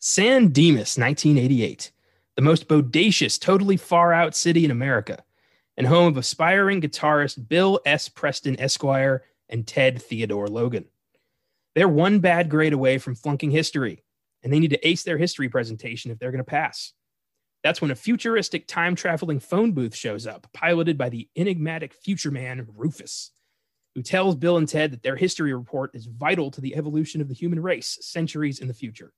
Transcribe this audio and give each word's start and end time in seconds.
San 0.00 0.52
Dimas, 0.52 0.96
1988, 0.96 1.90
the 2.36 2.42
most 2.42 2.68
bodacious, 2.68 3.36
totally 3.36 3.76
far 3.76 4.12
out 4.12 4.36
city 4.36 4.64
in 4.64 4.70
America, 4.70 5.24
and 5.76 5.88
home 5.88 6.06
of 6.06 6.16
aspiring 6.16 6.80
guitarist 6.80 7.48
Bill 7.48 7.80
S. 7.84 8.08
Preston 8.08 8.60
Esquire 8.60 9.24
and 9.48 9.66
Ted 9.66 10.00
Theodore 10.00 10.46
Logan. 10.46 10.84
They're 11.74 11.88
one 11.88 12.20
bad 12.20 12.48
grade 12.48 12.72
away 12.72 12.98
from 12.98 13.16
flunking 13.16 13.50
history, 13.50 14.04
and 14.44 14.52
they 14.52 14.60
need 14.60 14.70
to 14.70 14.88
ace 14.88 15.02
their 15.02 15.18
history 15.18 15.48
presentation 15.48 16.12
if 16.12 16.20
they're 16.20 16.30
going 16.30 16.44
to 16.44 16.48
pass. 16.48 16.92
That's 17.64 17.80
when 17.80 17.90
a 17.90 17.96
futuristic 17.96 18.68
time 18.68 18.94
traveling 18.94 19.40
phone 19.40 19.72
booth 19.72 19.96
shows 19.96 20.28
up, 20.28 20.46
piloted 20.52 20.96
by 20.96 21.08
the 21.08 21.28
enigmatic 21.34 21.92
future 21.92 22.30
man 22.30 22.68
Rufus, 22.76 23.32
who 23.96 24.02
tells 24.02 24.36
Bill 24.36 24.58
and 24.58 24.68
Ted 24.68 24.92
that 24.92 25.02
their 25.02 25.16
history 25.16 25.52
report 25.52 25.90
is 25.94 26.06
vital 26.06 26.52
to 26.52 26.60
the 26.60 26.76
evolution 26.76 27.20
of 27.20 27.26
the 27.26 27.34
human 27.34 27.60
race 27.60 27.98
centuries 28.00 28.60
in 28.60 28.68
the 28.68 28.74
future. 28.74 29.12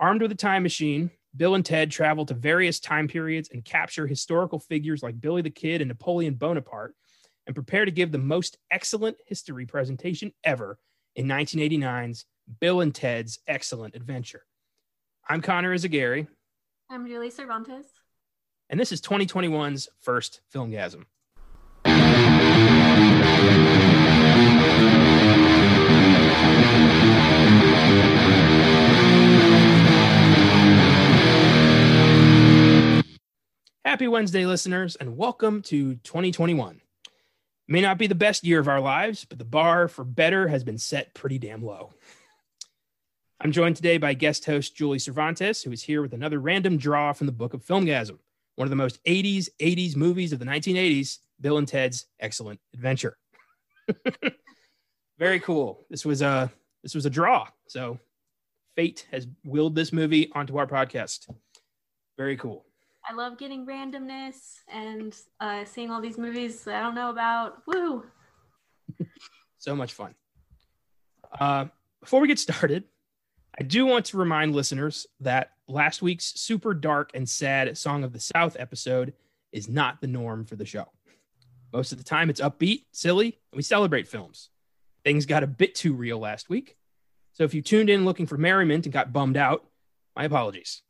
Armed 0.00 0.22
with 0.22 0.32
a 0.32 0.34
time 0.34 0.62
machine, 0.62 1.10
Bill 1.36 1.54
and 1.54 1.64
Ted 1.64 1.90
travel 1.90 2.24
to 2.24 2.32
various 2.32 2.80
time 2.80 3.06
periods 3.06 3.50
and 3.52 3.62
capture 3.62 4.06
historical 4.06 4.58
figures 4.58 5.02
like 5.02 5.20
Billy 5.20 5.42
the 5.42 5.50
Kid 5.50 5.82
and 5.82 5.88
Napoleon 5.88 6.34
Bonaparte 6.34 6.94
and 7.46 7.54
prepare 7.54 7.84
to 7.84 7.90
give 7.90 8.10
the 8.10 8.16
most 8.16 8.56
excellent 8.70 9.18
history 9.26 9.66
presentation 9.66 10.32
ever 10.42 10.78
in 11.16 11.26
1989's 11.26 12.24
Bill 12.60 12.80
and 12.80 12.94
Ted's 12.94 13.40
Excellent 13.46 13.94
Adventure. 13.94 14.46
I'm 15.28 15.42
Connor 15.42 15.74
Eyzaguirre. 15.74 16.26
I'm 16.88 17.06
Julie 17.06 17.28
Cervantes. 17.28 17.84
And 18.70 18.80
this 18.80 18.92
is 18.92 19.02
2021's 19.02 19.90
first 20.00 20.40
Filmgazm. 20.54 21.04
Happy 33.82 34.06
Wednesday, 34.06 34.44
listeners, 34.44 34.94
and 34.96 35.16
welcome 35.16 35.62
to 35.62 35.94
2021. 35.94 36.82
May 37.66 37.80
not 37.80 37.96
be 37.96 38.06
the 38.06 38.14
best 38.14 38.44
year 38.44 38.60
of 38.60 38.68
our 38.68 38.78
lives, 38.78 39.24
but 39.24 39.38
the 39.38 39.44
bar 39.46 39.88
for 39.88 40.04
better 40.04 40.48
has 40.48 40.62
been 40.62 40.76
set 40.76 41.14
pretty 41.14 41.38
damn 41.38 41.64
low. 41.64 41.94
I'm 43.40 43.52
joined 43.52 43.76
today 43.76 43.96
by 43.96 44.12
guest 44.12 44.44
host 44.44 44.76
Julie 44.76 44.98
Cervantes, 44.98 45.62
who 45.62 45.72
is 45.72 45.82
here 45.82 46.02
with 46.02 46.12
another 46.12 46.40
random 46.40 46.76
draw 46.76 47.14
from 47.14 47.26
the 47.26 47.32
book 47.32 47.54
of 47.54 47.64
Filmgazm, 47.64 48.18
one 48.56 48.66
of 48.66 48.70
the 48.70 48.76
most 48.76 49.02
80s 49.04 49.48
80s 49.58 49.96
movies 49.96 50.34
of 50.34 50.40
the 50.40 50.44
1980s, 50.44 51.16
Bill 51.40 51.56
and 51.56 51.66
Ted's 51.66 52.04
Excellent 52.20 52.60
Adventure. 52.74 53.16
Very 55.18 55.40
cool. 55.40 55.86
This 55.88 56.04
was 56.04 56.20
a 56.20 56.52
this 56.82 56.94
was 56.94 57.06
a 57.06 57.10
draw. 57.10 57.48
So 57.66 57.98
fate 58.76 59.06
has 59.10 59.26
willed 59.42 59.74
this 59.74 59.90
movie 59.90 60.30
onto 60.34 60.58
our 60.58 60.66
podcast. 60.66 61.30
Very 62.18 62.36
cool. 62.36 62.66
I 63.08 63.14
love 63.14 63.38
getting 63.38 63.66
randomness 63.66 64.58
and 64.68 65.14
uh, 65.40 65.64
seeing 65.64 65.90
all 65.90 66.00
these 66.00 66.18
movies 66.18 66.66
I 66.68 66.80
don't 66.80 66.94
know 66.94 67.10
about. 67.10 67.62
Woo! 67.66 68.04
so 69.58 69.74
much 69.74 69.92
fun. 69.92 70.14
Uh, 71.38 71.66
before 72.00 72.20
we 72.20 72.28
get 72.28 72.38
started, 72.38 72.84
I 73.58 73.62
do 73.62 73.86
want 73.86 74.06
to 74.06 74.16
remind 74.16 74.54
listeners 74.54 75.06
that 75.20 75.52
last 75.68 76.02
week's 76.02 76.40
super 76.40 76.74
dark 76.74 77.10
and 77.14 77.28
sad 77.28 77.76
Song 77.76 78.04
of 78.04 78.12
the 78.12 78.20
South 78.20 78.56
episode 78.58 79.12
is 79.52 79.68
not 79.68 80.00
the 80.00 80.06
norm 80.06 80.44
for 80.44 80.56
the 80.56 80.64
show. 80.64 80.86
Most 81.72 81.92
of 81.92 81.98
the 81.98 82.04
time, 82.04 82.30
it's 82.30 82.40
upbeat, 82.40 82.84
silly, 82.92 83.38
and 83.52 83.56
we 83.56 83.62
celebrate 83.62 84.08
films. 84.08 84.50
Things 85.04 85.26
got 85.26 85.42
a 85.42 85.46
bit 85.46 85.74
too 85.74 85.94
real 85.94 86.18
last 86.18 86.48
week. 86.48 86.76
So 87.32 87.44
if 87.44 87.54
you 87.54 87.62
tuned 87.62 87.90
in 87.90 88.04
looking 88.04 88.26
for 88.26 88.36
merriment 88.36 88.86
and 88.86 88.92
got 88.92 89.12
bummed 89.12 89.36
out, 89.36 89.64
my 90.16 90.24
apologies. 90.24 90.82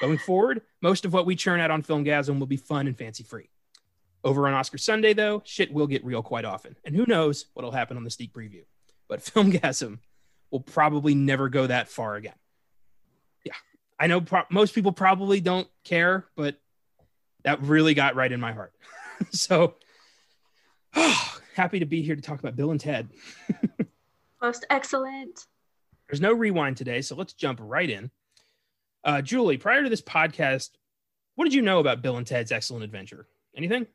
Going 0.00 0.18
forward, 0.18 0.62
most 0.82 1.04
of 1.04 1.12
what 1.12 1.26
we 1.26 1.36
churn 1.36 1.60
out 1.60 1.70
on 1.70 1.82
Filmgazm 1.82 2.38
will 2.38 2.46
be 2.46 2.56
fun 2.56 2.86
and 2.86 2.98
fancy 2.98 3.22
free. 3.22 3.48
Over 4.24 4.48
on 4.48 4.54
Oscar 4.54 4.78
Sunday, 4.78 5.12
though, 5.12 5.42
shit 5.44 5.72
will 5.72 5.86
get 5.86 6.04
real 6.04 6.22
quite 6.22 6.44
often. 6.44 6.76
And 6.84 6.96
who 6.96 7.04
knows 7.06 7.46
what'll 7.54 7.70
happen 7.70 7.96
on 7.96 8.04
the 8.04 8.10
sneak 8.10 8.32
preview. 8.32 8.64
But 9.08 9.20
Filmgazm 9.24 9.98
will 10.50 10.60
probably 10.60 11.14
never 11.14 11.48
go 11.48 11.66
that 11.66 11.88
far 11.88 12.16
again. 12.16 12.34
Yeah, 13.44 13.54
I 13.98 14.06
know 14.06 14.20
pro- 14.20 14.44
most 14.50 14.74
people 14.74 14.92
probably 14.92 15.40
don't 15.40 15.68
care, 15.84 16.26
but 16.36 16.58
that 17.44 17.62
really 17.62 17.94
got 17.94 18.16
right 18.16 18.32
in 18.32 18.40
my 18.40 18.52
heart. 18.52 18.72
so 19.30 19.74
oh, 20.96 21.38
happy 21.54 21.78
to 21.78 21.86
be 21.86 22.02
here 22.02 22.16
to 22.16 22.22
talk 22.22 22.40
about 22.40 22.56
Bill 22.56 22.70
and 22.70 22.80
Ted. 22.80 23.08
Most 24.42 24.66
excellent. 24.70 25.46
There's 26.08 26.20
no 26.20 26.32
rewind 26.32 26.76
today, 26.76 27.00
so 27.00 27.14
let's 27.14 27.32
jump 27.32 27.58
right 27.62 27.88
in. 27.88 28.10
Uh, 29.04 29.20
Julie, 29.20 29.58
prior 29.58 29.82
to 29.82 29.88
this 29.88 30.02
podcast, 30.02 30.70
what 31.34 31.44
did 31.44 31.54
you 31.54 31.62
know 31.62 31.78
about 31.78 32.02
Bill 32.02 32.16
and 32.16 32.26
Ted's 32.26 32.52
Excellent 32.52 32.84
Adventure? 32.84 33.26
Anything? 33.56 33.86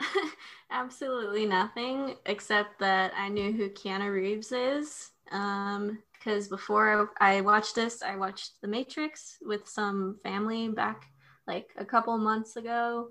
Absolutely 0.70 1.44
nothing, 1.44 2.16
except 2.26 2.78
that 2.80 3.12
I 3.16 3.28
knew 3.28 3.52
who 3.52 3.68
Keanu 3.68 4.12
Reeves 4.12 4.52
is 4.52 5.12
um 5.32 5.98
because 6.12 6.46
before 6.48 7.10
I 7.20 7.40
watched 7.40 7.74
this 7.74 8.02
i 8.02 8.16
watched 8.16 8.60
the 8.60 8.68
matrix 8.68 9.38
with 9.42 9.66
some 9.66 10.18
family 10.22 10.68
back 10.68 11.06
like 11.46 11.70
a 11.76 11.84
couple 11.84 12.16
months 12.18 12.56
ago 12.56 13.08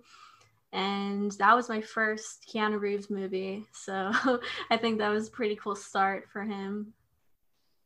and 0.72 1.32
that 1.34 1.54
was 1.56 1.68
my 1.68 1.82
first 1.82 2.48
keanu 2.48 2.80
reeves 2.80 3.10
movie 3.10 3.66
so 3.74 4.12
i 4.70 4.78
think 4.78 5.00
that 5.00 5.10
was 5.10 5.28
a 5.28 5.32
pretty 5.32 5.56
cool 5.58 5.76
start 5.76 6.30
for 6.32 6.44
him 6.44 6.94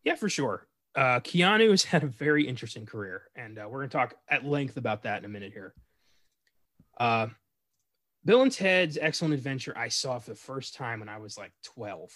yeah 0.03 0.16
for 0.16 0.29
sure 0.29 0.67
uh, 0.95 1.19
keanu 1.19 1.69
has 1.69 1.83
had 1.83 2.03
a 2.03 2.07
very 2.07 2.47
interesting 2.47 2.85
career 2.85 3.23
and 3.35 3.57
uh, 3.57 3.67
we're 3.69 3.79
going 3.79 3.89
to 3.89 3.97
talk 3.97 4.16
at 4.29 4.45
length 4.45 4.78
about 4.78 5.03
that 5.03 5.19
in 5.19 5.25
a 5.25 5.29
minute 5.29 5.53
here 5.53 5.73
uh, 7.00 7.28
bill 8.23 8.41
and 8.41 8.51
ted's 8.51 8.97
excellent 9.00 9.34
adventure 9.34 9.73
i 9.78 9.88
saw 9.88 10.19
for 10.19 10.31
the 10.31 10.35
first 10.35 10.75
time 10.75 11.00
when 11.00 11.09
i 11.09 11.17
was 11.17 11.38
like 11.38 11.51
12 11.63 12.11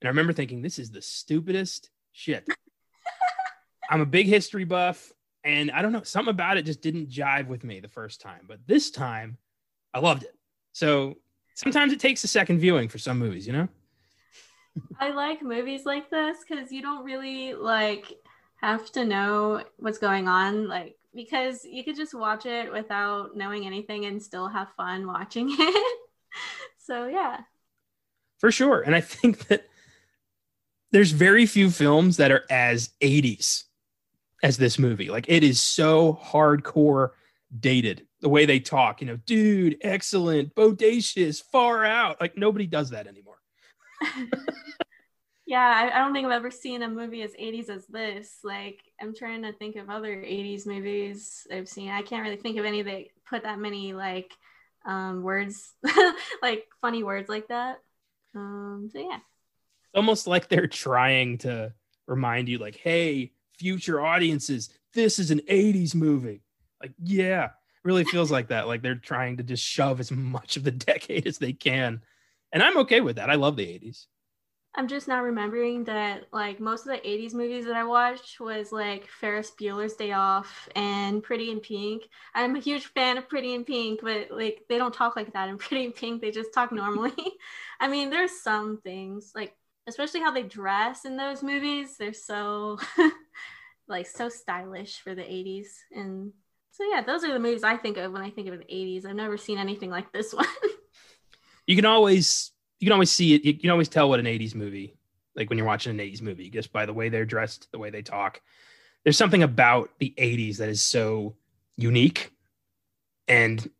and 0.00 0.08
I 0.08 0.10
remember 0.10 0.32
thinking, 0.32 0.62
this 0.62 0.78
is 0.78 0.90
the 0.90 1.02
stupidest 1.02 1.90
shit. 2.12 2.46
I'm 3.90 4.00
a 4.00 4.06
big 4.06 4.26
history 4.26 4.64
buff, 4.64 5.12
and 5.44 5.70
I 5.70 5.80
don't 5.80 5.92
know, 5.92 6.02
something 6.02 6.30
about 6.30 6.58
it 6.58 6.66
just 6.66 6.82
didn't 6.82 7.08
jive 7.08 7.46
with 7.46 7.64
me 7.64 7.80
the 7.80 7.88
first 7.88 8.20
time. 8.20 8.42
But 8.46 8.60
this 8.66 8.90
time, 8.90 9.38
I 9.94 10.00
loved 10.00 10.24
it. 10.24 10.34
So 10.72 11.16
sometimes 11.54 11.92
it 11.92 12.00
takes 12.00 12.24
a 12.24 12.28
second 12.28 12.58
viewing 12.58 12.88
for 12.88 12.98
some 12.98 13.18
movies, 13.18 13.46
you 13.46 13.52
know? 13.52 13.68
I 14.98 15.10
like 15.10 15.42
movies 15.42 15.84
like 15.84 16.10
this 16.10 16.38
because 16.46 16.72
you 16.72 16.82
don't 16.82 17.04
really 17.04 17.54
like 17.54 18.12
have 18.60 18.90
to 18.92 19.04
know 19.04 19.62
what's 19.78 19.98
going 19.98 20.28
on, 20.28 20.68
like 20.68 20.96
because 21.14 21.64
you 21.64 21.82
could 21.82 21.96
just 21.96 22.14
watch 22.14 22.46
it 22.46 22.72
without 22.72 23.36
knowing 23.36 23.66
anything 23.66 24.04
and 24.04 24.22
still 24.22 24.48
have 24.48 24.68
fun 24.76 25.06
watching 25.06 25.48
it. 25.58 25.98
so 26.78 27.06
yeah. 27.06 27.40
For 28.38 28.52
sure. 28.52 28.82
And 28.82 28.94
I 28.94 29.00
think 29.00 29.48
that 29.48 29.66
there's 30.92 31.10
very 31.10 31.46
few 31.46 31.70
films 31.70 32.18
that 32.18 32.30
are 32.30 32.44
as 32.50 32.90
80s 33.00 33.64
as 34.42 34.56
this 34.56 34.78
movie. 34.78 35.08
Like 35.08 35.26
it 35.28 35.42
is 35.42 35.60
so 35.60 36.20
hardcore 36.22 37.10
dated. 37.58 38.06
The 38.20 38.28
way 38.28 38.46
they 38.46 38.60
talk, 38.60 39.00
you 39.00 39.06
know, 39.06 39.16
dude, 39.16 39.76
excellent, 39.82 40.54
bodacious, 40.54 41.42
far 41.42 41.84
out. 41.84 42.20
Like 42.20 42.36
nobody 42.36 42.66
does 42.66 42.90
that 42.90 43.06
anymore. 43.06 43.35
yeah, 45.46 45.60
I, 45.60 45.96
I, 45.96 45.98
don't 45.98 46.12
think 46.12 46.26
I've 46.26 46.32
ever 46.32 46.50
seen 46.50 46.82
a 46.82 46.88
movie 46.88 47.22
as 47.22 47.32
80s 47.32 47.70
as 47.70 47.86
this. 47.86 48.38
Like 48.44 48.80
I'm 49.00 49.14
trying 49.14 49.42
to 49.42 49.52
think 49.52 49.76
of 49.76 49.90
other 49.90 50.16
80s 50.16 50.66
movies 50.66 51.46
I've 51.52 51.68
seen. 51.68 51.90
I 51.90 52.02
can't 52.02 52.22
really 52.22 52.36
think 52.36 52.58
of 52.58 52.64
any 52.64 52.82
that 52.82 53.04
put 53.28 53.44
that 53.44 53.58
many 53.58 53.92
like 53.92 54.32
um, 54.84 55.22
words, 55.22 55.72
like 56.42 56.66
funny 56.80 57.02
words 57.02 57.28
like 57.28 57.48
that. 57.48 57.78
Um, 58.34 58.88
so 58.92 58.98
yeah 58.98 59.18
it's 59.86 59.94
almost 59.94 60.26
like 60.26 60.48
they're 60.48 60.66
trying 60.66 61.38
to 61.38 61.72
remind 62.06 62.48
you, 62.48 62.58
like, 62.58 62.76
hey, 62.76 63.32
future 63.58 64.00
audiences, 64.04 64.70
this 64.94 65.18
is 65.18 65.30
an 65.30 65.40
80s 65.48 65.94
movie. 65.94 66.42
Like, 66.80 66.92
yeah, 67.02 67.50
really 67.82 68.04
feels 68.04 68.30
like 68.30 68.48
that. 68.48 68.66
Like 68.66 68.82
they're 68.82 68.96
trying 68.96 69.38
to 69.38 69.42
just 69.42 69.64
shove 69.64 70.00
as 70.00 70.10
much 70.10 70.56
of 70.56 70.64
the 70.64 70.70
decade 70.72 71.26
as 71.26 71.38
they 71.38 71.52
can. 71.52 72.02
And 72.52 72.62
I'm 72.62 72.78
okay 72.78 73.00
with 73.00 73.16
that. 73.16 73.30
I 73.30 73.34
love 73.34 73.56
the 73.56 73.66
80s. 73.66 74.06
I'm 74.78 74.88
just 74.88 75.08
now 75.08 75.22
remembering 75.22 75.84
that 75.84 76.24
like 76.32 76.60
most 76.60 76.86
of 76.86 76.92
the 76.92 77.08
80s 77.08 77.32
movies 77.32 77.64
that 77.64 77.76
I 77.76 77.84
watched 77.84 78.40
was 78.40 78.72
like 78.72 79.08
Ferris 79.08 79.50
Bueller's 79.58 79.94
Day 79.94 80.12
Off 80.12 80.68
and 80.76 81.22
Pretty 81.22 81.50
in 81.50 81.60
Pink. 81.60 82.02
I'm 82.34 82.54
a 82.54 82.60
huge 82.60 82.84
fan 82.84 83.16
of 83.16 83.26
Pretty 83.26 83.54
in 83.54 83.64
Pink, 83.64 84.00
but 84.02 84.30
like 84.30 84.64
they 84.68 84.76
don't 84.76 84.92
talk 84.92 85.16
like 85.16 85.32
that 85.32 85.48
in 85.48 85.56
Pretty 85.58 85.86
in 85.86 85.92
Pink. 85.92 86.20
They 86.20 86.30
just 86.30 86.52
talk 86.52 86.72
normally. 86.72 87.14
I 87.80 87.88
mean, 87.88 88.10
there's 88.10 88.42
some 88.42 88.78
things 88.82 89.32
like 89.34 89.54
especially 89.86 90.20
how 90.20 90.30
they 90.30 90.42
dress 90.42 91.06
in 91.06 91.16
those 91.16 91.42
movies. 91.42 91.96
They're 91.96 92.12
so 92.12 92.78
like 93.88 94.06
so 94.06 94.28
stylish 94.28 95.00
for 95.00 95.14
the 95.14 95.22
80s. 95.22 95.68
And 95.90 96.32
so 96.72 96.84
yeah, 96.84 97.02
those 97.02 97.24
are 97.24 97.32
the 97.32 97.38
movies 97.38 97.64
I 97.64 97.78
think 97.78 97.96
of 97.96 98.12
when 98.12 98.20
I 98.20 98.28
think 98.28 98.48
of 98.48 98.58
the 98.58 98.64
80s. 98.64 99.06
I've 99.06 99.16
never 99.16 99.38
seen 99.38 99.56
anything 99.56 99.88
like 99.88 100.12
this 100.12 100.34
one. 100.34 100.46
You 101.66 101.76
can 101.76 101.84
always 101.84 102.52
you 102.78 102.86
can 102.86 102.92
always 102.92 103.10
see 103.10 103.34
it. 103.34 103.44
You 103.44 103.54
can 103.54 103.70
always 103.70 103.88
tell 103.88 104.08
what 104.08 104.20
an 104.20 104.26
80s 104.26 104.54
movie 104.54 104.96
like 105.34 105.50
when 105.50 105.58
you're 105.58 105.66
watching 105.66 105.90
an 105.90 106.04
80s 106.04 106.22
movie 106.22 106.50
just 106.50 106.72
by 106.72 106.86
the 106.86 106.92
way 106.92 107.08
they're 107.08 107.26
dressed, 107.26 107.68
the 107.70 107.78
way 107.78 107.90
they 107.90 108.02
talk. 108.02 108.40
there's 109.04 109.18
something 109.18 109.42
about 109.42 109.90
the 109.98 110.14
80s 110.18 110.56
that 110.56 110.68
is 110.68 110.82
so 110.82 111.36
unique. 111.76 112.32
And 113.28 113.70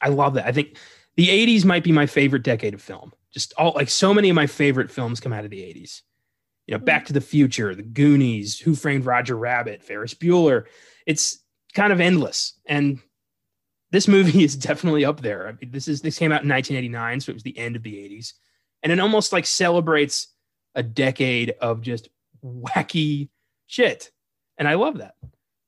I 0.00 0.10
love 0.10 0.34
that. 0.34 0.46
I 0.46 0.52
think 0.52 0.76
the 1.16 1.28
80s 1.28 1.64
might 1.64 1.82
be 1.82 1.92
my 1.92 2.06
favorite 2.06 2.42
decade 2.44 2.74
of 2.74 2.82
film. 2.82 3.12
Just 3.32 3.52
all 3.56 3.72
like 3.72 3.88
so 3.88 4.14
many 4.14 4.28
of 4.28 4.36
my 4.36 4.46
favorite 4.46 4.90
films 4.90 5.20
come 5.20 5.32
out 5.32 5.44
of 5.44 5.50
the 5.50 5.60
80s. 5.60 6.02
You 6.66 6.72
know, 6.72 6.84
Back 6.84 7.06
to 7.06 7.12
the 7.12 7.20
Future, 7.20 7.74
The 7.74 7.82
Goonies, 7.82 8.58
Who 8.58 8.74
Framed 8.74 9.06
Roger 9.06 9.36
Rabbit, 9.36 9.82
Ferris 9.82 10.14
Bueller. 10.14 10.64
It's 11.06 11.38
kind 11.74 11.92
of 11.92 12.00
endless. 12.00 12.54
And 12.66 13.00
this 13.90 14.08
movie 14.08 14.44
is 14.44 14.56
definitely 14.56 15.04
up 15.04 15.20
there. 15.20 15.48
I 15.48 15.52
mean, 15.52 15.70
this 15.70 15.88
is 15.88 16.00
this 16.00 16.18
came 16.18 16.32
out 16.32 16.42
in 16.42 16.48
1989, 16.48 17.20
so 17.20 17.30
it 17.30 17.34
was 17.34 17.42
the 17.42 17.58
end 17.58 17.76
of 17.76 17.82
the 17.82 17.94
80s. 17.94 18.32
And 18.82 18.92
it 18.92 19.00
almost 19.00 19.32
like 19.32 19.46
celebrates 19.46 20.28
a 20.74 20.82
decade 20.82 21.54
of 21.60 21.80
just 21.80 22.08
wacky 22.44 23.30
shit. 23.66 24.10
And 24.58 24.68
I 24.68 24.74
love 24.74 24.98
that. 24.98 25.14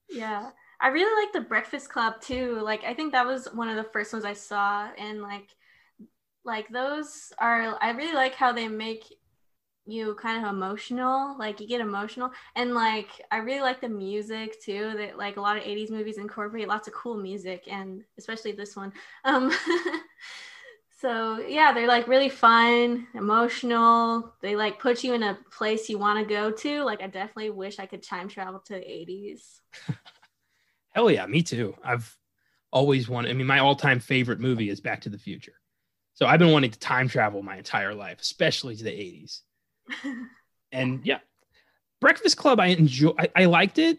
Yeah. 0.08 0.50
I 0.80 0.88
really 0.88 1.24
like 1.24 1.32
the 1.32 1.48
Breakfast 1.48 1.88
Club 1.88 2.20
too. 2.20 2.60
Like 2.62 2.84
I 2.84 2.94
think 2.94 3.12
that 3.12 3.26
was 3.26 3.48
one 3.52 3.68
of 3.68 3.76
the 3.76 3.90
first 3.92 4.12
ones 4.12 4.24
I 4.24 4.34
saw 4.34 4.88
and 4.96 5.22
like 5.22 5.48
like 6.44 6.68
those 6.68 7.32
are 7.38 7.76
I 7.80 7.90
really 7.90 8.14
like 8.14 8.34
how 8.34 8.52
they 8.52 8.68
make 8.68 9.04
you 9.88 10.14
kind 10.16 10.44
of 10.44 10.50
emotional 10.50 11.34
like 11.38 11.60
you 11.60 11.66
get 11.66 11.80
emotional 11.80 12.30
and 12.56 12.74
like 12.74 13.08
i 13.30 13.38
really 13.38 13.62
like 13.62 13.80
the 13.80 13.88
music 13.88 14.60
too 14.60 14.92
that 14.96 15.16
like 15.16 15.38
a 15.38 15.40
lot 15.40 15.56
of 15.56 15.62
80s 15.62 15.90
movies 15.90 16.18
incorporate 16.18 16.68
lots 16.68 16.88
of 16.88 16.94
cool 16.94 17.16
music 17.16 17.64
and 17.70 18.04
especially 18.18 18.52
this 18.52 18.76
one. 18.76 18.92
Um 19.24 19.50
so 21.00 21.38
yeah 21.38 21.72
they're 21.72 21.86
like 21.86 22.08
really 22.08 22.28
fun 22.28 23.06
emotional 23.14 24.34
they 24.42 24.56
like 24.56 24.78
put 24.78 25.04
you 25.04 25.14
in 25.14 25.22
a 25.22 25.38
place 25.50 25.88
you 25.88 25.96
want 25.96 26.18
to 26.18 26.34
go 26.34 26.50
to 26.50 26.82
like 26.82 27.00
i 27.00 27.06
definitely 27.06 27.50
wish 27.50 27.78
i 27.78 27.86
could 27.86 28.02
time 28.02 28.28
travel 28.28 28.60
to 28.60 28.74
the 28.74 28.80
80s 28.80 29.60
hell 30.90 31.10
yeah 31.10 31.24
me 31.26 31.42
too. 31.42 31.74
I've 31.84 32.14
always 32.72 33.08
wanted 33.08 33.30
i 33.30 33.34
mean 33.34 33.46
my 33.46 33.60
all-time 33.60 34.00
favorite 34.00 34.40
movie 34.40 34.68
is 34.68 34.80
back 34.80 35.00
to 35.02 35.08
the 35.08 35.18
future. 35.18 35.54
So 36.14 36.26
i've 36.26 36.40
been 36.40 36.52
wanting 36.52 36.72
to 36.72 36.78
time 36.78 37.08
travel 37.08 37.42
my 37.42 37.56
entire 37.56 37.94
life 37.94 38.20
especially 38.20 38.74
to 38.76 38.84
the 38.84 38.90
80s 38.90 39.42
and 40.72 41.04
yeah 41.04 41.18
breakfast 42.00 42.36
club 42.36 42.60
i 42.60 42.66
enjoy 42.66 43.12
I, 43.18 43.28
I 43.34 43.44
liked 43.46 43.78
it 43.78 43.98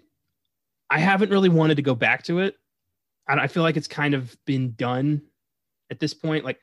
i 0.90 1.00
haven't 1.00 1.32
really 1.32 1.50
wanted 1.50 1.76
to 1.76 1.82
go 1.82 1.96
back 1.96 2.24
to 2.24 2.40
it 2.40 2.56
and 3.28 3.40
i 3.40 3.48
feel 3.48 3.64
like 3.64 3.78
it's 3.78 3.88
kind 3.88 4.14
of 4.14 4.36
been 4.46 4.74
done 4.74 5.22
at 5.92 6.00
this 6.00 6.14
point 6.14 6.46
like 6.46 6.60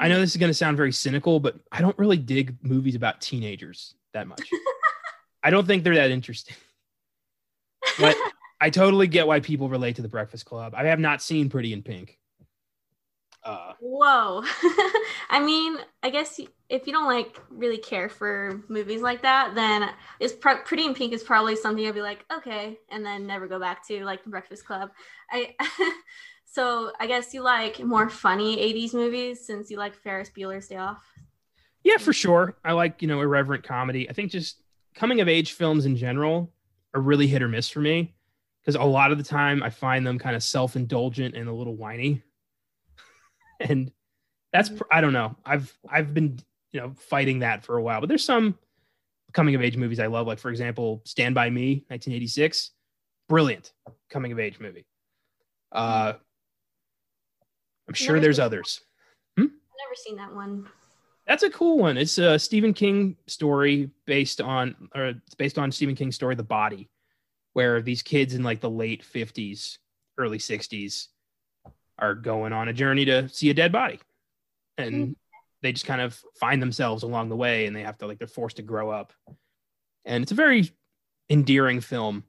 I 0.00 0.08
know 0.08 0.18
this 0.18 0.30
is 0.30 0.38
going 0.38 0.48
to 0.48 0.54
sound 0.54 0.78
very 0.78 0.92
cynical, 0.92 1.40
but 1.40 1.56
I 1.70 1.82
don't 1.82 1.98
really 1.98 2.16
dig 2.16 2.56
movies 2.62 2.94
about 2.94 3.20
teenagers 3.20 3.94
that 4.14 4.26
much. 4.26 4.50
I 5.42 5.50
don't 5.50 5.66
think 5.66 5.84
they're 5.84 5.94
that 5.96 6.10
interesting. 6.10 6.56
But 7.98 8.16
I 8.60 8.70
totally 8.70 9.08
get 9.08 9.26
why 9.26 9.40
people 9.40 9.68
relate 9.68 9.96
to 9.96 10.02
the 10.02 10.08
Breakfast 10.08 10.46
Club. 10.46 10.74
I 10.74 10.84
have 10.84 11.00
not 11.00 11.22
seen 11.22 11.50
Pretty 11.50 11.74
in 11.74 11.82
Pink. 11.82 12.18
Uh, 13.42 13.72
Whoa. 13.80 14.42
I 15.30 15.40
mean, 15.42 15.76
I 16.02 16.10
guess 16.10 16.38
if 16.68 16.86
you 16.86 16.92
don't 16.92 17.06
like 17.06 17.40
really 17.48 17.78
care 17.78 18.08
for 18.08 18.62
movies 18.68 19.00
like 19.00 19.22
that, 19.22 19.54
then 19.54 19.88
it's 20.18 20.34
pr- 20.34 20.62
Pretty 20.64 20.84
in 20.84 20.94
Pink 20.94 21.12
is 21.12 21.22
probably 21.22 21.56
something 21.56 21.82
you'll 21.82 21.94
be 21.94 22.02
like, 22.02 22.24
okay, 22.32 22.78
and 22.90 23.04
then 23.04 23.26
never 23.26 23.46
go 23.48 23.58
back 23.58 23.86
to, 23.88 24.04
like 24.04 24.24
the 24.24 24.30
Breakfast 24.30 24.66
Club. 24.66 24.90
I 25.30 25.54
So 26.52 26.90
I 26.98 27.06
guess 27.06 27.32
you 27.32 27.42
like 27.42 27.78
more 27.78 28.10
funny 28.10 28.56
80s 28.56 28.92
movies 28.92 29.46
since 29.46 29.70
you 29.70 29.76
like 29.76 29.94
Ferris 29.94 30.30
Bueller's 30.36 30.66
Day 30.66 30.76
Off. 30.78 31.00
Yeah, 31.84 31.96
for 31.96 32.12
sure. 32.12 32.56
I 32.64 32.72
like, 32.72 33.00
you 33.00 33.08
know, 33.08 33.20
irreverent 33.20 33.62
comedy. 33.62 34.10
I 34.10 34.12
think 34.12 34.32
just 34.32 34.60
coming 34.94 35.20
of 35.20 35.28
age 35.28 35.52
films 35.52 35.86
in 35.86 35.96
general 35.96 36.52
are 36.92 37.00
really 37.00 37.28
hit 37.28 37.40
or 37.40 37.48
miss 37.48 37.70
for 37.70 37.78
me 37.78 38.14
because 38.60 38.74
a 38.74 38.82
lot 38.82 39.12
of 39.12 39.18
the 39.18 39.24
time 39.24 39.62
I 39.62 39.70
find 39.70 40.04
them 40.04 40.18
kind 40.18 40.34
of 40.34 40.42
self 40.42 40.74
indulgent 40.74 41.36
and 41.36 41.48
a 41.48 41.52
little 41.52 41.76
whiny. 41.76 42.20
and 43.68 43.92
that's. 44.52 44.70
I 44.90 45.00
don't 45.00 45.12
know. 45.12 45.36
I've, 45.44 45.72
I've 45.88 46.14
been, 46.14 46.40
you 46.72 46.80
know, 46.80 46.94
fighting 46.96 47.40
that 47.40 47.64
for 47.64 47.76
a 47.76 47.82
while, 47.82 48.00
but 48.00 48.08
there's 48.08 48.24
some 48.24 48.58
coming 49.32 49.54
of 49.54 49.62
age 49.62 49.76
movies 49.76 50.00
I 50.00 50.06
love. 50.06 50.26
Like, 50.26 50.38
for 50.38 50.50
example, 50.50 51.02
Stand 51.04 51.34
By 51.34 51.50
Me, 51.50 51.84
1986. 51.88 52.70
Brilliant 53.28 53.72
coming 54.10 54.32
of 54.32 54.40
age 54.40 54.58
movie. 54.58 54.86
Uh, 55.70 56.14
I'm 57.86 57.94
sure 57.94 58.16
never 58.16 58.24
there's 58.24 58.40
others. 58.40 58.80
Hmm? 59.36 59.44
I've 59.44 59.48
never 59.48 59.94
seen 59.94 60.16
that 60.16 60.34
one. 60.34 60.68
That's 61.26 61.44
a 61.44 61.50
cool 61.50 61.78
one. 61.78 61.96
It's 61.96 62.18
a 62.18 62.38
Stephen 62.38 62.74
King 62.74 63.16
story 63.28 63.90
based 64.04 64.40
on, 64.40 64.74
or 64.96 65.06
it's 65.06 65.34
based 65.36 65.58
on 65.58 65.70
Stephen 65.70 65.94
King's 65.94 66.16
story, 66.16 66.34
The 66.34 66.42
Body, 66.42 66.88
where 67.52 67.80
these 67.80 68.02
kids 68.02 68.34
in 68.34 68.42
like 68.42 68.60
the 68.60 68.70
late 68.70 69.04
50s, 69.04 69.78
early 70.18 70.38
60s 70.38 71.08
are 72.00 72.14
going 72.14 72.52
on 72.52 72.68
a 72.68 72.72
journey 72.72 73.04
to 73.04 73.28
see 73.28 73.50
a 73.50 73.54
dead 73.54 73.72
body. 73.72 74.00
And 74.78 74.94
mm-hmm. 74.94 75.12
they 75.62 75.72
just 75.72 75.86
kind 75.86 76.00
of 76.00 76.20
find 76.38 76.60
themselves 76.60 77.02
along 77.02 77.28
the 77.28 77.36
way 77.36 77.66
and 77.66 77.76
they 77.76 77.82
have 77.82 77.98
to, 77.98 78.06
like, 78.06 78.18
they're 78.18 78.26
forced 78.26 78.56
to 78.56 78.62
grow 78.62 78.90
up. 78.90 79.12
And 80.04 80.22
it's 80.22 80.32
a 80.32 80.36
very 80.36 80.70
endearing 81.28 81.80
film. 81.80 82.24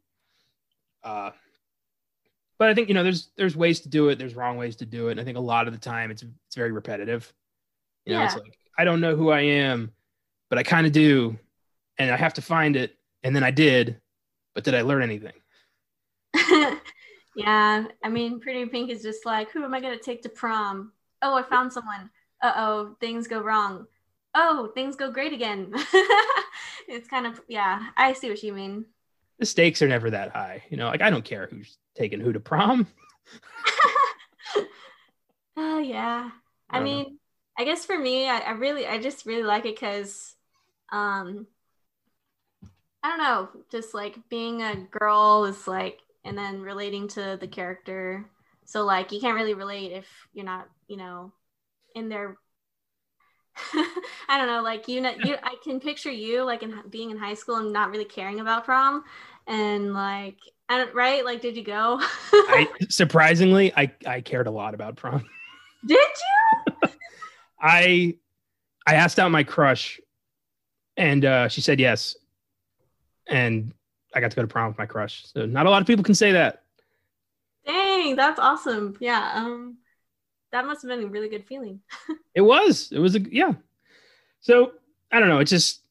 Uh, 1.03 1.31
but 2.61 2.69
I 2.69 2.75
think 2.75 2.89
you 2.89 2.93
know 2.93 3.03
there's 3.03 3.31
there's 3.37 3.55
ways 3.55 3.79
to 3.81 3.89
do 3.89 4.09
it. 4.09 4.19
There's 4.19 4.35
wrong 4.35 4.55
ways 4.55 4.75
to 4.75 4.85
do 4.85 5.07
it. 5.07 5.13
And 5.13 5.19
I 5.19 5.23
think 5.23 5.35
a 5.35 5.41
lot 5.41 5.65
of 5.65 5.73
the 5.73 5.79
time 5.79 6.11
it's 6.11 6.21
it's 6.21 6.55
very 6.55 6.71
repetitive. 6.71 7.33
You 8.05 8.13
know, 8.13 8.19
yeah. 8.19 8.25
it's 8.25 8.35
like 8.35 8.55
I 8.77 8.83
don't 8.83 9.01
know 9.01 9.15
who 9.15 9.31
I 9.31 9.41
am, 9.41 9.91
but 10.47 10.59
I 10.59 10.63
kind 10.63 10.85
of 10.85 10.93
do, 10.93 11.39
and 11.97 12.11
I 12.11 12.17
have 12.17 12.35
to 12.35 12.41
find 12.43 12.75
it. 12.75 12.95
And 13.23 13.35
then 13.35 13.43
I 13.43 13.49
did, 13.49 13.99
but 14.53 14.63
did 14.63 14.75
I 14.75 14.83
learn 14.83 15.01
anything? 15.01 15.33
yeah, 17.35 17.85
I 18.03 18.09
mean, 18.09 18.39
Pretty 18.39 18.65
Pink 18.65 18.89
is 18.89 19.01
just 19.01 19.25
like, 19.25 19.51
who 19.51 19.63
am 19.63 19.73
I 19.73 19.81
gonna 19.81 19.97
take 19.97 20.21
to 20.23 20.29
prom? 20.29 20.91
Oh, 21.21 21.35
I 21.35 21.43
found 21.43 21.71
someone. 21.71 22.09
Uh 22.41 22.53
oh, 22.55 22.95
things 22.99 23.27
go 23.27 23.41
wrong. 23.41 23.87
Oh, 24.33 24.71
things 24.73 24.95
go 24.95 25.11
great 25.11 25.33
again. 25.33 25.73
it's 26.87 27.07
kind 27.07 27.27
of 27.27 27.41
yeah. 27.47 27.87
I 27.97 28.13
see 28.13 28.29
what 28.29 28.41
you 28.43 28.53
mean. 28.53 28.85
The 29.39 29.45
stakes 29.45 29.81
are 29.81 29.87
never 29.87 30.09
that 30.09 30.31
high. 30.31 30.63
You 30.69 30.77
know, 30.77 30.87
like 30.87 31.01
I 31.01 31.09
don't 31.09 31.25
care 31.25 31.47
who's 31.49 31.77
taking 31.95 32.19
who 32.19 32.33
to 32.33 32.39
prom? 32.39 32.87
Oh 35.57 35.79
yeah. 35.79 36.29
I, 36.69 36.79
I 36.79 36.83
mean, 36.83 37.03
know. 37.03 37.11
I 37.57 37.65
guess 37.65 37.85
for 37.85 37.97
me, 37.97 38.27
I, 38.27 38.39
I, 38.39 38.51
really, 38.51 38.87
I 38.87 38.99
just 38.99 39.25
really 39.25 39.43
like 39.43 39.65
it 39.65 39.75
because, 39.75 40.35
um, 40.91 41.47
I 43.03 43.09
don't 43.09 43.17
know, 43.17 43.49
just 43.71 43.93
like 43.93 44.17
being 44.29 44.61
a 44.61 44.75
girl 44.75 45.45
is 45.45 45.67
like, 45.67 45.99
and 46.23 46.37
then 46.37 46.61
relating 46.61 47.07
to 47.09 47.37
the 47.39 47.47
character. 47.47 48.25
So 48.65 48.83
like, 48.83 49.11
you 49.11 49.19
can't 49.19 49.35
really 49.35 49.53
relate 49.53 49.91
if 49.91 50.07
you're 50.33 50.45
not, 50.45 50.67
you 50.87 50.97
know, 50.97 51.33
in 51.95 52.09
their. 52.09 52.37
I 54.29 54.37
don't 54.37 54.47
know, 54.47 54.61
like 54.61 54.87
you 54.87 55.01
know, 55.01 55.13
you 55.25 55.35
I 55.43 55.55
can 55.61 55.81
picture 55.81 56.09
you 56.09 56.43
like 56.43 56.63
in 56.63 56.73
being 56.89 57.11
in 57.11 57.17
high 57.17 57.33
school 57.33 57.57
and 57.57 57.73
not 57.73 57.91
really 57.91 58.05
caring 58.05 58.39
about 58.39 58.63
prom, 58.63 59.03
and 59.45 59.93
like 59.93 60.37
right? 60.93 61.23
Like, 61.25 61.41
did 61.41 61.55
you 61.55 61.63
go? 61.63 61.99
I, 62.31 62.67
surprisingly, 62.89 63.73
I 63.75 63.91
I 64.05 64.21
cared 64.21 64.47
a 64.47 64.51
lot 64.51 64.73
about 64.73 64.95
prom. 64.95 65.25
Did 65.85 65.97
you? 65.97 66.89
I 67.59 68.15
I 68.85 68.95
asked 68.95 69.19
out 69.19 69.31
my 69.31 69.43
crush, 69.43 69.99
and 70.97 71.25
uh, 71.25 71.47
she 71.47 71.61
said 71.61 71.79
yes, 71.79 72.15
and 73.27 73.73
I 74.13 74.19
got 74.19 74.31
to 74.31 74.35
go 74.35 74.41
to 74.41 74.47
prom 74.47 74.69
with 74.69 74.77
my 74.77 74.85
crush. 74.85 75.25
So 75.33 75.45
not 75.45 75.65
a 75.65 75.69
lot 75.69 75.81
of 75.81 75.87
people 75.87 76.03
can 76.03 76.15
say 76.15 76.33
that. 76.33 76.63
Dang, 77.65 78.15
that's 78.15 78.39
awesome. 78.39 78.97
Yeah. 78.99 79.31
Um, 79.35 79.77
that 80.51 80.65
must 80.65 80.81
have 80.81 80.89
been 80.89 81.03
a 81.03 81.07
really 81.07 81.29
good 81.29 81.45
feeling. 81.45 81.81
it 82.35 82.41
was. 82.41 82.89
It 82.91 82.99
was 82.99 83.15
a 83.15 83.19
yeah. 83.19 83.53
So 84.41 84.73
I 85.11 85.19
don't 85.19 85.29
know. 85.29 85.39
It's 85.39 85.51
just, 85.51 85.81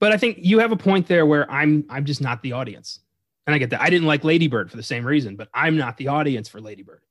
but 0.00 0.12
I 0.12 0.16
think 0.16 0.38
you 0.40 0.58
have 0.58 0.72
a 0.72 0.76
point 0.76 1.06
there 1.06 1.26
where 1.26 1.50
I'm 1.50 1.84
I'm 1.88 2.04
just 2.04 2.20
not 2.20 2.42
the 2.42 2.52
audience. 2.52 3.00
And 3.46 3.54
I 3.54 3.58
get 3.58 3.70
that. 3.70 3.82
I 3.82 3.90
didn't 3.90 4.06
like 4.06 4.24
Ladybird 4.24 4.70
for 4.70 4.76
the 4.76 4.82
same 4.82 5.04
reason, 5.04 5.36
but 5.36 5.48
I'm 5.52 5.76
not 5.76 5.98
the 5.98 6.08
audience 6.08 6.48
for 6.48 6.60
Ladybird. 6.60 7.02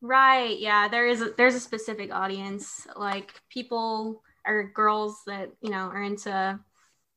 Right. 0.00 0.56
Yeah. 0.58 0.86
There 0.86 1.08
is 1.08 1.20
a, 1.20 1.32
there's 1.36 1.56
a 1.56 1.60
specific 1.60 2.14
audience, 2.14 2.86
like 2.96 3.32
people 3.50 4.22
or 4.46 4.70
girls 4.72 5.20
that 5.26 5.50
you 5.60 5.70
know 5.70 5.88
are 5.88 6.02
into 6.02 6.58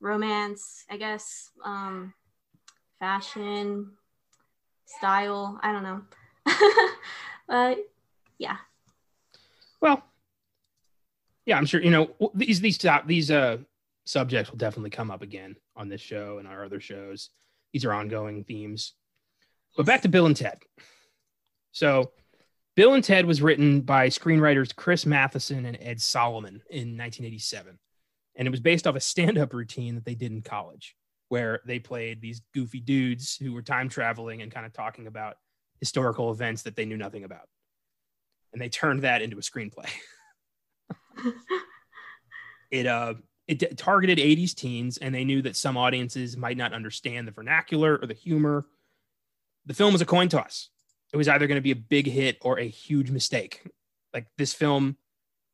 romance, 0.02 0.84
I 0.90 0.98
guess, 0.98 1.52
um, 1.64 2.14
fashion, 3.02 3.92
style. 4.86 5.60
I 5.62 5.74
don't 5.74 5.84
know. 7.50 7.76
yeah. 8.38 8.58
Well, 9.82 10.06
yeah, 11.46 11.58
I'm 11.58 11.66
sure 11.66 11.82
you 11.82 11.90
know 11.90 12.12
these 12.36 12.62
these 12.62 12.80
these 13.06 13.32
uh 13.32 13.58
subjects 14.06 14.52
will 14.52 14.58
definitely 14.58 14.92
come 14.92 15.12
up 15.12 15.24
again 15.24 15.56
on 15.76 15.90
this 15.90 16.02
show 16.02 16.38
and 16.38 16.48
our 16.48 16.64
other 16.64 16.80
shows. 16.80 17.30
These 17.74 17.86
are 17.86 17.94
ongoing 17.94 18.44
themes. 18.44 18.94
But 19.76 19.86
back 19.86 20.02
to 20.02 20.10
Bill 20.10 20.26
and 20.26 20.36
Ted. 20.36 20.60
So, 21.72 22.12
Bill 22.76 22.94
and 22.94 23.04
Ted 23.04 23.26
was 23.26 23.42
written 23.42 23.82
by 23.82 24.10
screenwriters 24.10 24.76
Chris 24.76 25.06
Matheson 25.06 25.66
and 25.66 25.78
Ed 25.80 26.02
Solomon 26.02 26.62
in 26.70 26.98
1987. 26.98 27.80
And 28.36 28.48
it 28.48 28.52
was 28.52 28.60
based 28.60 28.86
off 28.86 28.96
a 28.96 29.00
stand 29.00 29.38
up 29.38 29.54
routine 29.54 29.96
that 29.96 30.04
they 30.04 30.16
did 30.16 30.32
in 30.32 30.42
college. 30.42 30.96
Where 31.32 31.62
they 31.66 31.80
played 31.80 32.20
these 32.20 32.42
goofy 32.54 32.82
dudes 32.82 33.38
who 33.38 33.54
were 33.54 33.62
time 33.62 33.88
traveling 33.88 34.42
and 34.42 34.52
kind 34.52 34.66
of 34.66 34.74
talking 34.74 35.08
about 35.08 35.38
historical 35.80 36.30
events 36.30 36.64
that 36.64 36.76
they 36.76 36.84
knew 36.84 36.98
nothing 36.98 37.24
about. 37.24 37.48
And 38.52 38.62
they 38.62 38.68
turned 38.68 39.04
that 39.04 39.22
into 39.22 39.38
a 39.38 39.42
screenplay. 39.42 39.90
it 42.72 42.86
uh 42.86 43.14
it 43.48 43.78
targeted 43.78 44.18
80s 44.18 44.54
teens 44.54 44.98
and 44.98 45.16
they 45.16 45.24
knew 45.24 45.42
that 45.44 45.56
some 45.56 45.78
audiences 45.78 46.36
might 46.36 46.58
not 46.58 46.74
understand 46.74 47.30
the 47.30 47.32
vernacular 47.32 47.98
or 48.02 48.08
the 48.08 48.14
humor. 48.14 48.66
The 49.68 49.74
film 49.74 49.94
was 49.94 50.02
a 50.02 50.06
coin 50.06 50.28
toss. 50.28 50.68
It 51.14 51.18
was 51.18 51.30
either 51.30 51.48
going 51.48 51.56
to 51.58 51.62
be 51.62 51.72
a 51.72 51.78
big 51.78 52.08
hit 52.08 52.40
or 52.42 52.60
a 52.60 52.68
huge 52.68 53.10
mistake. 53.10 53.62
Like 54.14 54.28
this 54.38 54.54
film 54.54 54.98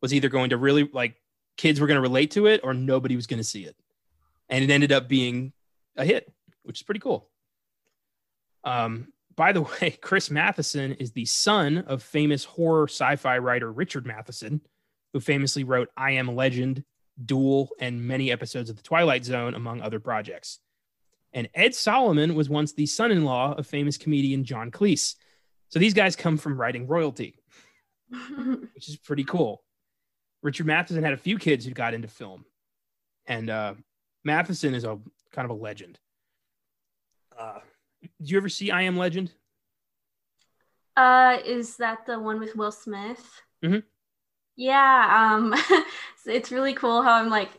was 0.01 0.12
either 0.12 0.29
going 0.29 0.50
to 0.50 0.57
really 0.57 0.89
like 0.91 1.22
kids 1.55 1.79
were 1.79 1.86
going 1.86 1.98
to 1.98 2.01
relate 2.01 2.31
to 2.31 2.48
it 2.48 2.62
or 2.63 2.74
nobody 2.74 3.15
was 3.15 3.27
going 3.27 3.38
to 3.38 3.43
see 3.43 3.63
it. 3.63 3.75
And 4.50 4.63
it 4.63 4.72
ended 4.72 4.91
up 4.91 5.07
being 5.07 5.53
a 5.97 6.05
hit, 6.05 6.31
which 6.63 6.79
is 6.79 6.83
pretty 6.83 6.99
cool. 6.99 7.29
Um, 8.63 9.11
by 9.35 9.51
the 9.51 9.61
way, 9.81 9.97
Chris 10.01 10.29
Matheson 10.29 10.93
is 10.93 11.11
the 11.11 11.25
son 11.25 11.79
of 11.79 12.03
famous 12.03 12.43
horror 12.43 12.87
sci 12.87 13.15
fi 13.15 13.37
writer 13.37 13.71
Richard 13.71 14.05
Matheson, 14.05 14.61
who 15.13 15.19
famously 15.19 15.63
wrote 15.63 15.89
I 15.95 16.11
Am 16.11 16.35
Legend, 16.35 16.83
Duel, 17.23 17.69
and 17.79 18.05
many 18.05 18.31
episodes 18.31 18.69
of 18.69 18.75
The 18.75 18.83
Twilight 18.83 19.25
Zone, 19.25 19.53
among 19.53 19.81
other 19.81 19.99
projects. 19.99 20.59
And 21.33 21.49
Ed 21.53 21.75
Solomon 21.75 22.35
was 22.35 22.49
once 22.49 22.73
the 22.73 22.85
son 22.85 23.11
in 23.11 23.25
law 23.25 23.53
of 23.53 23.67
famous 23.67 23.97
comedian 23.97 24.43
John 24.43 24.71
Cleese. 24.71 25.15
So 25.69 25.79
these 25.79 25.93
guys 25.93 26.15
come 26.15 26.37
from 26.37 26.59
writing 26.59 26.87
royalty, 26.87 27.37
which 28.73 28.87
is 28.87 28.97
pretty 28.97 29.23
cool. 29.23 29.63
Richard 30.41 30.65
Matheson 30.65 31.03
had 31.03 31.13
a 31.13 31.17
few 31.17 31.37
kids 31.37 31.65
who 31.65 31.71
got 31.71 31.93
into 31.93 32.07
film, 32.07 32.45
and 33.25 33.49
uh, 33.49 33.73
Matheson 34.23 34.73
is 34.73 34.83
a 34.83 34.99
kind 35.31 35.46
of 35.46 35.51
a 35.51 35.62
legend. 35.62 36.00
Uh, 37.38 37.60
did 38.01 38.31
you 38.31 38.38
ever 38.38 38.50
see 38.50 38.72
I 38.72 38.84
Am 38.84 38.98
Legend? 38.98 39.31
Uh, 40.96 41.38
is 41.46 41.77
that 41.77 42.05
the 42.05 42.19
one 42.19 42.39
with 42.39 42.55
Will 42.55 42.72
Smith? 42.72 43.41
Mm-hmm. 43.63 43.79
Yeah. 44.55 45.36
Um, 45.36 45.53
it's 46.25 46.51
really 46.51 46.74
cool 46.74 47.03
how 47.03 47.13
I'm 47.13 47.29
like, 47.29 47.50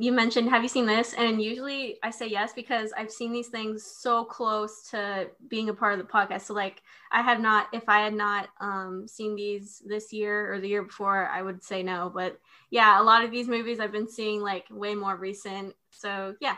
you 0.00 0.12
mentioned, 0.12 0.48
have 0.50 0.62
you 0.62 0.68
seen 0.68 0.86
this? 0.86 1.12
And 1.14 1.42
usually 1.42 1.98
I 2.04 2.10
say 2.10 2.28
yes 2.28 2.52
because 2.52 2.92
I've 2.96 3.10
seen 3.10 3.32
these 3.32 3.48
things 3.48 3.84
so 3.84 4.24
close 4.24 4.88
to 4.90 5.28
being 5.48 5.68
a 5.68 5.74
part 5.74 5.98
of 5.98 5.98
the 5.98 6.12
podcast. 6.12 6.42
So 6.42 6.54
like, 6.54 6.82
I 7.10 7.20
have 7.20 7.40
not. 7.40 7.66
If 7.72 7.88
I 7.88 8.00
had 8.00 8.14
not 8.14 8.48
um, 8.60 9.06
seen 9.08 9.34
these 9.34 9.82
this 9.84 10.12
year 10.12 10.52
or 10.52 10.60
the 10.60 10.68
year 10.68 10.84
before, 10.84 11.26
I 11.26 11.42
would 11.42 11.64
say 11.64 11.82
no. 11.82 12.12
But 12.14 12.38
yeah, 12.70 13.00
a 13.00 13.02
lot 13.02 13.24
of 13.24 13.32
these 13.32 13.48
movies 13.48 13.80
I've 13.80 13.90
been 13.90 14.08
seeing 14.08 14.40
like 14.40 14.66
way 14.70 14.94
more 14.94 15.16
recent. 15.16 15.74
So 15.90 16.36
yeah, 16.40 16.56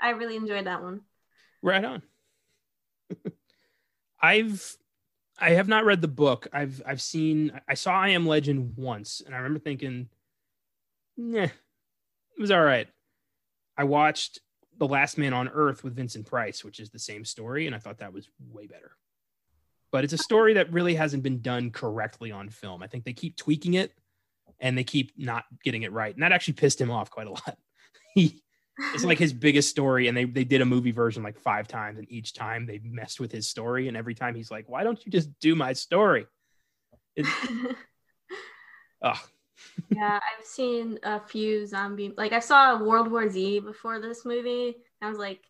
I 0.00 0.10
really 0.10 0.36
enjoyed 0.36 0.66
that 0.66 0.82
one. 0.82 1.02
Right 1.62 1.84
on. 1.84 2.02
I've 4.22 4.76
I 5.38 5.50
have 5.50 5.68
not 5.68 5.84
read 5.84 6.02
the 6.02 6.08
book. 6.08 6.46
I've 6.52 6.82
I've 6.86 7.00
seen 7.00 7.58
I 7.68 7.74
saw 7.74 7.92
I 7.92 8.10
Am 8.10 8.26
Legend 8.26 8.74
once, 8.76 9.22
and 9.24 9.34
I 9.34 9.38
remember 9.38 9.58
thinking, 9.58 10.08
yeah, 11.16 11.44
it 11.44 12.40
was 12.40 12.50
all 12.50 12.62
right. 12.62 12.88
I 13.76 13.84
watched 13.84 14.40
The 14.78 14.86
Last 14.86 15.16
Man 15.16 15.32
on 15.32 15.48
Earth 15.48 15.82
with 15.82 15.96
Vincent 15.96 16.26
Price, 16.26 16.64
which 16.64 16.80
is 16.80 16.90
the 16.90 16.98
same 16.98 17.24
story, 17.24 17.66
and 17.66 17.74
I 17.74 17.78
thought 17.78 17.98
that 17.98 18.12
was 18.12 18.28
way 18.50 18.66
better. 18.66 18.92
But 19.90 20.04
it's 20.04 20.12
a 20.12 20.18
story 20.18 20.54
that 20.54 20.72
really 20.72 20.94
hasn't 20.94 21.22
been 21.22 21.40
done 21.40 21.70
correctly 21.70 22.30
on 22.30 22.48
film. 22.48 22.82
I 22.82 22.86
think 22.86 23.04
they 23.04 23.12
keep 23.12 23.36
tweaking 23.36 23.74
it 23.74 23.92
and 24.60 24.76
they 24.76 24.84
keep 24.84 25.12
not 25.16 25.44
getting 25.64 25.82
it 25.82 25.92
right. 25.92 26.14
And 26.14 26.22
that 26.22 26.32
actually 26.32 26.54
pissed 26.54 26.80
him 26.80 26.90
off 26.90 27.10
quite 27.10 27.26
a 27.26 27.30
lot. 27.30 27.58
he 28.14 28.42
it's 28.94 29.04
like 29.04 29.18
his 29.18 29.32
biggest 29.32 29.68
story 29.68 30.08
and 30.08 30.16
they, 30.16 30.24
they 30.24 30.44
did 30.44 30.60
a 30.60 30.64
movie 30.64 30.90
version 30.90 31.22
like 31.22 31.38
five 31.38 31.68
times 31.68 31.98
and 31.98 32.10
each 32.10 32.34
time 32.34 32.66
they 32.66 32.80
messed 32.84 33.20
with 33.20 33.32
his 33.32 33.48
story 33.48 33.88
and 33.88 33.96
every 33.96 34.14
time 34.14 34.34
he's 34.34 34.50
like 34.50 34.68
why 34.68 34.82
don't 34.82 35.04
you 35.04 35.12
just 35.12 35.28
do 35.40 35.54
my 35.54 35.72
story 35.72 36.26
oh. 39.02 39.22
yeah 39.90 40.18
i've 40.18 40.44
seen 40.44 40.98
a 41.02 41.20
few 41.20 41.66
zombie 41.66 42.12
like 42.16 42.32
i 42.32 42.38
saw 42.38 42.82
world 42.82 43.10
war 43.10 43.28
z 43.28 43.60
before 43.60 44.00
this 44.00 44.24
movie 44.24 44.76
i 45.02 45.08
was 45.08 45.18
like 45.18 45.40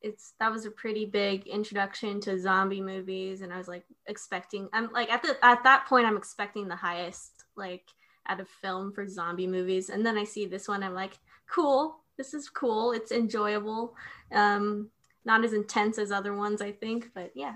it's 0.00 0.34
that 0.40 0.52
was 0.52 0.66
a 0.66 0.70
pretty 0.70 1.04
big 1.04 1.46
introduction 1.46 2.20
to 2.20 2.38
zombie 2.38 2.80
movies 2.80 3.40
and 3.40 3.52
i 3.52 3.58
was 3.58 3.68
like 3.68 3.84
expecting 4.06 4.68
i'm 4.72 4.92
like 4.92 5.10
at 5.10 5.22
the 5.22 5.36
at 5.42 5.64
that 5.64 5.86
point 5.86 6.06
i'm 6.06 6.16
expecting 6.16 6.68
the 6.68 6.76
highest 6.76 7.44
like 7.56 7.84
out 8.28 8.40
of 8.40 8.48
film 8.48 8.92
for 8.92 9.08
zombie 9.08 9.46
movies 9.46 9.88
and 9.88 10.04
then 10.04 10.18
i 10.18 10.24
see 10.24 10.46
this 10.46 10.68
one 10.68 10.82
i'm 10.82 10.94
like 10.94 11.18
cool 11.48 12.01
this 12.16 12.34
is 12.34 12.48
cool. 12.48 12.92
It's 12.92 13.12
enjoyable. 13.12 13.94
Um, 14.32 14.90
not 15.24 15.44
as 15.44 15.52
intense 15.52 15.98
as 15.98 16.10
other 16.10 16.34
ones, 16.34 16.60
I 16.60 16.72
think, 16.72 17.10
but 17.14 17.32
yeah. 17.34 17.54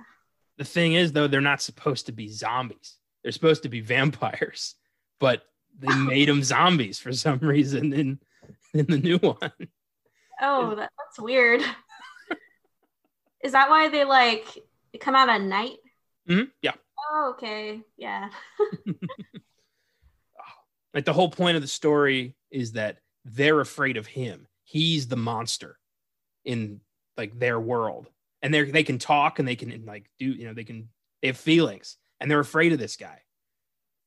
The 0.59 0.65
thing 0.65 0.95
is, 0.95 1.13
though, 1.13 1.27
they're 1.27 1.41
not 1.41 1.61
supposed 1.61 2.07
to 2.07 2.13
be 2.13 2.29
zombies. 2.29 2.97
They're 3.23 3.33
supposed 3.33 3.65
to 3.65 3.69
be 3.69 3.81
vampires, 3.81 4.75
but 5.21 5.43
they 5.79 5.95
made 5.95 6.29
them 6.29 6.43
zombies 6.43 6.99
for 6.99 7.13
some 7.13 7.39
reason 7.41 7.93
in 7.93 8.19
in 8.73 8.87
the 8.87 8.99
new 8.99 9.19
one. 9.19 9.53
Oh, 10.41 10.75
that, 10.75 10.91
that's 10.99 11.19
weird. 11.19 11.63
is 13.43 13.53
that 13.53 13.71
why 13.71 13.89
they 13.89 14.05
like 14.05 14.47
come 15.01 15.15
out 15.15 15.29
at 15.29 15.41
night? 15.41 15.79
Mm-hmm. 16.29 16.51
Yeah. 16.63 16.73
Oh, 17.11 17.35
okay. 17.35 17.81
Yeah. 17.97 18.29
like 20.95 21.05
the 21.05 21.13
whole 21.13 21.31
point 21.31 21.57
of 21.57 21.63
the 21.63 21.69
story 21.69 22.35
is 22.51 22.73
that 22.73 22.99
they're 23.25 23.61
afraid 23.61 23.97
of 23.97 24.07
him. 24.07 24.46
He's 24.67 25.09
the 25.09 25.17
monster 25.17 25.79
in 26.45 26.81
like 27.17 27.39
their 27.39 27.59
world. 27.59 28.09
And 28.43 28.53
they 28.53 28.71
they 28.71 28.83
can 28.83 28.99
talk 28.99 29.39
and 29.39 29.49
they 29.49 29.57
can 29.57 29.85
like 29.87 30.11
do, 30.19 30.27
you 30.27 30.47
know, 30.47 30.53
they 30.53 30.65
can 30.65 30.89
they 31.23 31.29
have 31.29 31.39
feelings 31.39 31.97
and 32.21 32.31
they're 32.31 32.41
afraid 32.41 32.73
of 32.73 32.79
this 32.79 32.97
guy. 32.97 33.21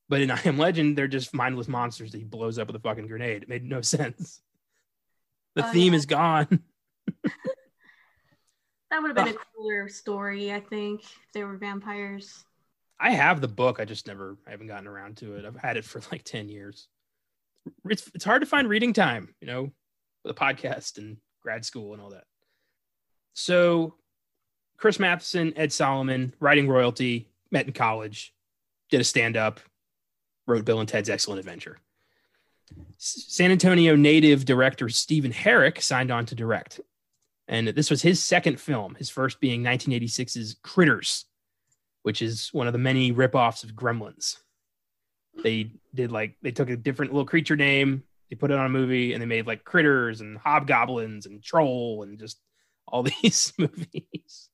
But 0.07 0.21
in 0.21 0.31
I 0.31 0.39
Am 0.45 0.57
Legend, 0.57 0.97
they're 0.97 1.07
just 1.07 1.33
mindless 1.33 1.67
monsters 1.67 2.11
that 2.11 2.17
he 2.17 2.23
blows 2.23 2.59
up 2.59 2.67
with 2.67 2.75
a 2.75 2.79
fucking 2.79 3.07
grenade. 3.07 3.43
It 3.43 3.49
made 3.49 3.63
no 3.63 3.81
sense. 3.81 4.41
The 5.55 5.65
oh, 5.65 5.71
theme 5.71 5.93
yeah. 5.93 5.97
is 5.97 6.05
gone. 6.05 6.47
that 7.23 9.01
would 9.01 9.15
have 9.15 9.15
been 9.15 9.35
uh, 9.35 9.39
a 9.39 9.55
cooler 9.55 9.89
story, 9.89 10.53
I 10.53 10.59
think, 10.59 11.03
if 11.03 11.33
they 11.33 11.43
were 11.43 11.57
vampires. 11.57 12.45
I 12.99 13.11
have 13.11 13.41
the 13.41 13.47
book. 13.47 13.79
I 13.79 13.85
just 13.85 14.07
never 14.07 14.37
I 14.45 14.51
haven't 14.51 14.67
gotten 14.67 14.87
around 14.87 15.17
to 15.17 15.35
it. 15.35 15.45
I've 15.45 15.55
had 15.55 15.77
it 15.77 15.85
for 15.85 16.01
like 16.11 16.23
10 16.23 16.49
years 16.49 16.87
it's 17.85 18.09
it's 18.13 18.25
hard 18.25 18.41
to 18.41 18.47
find 18.47 18.67
reading 18.67 18.93
time, 18.93 19.33
you 19.41 19.47
know, 19.47 19.71
a 20.25 20.33
podcast 20.33 20.97
and 20.97 21.17
grad 21.41 21.65
school 21.65 21.93
and 21.93 22.01
all 22.01 22.09
that. 22.09 22.25
So 23.33 23.95
Chris 24.77 24.99
Matheson, 24.99 25.53
Ed 25.55 25.71
Solomon, 25.71 26.33
writing 26.39 26.67
royalty, 26.67 27.29
met 27.51 27.67
in 27.67 27.73
college, 27.73 28.33
did 28.89 29.01
a 29.01 29.03
stand 29.03 29.37
up, 29.37 29.59
wrote 30.47 30.65
Bill 30.65 30.79
and 30.79 30.89
Ted's 30.89 31.09
Excellent 31.09 31.39
Adventure. 31.39 31.77
San 32.97 33.51
Antonio 33.51 33.95
native 33.95 34.45
director 34.45 34.89
Stephen 34.89 35.31
Herek 35.31 35.81
signed 35.81 36.11
on 36.11 36.25
to 36.27 36.35
direct. 36.35 36.79
And 37.47 37.69
this 37.69 37.89
was 37.89 38.03
his 38.03 38.23
second 38.23 38.59
film, 38.59 38.95
his 38.95 39.09
first 39.09 39.39
being 39.39 39.63
1986's 39.63 40.57
Critters, 40.61 41.25
which 42.03 42.21
is 42.21 42.49
one 42.53 42.67
of 42.67 42.73
the 42.73 42.79
many 42.79 43.11
ripoffs 43.11 43.63
of 43.63 43.71
Gremlins 43.71 44.37
they 45.43 45.71
did 45.93 46.11
like 46.11 46.35
they 46.41 46.51
took 46.51 46.69
a 46.69 46.77
different 46.77 47.13
little 47.13 47.25
creature 47.25 47.55
name, 47.55 48.03
they 48.29 48.35
put 48.35 48.51
it 48.51 48.57
on 48.57 48.65
a 48.65 48.69
movie, 48.69 49.13
and 49.13 49.21
they 49.21 49.25
made 49.25 49.47
like 49.47 49.63
critters 49.63 50.21
and 50.21 50.37
hobgoblins 50.37 51.25
and 51.25 51.43
troll 51.43 52.03
and 52.03 52.19
just 52.19 52.39
all 52.87 53.03
these 53.21 53.53
movies. 53.57 54.49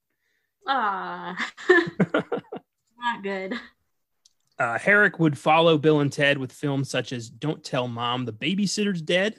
Ah, 0.68 1.36
not 1.70 3.24
good. 3.24 3.54
Uh, 4.58 4.78
Herek 4.78 5.20
would 5.20 5.38
follow 5.38 5.78
Bill 5.78 6.00
and 6.00 6.12
Ted 6.12 6.38
with 6.38 6.52
films 6.52 6.90
such 6.90 7.12
as 7.12 7.30
Don't 7.30 7.64
Tell 7.64 7.88
Mom 7.88 8.26
the 8.26 8.32
Babysitter's 8.34 9.02
Dead, 9.02 9.36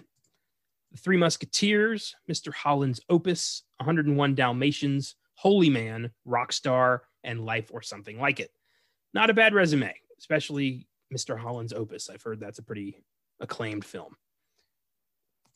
The 0.92 0.98
Three 0.98 1.16
Musketeers, 1.16 2.14
Mr. 2.30 2.52
Holland's 2.52 3.00
Opus, 3.08 3.62
101 3.78 4.34
Dalmatians, 4.34 5.16
Holy 5.34 5.70
Man, 5.70 6.10
Rockstar, 6.28 7.00
and 7.24 7.44
Life 7.44 7.70
or 7.72 7.80
Something 7.80 8.20
Like 8.20 8.40
It. 8.40 8.50
Not 9.14 9.30
a 9.30 9.34
bad 9.34 9.54
resume, 9.54 9.94
especially 10.18 10.86
Mr. 11.12 11.38
Holland's 11.38 11.72
Opus. 11.72 12.10
I've 12.10 12.22
heard 12.22 12.40
that's 12.40 12.58
a 12.58 12.62
pretty 12.62 13.02
acclaimed 13.40 13.84
film. 13.84 14.16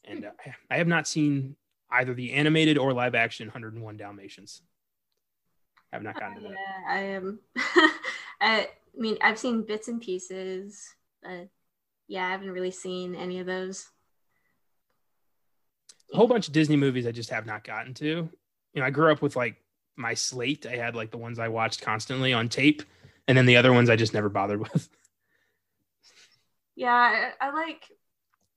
And 0.04 0.24
uh, 0.24 0.30
I 0.70 0.76
have 0.76 0.86
not 0.86 1.06
seen 1.06 1.56
either 1.90 2.14
the 2.14 2.32
animated 2.32 2.78
or 2.78 2.92
live 2.92 3.14
action 3.14 3.48
101 3.48 3.96
Dalmatians. 3.96 4.62
I 5.92 5.96
have 5.96 6.02
not 6.02 6.18
gotten 6.18 6.36
to 6.36 6.42
that. 6.42 6.50
Yeah, 6.50 6.92
I 6.92 6.98
am. 6.98 7.40
I 8.40 8.68
mean, 8.96 9.18
I've 9.20 9.38
seen 9.38 9.62
bits 9.62 9.88
and 9.88 10.00
pieces, 10.00 10.88
but 11.22 11.48
yeah, 12.06 12.26
I 12.26 12.30
haven't 12.30 12.52
really 12.52 12.70
seen 12.70 13.14
any 13.14 13.40
of 13.40 13.46
those. 13.46 13.88
A 16.12 16.16
whole 16.16 16.26
bunch 16.26 16.48
of 16.48 16.52
Disney 16.52 16.76
movies 16.76 17.06
I 17.06 17.12
just 17.12 17.30
have 17.30 17.46
not 17.46 17.64
gotten 17.64 17.94
to. 17.94 18.06
You 18.06 18.80
know, 18.80 18.84
I 18.84 18.90
grew 18.90 19.12
up 19.12 19.22
with 19.22 19.36
like 19.36 19.56
my 19.96 20.14
slate. 20.14 20.66
I 20.66 20.76
had 20.76 20.94
like 20.94 21.10
the 21.10 21.18
ones 21.18 21.38
I 21.38 21.48
watched 21.48 21.82
constantly 21.82 22.32
on 22.32 22.48
tape, 22.48 22.82
and 23.28 23.36
then 23.36 23.46
the 23.46 23.56
other 23.56 23.72
ones 23.72 23.90
I 23.90 23.96
just 23.96 24.14
never 24.14 24.28
bothered 24.28 24.60
with. 24.72 24.88
Yeah, 26.76 27.32
I, 27.40 27.48
I 27.48 27.50
like 27.52 27.84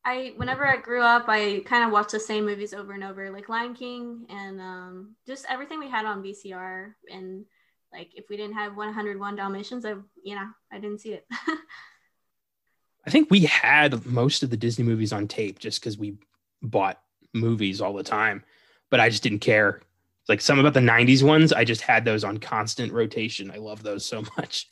I 0.05 0.33
whenever 0.35 0.67
I 0.67 0.77
grew 0.77 1.01
up, 1.01 1.25
I 1.27 1.61
kind 1.65 1.85
of 1.85 1.91
watched 1.91 2.11
the 2.11 2.19
same 2.19 2.45
movies 2.45 2.73
over 2.73 2.93
and 2.93 3.03
over, 3.03 3.29
like 3.31 3.49
Lion 3.49 3.73
King 3.73 4.25
and 4.29 4.59
um, 4.59 5.15
just 5.25 5.45
everything 5.49 5.79
we 5.79 5.89
had 5.89 6.05
on 6.05 6.21
VCR. 6.21 6.93
And 7.11 7.45
like, 7.91 8.09
if 8.15 8.25
we 8.29 8.35
didn't 8.35 8.55
have 8.55 8.75
101 8.75 9.35
Dalmatians, 9.35 9.85
I 9.85 9.95
you 10.23 10.35
know 10.35 10.47
I 10.71 10.79
didn't 10.79 10.99
see 10.99 11.13
it. 11.13 11.25
I 13.05 13.09
think 13.09 13.29
we 13.29 13.41
had 13.41 14.05
most 14.05 14.43
of 14.43 14.49
the 14.49 14.57
Disney 14.57 14.85
movies 14.85 15.13
on 15.13 15.27
tape 15.27 15.59
just 15.59 15.79
because 15.79 15.97
we 15.97 16.17
bought 16.61 17.01
movies 17.33 17.81
all 17.81 17.93
the 17.93 18.03
time, 18.03 18.43
but 18.89 18.99
I 18.99 19.09
just 19.09 19.23
didn't 19.23 19.39
care. 19.39 19.81
Like 20.29 20.41
some 20.41 20.59
about 20.59 20.73
the 20.73 20.79
'90s 20.79 21.23
ones, 21.23 21.53
I 21.53 21.63
just 21.65 21.81
had 21.81 22.05
those 22.05 22.23
on 22.23 22.37
constant 22.37 22.91
rotation. 22.93 23.51
I 23.51 23.57
love 23.57 23.83
those 23.83 24.05
so 24.05 24.23
much, 24.37 24.67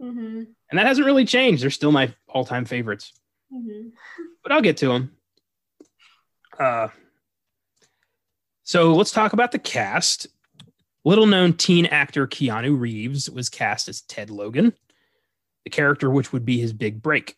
mm-hmm. 0.00 0.42
and 0.70 0.78
that 0.78 0.86
hasn't 0.86 1.06
really 1.06 1.24
changed. 1.24 1.62
They're 1.62 1.70
still 1.70 1.92
my 1.92 2.12
all-time 2.28 2.64
favorites, 2.64 3.12
Mm-hmm. 3.54 3.88
but 4.44 4.52
I'll 4.52 4.62
get 4.62 4.76
to 4.76 4.88
them. 4.88 5.16
Uh, 6.56 6.88
so 8.62 8.94
let's 8.94 9.10
talk 9.10 9.32
about 9.32 9.50
the 9.50 9.58
cast. 9.58 10.28
Little 11.04 11.26
known 11.26 11.54
teen 11.54 11.86
actor 11.86 12.26
Keanu 12.26 12.78
Reeves 12.78 13.28
was 13.28 13.48
cast 13.48 13.88
as 13.88 14.02
Ted 14.02 14.30
Logan, 14.30 14.72
the 15.64 15.70
character 15.70 16.08
which 16.08 16.32
would 16.32 16.44
be 16.44 16.60
his 16.60 16.72
big 16.72 17.02
break. 17.02 17.36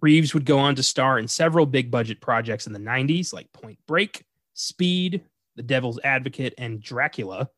Reeves 0.00 0.34
would 0.34 0.44
go 0.44 0.58
on 0.58 0.74
to 0.74 0.82
star 0.82 1.18
in 1.18 1.28
several 1.28 1.64
big 1.64 1.90
budget 1.90 2.20
projects 2.20 2.66
in 2.66 2.72
the 2.72 2.78
90s, 2.78 3.32
like 3.32 3.52
Point 3.52 3.78
Break, 3.86 4.24
Speed, 4.52 5.22
The 5.56 5.62
Devil's 5.62 6.00
Advocate, 6.02 6.54
and 6.58 6.82
Dracula, 6.82 7.48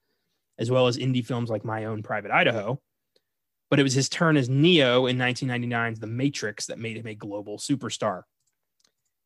as 0.59 0.71
well 0.71 0.87
as 0.87 0.99
indie 0.99 1.25
films 1.25 1.51
like 1.51 1.65
My 1.65 1.87
Own 1.87 2.03
Private 2.03 2.31
Idaho. 2.31 2.81
But 3.71 3.81
it 3.81 3.83
was 3.83 3.95
his 3.95 4.11
turn 4.11 4.37
as 4.37 4.51
Neo 4.51 5.07
in 5.07 5.17
1999's 5.17 6.01
The 6.01 6.07
Matrix 6.07 6.67
that 6.67 6.79
made 6.79 6.99
him 6.99 7.07
a 7.07 7.15
global 7.15 7.59
superstar. 7.59 8.23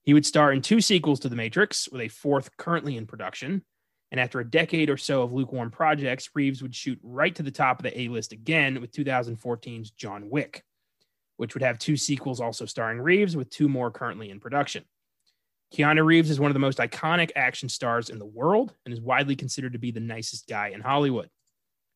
He 0.09 0.15
would 0.15 0.25
star 0.25 0.55
in 0.55 0.63
two 0.63 0.81
sequels 0.81 1.21
to 1.21 1.29
The 1.29 1.37
Matrix, 1.37 1.87
with 1.91 2.01
a 2.01 2.09
fourth 2.09 2.57
currently 2.57 2.97
in 2.97 3.07
production. 3.07 3.63
And 4.11 4.19
after 4.19 4.41
a 4.41 4.51
decade 4.51 4.89
or 4.89 4.97
so 4.97 5.21
of 5.21 5.35
lukewarm 5.35 5.71
projects, 5.71 6.31
Reeves 6.35 6.63
would 6.63 6.75
shoot 6.75 6.99
right 7.03 7.35
to 7.35 7.43
the 7.43 7.51
top 7.51 7.79
of 7.79 7.83
the 7.83 8.01
A 8.01 8.09
list 8.09 8.33
again 8.33 8.81
with 8.81 8.91
2014's 8.91 9.91
John 9.91 10.31
Wick, 10.31 10.65
which 11.37 11.53
would 11.53 11.63
have 11.63 11.79
two 11.79 11.99
sequels 11.99 12.41
also 12.41 12.65
starring 12.65 13.03
Reeves, 13.03 13.37
with 13.37 13.51
two 13.51 13.69
more 13.69 13.91
currently 13.91 14.31
in 14.31 14.41
production. 14.41 14.83
Keanu 15.75 16.03
Reeves 16.07 16.31
is 16.31 16.41
one 16.41 16.51
of 16.51 16.55
the 16.55 16.59
most 16.59 16.79
iconic 16.79 17.33
action 17.37 17.69
stars 17.69 18.09
in 18.09 18.19
the 18.19 18.25
world 18.25 18.75
and 18.87 18.95
is 18.95 19.03
widely 19.03 19.37
considered 19.37 19.75
to 19.75 19.79
be 19.79 19.91
the 19.91 20.01
nicest 20.01 20.49
guy 20.49 20.69
in 20.69 20.81
Hollywood. 20.81 21.29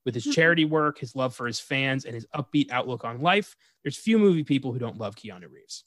With 0.04 0.14
his 0.14 0.26
hmm. 0.26 0.32
charity 0.32 0.66
work, 0.66 0.98
his 0.98 1.16
love 1.16 1.34
for 1.34 1.46
his 1.46 1.60
fans, 1.60 2.04
and 2.04 2.14
his 2.14 2.26
upbeat 2.36 2.70
outlook 2.72 3.06
on 3.06 3.22
life, 3.22 3.56
there's 3.82 3.96
few 3.96 4.18
movie 4.18 4.44
people 4.44 4.70
who 4.70 4.78
don't 4.78 4.98
love 4.98 5.16
Keanu 5.16 5.50
Reeves. 5.50 5.84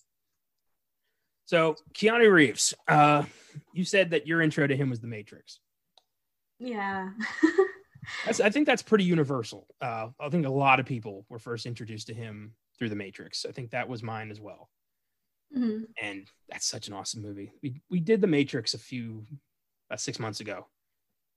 So, 1.45 1.75
Keanu 1.93 2.31
Reeves, 2.31 2.73
uh, 2.87 3.23
you 3.73 3.85
said 3.85 4.11
that 4.11 4.27
your 4.27 4.41
intro 4.41 4.65
to 4.67 4.75
him 4.75 4.89
was 4.89 4.99
The 4.99 5.07
Matrix. 5.07 5.59
Yeah. 6.59 7.11
That's, 8.25 8.39
I 8.39 8.51
think 8.51 8.67
that's 8.67 8.83
pretty 8.83 9.03
universal. 9.03 9.65
Uh, 9.81 10.09
I 10.19 10.29
think 10.29 10.45
a 10.45 10.49
lot 10.51 10.79
of 10.79 10.85
people 10.85 11.25
were 11.27 11.39
first 11.39 11.65
introduced 11.65 12.05
to 12.07 12.13
him 12.13 12.53
through 12.77 12.89
The 12.89 12.95
Matrix. 12.95 13.47
I 13.49 13.51
think 13.51 13.71
that 13.71 13.89
was 13.89 14.03
mine 14.03 14.29
as 14.29 14.39
well. 14.39 14.69
hmm 15.51 15.83
And 15.99 16.29
that's 16.47 16.67
such 16.67 16.87
an 16.87 16.93
awesome 16.93 17.23
movie. 17.23 17.51
We 17.63 17.81
we 17.89 17.99
did 17.99 18.21
The 18.21 18.27
Matrix 18.27 18.75
a 18.75 18.77
few 18.77 19.25
about 19.89 20.01
six 20.01 20.19
months 20.19 20.39
ago, 20.39 20.67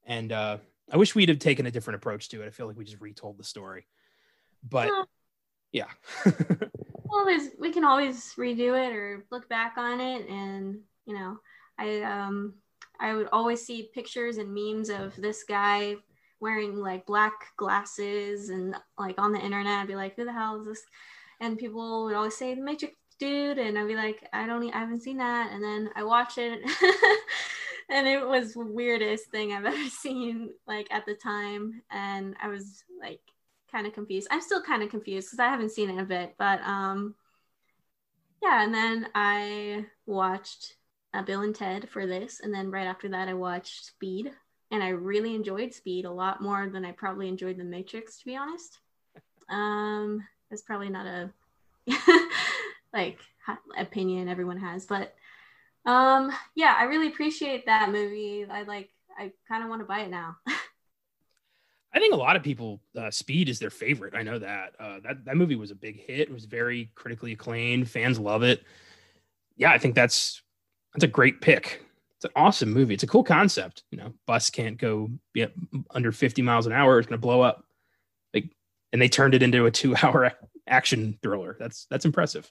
and 0.04 0.30
uh, 0.30 0.58
I 0.92 0.98
wish 0.98 1.14
we'd 1.14 1.30
have 1.30 1.38
taken 1.38 1.64
a 1.64 1.70
different 1.70 1.96
approach 1.96 2.28
to 2.30 2.42
it. 2.42 2.46
I 2.46 2.50
feel 2.50 2.66
like 2.66 2.76
we 2.76 2.84
just 2.84 3.00
retold 3.00 3.38
the 3.38 3.44
story, 3.44 3.86
but 4.62 4.90
yeah, 5.72 5.88
there's 7.24 7.48
we 7.58 7.72
can 7.72 7.84
always 7.84 8.34
redo 8.36 8.76
it 8.78 8.94
or 8.94 9.24
look 9.30 9.48
back 9.48 9.74
on 9.76 10.00
it, 10.00 10.28
and 10.28 10.80
you 11.06 11.14
know, 11.14 11.38
I 11.78 12.02
um 12.02 12.54
I 13.00 13.14
would 13.14 13.28
always 13.32 13.64
see 13.64 13.90
pictures 13.94 14.38
and 14.38 14.52
memes 14.52 14.90
of 14.90 15.14
this 15.16 15.44
guy 15.44 15.96
wearing 16.40 16.76
like 16.76 17.06
black 17.06 17.32
glasses 17.56 18.50
and 18.50 18.74
like 18.98 19.16
on 19.18 19.32
the 19.32 19.40
internet. 19.40 19.78
I'd 19.78 19.88
be 19.88 19.96
like, 19.96 20.16
who 20.16 20.24
the 20.24 20.32
hell 20.32 20.60
is 20.60 20.66
this? 20.66 20.82
And 21.40 21.58
people 21.58 22.04
would 22.04 22.14
always 22.14 22.36
say 22.36 22.54
the 22.54 22.62
Matrix 22.62 22.94
dude, 23.18 23.58
and 23.58 23.78
I'd 23.78 23.88
be 23.88 23.94
like, 23.94 24.28
I 24.32 24.46
don't, 24.46 24.72
i 24.72 24.78
haven't 24.78 25.02
seen 25.02 25.18
that. 25.18 25.52
And 25.52 25.62
then 25.62 25.90
I 25.94 26.04
watch 26.04 26.38
it, 26.38 26.60
and 27.90 28.06
it 28.06 28.26
was 28.26 28.54
the 28.54 28.64
weirdest 28.64 29.26
thing 29.26 29.52
I've 29.52 29.64
ever 29.66 29.88
seen, 29.88 30.50
like 30.66 30.88
at 30.90 31.06
the 31.06 31.14
time. 31.14 31.82
And 31.90 32.36
I 32.42 32.48
was 32.48 32.84
like, 33.00 33.20
kind 33.70 33.86
of 33.86 33.92
confused. 33.92 34.28
I'm 34.30 34.40
still 34.40 34.62
kind 34.62 34.82
of 34.82 34.90
confused 34.90 35.28
because 35.28 35.40
I 35.40 35.48
haven't 35.48 35.72
seen 35.72 35.90
it 35.90 35.94
in 35.94 35.98
a 35.98 36.04
bit, 36.04 36.34
but 36.38 36.60
um, 36.62 37.14
yeah. 38.42 38.62
And 38.62 38.74
then 38.74 39.08
I 39.14 39.86
watched 40.06 40.74
uh, 41.14 41.22
Bill 41.22 41.42
and 41.42 41.54
Ted 41.54 41.88
for 41.88 42.06
this, 42.06 42.40
and 42.40 42.52
then 42.52 42.70
right 42.70 42.86
after 42.86 43.08
that, 43.10 43.28
I 43.28 43.34
watched 43.34 43.86
Speed, 43.86 44.32
and 44.70 44.82
I 44.82 44.88
really 44.88 45.34
enjoyed 45.34 45.74
Speed 45.74 46.04
a 46.04 46.10
lot 46.10 46.42
more 46.42 46.68
than 46.68 46.84
I 46.84 46.92
probably 46.92 47.28
enjoyed 47.28 47.58
The 47.58 47.64
Matrix, 47.64 48.18
to 48.18 48.26
be 48.26 48.36
honest. 48.36 48.78
Um, 49.48 50.22
it's 50.50 50.62
probably 50.62 50.90
not 50.90 51.06
a 51.06 51.30
like 52.92 53.18
opinion 53.78 54.28
everyone 54.28 54.58
has, 54.58 54.86
but 54.86 55.14
um, 55.86 56.30
yeah, 56.54 56.74
I 56.76 56.84
really 56.84 57.08
appreciate 57.08 57.66
that 57.66 57.90
movie. 57.90 58.44
I 58.44 58.62
like, 58.62 58.90
I 59.18 59.32
kind 59.48 59.62
of 59.62 59.70
want 59.70 59.80
to 59.80 59.86
buy 59.86 60.00
it 60.00 60.10
now. 60.10 60.36
I 61.92 62.00
think 62.00 62.12
a 62.14 62.18
lot 62.18 62.36
of 62.36 62.42
people 62.42 62.80
uh, 62.96 63.10
Speed 63.10 63.48
is 63.48 63.58
their 63.58 63.70
favorite. 63.70 64.14
I 64.14 64.22
know 64.22 64.38
that 64.38 64.74
uh, 64.78 65.00
that 65.04 65.24
that 65.24 65.36
movie 65.36 65.56
was 65.56 65.70
a 65.70 65.74
big 65.74 65.98
hit. 65.98 66.20
It 66.28 66.32
was 66.32 66.44
very 66.44 66.90
critically 66.94 67.32
acclaimed. 67.32 67.88
Fans 67.90 68.18
love 68.18 68.42
it. 68.42 68.62
Yeah, 69.56 69.72
I 69.72 69.78
think 69.78 69.94
that's 69.94 70.42
that's 70.94 71.04
a 71.04 71.08
great 71.08 71.40
pick. 71.40 71.84
It's 72.16 72.24
an 72.24 72.32
awesome 72.34 72.72
movie. 72.72 72.94
It's 72.94 73.04
a 73.04 73.08
cool 73.08 73.24
concept. 73.24 73.84
You 73.90 73.98
know, 73.98 74.12
bus 74.26 74.50
can't 74.50 74.76
go 74.76 75.08
under 75.90 76.10
50 76.10 76.42
miles 76.42 76.66
an 76.66 76.72
hour. 76.72 76.98
It's 76.98 77.06
going 77.06 77.18
to 77.18 77.22
blow 77.24 77.42
up. 77.42 77.64
Like, 78.34 78.50
and 78.92 79.00
they 79.00 79.08
turned 79.08 79.34
it 79.34 79.42
into 79.42 79.66
a 79.66 79.70
two-hour 79.70 80.32
action 80.66 81.18
thriller. 81.22 81.56
That's 81.58 81.86
that's 81.90 82.04
impressive. 82.04 82.50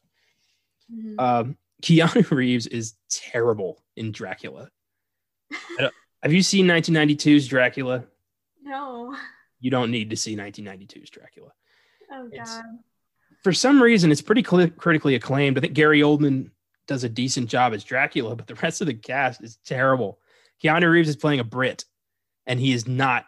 Mhm. 0.91 1.19
Um, 1.19 1.57
Keanu 1.83 2.29
Reeves 2.31 2.65
is 2.67 2.95
terrible 3.09 3.83
in 3.95 4.11
Dracula. 4.11 4.69
Have 6.23 6.33
you 6.33 6.41
seen 6.41 6.65
1992's 6.65 7.47
Dracula? 7.47 8.05
No. 8.67 9.15
You 9.59 9.71
don't 9.71 9.89
need 9.91 10.09
to 10.11 10.15
see 10.15 10.35
1992's 10.35 11.09
Dracula. 11.09 11.51
Oh 12.11 12.27
It's- 12.27 12.55
god. 12.57 12.65
For 13.43 13.53
some 13.53 13.81
reason, 13.81 14.11
it's 14.11 14.21
pretty 14.21 14.41
cli 14.43 14.69
critically 14.69 15.15
acclaimed. 15.15 15.57
I 15.57 15.61
think 15.61 15.73
Gary 15.73 16.01
Oldman 16.01 16.49
does 16.87 17.03
a 17.03 17.09
decent 17.09 17.49
job 17.49 17.73
as 17.73 17.83
Dracula, 17.83 18.35
but 18.35 18.47
the 18.47 18.55
rest 18.55 18.81
of 18.81 18.87
the 18.87 18.93
cast 18.93 19.43
is 19.43 19.57
terrible. 19.65 20.19
Keanu 20.63 20.89
Reeves 20.91 21.07
is 21.09 21.15
playing 21.15 21.39
a 21.39 21.43
Brit, 21.43 21.85
and 22.47 22.59
he 22.59 22.71
is 22.73 22.87
not 22.87 23.25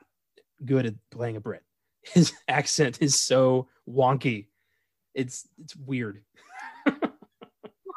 good 0.65 0.86
at 0.88 0.95
playing 1.12 1.36
a 1.38 1.39
Brit. 1.39 1.63
His 2.02 2.34
accent 2.47 2.97
is 3.02 3.19
so 3.19 3.67
wonky. 3.88 4.47
It's 5.13 5.47
it's 5.62 5.75
weird. 5.75 6.23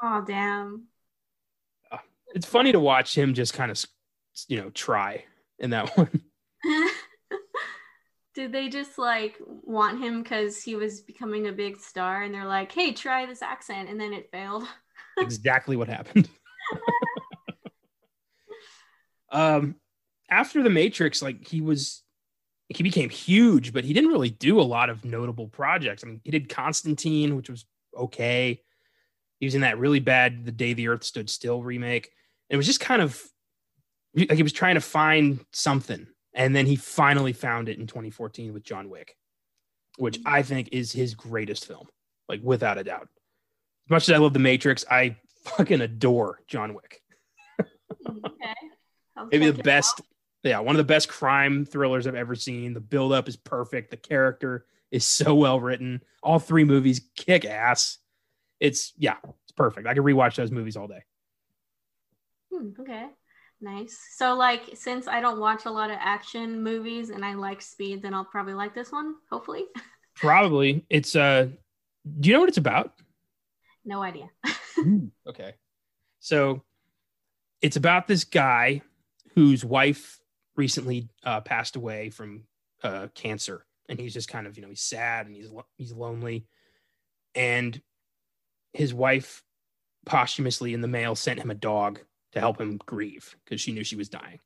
Oh 0.05 0.25
damn. 0.27 0.89
It's 2.35 2.47
funny 2.47 2.73
to 2.73 2.81
watch 2.81 3.17
him 3.17 3.35
just 3.35 3.55
kind 3.55 3.71
of, 3.71 3.83
you 4.49 4.61
know, 4.61 4.71
try 4.71 5.25
in 5.61 5.71
that 5.71 5.97
one. 5.97 6.11
Did 8.35 8.53
they 8.53 8.69
just 8.69 8.99
like 8.99 9.37
want 9.47 10.03
him 10.03 10.23
because 10.23 10.63
he 10.63 10.75
was 10.75 11.01
becoming 11.01 11.49
a 11.49 11.53
big 11.53 11.79
star 11.79 12.23
and 12.23 12.35
they're 12.35 12.47
like, 12.47 12.73
hey, 12.73 12.93
try 12.93 13.27
this 13.27 13.43
accent 13.43 13.89
and 13.89 14.01
then 14.01 14.13
it 14.13 14.31
failed? 14.33 14.65
exactly 15.19 15.77
what 15.77 15.89
happened. 15.89 16.29
um, 19.33 19.77
after 20.31 20.63
the 20.63 20.71
Matrix, 20.71 21.21
like 21.21 21.47
he 21.47 21.61
was, 21.61 22.03
he 22.69 22.83
became 22.83 23.11
huge, 23.11 23.73
but 23.73 23.85
he 23.85 23.93
didn't 23.93 24.11
really 24.11 24.31
do 24.31 24.61
a 24.61 24.63
lot 24.63 24.89
of 24.89 25.05
notable 25.05 25.49
projects. 25.49 26.03
I 26.03 26.07
mean, 26.07 26.21
he 26.25 26.31
did 26.31 26.49
Constantine, 26.49 27.37
which 27.37 27.51
was 27.51 27.67
okay. 27.97 28.63
He 29.41 29.47
was 29.47 29.55
in 29.55 29.63
that 29.63 29.79
really 29.79 30.01
bad 30.01 30.47
"The 30.47 30.53
Day 30.53 30.73
the 30.73 30.89
Earth 30.89 31.05
Stood 31.05 31.29
Still" 31.29 31.63
remake. 31.63 32.11
It 32.49 32.57
was 32.57 32.67
just 32.67 32.81
kind 32.81 33.03
of 33.03 33.21
like 34.15 34.33
he 34.33 34.43
was 34.43 34.53
trying 34.53 34.77
to 34.77 34.81
find 34.81 35.45
something, 35.53 36.07
and 36.35 36.55
then 36.55 36.67
he 36.67 36.77
finally 36.77 37.33
found 37.33 37.69
it 37.69 37.79
in 37.79 37.87
2014 37.87 38.53
with 38.53 38.63
John 38.63 38.89
Wick, 38.89 39.17
which 39.99 40.19
I 40.25 40.43
think 40.43 40.71
is 40.73 40.93
his 40.93 41.15
greatest 41.15 41.67
film, 41.67 41.89
like 42.29 42.41
without 42.43 42.79
a 42.79 42.85
doubt. 42.85 43.09
As 43.87 43.91
much 43.91 44.09
as 44.09 44.15
I 44.15 44.19
love 44.19 44.33
The 44.33 44.39
Matrix, 44.39 44.85
I 44.91 45.17
fucking 45.45 45.81
adore 45.81 46.41
John 46.47 46.75
Wick. 46.75 47.03
okay. 47.61 48.55
I'll 49.17 49.27
Maybe 49.31 49.51
the 49.51 49.63
best, 49.63 50.01
yeah, 50.43 50.61
one 50.61 50.75
of 50.75 50.79
the 50.79 50.85
best 50.85 51.09
crime 51.09 51.65
thrillers 51.65 52.07
I've 52.07 52.15
ever 52.15 52.35
seen. 52.35 52.73
The 52.73 52.81
buildup 52.81 53.29
is 53.29 53.37
perfect. 53.37 53.91
The 53.91 53.97
character 53.97 54.65
is 54.91 55.05
so 55.05 55.35
well 55.35 55.61
written. 55.61 56.03
All 56.23 56.39
three 56.39 56.65
movies 56.65 57.01
kick 57.17 57.45
ass. 57.45 57.99
It's 58.61 58.93
yeah, 58.97 59.17
it's 59.25 59.53
perfect. 59.53 59.87
I 59.87 59.95
could 59.95 60.05
rewatch 60.05 60.37
those 60.37 60.51
movies 60.51 60.77
all 60.77 60.87
day. 60.87 61.03
Hmm, 62.53 62.71
okay. 62.81 63.09
Nice. 63.63 63.97
So 64.17 64.35
like 64.35 64.71
since 64.75 65.07
I 65.07 65.21
don't 65.21 65.39
watch 65.39 65.67
a 65.67 65.71
lot 65.71 65.91
of 65.91 65.97
action 66.01 66.63
movies 66.65 67.11
and 67.11 67.25
I 67.25 67.35
like 67.35 67.63
speed, 67.63 68.03
then 68.03 68.13
I'll 68.13 68.25
probably 68.25 68.55
like 68.55 68.75
this 68.75 68.91
one, 68.91 69.15
hopefully. 69.31 69.65
Probably 70.15 70.85
it's 70.91 71.17
uh 71.17 71.49
do 72.21 72.29
you 72.29 72.35
know 72.35 72.41
what 72.41 72.51
it's 72.51 72.59
about? 72.59 72.93
no 73.85 74.03
idea. 74.03 74.29
okay. 75.27 75.55
So 76.21 76.63
it's 77.61 77.77
about 77.77 78.07
this 78.07 78.25
guy 78.25 78.83
whose 79.35 79.65
wife 79.65 80.21
recently 80.57 81.09
uh, 81.25 81.41
passed 81.41 81.77
away 81.77 82.11
from 82.11 82.45
uh, 82.83 83.09
cancer, 83.15 83.65
and 83.89 83.99
he's 83.99 84.13
just 84.13 84.29
kind 84.29 84.47
of 84.47 84.57
you 84.57 84.63
know 84.63 84.69
he's 84.69 84.83
sad 84.83 85.27
and 85.27 85.35
he's 85.35 85.49
he's 85.77 85.93
lonely, 85.93 86.47
and 87.35 87.81
his 88.73 88.93
wife 88.93 89.43
posthumously 90.05 90.75
in 90.75 90.81
the 90.81 90.89
mail 90.89 91.15
sent 91.15 91.41
him 91.41 91.51
a 91.51 91.55
dog 91.55 92.01
to 92.33 92.41
help 92.41 92.61
him 92.61 92.79
grieve 92.85 93.37
because 93.45 93.61
she 93.61 93.73
knew 93.73 93.85
she 93.85 93.97
was 93.97 94.09
dying, 94.09 94.41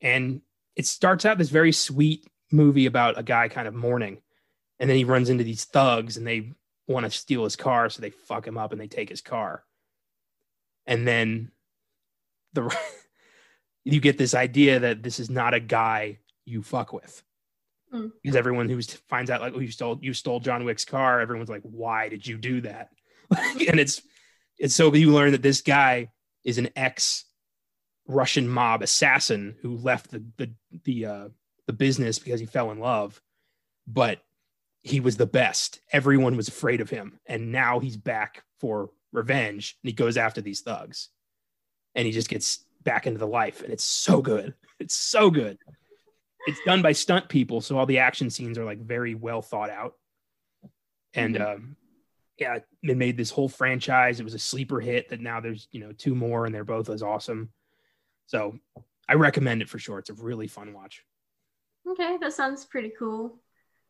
and 0.00 0.42
it 0.76 0.86
starts 0.86 1.24
out 1.24 1.38
this 1.38 1.50
very 1.50 1.72
sweet 1.72 2.26
movie 2.52 2.86
about 2.86 3.18
a 3.18 3.22
guy 3.22 3.48
kind 3.48 3.68
of 3.68 3.74
mourning, 3.74 4.20
and 4.78 4.88
then 4.88 4.96
he 4.96 5.04
runs 5.04 5.30
into 5.30 5.44
these 5.44 5.64
thugs 5.64 6.16
and 6.16 6.26
they 6.26 6.52
want 6.86 7.04
to 7.04 7.10
steal 7.10 7.44
his 7.44 7.56
car, 7.56 7.88
so 7.88 8.02
they 8.02 8.10
fuck 8.10 8.46
him 8.46 8.58
up 8.58 8.72
and 8.72 8.80
they 8.80 8.88
take 8.88 9.08
his 9.08 9.20
car, 9.20 9.64
and 10.86 11.06
then 11.06 11.50
the 12.52 12.74
you 13.84 14.00
get 14.00 14.18
this 14.18 14.34
idea 14.34 14.80
that 14.80 15.02
this 15.02 15.18
is 15.18 15.30
not 15.30 15.54
a 15.54 15.60
guy 15.60 16.18
you 16.44 16.62
fuck 16.62 16.92
with. 16.92 17.22
Mm. 17.92 18.12
Because 18.22 18.36
everyone 18.36 18.68
who 18.68 18.80
finds 19.08 19.30
out 19.30 19.40
like 19.40 19.54
oh, 19.54 19.60
you 19.60 19.70
stole 19.70 19.98
you 20.00 20.14
stole 20.14 20.40
John 20.40 20.64
Wick's 20.64 20.84
car, 20.84 21.20
everyone's 21.20 21.48
like, 21.48 21.62
why 21.62 22.08
did 22.08 22.26
you 22.26 22.38
do 22.38 22.60
that? 22.62 22.90
and 23.36 23.80
it's 23.80 24.02
it's 24.58 24.74
so 24.74 24.94
you 24.94 25.12
learn 25.12 25.32
that 25.32 25.42
this 25.42 25.60
guy 25.60 26.10
is 26.44 26.58
an 26.58 26.68
ex 26.76 27.24
Russian 28.06 28.48
mob 28.48 28.82
assassin 28.82 29.56
who 29.62 29.76
left 29.76 30.10
the 30.10 30.24
the 30.36 30.50
the 30.84 31.06
uh, 31.06 31.28
the 31.66 31.72
business 31.72 32.18
because 32.18 32.40
he 32.40 32.46
fell 32.46 32.70
in 32.70 32.78
love, 32.78 33.20
but 33.86 34.20
he 34.82 35.00
was 35.00 35.16
the 35.16 35.26
best. 35.26 35.80
Everyone 35.92 36.36
was 36.36 36.48
afraid 36.48 36.80
of 36.80 36.90
him, 36.90 37.18
and 37.26 37.52
now 37.52 37.78
he's 37.78 37.96
back 37.96 38.42
for 38.58 38.90
revenge, 39.12 39.76
and 39.82 39.88
he 39.88 39.94
goes 39.94 40.16
after 40.16 40.40
these 40.40 40.60
thugs, 40.60 41.10
and 41.94 42.06
he 42.06 42.12
just 42.12 42.28
gets 42.28 42.64
back 42.82 43.06
into 43.06 43.18
the 43.18 43.26
life, 43.26 43.62
and 43.62 43.72
it's 43.72 43.84
so 43.84 44.20
good. 44.20 44.54
It's 44.80 44.94
so 44.96 45.28
good. 45.28 45.58
It's 46.46 46.58
done 46.64 46.80
by 46.80 46.92
stunt 46.92 47.28
people, 47.28 47.60
so 47.60 47.76
all 47.76 47.84
the 47.84 47.98
action 47.98 48.30
scenes 48.30 48.56
are 48.56 48.64
like 48.64 48.78
very 48.78 49.14
well 49.14 49.42
thought 49.42 49.68
out, 49.68 49.92
and 51.12 51.34
mm-hmm. 51.34 51.44
um, 51.44 51.76
yeah, 52.40 52.58
it 52.82 52.96
made 52.96 53.16
this 53.16 53.30
whole 53.30 53.48
franchise. 53.48 54.18
It 54.18 54.24
was 54.24 54.34
a 54.34 54.38
sleeper 54.38 54.80
hit 54.80 55.10
that 55.10 55.20
now 55.20 55.40
there's 55.40 55.68
you 55.70 55.80
know 55.80 55.92
two 55.92 56.14
more, 56.14 56.46
and 56.46 56.54
they're 56.54 56.64
both 56.64 56.88
as 56.88 57.02
awesome. 57.02 57.50
So 58.26 58.58
I 59.08 59.14
recommend 59.14 59.62
it 59.62 59.68
for 59.68 59.78
sure. 59.78 59.98
It's 59.98 60.10
a 60.10 60.14
really 60.14 60.46
fun 60.46 60.72
watch. 60.72 61.04
Okay, 61.88 62.16
that 62.20 62.32
sounds 62.32 62.64
pretty 62.64 62.92
cool. 62.98 63.40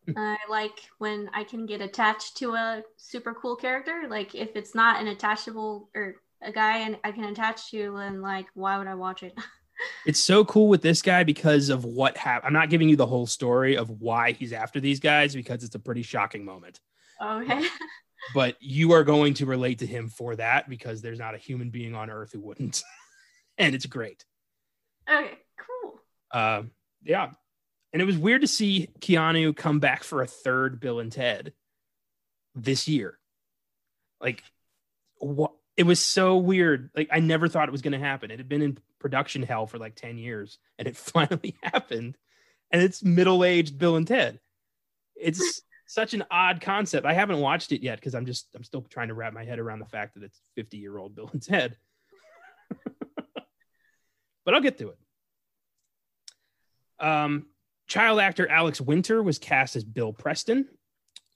Hmm. 0.05 0.17
I 0.17 0.37
like 0.49 0.89
when 0.97 1.29
I 1.33 1.43
can 1.43 1.65
get 1.65 1.81
attached 1.81 2.37
to 2.37 2.53
a 2.55 2.83
super 2.97 3.33
cool 3.33 3.55
character. 3.55 4.03
Like 4.09 4.35
if 4.35 4.55
it's 4.55 4.75
not 4.75 4.99
an 4.99 5.07
attachable 5.07 5.89
or 5.95 6.15
a 6.41 6.51
guy 6.51 6.79
and 6.79 6.97
I 7.03 7.11
can 7.11 7.25
attach 7.25 7.69
to, 7.71 7.95
then 7.97 8.21
like 8.21 8.47
why 8.53 8.77
would 8.77 8.87
I 8.87 8.95
watch 8.95 9.23
it? 9.23 9.37
it's 10.05 10.19
so 10.19 10.43
cool 10.43 10.67
with 10.67 10.81
this 10.81 11.01
guy 11.01 11.23
because 11.23 11.69
of 11.69 11.85
what 11.85 12.17
happened. 12.17 12.47
I'm 12.47 12.59
not 12.59 12.69
giving 12.69 12.89
you 12.89 12.95
the 12.95 13.05
whole 13.05 13.27
story 13.27 13.77
of 13.77 13.89
why 14.01 14.31
he's 14.31 14.53
after 14.53 14.79
these 14.79 14.99
guys 14.99 15.35
because 15.35 15.63
it's 15.63 15.75
a 15.75 15.79
pretty 15.79 16.01
shocking 16.01 16.43
moment. 16.43 16.79
Okay. 17.21 17.63
but 18.33 18.55
you 18.59 18.93
are 18.93 19.03
going 19.03 19.33
to 19.35 19.45
relate 19.45 19.79
to 19.79 19.85
him 19.85 20.09
for 20.09 20.35
that 20.35 20.69
because 20.69 21.01
there's 21.01 21.19
not 21.19 21.35
a 21.35 21.39
human 21.39 21.69
being 21.69 21.95
on 21.95 22.09
earth 22.09 22.31
who 22.33 22.39
wouldn't. 22.39 22.83
and 23.57 23.75
it's 23.75 23.85
great. 23.85 24.25
Okay, 25.09 25.37
cool. 25.57 25.99
Uh, 26.31 26.63
yeah. 27.03 27.31
And 27.93 28.01
it 28.01 28.05
was 28.05 28.17
weird 28.17 28.41
to 28.41 28.47
see 28.47 28.89
Keanu 28.99 29.55
come 29.55 29.79
back 29.79 30.03
for 30.03 30.21
a 30.21 30.27
third 30.27 30.79
Bill 30.79 30.99
and 30.99 31.11
Ted 31.11 31.53
this 32.55 32.87
year. 32.87 33.17
Like, 34.21 34.43
what? 35.17 35.51
It 35.77 35.83
was 35.83 35.99
so 35.99 36.37
weird. 36.37 36.91
Like, 36.95 37.09
I 37.11 37.19
never 37.19 37.47
thought 37.47 37.67
it 37.67 37.71
was 37.71 37.81
going 37.81 37.93
to 37.93 37.99
happen. 37.99 38.29
It 38.29 38.39
had 38.39 38.49
been 38.49 38.61
in 38.61 38.77
production 38.99 39.41
hell 39.41 39.65
for 39.65 39.77
like 39.77 39.95
10 39.95 40.17
years, 40.17 40.59
and 40.77 40.87
it 40.87 40.95
finally 40.97 41.55
happened. 41.63 42.17
And 42.69 42.81
it's 42.81 43.03
middle 43.03 43.43
aged 43.43 43.77
Bill 43.77 43.95
and 43.95 44.07
Ted. 44.07 44.39
It's 45.15 45.61
such 45.91 46.13
an 46.13 46.23
odd 46.31 46.61
concept. 46.61 47.05
I 47.05 47.11
haven't 47.11 47.39
watched 47.39 47.73
it 47.73 47.83
yet 47.83 47.99
because 47.99 48.15
I'm 48.15 48.25
just, 48.25 48.47
I'm 48.55 48.63
still 48.63 48.81
trying 48.81 49.09
to 49.09 49.13
wrap 49.13 49.33
my 49.33 49.43
head 49.43 49.59
around 49.59 49.79
the 49.79 49.85
fact 49.85 50.13
that 50.13 50.23
it's 50.23 50.39
50 50.55 50.77
year 50.77 50.97
old 50.97 51.15
Bill 51.15 51.29
and 51.33 51.43
Ted. 51.43 51.75
but 54.45 54.53
I'll 54.53 54.61
get 54.61 54.77
to 54.77 54.91
it. 54.91 54.97
Um, 57.05 57.47
child 57.87 58.21
actor 58.21 58.49
Alex 58.49 58.79
Winter 58.79 59.21
was 59.21 59.37
cast 59.37 59.75
as 59.75 59.83
Bill 59.83 60.13
Preston. 60.13 60.65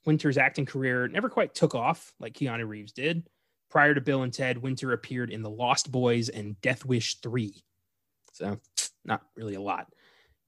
Winter's 0.06 0.38
acting 0.38 0.64
career 0.64 1.06
never 1.06 1.28
quite 1.28 1.54
took 1.54 1.74
off 1.74 2.14
like 2.18 2.32
Keanu 2.32 2.66
Reeves 2.66 2.92
did. 2.92 3.28
Prior 3.68 3.92
to 3.92 4.00
Bill 4.00 4.22
and 4.22 4.32
Ted, 4.32 4.56
Winter 4.56 4.92
appeared 4.92 5.28
in 5.28 5.42
The 5.42 5.50
Lost 5.50 5.92
Boys 5.92 6.30
and 6.30 6.58
Death 6.62 6.86
Wish 6.86 7.16
3. 7.16 7.62
So, 8.32 8.58
not 9.04 9.20
really 9.36 9.56
a 9.56 9.60
lot. 9.60 9.92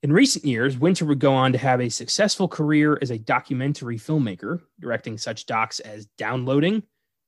In 0.02 0.12
recent 0.12 0.44
years, 0.44 0.78
Winter 0.78 1.04
would 1.06 1.18
go 1.18 1.34
on 1.34 1.52
to 1.52 1.58
have 1.58 1.80
a 1.80 1.88
successful 1.88 2.46
career 2.46 2.98
as 3.02 3.10
a 3.10 3.18
documentary 3.18 3.98
filmmaker, 3.98 4.60
directing 4.78 5.18
such 5.18 5.46
docs 5.46 5.80
as 5.80 6.06
Downloading, 6.16 6.84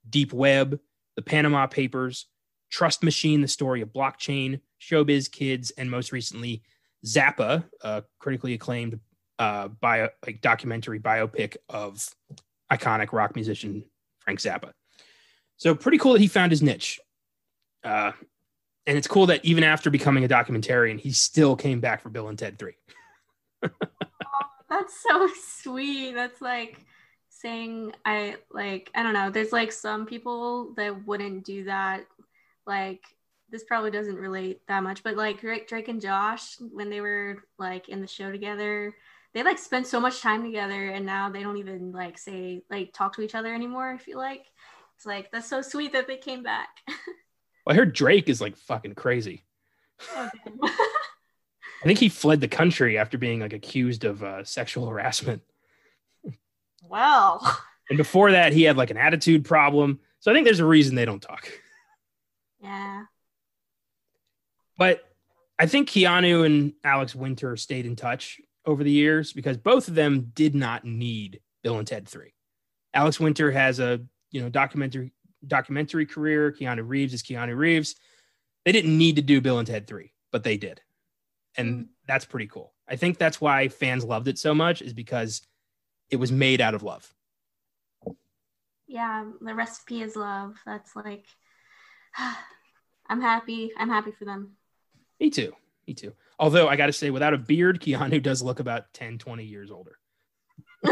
Deep 0.09 0.33
Web, 0.33 0.79
The 1.17 1.23
Panama 1.23 1.67
Papers, 1.67 2.27
Trust 2.71 3.03
Machine, 3.03 3.41
The 3.41 3.49
Story 3.49 3.81
of 3.81 3.93
Blockchain, 3.93 4.61
Showbiz 4.81 5.31
Kids, 5.31 5.73
and 5.73 5.91
most 5.91 6.13
recently, 6.13 6.63
Zappa, 7.05 7.65
a 7.83 8.05
critically 8.21 8.55
acclaimed 8.55 9.01
uh, 9.41 9.69
bio, 9.69 10.11
like 10.25 10.41
documentary 10.41 11.01
biopic 11.01 11.57
of 11.69 12.07
iconic 12.71 13.13
rock 13.13 13.35
musician 13.35 13.85
Frank 14.21 14.39
Zappa. 14.39 14.73
So 15.57 15.75
pretty 15.75 15.99
cool 15.99 16.13
that 16.13 16.21
he 16.21 16.29
found 16.29 16.53
his 16.53 16.63
niche. 16.63 17.01
Uh, 17.83 18.13
and 18.87 18.97
it's 18.97 19.07
cool 19.07 19.27
that 19.27 19.45
even 19.45 19.65
after 19.65 19.91
becoming 19.91 20.25
a 20.25 20.29
documentarian, 20.29 20.99
he 20.99 21.13
still 21.13 21.57
came 21.57 21.81
back 21.81 22.01
for 22.01 22.09
Bill 22.09 22.29
and 22.29 22.39
Ted 22.39 22.59
3. 22.59 22.73
oh, 23.65 23.69
that's 24.71 25.03
so 25.03 25.29
sweet. 25.43 26.15
That's 26.15 26.41
like 26.41 26.85
saying 27.29 27.93
I 28.05 28.37
like 28.51 28.91
I 28.95 29.03
don't 29.03 29.15
know. 29.15 29.31
There's 29.31 29.53
like 29.53 29.73
some 29.73 30.07
people 30.07 30.75
that 30.75 31.07
wouldn't 31.07 31.45
do 31.45 31.65
that. 31.65 32.07
Like 32.67 33.03
this 33.51 33.65
probably 33.65 33.91
doesn't 33.91 34.17
relate 34.17 34.61
that 34.69 34.83
much, 34.83 35.03
but 35.03 35.17
like 35.17 35.41
Drake, 35.41 35.69
Drake 35.69 35.89
and 35.89 36.01
Josh, 36.01 36.57
when 36.61 36.89
they 36.89 37.01
were 37.01 37.39
like 37.59 37.89
in 37.89 38.01
the 38.01 38.07
show 38.07 38.31
together, 38.31 38.95
they 39.35 39.43
like 39.43 39.59
spent 39.59 39.87
so 39.87 40.01
much 40.01 40.21
time 40.21 40.43
together, 40.45 40.91
and 40.91 41.05
now 41.05 41.31
they 41.31 41.43
don't 41.43 41.59
even 41.59 41.93
like 41.93 42.19
say 42.19 42.63
like 42.71 42.93
talk 42.93 43.15
to 43.17 43.23
each 43.23 43.35
other 43.35 43.55
anymore. 43.55 43.91
I 43.91 43.99
feel 43.99 44.19
like 44.19 44.47
it's 44.97 45.07
like 45.07 45.31
that's 45.31 45.49
so 45.49 45.63
sweet 45.63 45.93
that 45.93 46.07
they 46.07 46.17
came 46.17 46.43
back. 46.43 46.69
well, 47.71 47.77
I 47.77 47.79
heard 47.79 47.93
Drake 47.93 48.29
is 48.29 48.41
like 48.41 48.57
fucking 48.57 48.97
crazy. 48.97 49.45
Oh, 50.13 50.29
I 50.65 51.85
think 51.85 52.01
he 52.01 52.09
fled 52.09 52.41
the 52.41 52.49
country 52.49 52.99
after 52.99 53.17
being 53.17 53.39
like 53.39 53.53
accused 53.53 54.05
of 54.05 54.25
uh, 54.25 54.43
sexual 54.43 54.89
harassment. 54.89 55.43
Well. 56.83 57.59
And 57.89 57.97
before 57.97 58.33
that, 58.33 58.53
he 58.53 58.65
had 58.65 58.77
like 58.77 58.91
an 58.91 58.97
attitude 58.97 59.45
problem. 59.45 60.01
So 60.19 60.33
I 60.33 60.35
think 60.35 60.47
there's 60.47 60.59
a 60.59 60.67
reason 60.67 60.97
they 60.97 61.05
don't 61.05 61.23
talk. 61.23 61.49
Yeah. 62.61 63.05
But 64.77 65.05
I 65.57 65.67
think 65.67 65.89
Keanu 65.89 66.45
and 66.45 66.73
Alex 66.83 67.15
Winter 67.15 67.57
stayed 67.57 67.87
in 67.87 67.95
touch 67.95 68.41
over 68.67 68.83
the 68.83 68.91
years 68.91 69.33
because 69.33 69.57
both 69.57 69.87
of 69.87 69.95
them 69.95 70.33
did 70.35 70.57
not 70.57 70.85
need 70.85 71.41
Bill 71.63 71.79
and 71.79 71.87
Ted 71.87 72.09
3. 72.09 72.33
Alex 72.95 73.21
Winter 73.21 73.53
has 73.53 73.79
a, 73.79 74.01
you 74.33 74.41
know, 74.41 74.49
documentary 74.49 75.13
documentary 75.47 76.07
career. 76.07 76.53
Keanu 76.53 76.87
Reeves 76.87 77.15
is 77.15 77.23
Keanu 77.23 77.57
Reeves. 77.57 77.97
They 78.65 78.73
didn't 78.73 78.97
need 78.97 79.17
to 79.17 79.23
do 79.23 79.41
Bill 79.41 79.59
and 79.59 79.67
Ted 79.67 79.87
3, 79.87 80.13
but 80.31 80.45
they 80.45 80.57
did. 80.57 80.81
And 81.57 81.85
mm. 81.85 81.89
that's 82.07 82.25
pretty 82.25 82.47
cool. 82.47 82.73
I 82.89 82.97
think 82.97 83.19
that's 83.19 83.41
why 83.41 83.69
fans 83.69 84.05
loved 84.05 84.29
it 84.29 84.39
so 84.39 84.55
much 84.55 84.83
is 84.83 84.93
because 84.93 85.43
it 86.11 86.17
was 86.17 86.33
made 86.33 86.61
out 86.61 86.75
of 86.75 86.83
love. 86.83 87.13
Yeah, 88.87 89.25
the 89.41 89.55
recipe 89.55 90.03
is 90.03 90.17
love. 90.17 90.57
That's 90.67 90.97
like 90.97 91.27
I'm 93.09 93.21
happy. 93.21 93.71
I'm 93.77 93.89
happy 93.89 94.11
for 94.11 94.25
them. 94.25 94.57
Me 95.21 95.31
too. 95.31 95.53
Me 95.87 95.95
too. 95.95 96.13
Although 96.39 96.69
I 96.69 96.77
got 96.77 96.87
to 96.87 96.93
say, 96.93 97.11
without 97.11 97.35
a 97.35 97.39
beard, 97.39 97.81
Keanu 97.81 98.23
does 98.23 98.43
look 98.43 98.61
about 98.61 98.93
10, 98.95 99.19
20 99.19 99.45
years 99.45 99.71
older. 99.71 99.99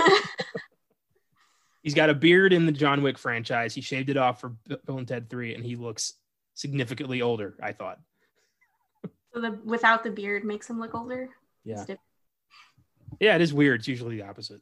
He's 1.82 1.94
got 1.94 2.10
a 2.10 2.14
beard 2.14 2.52
in 2.52 2.66
the 2.66 2.72
John 2.72 3.02
Wick 3.02 3.18
franchise. 3.18 3.74
He 3.74 3.80
shaved 3.80 4.10
it 4.10 4.16
off 4.16 4.40
for 4.40 4.50
Bill 4.66 4.98
and 4.98 5.06
Ted 5.06 5.30
3, 5.30 5.54
and 5.54 5.64
he 5.64 5.76
looks 5.76 6.14
significantly 6.54 7.22
older, 7.22 7.54
I 7.62 7.72
thought. 7.72 8.00
So 9.32 9.40
the 9.40 9.58
without 9.64 10.02
the 10.02 10.10
beard 10.10 10.44
makes 10.44 10.68
him 10.68 10.80
look 10.80 10.94
older? 10.94 11.28
Yeah. 11.64 11.84
Yeah, 13.20 13.36
it 13.36 13.40
is 13.40 13.54
weird. 13.54 13.80
It's 13.80 13.88
usually 13.88 14.16
the 14.16 14.26
opposite. 14.26 14.60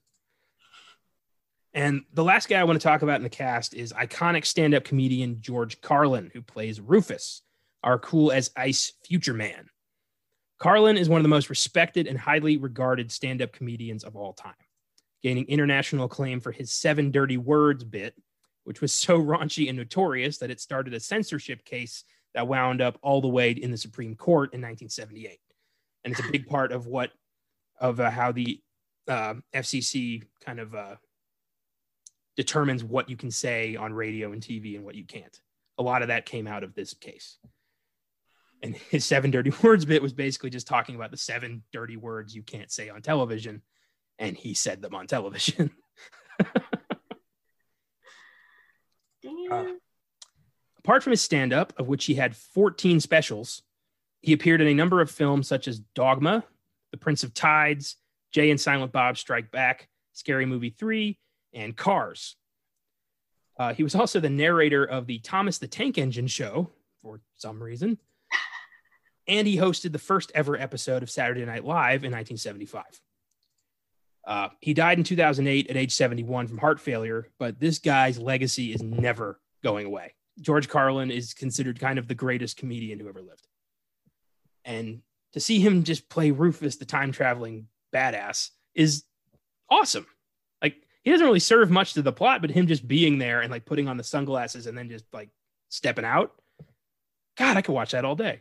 And 1.73 2.05
the 2.15 2.25
last 2.25 2.49
guy 2.49 2.59
I 2.59 2.65
want 2.65 2.81
to 2.81 2.87
talk 2.87 3.03
about 3.03 3.17
in 3.17 3.23
the 3.23 3.29
cast 3.29 3.75
is 3.75 3.93
iconic 3.93 4.47
stand 4.47 4.75
up 4.75 4.85
comedian 4.85 5.41
George 5.41 5.81
Carlin, 5.81 6.31
who 6.33 6.41
plays 6.43 6.81
Rufus 6.81 7.43
our 7.83 7.99
cool 7.99 8.33
as 8.33 8.51
ice 8.57 8.93
future 9.05 9.35
man. 9.35 9.69
Carlin 10.59 10.97
is 10.97 11.09
one 11.09 11.21
of 11.21 11.23
the 11.23 11.29
most 11.29 11.51
respected 11.51 12.07
and 12.07 12.19
highly 12.19 12.57
regarded 12.57 13.13
stand 13.13 13.43
up 13.43 13.53
comedians 13.53 14.05
of 14.05 14.17
all 14.17 14.33
time, 14.33 14.55
gaining 15.23 15.47
international 15.47 16.07
acclaim 16.07 16.41
for 16.41 16.53
his 16.53 16.73
seven 16.73 17.11
dirty 17.11 17.37
words 17.37 17.85
bit, 17.85 18.15
which 18.65 18.81
was 18.81 18.93
so 18.93 19.19
raunchy 19.23 19.69
and 19.69 19.79
notorious 19.79 20.39
that 20.39 20.51
it 20.51 20.61
started 20.61 20.95
a 20.95 21.01
censorship 21.01 21.65
case 21.65 22.05
that 22.35 22.49
wound 22.49 22.81
up 22.81 22.99
all 23.03 23.21
the 23.21 23.29
way 23.29 23.51
in 23.51 23.71
the 23.71 23.77
Supreme 23.77 24.15
Court 24.15 24.53
in 24.53 24.61
1978. 24.61 25.41
And 26.05 26.13
it's 26.13 26.21
a 26.21 26.31
big 26.31 26.47
part 26.47 26.71
of 26.71 26.87
what, 26.87 27.11
of 27.81 27.99
uh, 27.99 28.11
how 28.11 28.31
the 28.31 28.61
uh, 29.09 29.35
FCC 29.55 30.23
kind 30.45 30.61
of 30.61 30.75
uh, 30.75 30.97
determines 32.37 32.85
what 32.85 33.09
you 33.09 33.17
can 33.17 33.31
say 33.31 33.75
on 33.77 33.93
radio 33.93 34.33
and 34.33 34.43
TV 34.43 34.77
and 34.77 34.85
what 34.85 34.95
you 34.95 35.05
can't. 35.05 35.41
A 35.79 35.83
lot 35.83 36.03
of 36.03 36.09
that 36.09 36.27
came 36.27 36.47
out 36.47 36.63
of 36.63 36.75
this 36.75 36.95
case. 36.95 37.39
And 38.63 38.77
his 38.77 39.05
seven 39.05 39.31
dirty 39.31 39.53
words 39.63 39.85
bit 39.85 40.03
was 40.03 40.13
basically 40.13 40.51
just 40.51 40.67
talking 40.67 40.95
about 40.95 41.11
the 41.11 41.17
seven 41.17 41.63
dirty 41.73 41.97
words 41.97 42.35
you 42.35 42.43
can't 42.43 42.71
say 42.71 42.89
on 42.89 43.03
television. 43.03 43.63
And 44.19 44.37
he 44.37 44.55
said 44.55 44.83
them 44.83 44.95
on 44.95 45.07
television. 45.07 45.71
uh, 49.51 49.65
apart 50.79 51.03
from 51.03 51.11
his 51.11 51.21
stand 51.21 51.53
up, 51.53 51.73
of 51.79 51.87
which 51.89 52.05
he 52.07 52.15
had 52.15 52.37
14 52.37 53.01
specials, 53.01 53.63
he 54.23 54.33
appeared 54.33 54.61
in 54.61 54.69
a 54.69 54.75
number 54.75 55.01
of 55.01 55.11
films 55.11 55.49
such 55.49 55.69
as 55.69 55.81
Dogma, 55.81 56.45
The 56.91 56.97
Prince 56.97 57.25
of 57.25 57.35
Tides, 57.35 57.97
Jay 58.33 58.51
and 58.51 58.61
Silent 58.61 58.93
Bob 58.93 59.19
Strike 59.19 59.51
Back, 59.51 59.89
Scary 60.13 60.47
Movie 60.47 60.71
3, 60.71 61.19
and 61.53 61.77
Cars. 61.77 62.37
Uh, 63.59 63.73
he 63.73 63.83
was 63.83 63.95
also 63.95 64.21
the 64.21 64.31
narrator 64.31 64.85
of 64.85 65.07
the 65.07 65.19
Thomas 65.21 65.59
the 65.59 65.69
Tank 65.69 65.97
Engine 65.99 66.27
show 66.27 66.71
for 67.03 67.21
some 67.37 67.63
reason. 67.63 67.99
And 69.29 69.49
he 69.49 69.57
hosted 69.57 69.91
the 69.91 69.99
first 69.99 70.31
ever 70.37 70.57
episode 70.57 71.03
of 71.03 71.11
Saturday 71.11 71.45
Night 71.45 71.65
Live 71.65 72.05
in 72.05 72.13
1975. 72.13 72.85
Uh, 74.27 74.49
he 74.61 74.75
died 74.75 74.99
in 74.99 75.05
2008 75.05 75.71
at 75.71 75.77
age 75.77 75.93
71 75.93 76.49
from 76.49 76.59
heart 76.59 76.81
failure, 76.81 77.29
but 77.39 77.61
this 77.61 77.79
guy's 77.79 78.19
legacy 78.19 78.73
is 78.73 78.83
never 78.83 79.41
going 79.62 79.87
away. 79.87 80.15
George 80.41 80.69
Carlin 80.69 81.11
is 81.11 81.33
considered 81.33 81.79
kind 81.79 81.99
of 81.99 82.09
the 82.09 82.15
greatest 82.15 82.57
comedian 82.57 82.99
who 82.99 83.09
ever 83.09 83.23
lived. 83.23 83.47
And 84.65 85.03
to 85.33 85.41
see 85.41 85.61
him 85.61 85.85
just 85.85 86.09
play 86.09 86.33
Rufus, 86.33 86.77
the 86.77 86.85
time 86.85 87.12
traveling 87.12 87.69
badass, 87.95 88.51
is 88.75 89.05
awesome. 89.71 90.07
Like, 90.61 90.75
he 91.05 91.11
doesn't 91.12 91.27
really 91.27 91.39
serve 91.39 91.71
much 91.71 91.95
to 91.95 92.03
the 92.03 92.12
plot, 92.12 92.41
but 92.41 92.51
him 92.51 92.67
just 92.67 92.87
being 92.87 93.19
there 93.19 93.43
and 93.43 93.51
like 93.51 93.65
putting 93.65 93.87
on 93.87 93.97
the 93.97 94.05
sunglasses 94.05 94.67
and 94.67 94.77
then 94.77 94.89
just 94.89 95.05
like 95.12 95.31
stepping 95.69 96.05
out. 96.05 96.33
God, 97.39 97.57
I 97.57 97.62
could 97.62 97.75
watch 97.75 97.93
that 97.93 98.05
all 98.05 98.17
day. 98.17 98.41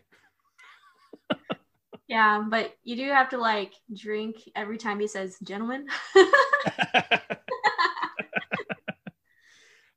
yeah, 2.08 2.44
but 2.48 2.76
you 2.84 2.96
do 2.96 3.10
have 3.10 3.30
to 3.30 3.38
like 3.38 3.74
drink 3.94 4.38
every 4.56 4.78
time 4.78 5.00
he 5.00 5.08
says 5.08 5.38
gentlemen. 5.44 5.88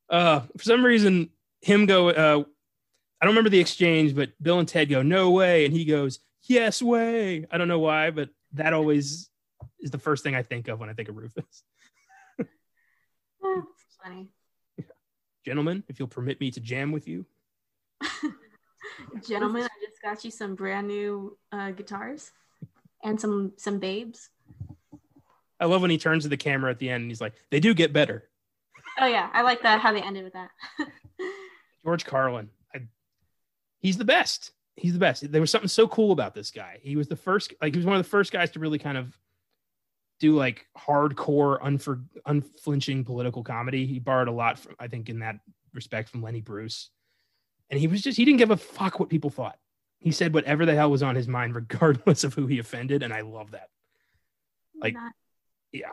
uh, 0.09 0.41
for 0.41 0.63
some 0.63 0.85
reason, 0.85 1.31
him 1.61 1.87
go, 1.87 2.09
uh, 2.09 2.43
I 3.21 3.25
don't 3.25 3.35
remember 3.35 3.51
the 3.51 3.61
exchange, 3.61 4.15
but 4.15 4.31
Bill 4.43 4.59
and 4.59 4.69
Ted 4.69 4.89
go, 4.89 5.03
no 5.03 5.31
way. 5.31 5.65
And 5.67 5.75
he 5.75 5.85
goes, 5.85 6.21
yes 6.45 6.81
way. 6.81 7.47
I 7.51 7.59
don't 7.59 7.69
know 7.69 7.81
why, 7.81 8.11
but 8.11 8.31
that 8.55 8.73
always 8.73 9.29
is 9.81 9.91
the 9.91 9.99
first 9.99 10.25
thing 10.25 10.35
I 10.35 10.43
think 10.43 10.69
of 10.69 10.81
when 10.81 10.89
I 10.89 10.95
think 10.95 11.09
of 11.09 11.17
Rufus. 11.17 11.63
oh, 13.43 13.65
funny. 14.03 14.31
Gentlemen, 15.45 15.85
if 15.89 15.99
you'll 15.99 16.09
permit 16.09 16.41
me 16.41 16.51
to 16.53 16.61
jam 16.61 16.91
with 16.91 17.07
you. 17.07 17.27
Gentlemen, 19.29 19.63
I 19.63 19.87
just 19.87 20.03
got 20.03 20.25
you 20.25 20.31
some 20.31 20.55
brand 20.55 20.89
new 20.89 21.37
uh, 21.53 21.71
guitars 21.73 22.33
and 23.03 23.21
some 23.21 23.53
some 23.57 23.79
babes. 23.79 24.31
I 25.61 25.67
love 25.67 25.83
when 25.83 25.91
he 25.91 25.99
turns 25.99 26.23
to 26.23 26.29
the 26.29 26.37
camera 26.37 26.71
at 26.71 26.79
the 26.79 26.91
end 26.91 27.03
and 27.03 27.11
he's 27.11 27.21
like, 27.21 27.35
they 27.51 27.61
do 27.61 27.75
get 27.75 27.93
better. 27.93 28.29
Oh 29.01 29.07
yeah, 29.07 29.29
I 29.33 29.43
like 29.43 29.63
that 29.63 29.81
how 29.81 29.93
they 29.93 30.03
ended 30.03 30.25
with 30.25 30.33
that. 30.35 30.51
George 31.85 32.05
Carlin, 32.05 32.51
I, 32.75 32.81
he's 33.81 33.97
the 33.97 34.05
best. 34.05 34.53
He's 34.77 34.93
the 34.93 34.99
best. 34.99 35.31
There 35.31 35.41
was 35.41 35.51
something 35.51 35.69
so 35.69 35.89
cool 35.89 36.13
about 36.13 36.35
this 36.35 36.51
guy. 36.51 36.79
He 36.83 36.97
was 36.97 37.09
the 37.09 37.17
first, 37.17 37.53
like 37.61 37.75
he 37.75 37.79
was 37.79 37.87
one 37.87 37.97
of 37.97 38.03
the 38.03 38.09
first 38.09 38.33
guys 38.33 38.51
to 38.53 38.61
really 38.61 38.79
kind 38.79 38.97
of 38.97 39.17
do 40.21 40.37
like 40.37 40.67
hardcore, 40.77 41.61
unfor, 41.61 42.05
unflinching 42.27 43.05
political 43.05 43.43
comedy. 43.43 43.87
He 43.87 43.99
borrowed 43.99 44.29
a 44.29 44.33
lot 44.33 44.59
from, 44.59 44.77
I 44.79 44.89
think, 44.89 45.09
in 45.09 45.21
that 45.21 45.37
respect, 45.75 46.09
from 46.09 46.23
Lenny 46.23 46.41
Bruce. 46.41 46.91
And 47.71 47.79
he 47.79 47.87
was 47.87 48.03
just, 48.03 48.17
he 48.17 48.25
didn't 48.25 48.39
give 48.39 48.51
a 48.51 48.57
fuck 48.57 48.99
what 48.99 49.09
people 49.09 49.31
thought. 49.31 49.59
He 50.01 50.11
said 50.11 50.33
whatever 50.33 50.65
the 50.65 50.75
hell 50.75 50.91
was 50.91 51.03
on 51.03 51.15
his 51.17 51.29
mind, 51.29 51.55
regardless 51.55 52.25
of 52.25 52.35
who 52.35 52.47
he 52.47 52.59
offended. 52.59 53.03
And 53.03 53.13
I 53.13 53.23
love 53.23 53.53
that. 53.53 53.69
Like, 54.81 54.95
Not- 54.95 55.13
yeah. 55.73 55.93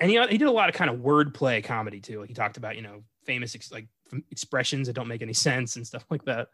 And 0.00 0.10
he, 0.10 0.20
he 0.28 0.38
did 0.38 0.48
a 0.48 0.52
lot 0.52 0.68
of 0.68 0.74
kind 0.74 0.90
of 0.90 0.98
wordplay 1.00 1.62
comedy 1.62 2.00
too. 2.00 2.20
Like 2.20 2.28
he 2.28 2.34
talked 2.34 2.56
about, 2.56 2.76
you 2.76 2.82
know, 2.82 3.02
famous 3.24 3.54
ex- 3.54 3.72
like 3.72 3.88
expressions 4.30 4.86
that 4.86 4.92
don't 4.92 5.08
make 5.08 5.22
any 5.22 5.32
sense 5.32 5.76
and 5.76 5.86
stuff 5.86 6.04
like 6.08 6.24
that. 6.24 6.48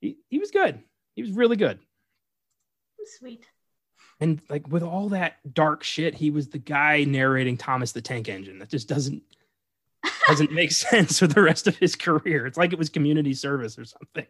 He, 0.00 0.18
he 0.28 0.38
was 0.38 0.50
good. 0.50 0.80
He 1.14 1.22
was 1.22 1.32
really 1.32 1.56
good. 1.56 1.80
Sweet. 3.18 3.44
And 4.20 4.40
like 4.48 4.68
with 4.68 4.82
all 4.82 5.10
that 5.10 5.36
dark 5.52 5.82
shit, 5.82 6.14
he 6.14 6.30
was 6.30 6.48
the 6.48 6.58
guy 6.58 7.04
narrating 7.04 7.56
Thomas 7.56 7.92
the 7.92 8.00
Tank 8.00 8.28
Engine. 8.28 8.58
That 8.60 8.68
just 8.68 8.88
doesn't 8.88 9.22
doesn't 10.28 10.52
make 10.52 10.72
sense 10.72 11.18
for 11.18 11.26
the 11.26 11.42
rest 11.42 11.66
of 11.66 11.76
his 11.76 11.96
career. 11.96 12.46
It's 12.46 12.58
like 12.58 12.72
it 12.72 12.78
was 12.78 12.88
community 12.88 13.34
service 13.34 13.78
or 13.78 13.84
something. 13.84 14.26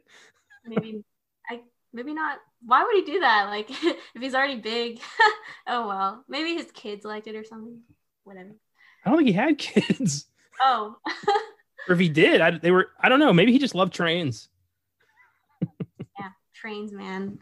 maybe 0.67 1.05
I 1.51 1.61
maybe 1.93 2.15
not. 2.15 2.39
Why 2.65 2.85
would 2.85 2.95
he 2.95 3.13
do 3.13 3.21
that? 3.21 3.47
Like 3.49 3.71
if 3.83 4.21
he's 4.21 4.35
already 4.35 4.61
big. 4.61 5.01
oh 5.67 5.87
well. 5.89 6.25
Maybe 6.29 6.55
his 6.55 6.71
kids 6.73 7.05
liked 7.05 7.27
it 7.27 7.37
or 7.37 7.45
something. 7.45 7.81
Whatever. 8.25 8.51
I 9.05 9.11
don't 9.11 9.19
think 9.19 9.29
he 9.29 9.35
had 9.35 9.59
kids. 9.59 10.27
Oh. 10.63 10.97
or 11.89 11.95
if 11.95 11.99
he 11.99 12.09
did, 12.09 12.41
I, 12.41 12.53
they 12.53 12.71
were. 12.71 12.89
I 13.01 13.09
don't 13.09 13.21
know. 13.21 13.33
Maybe 13.33 13.53
he 13.53 13.59
just 13.59 13.75
loved 13.75 13.93
trains. 13.93 14.49
yeah, 16.19 16.29
trains, 16.55 16.93
man. 16.93 17.39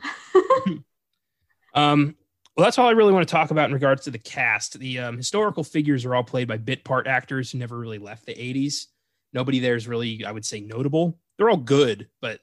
um. 1.74 2.16
Well, 2.56 2.64
that's 2.64 2.78
all 2.78 2.88
I 2.88 2.92
really 2.92 3.12
want 3.12 3.26
to 3.26 3.32
talk 3.32 3.50
about 3.50 3.66
in 3.66 3.72
regards 3.72 4.04
to 4.04 4.10
the 4.10 4.18
cast. 4.18 4.78
The 4.78 4.98
um, 4.98 5.16
historical 5.16 5.64
figures 5.64 6.04
are 6.04 6.14
all 6.14 6.24
played 6.24 6.48
by 6.48 6.58
bit 6.58 6.84
part 6.84 7.06
actors 7.06 7.50
who 7.50 7.58
never 7.58 7.78
really 7.78 7.98
left 7.98 8.26
the 8.26 8.34
80s. 8.34 8.86
Nobody 9.32 9.58
there 9.58 9.74
is 9.74 9.88
really, 9.88 10.24
I 10.24 10.32
would 10.32 10.44
say, 10.44 10.60
notable. 10.60 11.18
They're 11.38 11.48
all 11.48 11.56
good, 11.56 12.08
but 12.20 12.40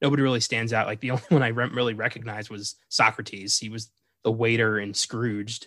nobody 0.00 0.22
really 0.22 0.40
stands 0.40 0.72
out. 0.72 0.86
Like 0.86 1.00
the 1.00 1.10
only 1.12 1.24
one 1.28 1.42
I 1.42 1.48
re- 1.48 1.68
really 1.68 1.92
recognized 1.92 2.48
was 2.48 2.76
Socrates. 2.88 3.58
He 3.58 3.68
was 3.68 3.90
the 4.24 4.32
waiter 4.32 4.78
in 4.78 4.94
Scrooged. 4.94 5.66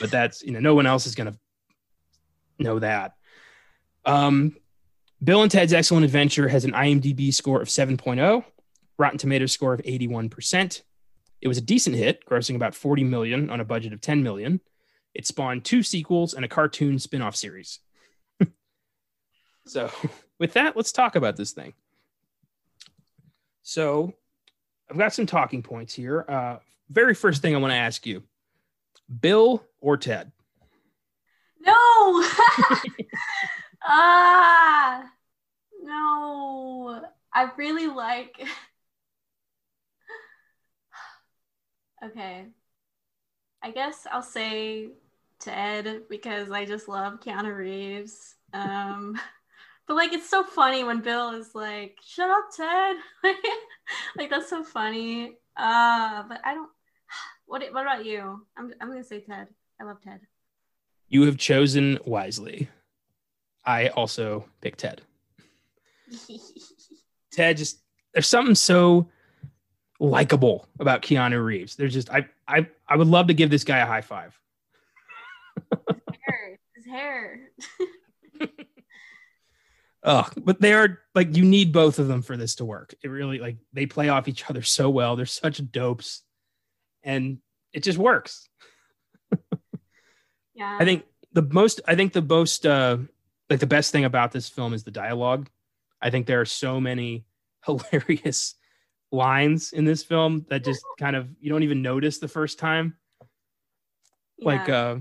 but 0.00 0.10
that's, 0.10 0.42
you 0.42 0.50
know, 0.50 0.60
no 0.60 0.74
one 0.74 0.86
else 0.86 1.06
is 1.06 1.14
going 1.14 1.32
to 1.32 1.38
know 2.58 2.80
that. 2.80 3.14
Um, 4.04 4.56
Bill 5.22 5.42
and 5.42 5.50
Ted's 5.50 5.72
Excellent 5.72 6.04
Adventure 6.04 6.48
has 6.48 6.64
an 6.64 6.72
IMDb 6.72 7.32
score 7.32 7.62
of 7.62 7.68
7.0, 7.68 8.44
Rotten 8.98 9.18
Tomatoes 9.18 9.52
score 9.52 9.74
of 9.74 9.82
81%. 9.82 10.82
It 11.46 11.48
was 11.48 11.58
a 11.58 11.62
decent 11.62 11.94
hit, 11.94 12.24
grossing 12.24 12.56
about 12.56 12.74
40 12.74 13.04
million 13.04 13.50
on 13.50 13.60
a 13.60 13.64
budget 13.64 13.92
of 13.92 14.00
10 14.00 14.20
million. 14.20 14.60
It 15.14 15.28
spawned 15.28 15.64
two 15.64 15.84
sequels 15.84 16.34
and 16.34 16.44
a 16.44 16.48
cartoon 16.48 16.98
spin-off 16.98 17.36
series. 17.36 17.78
so, 19.64 19.88
with 20.40 20.54
that, 20.54 20.76
let's 20.76 20.90
talk 20.90 21.14
about 21.14 21.36
this 21.36 21.52
thing. 21.52 21.74
So, 23.62 24.12
I've 24.90 24.98
got 24.98 25.14
some 25.14 25.26
talking 25.26 25.62
points 25.62 25.94
here. 25.94 26.24
Uh, 26.28 26.56
very 26.90 27.14
first 27.14 27.42
thing 27.42 27.54
I 27.54 27.58
want 27.58 27.70
to 27.70 27.76
ask 27.76 28.04
you 28.04 28.24
Bill 29.20 29.64
or 29.80 29.96
Ted? 29.96 30.32
No. 31.60 31.74
ah, 33.84 35.04
no. 35.80 37.02
I 37.32 37.50
really 37.56 37.86
like 37.86 38.44
Okay. 42.06 42.46
I 43.62 43.70
guess 43.70 44.06
I'll 44.10 44.22
say 44.22 44.90
Ted 45.40 46.02
because 46.08 46.50
I 46.50 46.64
just 46.64 46.88
love 46.88 47.20
Keanu 47.20 47.56
Reeves. 47.56 48.36
Um, 48.52 49.18
but 49.88 49.94
like 49.94 50.12
it's 50.12 50.28
so 50.28 50.44
funny 50.44 50.84
when 50.84 51.00
Bill 51.00 51.30
is 51.30 51.54
like, 51.54 51.98
"Shut 52.06 52.30
up, 52.30 52.44
Ted!" 52.56 52.96
like 54.16 54.30
that's 54.30 54.48
so 54.48 54.62
funny. 54.62 55.38
Uh, 55.56 56.22
but 56.28 56.40
I 56.44 56.54
don't. 56.54 56.70
What 57.46 57.62
What 57.72 57.82
about 57.82 58.04
you? 58.04 58.44
I'm 58.56 58.72
I'm 58.80 58.88
gonna 58.88 59.04
say 59.04 59.20
Ted. 59.20 59.48
I 59.80 59.84
love 59.84 60.00
Ted. 60.02 60.20
You 61.08 61.22
have 61.22 61.38
chosen 61.38 61.98
wisely. 62.04 62.68
I 63.64 63.88
also 63.88 64.46
pick 64.60 64.76
Ted. 64.76 65.02
Ted 67.32 67.56
just 67.56 67.80
there's 68.12 68.26
something 68.26 68.54
so 68.56 69.08
likable 70.00 70.68
about 70.78 71.02
Keanu 71.02 71.44
Reeves. 71.44 71.76
There's 71.76 71.92
just 71.92 72.10
I 72.10 72.28
I 72.46 72.68
I 72.88 72.96
would 72.96 73.06
love 73.06 73.28
to 73.28 73.34
give 73.34 73.50
this 73.50 73.64
guy 73.64 73.78
a 73.78 73.86
high 73.86 74.00
five. 74.00 74.38
his 75.70 76.16
hair. 76.26 76.58
His 76.74 76.86
hair. 76.86 77.40
oh, 80.02 80.28
but 80.36 80.60
they 80.60 80.74
are 80.74 81.00
like 81.14 81.36
you 81.36 81.44
need 81.44 81.72
both 81.72 81.98
of 81.98 82.08
them 82.08 82.22
for 82.22 82.36
this 82.36 82.56
to 82.56 82.64
work. 82.64 82.94
It 83.02 83.08
really 83.08 83.38
like 83.38 83.56
they 83.72 83.86
play 83.86 84.08
off 84.08 84.28
each 84.28 84.48
other 84.48 84.62
so 84.62 84.90
well. 84.90 85.16
They're 85.16 85.26
such 85.26 85.60
dopes, 85.70 86.22
and 87.02 87.38
it 87.72 87.82
just 87.82 87.98
works. 87.98 88.48
yeah, 90.54 90.76
I 90.80 90.84
think 90.84 91.04
the 91.32 91.42
most. 91.42 91.80
I 91.86 91.94
think 91.94 92.12
the 92.12 92.22
most. 92.22 92.66
uh 92.66 92.98
like 93.48 93.60
the 93.60 93.66
best 93.66 93.92
thing 93.92 94.04
about 94.04 94.32
this 94.32 94.48
film 94.48 94.74
is 94.74 94.84
the 94.84 94.90
dialogue. 94.90 95.48
I 96.00 96.10
think 96.10 96.26
there 96.26 96.40
are 96.40 96.46
so 96.46 96.80
many 96.80 97.26
hilarious 97.64 98.54
lines 99.12 99.72
in 99.72 99.84
this 99.84 100.02
film 100.02 100.44
that 100.48 100.64
just 100.64 100.84
kind 100.98 101.16
of 101.16 101.28
you 101.40 101.50
don't 101.50 101.62
even 101.62 101.82
notice 101.82 102.18
the 102.18 102.28
first 102.28 102.58
time. 102.58 102.96
Like 104.38 104.68
uh 104.68 104.96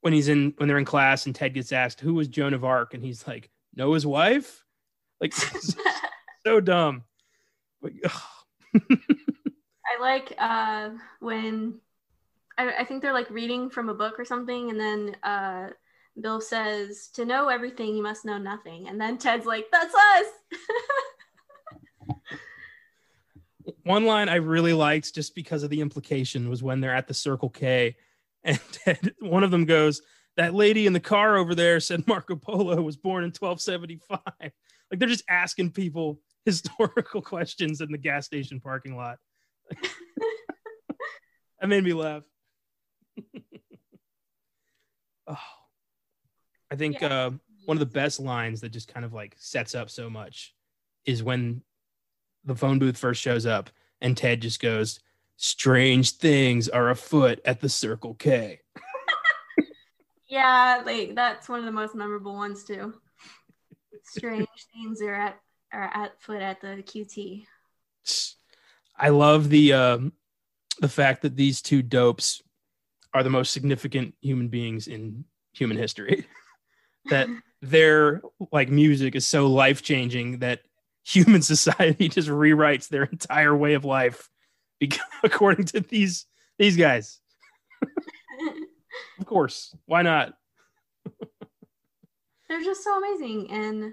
when 0.00 0.12
he's 0.12 0.28
in 0.28 0.54
when 0.56 0.68
they're 0.68 0.78
in 0.78 0.84
class 0.84 1.26
and 1.26 1.34
Ted 1.34 1.54
gets 1.54 1.72
asked 1.72 2.00
who 2.00 2.14
was 2.14 2.28
Joan 2.28 2.54
of 2.54 2.64
Arc 2.64 2.94
and 2.94 3.02
he's 3.02 3.26
like 3.26 3.50
Noah's 3.74 4.06
wife. 4.06 4.64
Like 5.20 5.32
so 6.46 6.60
dumb. 6.60 7.04
But. 7.80 7.92
I 9.88 10.00
like 10.00 10.34
uh, 10.38 10.90
when 11.20 11.80
I, 12.56 12.72
I 12.80 12.84
think 12.84 13.02
they're 13.02 13.12
like 13.12 13.30
reading 13.30 13.70
from 13.70 13.88
a 13.88 13.94
book 13.94 14.18
or 14.18 14.24
something, 14.24 14.70
and 14.70 14.78
then 14.78 15.16
uh, 15.22 15.70
Bill 16.20 16.40
says, 16.40 17.08
"To 17.14 17.24
know 17.24 17.48
everything, 17.48 17.96
you 17.96 18.02
must 18.02 18.24
know 18.24 18.38
nothing," 18.38 18.88
and 18.88 19.00
then 19.00 19.18
Ted's 19.18 19.46
like, 19.46 19.66
"That's 19.72 19.94
us." 19.94 20.26
one 23.84 24.04
line 24.04 24.28
I 24.28 24.36
really 24.36 24.72
liked 24.72 25.14
just 25.14 25.34
because 25.34 25.62
of 25.62 25.70
the 25.70 25.80
implication 25.80 26.48
was 26.48 26.62
when 26.62 26.80
they're 26.80 26.94
at 26.94 27.08
the 27.08 27.14
Circle 27.14 27.50
K 27.50 27.96
and 28.44 28.60
one 29.20 29.44
of 29.44 29.50
them 29.50 29.64
goes, 29.64 30.02
That 30.36 30.54
lady 30.54 30.86
in 30.86 30.92
the 30.92 31.00
car 31.00 31.36
over 31.36 31.54
there 31.54 31.80
said 31.80 32.06
Marco 32.06 32.36
Polo 32.36 32.80
was 32.80 32.96
born 32.96 33.24
in 33.24 33.30
1275. 33.30 34.20
Like 34.40 34.52
they're 35.00 35.08
just 35.08 35.24
asking 35.28 35.72
people 35.72 36.20
historical 36.44 37.20
questions 37.20 37.80
in 37.80 37.92
the 37.92 37.98
gas 37.98 38.26
station 38.26 38.60
parking 38.60 38.96
lot. 38.96 39.18
that 41.60 41.68
made 41.68 41.84
me 41.84 41.92
laugh. 41.92 42.22
oh, 45.26 45.36
I 46.70 46.76
think 46.76 47.02
uh, 47.02 47.30
one 47.66 47.76
of 47.76 47.80
the 47.80 47.86
best 47.86 48.20
lines 48.20 48.62
that 48.62 48.70
just 48.70 48.88
kind 48.88 49.04
of 49.04 49.12
like 49.12 49.34
sets 49.38 49.74
up 49.74 49.90
so 49.90 50.08
much 50.08 50.54
is 51.04 51.22
when 51.22 51.62
the 52.44 52.54
phone 52.54 52.78
booth 52.78 52.96
first 52.96 53.20
shows 53.20 53.46
up 53.46 53.70
and 54.00 54.16
Ted 54.16 54.42
just 54.42 54.60
goes, 54.60 55.00
Strange 55.36 56.12
things 56.12 56.68
are 56.68 56.90
afoot 56.90 57.40
at 57.44 57.60
the 57.60 57.68
Circle 57.68 58.14
K. 58.14 58.60
Yeah, 60.28 60.82
like 60.84 61.14
that's 61.14 61.48
one 61.48 61.60
of 61.60 61.64
the 61.64 61.72
most 61.72 61.94
memorable 61.94 62.34
ones 62.34 62.62
too. 62.62 62.94
Strange 64.04 64.46
things 64.74 65.00
are 65.00 65.14
at 65.14 65.40
are 65.72 65.90
at 65.94 66.20
foot 66.20 66.42
at 66.42 66.60
the 66.60 66.82
QT. 66.82 67.44
I 68.96 69.08
love 69.08 69.48
the 69.48 69.72
um, 69.72 70.12
the 70.80 70.88
fact 70.88 71.22
that 71.22 71.36
these 71.36 71.62
two 71.62 71.82
dopes 71.82 72.42
are 73.14 73.22
the 73.22 73.30
most 73.30 73.52
significant 73.52 74.14
human 74.20 74.48
beings 74.48 74.86
in 74.86 75.24
human 75.52 75.78
history. 75.78 76.26
that 77.06 77.28
their 77.62 78.20
like 78.52 78.68
music 78.68 79.16
is 79.16 79.24
so 79.24 79.46
life 79.46 79.82
changing 79.82 80.40
that 80.40 80.60
human 81.08 81.42
society 81.54 82.08
just 82.08 82.28
rewrites 82.28 82.88
their 82.88 83.04
entire 83.04 83.56
way 83.56 83.74
of 83.74 83.84
life 83.84 84.28
because, 84.78 85.04
according 85.22 85.66
to 85.66 85.80
these 85.80 86.26
these 86.58 86.76
guys. 86.76 87.20
Of 89.20 89.26
course, 89.26 89.74
why 89.86 90.02
not? 90.02 90.34
They're 92.48 92.62
just 92.62 92.82
so 92.82 92.96
amazing 92.96 93.50
and 93.50 93.92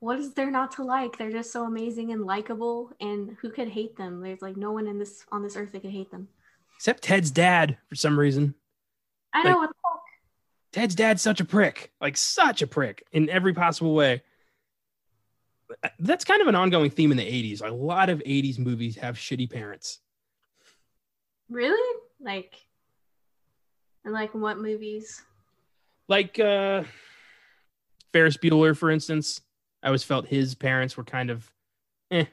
what 0.00 0.18
is 0.18 0.34
there 0.34 0.50
not 0.50 0.72
to 0.72 0.84
like? 0.84 1.16
They're 1.16 1.30
just 1.30 1.52
so 1.52 1.64
amazing 1.64 2.12
and 2.12 2.24
likable 2.24 2.92
and 3.00 3.36
who 3.40 3.50
could 3.50 3.68
hate 3.68 3.96
them? 3.96 4.20
There's 4.20 4.42
like 4.42 4.56
no 4.56 4.72
one 4.72 4.86
in 4.86 4.98
this 4.98 5.24
on 5.32 5.42
this 5.42 5.56
earth 5.56 5.72
that 5.72 5.82
could 5.82 5.90
hate 5.90 6.10
them. 6.10 6.28
Except 6.76 7.02
Ted's 7.02 7.30
dad 7.30 7.78
for 7.88 7.94
some 7.94 8.18
reason. 8.18 8.54
I 9.36 9.42
know 9.42 9.50
Like- 9.50 9.58
what 9.58 9.68
the 9.68 9.74
fuck. 9.82 10.00
Ted's 10.72 10.94
dad's 10.94 11.22
such 11.22 11.40
a 11.40 11.44
prick, 11.44 11.92
like 12.00 12.16
such 12.16 12.60
a 12.62 12.66
prick 12.66 13.02
in 13.12 13.28
every 13.30 13.54
possible 13.54 13.94
way. 13.94 14.22
That's 15.98 16.24
kind 16.24 16.40
of 16.42 16.48
an 16.48 16.54
ongoing 16.54 16.90
theme 16.90 17.10
in 17.10 17.16
the 17.16 17.24
80s. 17.24 17.60
A 17.66 17.72
lot 17.72 18.08
of 18.10 18.20
80s 18.20 18.58
movies 18.58 18.96
have 18.96 19.16
shitty 19.16 19.50
parents. 19.50 20.00
Really? 21.48 22.00
Like 22.20 22.54
and 24.04 24.12
like 24.14 24.34
what 24.34 24.58
movies? 24.58 25.22
Like 26.08 26.38
uh 26.38 26.84
Ferris 28.12 28.36
Bueller, 28.36 28.76
for 28.76 28.90
instance. 28.90 29.40
I 29.82 29.86
always 29.88 30.02
felt 30.04 30.26
his 30.26 30.54
parents 30.54 30.96
were 30.96 31.04
kind 31.04 31.30
of 31.30 31.50
eh, 32.10 32.26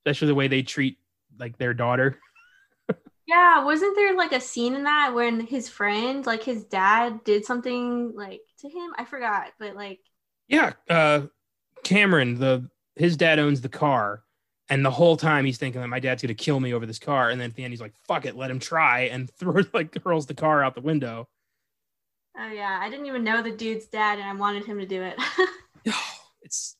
especially 0.00 0.28
the 0.28 0.34
way 0.34 0.48
they 0.48 0.62
treat 0.62 0.98
like 1.38 1.58
their 1.58 1.74
daughter. 1.74 2.18
Yeah, 3.26 3.64
wasn't 3.64 3.94
there 3.96 4.14
like 4.16 4.32
a 4.32 4.40
scene 4.40 4.74
in 4.74 4.84
that 4.84 5.14
when 5.14 5.40
his 5.40 5.68
friend, 5.68 6.26
like 6.26 6.42
his 6.42 6.64
dad, 6.64 7.22
did 7.24 7.44
something 7.44 8.12
like 8.16 8.40
to 8.58 8.68
him? 8.68 8.92
I 8.98 9.04
forgot, 9.04 9.52
but 9.58 9.76
like, 9.76 10.00
Yeah, 10.48 10.72
uh 10.88 11.26
Cameron, 11.84 12.36
the 12.38 12.70
his 12.96 13.16
dad 13.16 13.38
owns 13.40 13.60
the 13.62 13.68
car, 13.70 14.24
and 14.70 14.84
the 14.84 14.90
whole 14.90 15.16
time 15.16 15.44
he's 15.46 15.58
thinking 15.58 15.80
that 15.82 15.88
my 15.88 16.00
dad's 16.00 16.22
gonna 16.22 16.34
kill 16.34 16.60
me 16.60 16.74
over 16.74 16.86
this 16.86 16.98
car, 17.00 17.30
and 17.30 17.40
then 17.40 17.50
at 17.50 17.56
the 17.56 17.64
end 17.64 17.72
he's 17.72 17.80
like, 17.80 17.94
"Fuck 18.08 18.26
it, 18.26 18.36
let 18.36 18.50
him 18.52 18.60
try," 18.60 19.02
and 19.02 19.30
throws 19.38 19.68
like 19.74 19.96
hurls 20.04 20.26
the 20.26 20.34
car 20.34 20.62
out 20.64 20.74
the 20.74 20.80
window. 20.82 21.28
oh 22.36 22.48
yeah, 22.48 22.78
I 22.80 22.90
didn't 22.90 23.06
even 23.06 23.24
know 23.24 23.42
the 23.42 23.50
dude's 23.56 23.86
dad, 23.86 24.18
and 24.18 24.28
I 24.28 24.34
wanted 24.34 24.64
him 24.64 24.78
to 24.78 24.86
do 24.86 25.02
it. 25.02 25.16
it's 26.42 26.76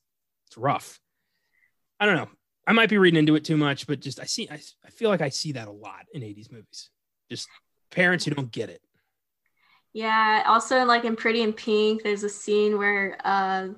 it's 0.46 0.56
rough. 0.56 1.00
I 1.98 2.06
don't 2.06 2.16
know. 2.16 2.28
I 2.70 2.72
might 2.72 2.88
be 2.88 2.98
reading 2.98 3.18
into 3.18 3.34
it 3.34 3.44
too 3.44 3.56
much, 3.56 3.88
but 3.88 3.98
just 3.98 4.20
I 4.20 4.26
see 4.26 4.48
I, 4.48 4.60
I 4.86 4.90
feel 4.90 5.10
like 5.10 5.22
I 5.22 5.28
see 5.28 5.50
that 5.52 5.66
a 5.66 5.72
lot 5.72 6.06
in 6.14 6.22
80s 6.22 6.52
movies. 6.52 6.90
Just 7.28 7.48
parents 7.90 8.24
who 8.24 8.30
don't 8.30 8.52
get 8.52 8.70
it. 8.70 8.80
yeah. 9.92 10.44
Also, 10.46 10.84
like 10.84 11.04
in 11.04 11.16
Pretty 11.16 11.42
in 11.42 11.52
Pink, 11.52 12.04
there's 12.04 12.22
a 12.22 12.28
scene 12.28 12.78
where 12.78 13.18
uh, 13.24 13.70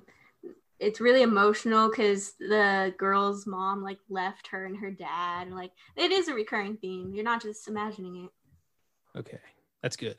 it's 0.79 1.01
really 1.01 1.23
emotional 1.23 1.89
because 1.89 2.35
the 2.39 2.95
girl's 2.99 3.47
mom 3.47 3.83
like 3.83 3.97
left 4.11 4.49
her 4.49 4.67
and 4.67 4.77
her 4.77 4.91
dad, 4.91 5.47
and 5.47 5.57
like 5.57 5.71
it 5.97 6.13
is 6.13 6.29
a 6.29 6.35
recurring 6.35 6.77
theme. 6.77 7.15
You're 7.15 7.25
not 7.25 7.41
just 7.41 7.69
imagining 7.69 8.25
it. 8.27 9.19
Okay, 9.19 9.41
that's 9.83 9.97
good. 9.97 10.19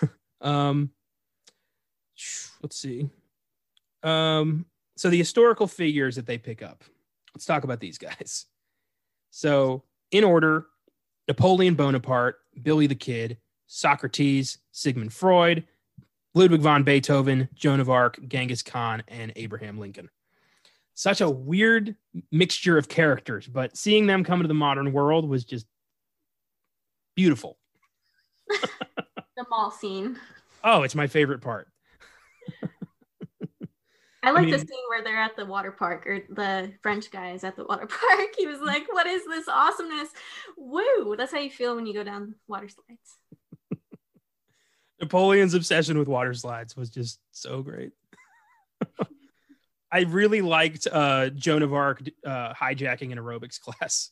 um, 0.40 0.88
let's 2.62 2.78
see. 2.78 3.10
Um, 4.02 4.64
so 4.96 5.10
the 5.10 5.18
historical 5.18 5.66
figures 5.66 6.16
that 6.16 6.24
they 6.24 6.38
pick 6.38 6.62
up. 6.62 6.82
Let's 7.36 7.44
talk 7.44 7.64
about 7.64 7.80
these 7.80 7.98
guys. 7.98 8.46
So, 9.30 9.82
in 10.10 10.24
order, 10.24 10.68
Napoleon 11.28 11.74
Bonaparte, 11.74 12.38
Billy 12.62 12.86
the 12.86 12.94
Kid, 12.94 13.36
Socrates, 13.66 14.56
Sigmund 14.72 15.12
Freud, 15.12 15.66
Ludwig 16.34 16.62
von 16.62 16.82
Beethoven, 16.82 17.50
Joan 17.54 17.80
of 17.80 17.90
Arc, 17.90 18.18
Genghis 18.26 18.62
Khan, 18.62 19.02
and 19.08 19.34
Abraham 19.36 19.76
Lincoln. 19.76 20.08
Such 20.94 21.20
a 21.20 21.28
weird 21.28 21.94
mixture 22.32 22.78
of 22.78 22.88
characters, 22.88 23.46
but 23.46 23.76
seeing 23.76 24.06
them 24.06 24.24
come 24.24 24.40
into 24.40 24.48
the 24.48 24.54
modern 24.54 24.94
world 24.94 25.28
was 25.28 25.44
just 25.44 25.66
beautiful. 27.14 27.58
The 29.36 29.44
mall 29.50 29.70
scene. 29.70 30.18
Oh, 30.64 30.84
it's 30.84 30.94
my 30.94 31.06
favorite 31.06 31.42
part. 31.42 31.68
I 34.26 34.30
like 34.32 34.46
mean- 34.46 34.52
the 34.52 34.58
scene 34.58 34.84
where 34.88 35.02
they're 35.04 35.18
at 35.18 35.36
the 35.36 35.46
water 35.46 35.70
park, 35.70 36.06
or 36.06 36.20
the 36.28 36.72
French 36.82 37.10
guy 37.10 37.30
is 37.32 37.44
at 37.44 37.56
the 37.56 37.64
water 37.64 37.86
park. 38.10 38.28
He 38.36 38.46
was 38.46 38.60
like, 38.60 38.92
"What 38.92 39.06
is 39.06 39.24
this 39.24 39.48
awesomeness? 39.48 40.08
Woo!" 40.56 41.14
That's 41.16 41.32
how 41.32 41.38
you 41.38 41.50
feel 41.50 41.76
when 41.76 41.86
you 41.86 41.94
go 41.94 42.04
down 42.04 42.34
water 42.48 42.68
slides. 42.68 43.18
Napoleon's 45.00 45.54
obsession 45.54 45.98
with 45.98 46.08
water 46.08 46.34
slides 46.34 46.76
was 46.76 46.90
just 46.90 47.20
so 47.30 47.62
great. 47.62 47.92
I 49.92 50.00
really 50.00 50.40
liked 50.40 50.88
uh, 50.90 51.28
Joan 51.30 51.62
of 51.62 51.72
Arc 51.72 52.02
uh, 52.24 52.52
hijacking 52.52 53.12
an 53.12 53.18
aerobics 53.18 53.60
class. 53.60 54.10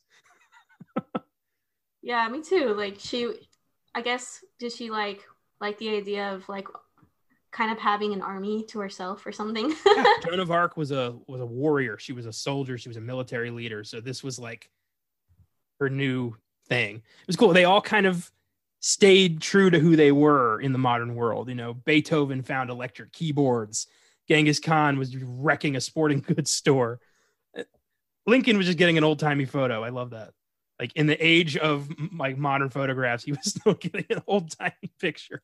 Yeah, 2.03 2.29
me 2.29 2.43
too. 2.43 2.75
Like 2.75 2.97
she, 2.99 3.33
I 3.95 4.03
guess, 4.03 4.45
did 4.59 4.73
she 4.73 4.91
like 4.91 5.23
like 5.61 5.79
the 5.79 5.89
idea 5.97 6.35
of 6.35 6.47
like 6.49 6.69
kind 7.55 7.71
of 7.71 7.79
having 7.79 8.13
an 8.13 8.21
army 8.21 8.65
to 8.65 8.81
herself 8.81 9.25
or 9.25 9.33
something? 9.33 9.73
Yeah, 9.87 10.05
Joan 10.27 10.41
of 10.41 10.51
Arc 10.51 10.77
was 10.77 10.91
a 10.91 11.17
was 11.27 11.41
a 11.41 11.47
warrior. 11.47 11.97
She 11.99 12.13
was 12.13 12.27
a 12.27 12.33
soldier. 12.33 12.77
She 12.77 12.89
was 12.89 12.97
a 12.97 13.01
military 13.01 13.51
leader. 13.51 13.85
So 13.85 14.01
this 14.01 14.23
was 14.23 14.39
like 14.39 14.69
her 15.81 15.89
new 15.89 16.35
thing. 16.69 16.97
It 16.97 17.27
was 17.27 17.37
cool. 17.37 17.53
They 17.53 17.65
all 17.65 17.81
kind 17.81 18.07
of 18.07 18.31
stayed 18.81 19.41
true 19.41 19.71
to 19.71 19.79
who 19.79 19.97
they 19.97 20.13
were 20.13 20.61
in 20.61 20.73
the 20.73 20.79
modern 20.79 21.15
world. 21.15 21.49
You 21.49 21.55
know, 21.55 21.73
Beethoven 21.73 22.43
found 22.43 22.69
electric 22.69 23.13
keyboards. 23.13 23.87
Genghis 24.29 24.59
Khan 24.59 24.99
was 24.99 25.17
wrecking 25.17 25.77
a 25.77 25.81
sporting 25.81 26.21
goods 26.27 26.51
store. 26.51 26.99
Uh, 27.57 27.63
Lincoln 28.27 28.57
was 28.57 28.67
just 28.67 28.79
getting 28.79 28.99
an 28.99 29.05
old 29.05 29.21
timey 29.21 29.45
photo. 29.45 29.83
I 29.85 29.91
love 29.91 30.11
that. 30.11 30.33
Like 30.81 30.93
in 30.97 31.07
the 31.07 31.25
age 31.25 31.57
of 31.57 31.89
like 32.19 32.37
modern 32.37 32.69
photographs, 32.69 33.23
he 33.23 33.31
was 33.31 33.45
still 33.55 33.75
getting 33.75 34.07
an 34.11 34.23
old 34.27 34.51
timey 34.51 34.93
picture. 35.01 35.41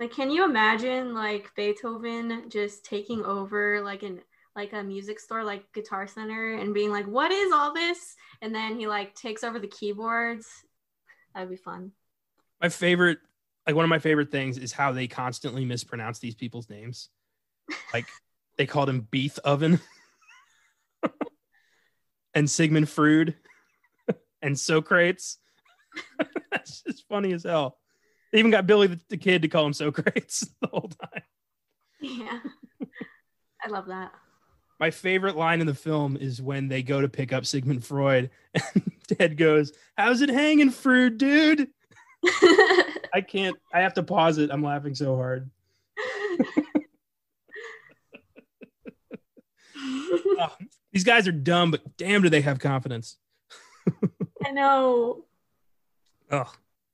Like, 0.00 0.12
can 0.12 0.30
you 0.30 0.44
imagine 0.44 1.14
like 1.14 1.54
Beethoven 1.54 2.48
just 2.48 2.86
taking 2.86 3.22
over 3.22 3.82
like 3.82 4.02
an 4.02 4.22
like 4.56 4.72
a 4.72 4.82
music 4.82 5.20
store 5.20 5.44
like 5.44 5.70
Guitar 5.74 6.06
Center 6.06 6.54
and 6.54 6.72
being 6.72 6.90
like, 6.90 7.06
"What 7.06 7.30
is 7.30 7.52
all 7.52 7.74
this?" 7.74 8.16
And 8.40 8.54
then 8.54 8.78
he 8.78 8.86
like 8.86 9.14
takes 9.14 9.44
over 9.44 9.58
the 9.58 9.68
keyboards. 9.68 10.48
That'd 11.34 11.50
be 11.50 11.56
fun. 11.56 11.92
My 12.62 12.70
favorite, 12.70 13.18
like 13.66 13.76
one 13.76 13.84
of 13.84 13.90
my 13.90 13.98
favorite 13.98 14.30
things, 14.30 14.56
is 14.56 14.72
how 14.72 14.90
they 14.90 15.06
constantly 15.06 15.66
mispronounce 15.66 16.18
these 16.18 16.34
people's 16.34 16.70
names. 16.70 17.10
Like 17.92 18.06
they 18.56 18.66
called 18.66 18.88
him 18.88 19.06
Beef 19.10 19.38
Oven 19.40 19.80
and 22.34 22.50
Sigmund 22.50 22.88
Freud 22.88 23.36
and 24.42 24.58
Socrates. 24.58 25.36
That's 26.50 26.82
just 26.82 27.06
funny 27.06 27.32
as 27.32 27.44
hell. 27.44 27.76
They 28.32 28.38
even 28.38 28.50
got 28.50 28.66
Billy 28.66 28.86
the, 28.86 29.00
the 29.08 29.16
kid 29.16 29.42
to 29.42 29.48
call 29.48 29.66
him 29.66 29.72
Socrates 29.72 30.48
the 30.60 30.68
whole 30.68 30.90
time. 31.00 31.22
Yeah. 32.00 32.40
I 33.62 33.68
love 33.68 33.86
that. 33.86 34.12
My 34.78 34.90
favorite 34.90 35.36
line 35.36 35.60
in 35.60 35.66
the 35.66 35.74
film 35.74 36.16
is 36.16 36.40
when 36.40 36.68
they 36.68 36.82
go 36.82 37.00
to 37.00 37.08
pick 37.08 37.32
up 37.32 37.44
Sigmund 37.44 37.84
Freud 37.84 38.30
and 38.74 38.90
Ted 39.06 39.36
goes, 39.36 39.72
How's 39.98 40.22
it 40.22 40.30
hanging, 40.30 40.70
Freud, 40.70 41.18
dude? 41.18 41.68
I 43.12 43.20
can't, 43.26 43.56
I 43.74 43.80
have 43.80 43.94
to 43.94 44.02
pause 44.02 44.38
it. 44.38 44.50
I'm 44.50 44.62
laughing 44.62 44.94
so 44.94 45.16
hard. 45.16 45.50
Oh, 50.40 50.56
these 50.92 51.04
guys 51.04 51.28
are 51.28 51.32
dumb, 51.32 51.70
but 51.70 51.96
damn, 51.96 52.22
do 52.22 52.30
they 52.30 52.40
have 52.40 52.58
confidence. 52.58 53.16
I 54.44 54.52
know. 54.52 55.24
Oh, 56.30 56.50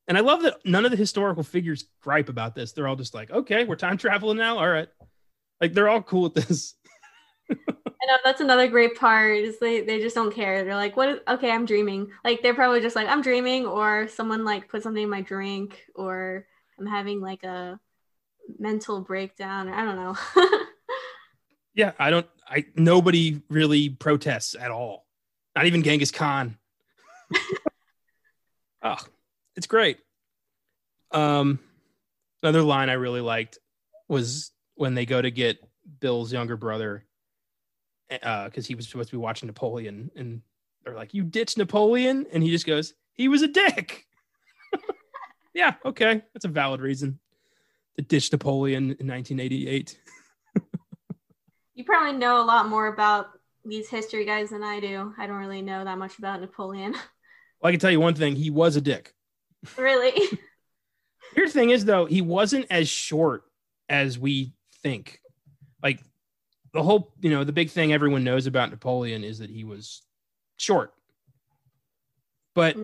and 0.08 0.16
I 0.16 0.20
love 0.20 0.42
that 0.42 0.58
none 0.64 0.84
of 0.84 0.90
the 0.90 0.96
historical 0.96 1.42
figures 1.42 1.86
gripe 2.00 2.28
about 2.28 2.54
this. 2.54 2.72
They're 2.72 2.86
all 2.86 2.96
just 2.96 3.14
like, 3.14 3.30
okay, 3.30 3.64
we're 3.64 3.76
time 3.76 3.96
traveling 3.96 4.38
now. 4.38 4.58
All 4.58 4.68
right. 4.68 4.88
Like 5.60 5.72
they're 5.72 5.88
all 5.88 6.02
cool 6.02 6.22
with 6.22 6.34
this. 6.34 6.74
I 7.50 8.06
know 8.06 8.18
that's 8.24 8.40
another 8.40 8.68
great 8.68 8.96
part 8.96 9.36
is 9.36 9.58
they, 9.58 9.80
they 9.80 10.00
just 10.00 10.14
don't 10.14 10.34
care. 10.34 10.64
They're 10.64 10.76
like, 10.76 10.96
what 10.96 11.08
is 11.08 11.20
okay, 11.26 11.50
I'm 11.50 11.64
dreaming. 11.64 12.10
Like 12.24 12.42
they're 12.42 12.54
probably 12.54 12.80
just 12.80 12.94
like, 12.94 13.08
I'm 13.08 13.22
dreaming, 13.22 13.66
or 13.66 14.06
someone 14.08 14.44
like 14.44 14.68
put 14.68 14.82
something 14.82 15.02
in 15.02 15.10
my 15.10 15.22
drink, 15.22 15.82
or 15.94 16.46
I'm 16.78 16.86
having 16.86 17.20
like 17.20 17.42
a 17.42 17.80
mental 18.58 19.00
breakdown. 19.00 19.68
I 19.68 19.84
don't 19.84 19.96
know. 19.96 20.16
yeah, 21.74 21.92
I 21.98 22.10
don't 22.10 22.26
I 22.48 22.66
nobody 22.76 23.42
really 23.48 23.88
protests 23.88 24.54
at 24.54 24.70
all. 24.70 25.06
Not 25.54 25.66
even 25.66 25.82
Genghis 25.82 26.10
Khan. 26.10 26.58
oh, 28.82 28.98
it's 29.56 29.66
great. 29.66 29.98
Um 31.10 31.58
another 32.42 32.62
line 32.62 32.90
I 32.90 32.94
really 32.94 33.20
liked 33.20 33.58
was 34.08 34.52
when 34.74 34.94
they 34.94 35.06
go 35.06 35.20
to 35.20 35.30
get 35.30 35.58
Bill's 36.00 36.32
younger 36.32 36.56
brother 36.56 37.04
because 38.08 38.64
uh, 38.64 38.68
he 38.68 38.74
was 38.74 38.88
supposed 38.88 39.10
to 39.10 39.16
be 39.16 39.20
watching 39.20 39.46
Napoleon, 39.46 40.10
and 40.14 40.42
they're 40.84 40.94
like, 40.94 41.14
"You 41.14 41.24
ditched 41.24 41.58
Napoleon," 41.58 42.26
and 42.32 42.42
he 42.42 42.50
just 42.50 42.66
goes, 42.66 42.94
"He 43.14 43.28
was 43.28 43.42
a 43.42 43.48
dick." 43.48 44.06
yeah, 45.54 45.74
okay, 45.84 46.22
that's 46.32 46.44
a 46.44 46.48
valid 46.48 46.80
reason 46.80 47.18
to 47.96 48.02
ditch 48.02 48.30
Napoleon 48.30 48.96
in 49.00 49.08
1988. 49.08 49.98
you 51.74 51.84
probably 51.84 52.16
know 52.16 52.40
a 52.40 52.44
lot 52.44 52.68
more 52.68 52.86
about 52.86 53.30
these 53.64 53.88
history 53.88 54.24
guys 54.24 54.50
than 54.50 54.62
I 54.62 54.78
do. 54.78 55.12
I 55.18 55.26
don't 55.26 55.36
really 55.36 55.62
know 55.62 55.84
that 55.84 55.98
much 55.98 56.18
about 56.18 56.40
Napoleon. 56.40 56.92
Well, 57.60 57.70
I 57.70 57.72
can 57.72 57.80
tell 57.80 57.90
you 57.90 58.00
one 58.00 58.14
thing: 58.14 58.36
he 58.36 58.50
was 58.50 58.76
a 58.76 58.80
dick. 58.80 59.14
Really. 59.78 60.12
The 61.34 61.48
thing: 61.48 61.70
is 61.70 61.84
though 61.84 62.06
he 62.06 62.22
wasn't 62.22 62.66
as 62.70 62.88
short 62.88 63.42
as 63.88 64.18
we 64.18 64.54
think. 64.82 65.20
Like 65.82 66.00
the 66.72 66.82
whole, 66.82 67.12
you 67.20 67.30
know, 67.30 67.44
the 67.44 67.52
big 67.52 67.70
thing 67.70 67.92
everyone 67.92 68.24
knows 68.24 68.46
about 68.46 68.70
Napoleon 68.70 69.22
is 69.22 69.40
that 69.40 69.50
he 69.50 69.64
was 69.64 70.02
short. 70.56 70.94
But 72.54 72.76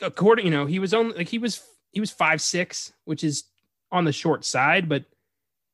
according, 0.00 0.44
you 0.44 0.50
know, 0.50 0.66
he 0.66 0.78
was 0.78 0.94
only 0.94 1.16
like 1.16 1.28
he 1.28 1.38
was 1.38 1.62
he 1.90 2.00
was 2.00 2.10
five 2.10 2.40
six, 2.40 2.92
which 3.04 3.24
is 3.24 3.44
on 3.90 4.04
the 4.04 4.12
short 4.12 4.44
side, 4.44 4.88
but 4.88 5.04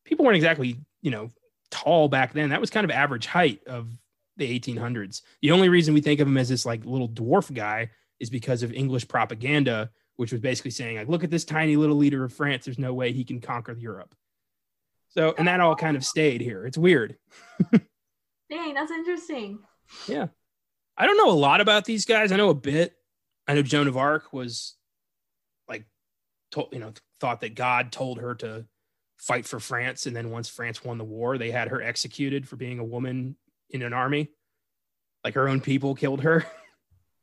people 0.04 0.24
weren't 0.24 0.36
exactly, 0.36 0.76
you 1.02 1.10
know, 1.10 1.30
tall 1.70 2.08
back 2.08 2.32
then. 2.32 2.50
That 2.50 2.60
was 2.60 2.70
kind 2.70 2.84
of 2.84 2.90
average 2.90 3.26
height 3.26 3.60
of 3.66 3.88
the 4.36 4.58
1800s. 4.58 5.22
The 5.42 5.52
only 5.52 5.68
reason 5.68 5.94
we 5.94 6.00
think 6.00 6.20
of 6.20 6.28
him 6.28 6.36
as 6.36 6.48
this 6.48 6.66
like 6.66 6.84
little 6.84 7.08
dwarf 7.08 7.52
guy 7.52 7.90
is 8.18 8.30
because 8.30 8.62
of 8.62 8.72
English 8.72 9.08
propaganda, 9.08 9.90
which 10.20 10.32
was 10.32 10.42
basically 10.42 10.70
saying 10.70 10.98
like, 10.98 11.08
look 11.08 11.24
at 11.24 11.30
this 11.30 11.46
tiny 11.46 11.76
little 11.76 11.96
leader 11.96 12.22
of 12.22 12.30
France. 12.30 12.66
There's 12.66 12.78
no 12.78 12.92
way 12.92 13.10
he 13.10 13.24
can 13.24 13.40
conquer 13.40 13.72
Europe. 13.72 14.14
So, 15.08 15.34
and 15.38 15.48
that 15.48 15.60
all 15.60 15.74
kind 15.74 15.96
of 15.96 16.04
stayed 16.04 16.42
here. 16.42 16.66
It's 16.66 16.76
weird. 16.76 17.16
Dang, 18.50 18.74
that's 18.74 18.90
interesting. 18.90 19.60
Yeah. 20.06 20.26
I 20.98 21.06
don't 21.06 21.16
know 21.16 21.30
a 21.30 21.32
lot 21.32 21.62
about 21.62 21.86
these 21.86 22.04
guys. 22.04 22.32
I 22.32 22.36
know 22.36 22.50
a 22.50 22.54
bit. 22.54 22.92
I 23.48 23.54
know 23.54 23.62
Joan 23.62 23.88
of 23.88 23.96
Arc 23.96 24.30
was 24.30 24.74
like, 25.66 25.86
told, 26.50 26.68
you 26.72 26.80
know, 26.80 26.92
thought 27.18 27.40
that 27.40 27.54
God 27.54 27.90
told 27.90 28.20
her 28.20 28.34
to 28.34 28.66
fight 29.16 29.46
for 29.46 29.58
France. 29.58 30.04
And 30.04 30.14
then 30.14 30.30
once 30.30 30.50
France 30.50 30.84
won 30.84 30.98
the 30.98 31.04
war, 31.04 31.38
they 31.38 31.50
had 31.50 31.68
her 31.68 31.80
executed 31.80 32.46
for 32.46 32.56
being 32.56 32.78
a 32.78 32.84
woman 32.84 33.36
in 33.70 33.80
an 33.80 33.94
army. 33.94 34.28
Like 35.24 35.32
her 35.32 35.48
own 35.48 35.62
people 35.62 35.94
killed 35.94 36.20
her. 36.24 36.44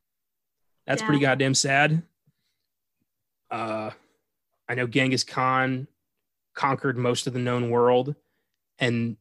That's 0.87 1.03
yeah. 1.03 1.05
pretty 1.05 1.21
goddamn 1.21 1.53
sad. 1.53 2.01
Uh, 3.49 3.91
I 4.67 4.75
know 4.75 4.87
Genghis 4.87 5.23
Khan 5.23 5.87
conquered 6.53 6.97
most 6.97 7.27
of 7.27 7.33
the 7.33 7.39
known 7.39 7.69
world 7.69 8.15
and 8.79 9.17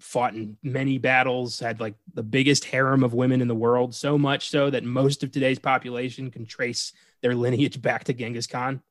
fought 0.00 0.34
in 0.34 0.56
many 0.62 0.98
battles, 0.98 1.60
had 1.60 1.80
like 1.80 1.94
the 2.14 2.22
biggest 2.22 2.64
harem 2.64 3.04
of 3.04 3.14
women 3.14 3.40
in 3.40 3.48
the 3.48 3.54
world, 3.54 3.94
so 3.94 4.18
much 4.18 4.50
so 4.50 4.70
that 4.70 4.84
most 4.84 5.22
of 5.22 5.30
today's 5.30 5.58
population 5.58 6.30
can 6.30 6.46
trace 6.46 6.92
their 7.22 7.34
lineage 7.34 7.80
back 7.80 8.04
to 8.04 8.12
Genghis 8.12 8.46
Khan. 8.46 8.82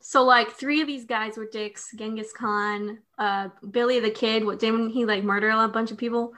So 0.00 0.24
like 0.24 0.52
three 0.52 0.80
of 0.80 0.86
these 0.86 1.04
guys 1.04 1.36
were 1.36 1.48
dicks: 1.50 1.92
Genghis 1.96 2.32
Khan, 2.32 2.98
uh, 3.18 3.48
Billy 3.70 3.98
the 4.00 4.10
Kid. 4.10 4.44
What 4.44 4.58
didn't 4.58 4.90
he 4.90 5.04
like 5.04 5.24
murder 5.24 5.50
a 5.50 5.68
bunch 5.68 5.90
of 5.90 5.98
people? 5.98 6.32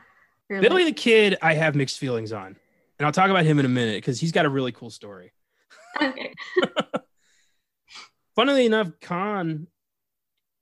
Or, 0.48 0.60
Billy 0.60 0.84
like... 0.84 0.96
the 0.96 1.00
Kid, 1.00 1.36
I 1.42 1.54
have 1.54 1.74
mixed 1.74 1.98
feelings 1.98 2.32
on, 2.32 2.56
and 2.98 3.06
I'll 3.06 3.12
talk 3.12 3.30
about 3.30 3.44
him 3.44 3.58
in 3.58 3.66
a 3.66 3.68
minute 3.68 3.96
because 3.96 4.18
he's 4.18 4.32
got 4.32 4.46
a 4.46 4.48
really 4.48 4.72
cool 4.72 4.90
story. 4.90 5.32
Okay. 6.00 6.32
Funnily 8.36 8.66
enough, 8.66 8.92
Khan 9.00 9.66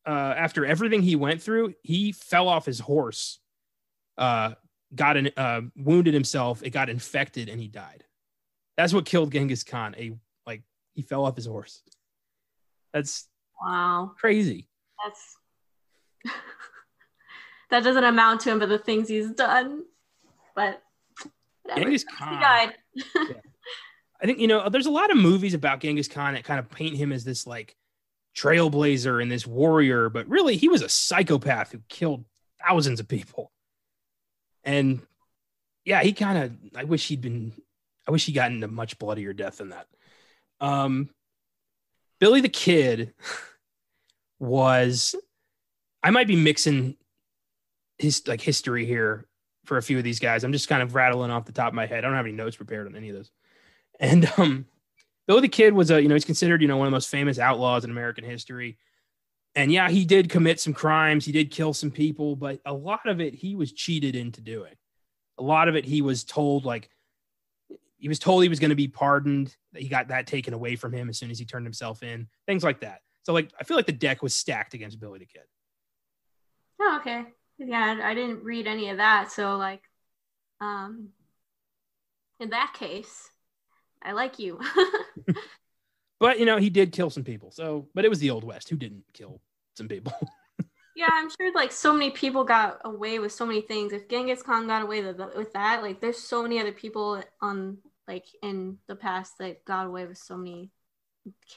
uh, 0.07 0.35
after 0.37 0.65
everything 0.65 1.03
he 1.03 1.17
went 1.17 1.43
through, 1.43 1.75
he 1.83 2.13
fell 2.13 2.49
off 2.49 2.65
his 2.65 2.81
horse, 2.81 3.41
uh, 4.17 4.55
got 4.95 5.19
an, 5.19 5.31
uh, 5.37 5.61
wounded 5.77 6.15
himself. 6.15 6.63
It 6.63 6.71
got 6.71 6.89
infected, 6.89 7.51
and 7.51 7.61
he 7.61 7.69
died. 7.69 8.05
That's 8.79 8.95
what 8.95 9.05
killed 9.05 9.33
Genghis 9.33 9.65
Khan. 9.65 9.95
A 9.99 10.13
like 10.47 10.63
he 10.95 11.03
fell 11.03 11.27
off 11.27 11.37
his 11.37 11.45
horse. 11.45 11.83
That's 12.95 13.29
wow, 13.61 14.13
crazy. 14.17 14.69
That's 15.05 15.37
that 17.71 17.85
doesn't 17.85 18.05
amount 18.05 18.41
to 18.43 18.51
him, 18.51 18.61
but 18.61 18.71
the 18.71 18.79
things 18.79 19.09
he's 19.09 19.31
done. 19.33 19.85
But 20.57 20.83
whatever. 21.65 21.83
Genghis 21.83 22.05
Khan 22.05 22.33
he 22.33 22.41
died. 22.41 22.75
yeah. 22.95 23.35
I 24.21 24.27
think 24.27 24.39
you 24.39 24.47
know. 24.47 24.69
There's 24.69 24.87
a 24.87 24.91
lot 24.91 25.11
of 25.11 25.17
movies 25.17 25.55
about 25.55 25.81
Genghis 25.81 26.09
Khan 26.09 26.35
that 26.35 26.45
kind 26.45 26.59
of 26.59 26.71
paint 26.71 26.97
him 26.97 27.13
as 27.13 27.25
this 27.25 27.47
like 27.47 27.77
trailblazer 28.37 29.21
and 29.21 29.31
this 29.31 29.47
warrior, 29.47 30.09
but 30.09 30.29
really 30.29 30.57
he 30.57 30.69
was 30.69 30.83
a 30.83 30.89
psychopath 30.89 31.73
who 31.73 31.81
killed 31.89 32.25
thousands 32.67 33.01
of 33.01 33.09
people. 33.09 33.53
And 34.65 35.01
yeah, 35.85 36.03
he 36.03 36.13
kind 36.13 36.39
of 36.39 36.53
I 36.77 36.85
wish 36.85 37.09
he'd 37.09 37.21
been 37.21 37.53
I 38.07 38.11
wish 38.11 38.27
he 38.27 38.33
got 38.33 38.51
into 38.51 38.69
much 38.69 38.99
bloodier 38.99 39.33
death 39.33 39.59
than 39.59 39.71
that. 39.71 39.87
Um 40.61 41.11
Billy 42.21 42.41
the 42.41 42.49
Kid 42.49 43.15
was 44.39 45.15
I 46.03 46.11
might 46.11 46.29
be 46.29 46.37
mixing 46.37 46.97
his 47.99 48.27
like 48.27 48.41
history 48.41 48.87
here 48.87 49.27
for 49.65 49.77
a 49.77 49.83
few 49.83 49.99
of 49.99 50.05
these 50.05 50.21
guys. 50.21 50.45
I'm 50.45 50.53
just 50.53 50.69
kind 50.69 50.83
of 50.83 50.95
rattling 50.95 51.31
off 51.31 51.45
the 51.45 51.53
top 51.53 51.69
of 51.69 51.75
my 51.75 51.87
head. 51.87 51.99
I 51.99 52.09
don't 52.09 52.17
have 52.17 52.27
any 52.27 52.35
notes 52.35 52.57
prepared 52.57 52.87
on 52.87 52.97
any 52.97 53.11
of 53.11 53.17
those. 53.17 53.31
And 53.99 54.31
um 54.37 54.67
Billy 55.27 55.43
the 55.43 55.49
Kid 55.49 55.75
was 55.75 55.91
a, 55.91 56.01
you 56.01 56.09
know, 56.09 56.15
he's 56.15 56.25
considered, 56.25 56.63
you 56.63 56.69
know, 56.69 56.79
one 56.79 56.87
of 56.87 56.91
the 56.91 56.97
most 56.97 57.11
famous 57.11 57.39
outlaws 57.39 57.85
in 57.85 57.91
American 57.91 58.25
history. 58.25 58.79
And 59.55 59.71
yeah, 59.71 59.91
he 59.91 60.05
did 60.05 60.31
commit 60.31 60.61
some 60.61 60.73
crimes. 60.73 61.25
He 61.25 61.33
did 61.33 61.51
kill 61.51 61.75
some 61.75 61.91
people, 61.91 62.37
but 62.37 62.61
a 62.65 62.73
lot 62.73 63.07
of 63.07 63.21
it 63.21 63.35
he 63.35 63.55
was 63.55 63.73
cheated 63.73 64.17
into 64.17 64.41
doing. 64.41 64.75
A 65.37 65.43
lot 65.43 65.69
of 65.69 65.77
it 65.77 65.85
he 65.85 66.01
was 66.01 66.25
told, 66.25 66.65
like, 66.65 66.91
he 67.99 68.09
was 68.09 68.19
told 68.19 68.43
he 68.43 68.49
was 68.49 68.61
going 68.61 68.71
to 68.71 68.77
be 68.77 68.89
pardoned. 68.89 69.55
That 69.73 69.83
he 69.83 69.89
got 69.89 70.09
that 70.09 70.27
taken 70.27 70.55
away 70.55 70.77
from 70.77 70.93
him 70.93 71.09
as 71.09 71.19
soon 71.19 71.31
as 71.31 71.39
he 71.39 71.45
turned 71.45 71.67
himself 71.67 72.03
in, 72.03 72.29
things 72.47 72.65
like 72.65 72.81
that. 72.81 73.01
So, 73.25 73.33
like, 73.33 73.51
I 73.61 73.65
feel 73.65 73.77
like 73.77 73.87
the 73.87 73.93
deck 73.93 74.23
was 74.23 74.35
stacked 74.35 74.75
against 74.75 74.99
Billy 74.99 75.19
the 75.19 75.27
Kid. 75.27 75.43
Oh, 76.81 76.99
okay. 77.01 77.25
Yeah, 77.59 78.01
I 78.03 78.15
didn't 78.15 78.45
read 78.45 78.67
any 78.67 78.91
of 78.91 78.99
that. 78.99 79.33
So, 79.33 79.57
like, 79.57 79.83
um, 80.61 81.09
in 82.41 82.51
that 82.51 82.75
case, 82.79 83.29
I 84.03 84.13
like 84.13 84.39
you. 84.39 84.61
but 86.21 86.39
you 86.39 86.47
know, 86.47 86.59
he 86.59 86.71
did 86.71 86.93
kill 86.93 87.11
some 87.11 87.25
people. 87.25 87.51
So, 87.51 87.89
but 87.95 88.05
it 88.05 88.09
was 88.09 88.21
the 88.21 88.31
old 88.31 88.45
west. 88.45 88.69
Who 88.69 88.77
didn't 88.77 89.05
kill 89.13 89.41
some 89.77 89.89
people? 89.89 90.13
yeah, 90.97 91.09
I'm 91.13 91.31
sure 91.31 91.53
like 91.55 91.73
so 91.73 91.93
many 91.93 92.11
people 92.11 92.45
got 92.45 92.81
away 92.85 93.19
with 93.19 93.33
so 93.33 93.47
many 93.47 93.61
things. 93.61 93.93
If 93.93 94.09
Genghis 94.09 94.43
Khan 94.43 94.67
got 94.67 94.83
away 94.83 95.03
with, 95.03 95.19
that, 95.53 95.83
like 95.83 96.01
there's 96.01 96.19
so 96.19 96.43
many 96.43 96.59
other 96.59 96.73
people 96.73 97.23
on 97.41 97.79
like 98.09 98.25
in 98.43 98.79
the 98.89 98.97
past 98.97 99.39
that 99.39 99.65
got 99.65 99.87
away 99.87 100.07
with 100.07 100.19
so 100.19 100.37
many 100.37 100.71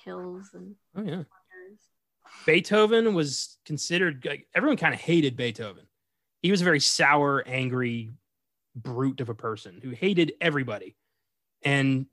kills 0.03 0.49
and 0.53 0.75
Oh 0.95 1.01
yeah. 1.01 1.09
murders. 1.15 1.79
Beethoven 2.45 3.13
was 3.13 3.57
considered 3.65 4.25
like, 4.25 4.47
everyone 4.53 4.77
kind 4.77 4.93
of 4.93 4.99
hated 4.99 5.35
Beethoven. 5.35 5.85
He 6.41 6.51
was 6.51 6.61
a 6.61 6.65
very 6.65 6.79
sour, 6.79 7.43
angry 7.47 8.11
brute 8.75 9.21
of 9.21 9.29
a 9.29 9.35
person 9.35 9.79
who 9.81 9.89
hated 9.89 10.33
everybody 10.39 10.95
and 11.63 12.05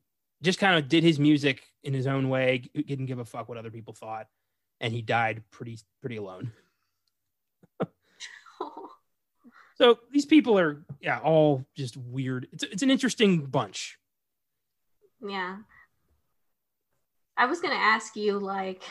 just 0.42 0.58
kind 0.58 0.78
of 0.78 0.88
did 0.88 1.02
his 1.02 1.18
music 1.18 1.62
in 1.82 1.94
his 1.94 2.06
own 2.06 2.28
way, 2.28 2.62
didn't 2.74 3.06
give 3.06 3.18
a 3.18 3.24
fuck 3.24 3.48
what 3.48 3.58
other 3.58 3.70
people 3.70 3.94
thought, 3.94 4.26
and 4.80 4.92
he 4.92 5.02
died 5.02 5.42
pretty 5.50 5.78
pretty 6.00 6.16
alone. 6.16 6.52
So 9.78 10.00
these 10.10 10.26
people 10.26 10.58
are 10.58 10.84
yeah, 11.00 11.20
all 11.20 11.64
just 11.76 11.96
weird. 11.96 12.48
It's 12.52 12.64
it's 12.64 12.82
an 12.82 12.90
interesting 12.90 13.46
bunch. 13.46 13.96
Yeah. 15.26 15.58
I 17.36 17.46
was 17.46 17.60
gonna 17.60 17.76
ask 17.76 18.16
you 18.16 18.40
like 18.40 18.82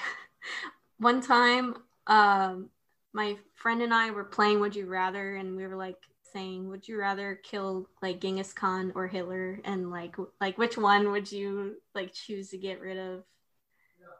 one 0.97 1.21
time 1.21 1.75
um 2.07 2.69
my 3.13 3.35
friend 3.55 3.81
and 3.81 3.93
I 3.93 4.11
were 4.11 4.23
playing 4.23 4.61
Would 4.61 4.75
You 4.75 4.85
Rather 4.85 5.35
and 5.35 5.57
we 5.57 5.67
were 5.67 5.75
like 5.75 5.97
saying 6.38 6.69
would 6.69 6.88
you 6.88 6.99
rather 6.99 7.39
kill 7.43 7.89
like 8.01 8.21
Genghis 8.21 8.53
Khan 8.53 8.91
or 8.95 9.07
Hitler? 9.07 9.59
And 9.65 9.89
like 9.89 10.15
like 10.39 10.57
which 10.57 10.77
one 10.77 11.11
would 11.11 11.31
you 11.31 11.77
like 11.95 12.13
choose 12.13 12.49
to 12.49 12.57
get 12.57 12.79
rid 12.79 12.97
of 12.97 13.23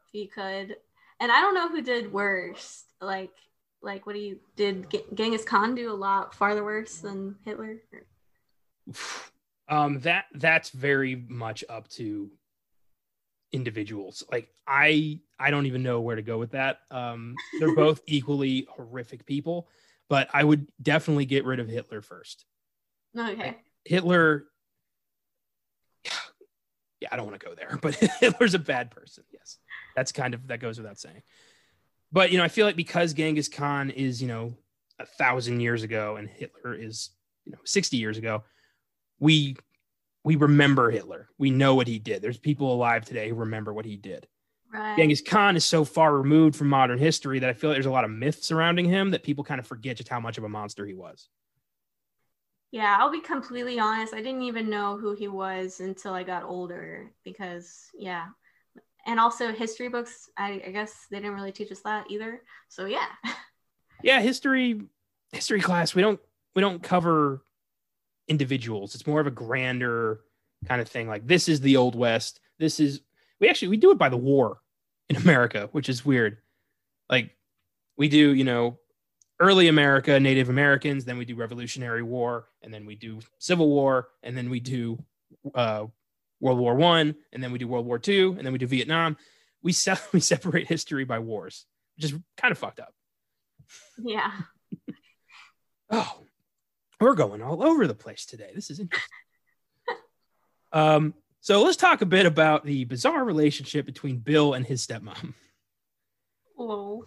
if 0.08 0.14
you 0.14 0.28
could? 0.28 0.78
And 1.20 1.32
I 1.32 1.42
don't 1.42 1.54
know 1.54 1.70
who 1.70 1.82
did 1.82 2.12
worse. 2.12 2.86
Like 3.00 3.34
like 3.82 4.08
what 4.08 4.14
do 4.14 4.20
you 4.20 4.40
did 4.56 4.90
G- 4.90 5.04
Genghis 5.14 5.44
Khan 5.44 5.76
do 5.76 5.92
a 5.92 5.94
lot 5.94 6.34
farther 6.34 6.64
worse 6.64 6.98
than 6.98 7.36
Hitler? 7.46 7.78
Um, 9.70 10.00
that 10.00 10.26
that's 10.34 10.70
very 10.70 11.16
much 11.28 11.64
up 11.70 11.88
to 11.90 12.32
individuals. 13.52 14.24
Like 14.32 14.50
I 14.66 15.20
I 15.40 15.52
don't 15.52 15.68
even 15.68 15.84
know 15.84 16.02
where 16.02 16.16
to 16.16 16.22
go 16.24 16.40
with 16.40 16.52
that. 16.52 16.80
Um, 16.90 17.36
they're 17.60 17.76
both 17.76 18.02
equally 18.08 18.68
horrific 18.72 19.26
people, 19.26 19.68
but 20.10 20.30
I 20.34 20.44
would 20.44 20.68
definitely 20.82 21.26
get 21.26 21.46
rid 21.46 21.60
of 21.60 21.68
Hitler 21.68 22.02
first. 22.02 22.46
okay 23.18 23.58
Hitler. 23.88 24.46
Yeah, 27.00 27.10
I 27.12 27.16
don't 27.16 27.28
want 27.28 27.40
to 27.40 27.46
go 27.46 27.54
there, 27.54 27.78
but 27.84 27.94
Hitler's 27.94 28.56
a 28.56 28.60
bad 28.60 28.90
person. 28.90 29.24
Yes, 29.32 29.60
that's 29.96 30.12
kind 30.12 30.34
of 30.34 30.48
that 30.48 30.60
goes 30.60 30.80
without 30.80 30.98
saying. 30.98 31.22
But 32.12 32.32
you 32.32 32.40
know, 32.40 32.44
I 32.44 32.48
feel 32.48 32.66
like 32.66 32.76
because 32.76 33.14
Genghis 33.14 33.48
Khan 33.48 33.92
is 33.92 34.20
you 34.20 34.28
know 34.28 34.56
a 34.98 35.06
thousand 35.06 35.60
years 35.60 35.84
ago 35.84 36.16
and 36.16 36.28
Hitler 36.28 36.74
is 36.74 37.12
you 37.46 37.52
know 37.52 37.60
sixty 37.66 37.98
years 37.98 38.18
ago, 38.18 38.46
we 39.20 39.58
we 40.24 40.38
remember 40.38 40.90
Hitler. 40.90 41.30
We 41.38 41.52
know 41.52 41.76
what 41.76 41.88
he 41.88 42.00
did. 42.00 42.24
There's 42.24 42.40
people 42.40 42.74
alive 42.74 43.06
today 43.06 43.30
who 43.30 43.36
remember 43.36 43.72
what 43.72 43.86
he 43.86 43.96
did. 43.96 44.28
Right 44.74 44.98
Genghis 44.98 45.22
Khan 45.22 45.56
is 45.56 45.66
so 45.66 45.84
far 45.84 46.16
removed 46.16 46.56
from 46.56 46.70
modern 46.70 46.98
history 46.98 47.40
that 47.40 47.50
I 47.50 47.54
feel 47.54 47.70
like 47.70 47.76
there's 47.76 47.86
a 47.86 47.92
lot 47.92 48.04
of 48.04 48.12
myth 48.12 48.44
surrounding 48.44 48.86
him 48.86 49.12
that 49.12 49.24
people 49.24 49.44
kind 49.44 49.60
of 49.60 49.68
forget 49.68 49.98
just 49.98 50.10
how 50.10 50.20
much 50.20 50.38
of 50.38 50.44
a 50.44 50.50
monster 50.50 50.86
he 50.86 50.94
was. 50.94 51.30
Yeah, 52.72 52.98
I'll 53.00 53.12
be 53.12 53.22
completely 53.22 53.80
honest. 53.80 54.14
I 54.14 54.18
didn't 54.18 54.42
even 54.42 54.70
know 54.70 54.98
who 54.98 55.16
he 55.16 55.30
was 55.30 55.80
until 55.80 56.14
I 56.14 56.24
got 56.24 56.44
older 56.44 57.12
because, 57.24 57.86
yeah. 57.98 58.26
And 59.06 59.22
also, 59.22 59.54
history 59.54 59.88
books, 59.88 60.30
I, 60.38 60.62
I 60.68 60.72
guess 60.72 61.06
they 61.10 61.18
didn't 61.18 61.36
really 61.36 61.54
teach 61.54 61.72
us 61.72 61.80
that 61.84 62.12
either. 62.12 62.42
So, 62.68 62.86
yeah. 62.86 63.06
yeah 64.04 64.22
history 64.22 64.82
history 65.32 65.62
class 65.62 65.96
we 65.96 66.02
don't 66.02 66.20
we 66.56 66.62
don't 66.62 66.82
cover 66.82 67.44
individuals 68.28 68.96
it's 68.96 69.08
more 69.08 69.20
of 69.20 69.28
a 69.28 69.32
grander 69.32 70.22
kind 70.68 70.82
of 70.82 70.88
thing 70.88 71.08
like 71.08 71.26
this 71.28 71.48
is 71.48 71.62
the 71.62 71.78
old 71.78 71.96
west 71.96 72.40
this 72.60 72.80
is 72.80 73.02
we 73.40 73.50
actually 73.50 73.70
we 73.70 73.78
do 73.78 73.92
it 73.92 73.98
by 73.98 74.10
the 74.10 74.18
war 74.18 74.60
in 75.10 75.16
america 75.16 75.70
which 75.72 75.90
is 75.90 76.06
weird 76.06 76.38
like 77.10 77.32
we 77.98 78.08
do 78.08 78.34
you 78.34 78.44
know 78.44 78.78
early 79.40 79.68
america 79.68 80.20
native 80.20 80.50
americans 80.50 81.06
then 81.06 81.18
we 81.18 81.26
do 81.26 81.36
revolutionary 81.36 82.04
war 82.04 82.48
and 82.62 82.74
then 82.74 82.86
we 82.86 82.96
do 82.96 83.20
civil 83.40 83.68
war 83.68 84.10
and 84.24 84.38
then 84.38 84.50
we 84.50 84.60
do 84.60 84.98
uh, 85.56 85.86
world 86.40 86.60
war 86.60 86.76
one 86.76 87.16
and 87.32 87.44
then 87.44 87.52
we 87.52 87.58
do 87.58 87.68
world 87.68 87.86
war 87.86 88.00
two 88.00 88.36
and 88.38 88.46
then 88.46 88.54
we 88.54 88.60
do 88.60 88.68
vietnam 88.68 89.18
we 89.62 89.72
se- 89.72 89.96
we 90.14 90.20
separate 90.20 90.68
history 90.68 91.06
by 91.06 91.20
wars 91.20 91.66
which 91.96 92.06
is 92.06 92.20
kind 92.38 92.52
of 92.52 92.58
fucked 92.58 92.80
up 92.80 92.94
yeah. 93.98 94.32
Oh, 95.90 96.20
we're 97.00 97.16
going 97.16 97.42
all 97.42 97.64
over 97.64 97.88
the 97.88 97.96
place 97.96 98.26
today. 98.26 98.52
This 98.54 98.70
is 98.70 98.82
interesting. 98.82 99.10
um, 100.74 101.14
so 101.48 101.64
let's 101.64 101.78
talk 101.78 102.02
a 102.02 102.06
bit 102.06 102.26
about 102.26 102.66
the 102.66 102.84
bizarre 102.84 103.24
relationship 103.24 103.86
between 103.86 104.18
Bill 104.18 104.54
and 104.54 104.66
his 104.66 104.86
stepmom. 104.86 105.34
Whoa. 106.58 107.06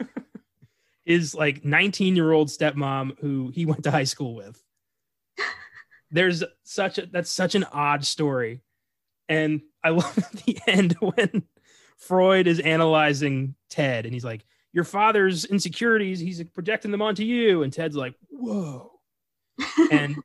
His 1.04 1.34
like 1.34 1.66
19 1.66 2.16
year 2.16 2.32
old 2.32 2.48
stepmom 2.48 3.18
who 3.18 3.50
he 3.54 3.66
went 3.66 3.84
to 3.84 3.90
high 3.90 4.04
school 4.04 4.36
with. 4.36 4.58
There's 6.10 6.42
such 6.62 6.96
a 6.96 7.04
that's 7.04 7.30
such 7.30 7.54
an 7.56 7.64
odd 7.64 8.06
story. 8.06 8.62
And 9.28 9.60
I 9.82 9.90
love 9.90 10.16
at 10.16 10.32
the 10.32 10.58
end 10.66 10.96
when 11.00 11.42
Freud 11.98 12.46
is 12.46 12.60
analyzing 12.60 13.54
Ted 13.68 14.06
and 14.06 14.14
he's 14.14 14.24
like, 14.24 14.46
Your 14.72 14.84
father's 14.84 15.44
insecurities, 15.44 16.20
he's 16.20 16.42
projecting 16.42 16.90
them 16.90 17.02
onto 17.02 17.22
you. 17.22 17.62
And 17.62 17.70
Ted's 17.70 17.96
like, 17.96 18.14
Whoa. 18.30 18.92
and 19.90 20.16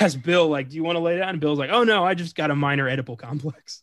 asks 0.00 0.16
Bill, 0.16 0.48
like, 0.48 0.68
do 0.68 0.76
you 0.76 0.84
want 0.84 0.96
to 0.96 1.00
lay 1.00 1.18
down? 1.18 1.30
And 1.30 1.40
Bill's 1.40 1.58
like, 1.58 1.70
oh 1.70 1.84
no, 1.84 2.04
I 2.04 2.14
just 2.14 2.34
got 2.34 2.50
a 2.50 2.56
minor 2.56 2.88
Oedipal 2.88 3.18
complex. 3.18 3.82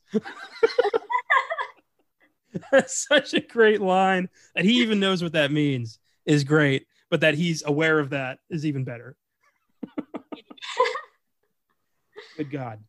That's 2.71 3.07
such 3.09 3.33
a 3.33 3.39
great 3.39 3.81
line 3.81 4.29
that 4.55 4.65
he 4.65 4.81
even 4.81 4.99
knows 4.99 5.23
what 5.23 5.33
that 5.33 5.51
means 5.51 5.99
is 6.25 6.43
great, 6.43 6.87
but 7.09 7.21
that 7.21 7.35
he's 7.35 7.63
aware 7.65 7.99
of 7.99 8.09
that 8.11 8.39
is 8.49 8.65
even 8.65 8.83
better. 8.83 9.15
Good 12.37 12.51
God. 12.51 12.83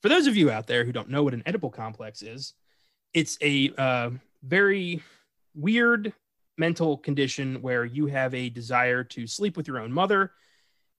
For 0.00 0.08
those 0.08 0.26
of 0.26 0.36
you 0.36 0.50
out 0.50 0.66
there 0.66 0.84
who 0.84 0.92
don't 0.92 1.10
know 1.10 1.22
what 1.22 1.34
an 1.34 1.42
Oedipal 1.46 1.72
complex 1.72 2.22
is, 2.22 2.54
it's 3.14 3.38
a 3.40 3.72
uh, 3.76 4.10
very 4.42 5.02
weird 5.54 6.12
mental 6.58 6.96
condition 6.96 7.60
where 7.62 7.84
you 7.84 8.06
have 8.06 8.34
a 8.34 8.48
desire 8.48 9.04
to 9.04 9.26
sleep 9.26 9.56
with 9.56 9.68
your 9.68 9.78
own 9.78 9.92
mother 9.92 10.32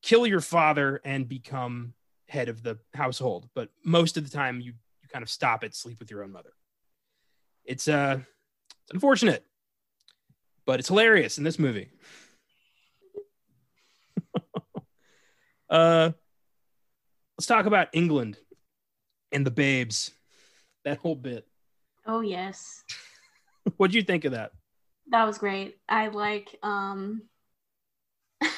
kill 0.03 0.27
your 0.27 0.41
father 0.41 1.01
and 1.03 1.27
become 1.27 1.93
head 2.27 2.49
of 2.49 2.61
the 2.61 2.77
household. 2.93 3.49
But 3.55 3.69
most 3.83 4.17
of 4.17 4.23
the 4.23 4.35
time 4.35 4.61
you 4.61 4.73
you 5.01 5.09
kind 5.11 5.23
of 5.23 5.29
stop 5.29 5.63
at 5.63 5.75
sleep 5.75 5.99
with 5.99 6.11
your 6.11 6.23
own 6.23 6.31
mother. 6.31 6.53
It's 7.65 7.87
uh 7.87 8.19
it's 8.83 8.91
unfortunate 8.91 9.45
but 10.65 10.79
it's 10.79 10.87
hilarious 10.87 11.37
in 11.37 11.43
this 11.43 11.57
movie. 11.57 11.89
Uh 15.69 16.11
let's 17.35 17.47
talk 17.47 17.65
about 17.65 17.87
england 17.93 18.37
and 19.31 19.43
the 19.43 19.49
babes 19.49 20.11
that 20.85 20.99
whole 20.99 21.15
bit. 21.15 21.47
Oh, 22.05 22.21
yes. 22.21 22.83
what 23.77 23.91
do 23.91 23.97
you 23.97 24.03
think 24.03 24.25
of 24.25 24.33
that? 24.33 24.51
That 25.07 25.25
was 25.25 25.37
great. 25.37 25.77
I 25.89 26.07
like, 26.09 26.55
um, 26.63 27.23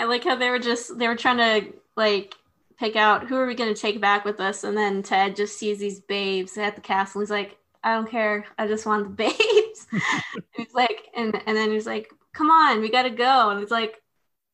I 0.00 0.04
like 0.04 0.24
how 0.24 0.34
they 0.34 0.48
were 0.48 0.58
just, 0.58 0.98
they 0.98 1.08
were 1.08 1.16
trying 1.16 1.36
to 1.36 1.72
like 1.94 2.34
pick 2.78 2.96
out 2.96 3.28
who 3.28 3.36
are 3.36 3.46
we 3.46 3.54
going 3.54 3.72
to 3.72 3.78
take 3.80 4.00
back 4.00 4.24
with 4.24 4.40
us. 4.40 4.64
And 4.64 4.74
then 4.74 5.02
Ted 5.02 5.36
just 5.36 5.58
sees 5.58 5.78
these 5.78 6.00
babes 6.00 6.56
at 6.56 6.74
the 6.74 6.80
castle. 6.80 7.20
He's 7.20 7.30
like, 7.30 7.58
I 7.84 7.94
don't 7.94 8.10
care. 8.10 8.46
I 8.56 8.66
just 8.66 8.86
want 8.86 9.04
the 9.04 9.10
babes. 9.24 9.86
he's 10.56 10.72
like, 10.72 11.08
and, 11.14 11.38
and 11.46 11.54
then 11.54 11.70
he's 11.70 11.86
like, 11.86 12.10
come 12.32 12.50
on, 12.50 12.80
we 12.80 12.90
got 12.90 13.02
to 13.02 13.10
go. 13.10 13.50
And 13.50 13.60
he's 13.60 13.70
like, 13.70 14.00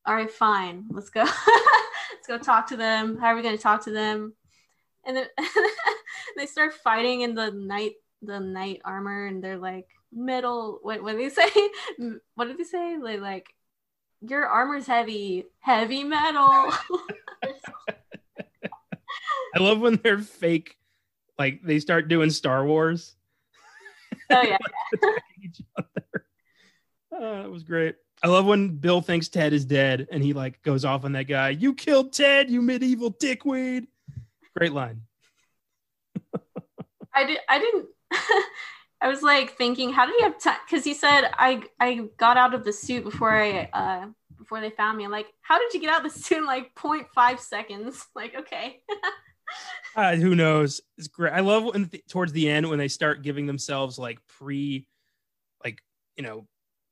all 0.05 0.17
right, 0.17 0.31
fine. 0.31 0.87
Let's 0.91 1.11
go. 1.11 1.23
Let's 1.25 2.27
go 2.27 2.39
talk 2.39 2.69
to 2.69 2.77
them. 2.77 3.17
How 3.17 3.29
are 3.29 3.37
we 3.37 3.43
going 3.43 3.57
to 3.57 3.63
talk 3.63 3.85
to 3.85 3.93
them? 3.93 4.35
And 5.05 5.17
then 5.17 5.27
they 6.37 6.47
start 6.47 6.75
fighting 6.75 7.21
in 7.21 7.37
the 7.37 7.53
night, 7.53 7.93
the 8.21 8.41
knight 8.41 8.81
armor. 8.85 9.27
And 9.27 9.45
they're 9.45 9.59
like, 9.59 9.87
metal. 10.13 10.81
What, 10.83 11.05
what 11.05 11.13
do 11.13 11.19
they 11.19 11.29
say? 11.29 11.71
What 12.35 12.47
did 12.47 12.59
they 12.59 12.65
say? 12.65 12.97
They 13.01 13.21
like, 13.21 13.47
your 14.21 14.47
armor's 14.47 14.87
heavy, 14.87 15.47
heavy 15.61 16.05
metal. 16.05 16.73
i 19.55 19.59
love 19.59 19.81
when 19.81 19.99
they're 20.03 20.19
fake 20.19 20.77
like 21.39 21.63
they 21.63 21.79
start 21.79 22.09
doing 22.09 22.29
star 22.29 22.67
wars 22.67 23.15
oh 24.31 24.43
yeah. 24.43 24.59
Oh, 27.19 27.43
that 27.43 27.51
was 27.51 27.63
great. 27.63 27.97
I 28.23 28.29
love 28.29 28.45
when 28.45 28.77
Bill 28.77 29.01
thinks 29.01 29.29
Ted 29.29 29.53
is 29.53 29.65
dead 29.65 30.09
and 30.11 30.23
he 30.23 30.33
like 30.33 30.63
goes 30.63 30.85
off 30.85 31.05
on 31.05 31.13
that 31.13 31.25
guy. 31.25 31.51
You 31.51 31.75
killed 31.75 32.13
Ted, 32.13 32.51
you 32.51 32.61
medieval 32.61 33.11
dickweed. 33.11 33.87
Great 34.55 34.73
line. 34.73 35.03
I 37.15 37.25
did. 37.25 37.39
I 37.49 37.59
didn't. 37.59 37.87
I 39.01 39.09
was 39.09 39.23
like 39.23 39.57
thinking, 39.57 39.93
how 39.93 40.07
did 40.07 40.15
he 40.17 40.23
have 40.23 40.41
time? 40.41 40.57
Because 40.67 40.85
he 40.85 40.95
said 40.95 41.31
I 41.35 41.63
I 41.81 42.09
got 42.17 42.37
out 42.37 42.55
of 42.55 42.65
the 42.65 42.73
suit 42.73 43.05
before 43.05 43.31
I 43.31 43.69
uh 43.73 44.07
before 44.39 44.61
they 44.61 44.71
found 44.71 44.99
me. 44.99 45.05
I'm 45.05 45.11
like, 45.11 45.27
how 45.43 45.59
did 45.59 45.75
you 45.75 45.81
get 45.81 45.91
out 45.91 46.05
of 46.05 46.13
the 46.13 46.19
suit 46.19 46.39
in 46.39 46.47
like 46.47 46.75
0.5 46.75 47.41
seconds? 47.41 48.07
Like, 48.15 48.35
okay. 48.35 48.81
Uh, 49.95 50.15
who 50.15 50.35
knows? 50.35 50.83
It's 50.99 51.09
great. 51.09 51.33
I 51.33 51.41
love 51.41 51.65
when 51.65 51.89
th- 51.89 52.05
towards 52.09 52.33
the 52.33 52.51
end 52.51 52.69
when 52.69 52.79
they 52.79 52.89
start 52.89 53.23
giving 53.23 53.47
themselves 53.47 53.99
like 53.99 54.19
pre, 54.27 54.87
like 55.65 55.81
you 56.17 56.23
know, 56.23 56.47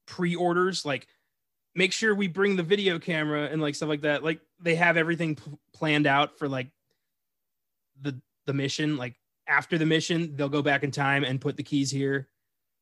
pre-orders. 0.06 0.86
Like, 0.86 1.06
make 1.74 1.92
sure 1.92 2.14
we 2.14 2.28
bring 2.28 2.56
the 2.56 2.62
video 2.62 2.98
camera 2.98 3.48
and 3.50 3.60
like 3.60 3.74
stuff 3.74 3.90
like 3.90 4.02
that. 4.02 4.24
Like 4.24 4.40
they 4.62 4.76
have 4.76 4.96
everything 4.96 5.36
p- 5.36 5.42
planned 5.74 6.06
out 6.06 6.38
for 6.38 6.48
like 6.48 6.68
the 8.00 8.18
the 8.46 8.54
mission. 8.54 8.96
Like 8.96 9.16
after 9.46 9.78
the 9.78 9.86
mission, 9.86 10.36
they'll 10.36 10.48
go 10.48 10.62
back 10.62 10.84
in 10.84 10.90
time 10.90 11.24
and 11.24 11.40
put 11.40 11.56
the 11.56 11.62
keys 11.62 11.90
here 11.90 12.28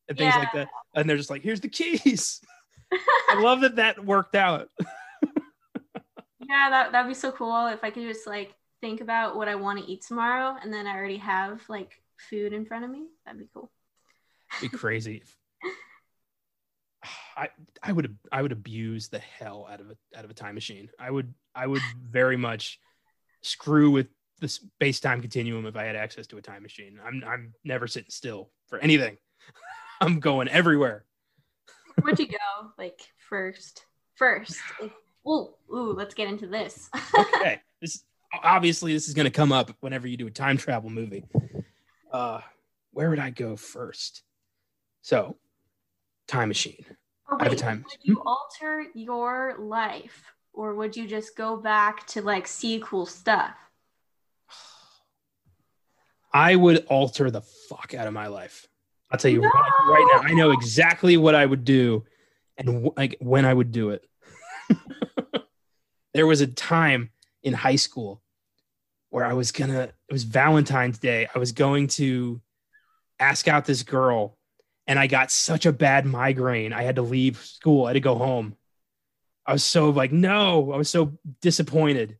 and 0.07 0.17
things 0.17 0.35
like 0.35 0.51
that. 0.53 0.67
And 0.95 1.09
they're 1.09 1.17
just 1.17 1.29
like, 1.29 1.41
here's 1.41 1.61
the 1.61 1.69
keys. 1.69 2.41
I 3.29 3.39
love 3.41 3.61
that 3.61 3.77
that 3.77 4.03
worked 4.03 4.35
out. 4.35 4.69
Yeah, 6.53 6.69
that 6.69 6.91
that'd 6.91 7.09
be 7.09 7.15
so 7.15 7.31
cool 7.31 7.65
if 7.67 7.83
I 7.83 7.89
could 7.89 8.03
just 8.03 8.27
like 8.27 8.53
think 8.79 9.01
about 9.01 9.35
what 9.35 9.47
I 9.47 9.55
want 9.55 9.79
to 9.79 9.91
eat 9.91 10.03
tomorrow 10.05 10.55
and 10.61 10.73
then 10.73 10.85
I 10.85 10.95
already 10.95 11.17
have 11.17 11.61
like 11.67 11.99
food 12.17 12.53
in 12.53 12.65
front 12.65 12.85
of 12.85 12.91
me. 12.91 13.07
That'd 13.25 13.39
be 13.39 13.47
cool. 13.53 13.71
be 14.61 14.69
crazy. 14.69 15.23
I 17.35 17.49
I 17.81 17.91
would 17.91 18.15
I 18.31 18.43
would 18.43 18.51
abuse 18.51 19.09
the 19.09 19.19
hell 19.19 19.67
out 19.71 19.81
of 19.81 19.89
a 19.89 20.17
out 20.17 20.25
of 20.25 20.31
a 20.31 20.35
time 20.35 20.53
machine. 20.53 20.89
I 20.99 21.09
would 21.09 21.33
I 21.55 21.65
would 21.65 21.81
very 22.07 22.37
much 22.37 22.79
screw 23.41 23.89
with 23.89 24.07
the 24.39 24.47
space 24.47 24.99
time 24.99 25.21
continuum 25.21 25.65
if 25.65 25.75
I 25.75 25.83
had 25.83 25.95
access 25.95 26.27
to 26.27 26.37
a 26.37 26.41
time 26.41 26.63
machine. 26.63 26.99
I'm 27.05 27.23
I'm 27.25 27.53
never 27.63 27.87
sitting 27.87 28.09
still 28.09 28.49
for 28.67 28.79
anything. 28.79 29.17
I'm 30.01 30.19
going 30.19 30.47
everywhere. 30.49 31.05
Where'd 32.01 32.19
you 32.19 32.27
go? 32.27 32.37
Like 32.77 32.99
first, 33.29 33.85
first. 34.15 34.59
Like, 34.81 34.91
ooh, 35.27 35.53
ooh, 35.71 35.93
let's 35.95 36.13
get 36.13 36.27
into 36.27 36.47
this. 36.47 36.89
Okay, 37.17 37.61
this 37.81 38.03
obviously 38.43 38.93
this 38.93 39.07
is 39.07 39.13
going 39.13 39.25
to 39.25 39.31
come 39.31 39.51
up 39.51 39.71
whenever 39.81 40.07
you 40.07 40.17
do 40.17 40.27
a 40.27 40.31
time 40.31 40.57
travel 40.57 40.89
movie. 40.89 41.25
Uh, 42.11 42.39
where 42.91 43.09
would 43.09 43.19
I 43.19 43.29
go 43.29 43.55
first? 43.55 44.23
So, 45.01 45.35
time 46.27 46.47
machine. 46.47 46.85
Oh, 47.29 47.37
I 47.39 47.43
have 47.43 47.53
a 47.53 47.55
time- 47.55 47.83
Would 47.89 47.99
you 48.03 48.21
alter 48.25 48.85
your 48.95 49.55
life, 49.59 50.23
or 50.53 50.73
would 50.75 50.95
you 50.95 51.07
just 51.07 51.35
go 51.35 51.57
back 51.57 52.07
to 52.07 52.21
like 52.21 52.47
see 52.47 52.81
cool 52.83 53.05
stuff? 53.05 53.55
I 56.33 56.55
would 56.55 56.85
alter 56.87 57.29
the 57.29 57.41
fuck 57.41 57.93
out 57.93 58.07
of 58.07 58.13
my 58.13 58.27
life. 58.27 58.67
I'll 59.11 59.19
tell 59.19 59.31
you 59.31 59.41
No! 59.41 59.47
right, 59.49 59.71
right 59.87 60.11
now. 60.15 60.27
I 60.27 60.33
know 60.33 60.51
exactly 60.51 61.17
what 61.17 61.35
I 61.35 61.45
would 61.45 61.63
do, 61.63 62.03
and 62.57 62.89
like 62.97 63.15
when 63.19 63.45
I 63.45 63.53
would 63.53 63.71
do 63.71 63.91
it. 63.91 64.07
there 66.13 66.25
was 66.25 66.41
a 66.41 66.47
time 66.47 67.11
in 67.43 67.53
high 67.53 67.75
school 67.75 68.21
where 69.09 69.25
I 69.25 69.33
was 69.33 69.51
gonna. 69.51 69.91
It 70.09 70.11
was 70.11 70.23
Valentine's 70.23 70.97
Day. 70.97 71.27
I 71.33 71.37
was 71.37 71.51
going 71.51 71.87
to 71.89 72.41
ask 73.19 73.47
out 73.47 73.65
this 73.65 73.83
girl, 73.83 74.37
and 74.87 74.97
I 74.97 75.05
got 75.05 75.29
such 75.29 75.67
a 75.67 75.71
bad 75.71 76.07
migraine. 76.07 76.73
I 76.73 76.81
had 76.81 76.95
to 76.95 77.03
leave 77.03 77.37
school. 77.37 77.85
I 77.85 77.89
had 77.89 77.93
to 77.93 77.99
go 77.99 78.15
home. 78.15 78.55
I 79.45 79.53
was 79.53 79.63
so 79.63 79.91
like, 79.91 80.11
no. 80.11 80.71
I 80.71 80.77
was 80.77 80.89
so 80.89 81.19
disappointed. 81.41 82.17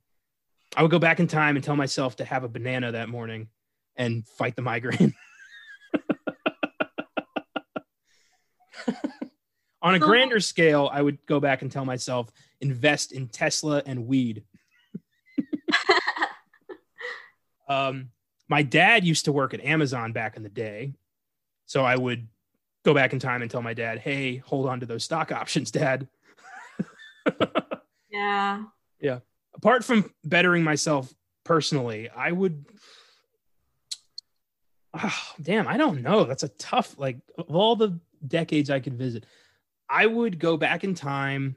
I 0.76 0.82
would 0.84 0.91
go 0.91 0.99
back 0.99 1.20
in 1.20 1.28
time 1.28 1.55
and 1.55 1.64
tell 1.64 1.76
myself 1.76 2.18
to 2.18 2.26
have 2.26 2.43
a 2.43 2.49
banana 2.49 2.91
that 2.91 3.09
morning 3.09 3.47
and 3.95 4.27
fight 4.27 4.55
the 4.55 4.61
migraine. 4.61 5.13
On 9.81 9.95
a 9.95 9.99
grander 9.99 10.39
scale, 10.39 10.89
I 10.91 11.01
would 11.01 11.25
go 11.25 11.39
back 11.41 11.61
and 11.61 11.71
tell 11.71 11.85
myself 11.85 12.29
invest 12.61 13.11
in 13.11 13.27
Tesla 13.27 13.83
and 13.85 14.07
weed. 14.07 14.43
Um, 17.67 18.09
my 18.49 18.61
dad 18.61 19.05
used 19.05 19.25
to 19.25 19.31
work 19.31 19.53
at 19.53 19.61
Amazon 19.63 20.11
back 20.11 20.35
in 20.37 20.43
the 20.43 20.49
day, 20.49 20.93
so 21.65 21.83
I 21.83 21.95
would 21.95 22.27
go 22.83 22.93
back 22.93 23.13
in 23.13 23.19
time 23.19 23.41
and 23.41 23.49
tell 23.49 23.61
my 23.61 23.73
dad, 23.73 23.99
"Hey, 23.99 24.37
hold 24.37 24.67
on 24.67 24.81
to 24.81 24.85
those 24.85 25.03
stock 25.03 25.31
options, 25.31 25.71
Dad." 25.71 26.07
Yeah. 28.11 28.63
Yeah. 28.99 29.19
Apart 29.53 29.83
from 29.83 30.09
bettering 30.23 30.63
myself 30.63 31.13
personally, 31.43 32.09
I 32.09 32.31
would. 32.31 32.65
Oh, 34.93 35.33
damn, 35.41 35.67
I 35.67 35.77
don't 35.77 36.03
know. 36.03 36.23
That's 36.23 36.43
a 36.43 36.49
tough. 36.49 36.95
Like 36.97 37.17
of 37.37 37.55
all 37.55 37.75
the 37.75 37.99
decades 38.25 38.69
I 38.69 38.79
could 38.79 38.97
visit, 38.97 39.25
I 39.89 40.05
would 40.05 40.39
go 40.39 40.55
back 40.57 40.83
in 40.83 40.93
time 40.93 41.55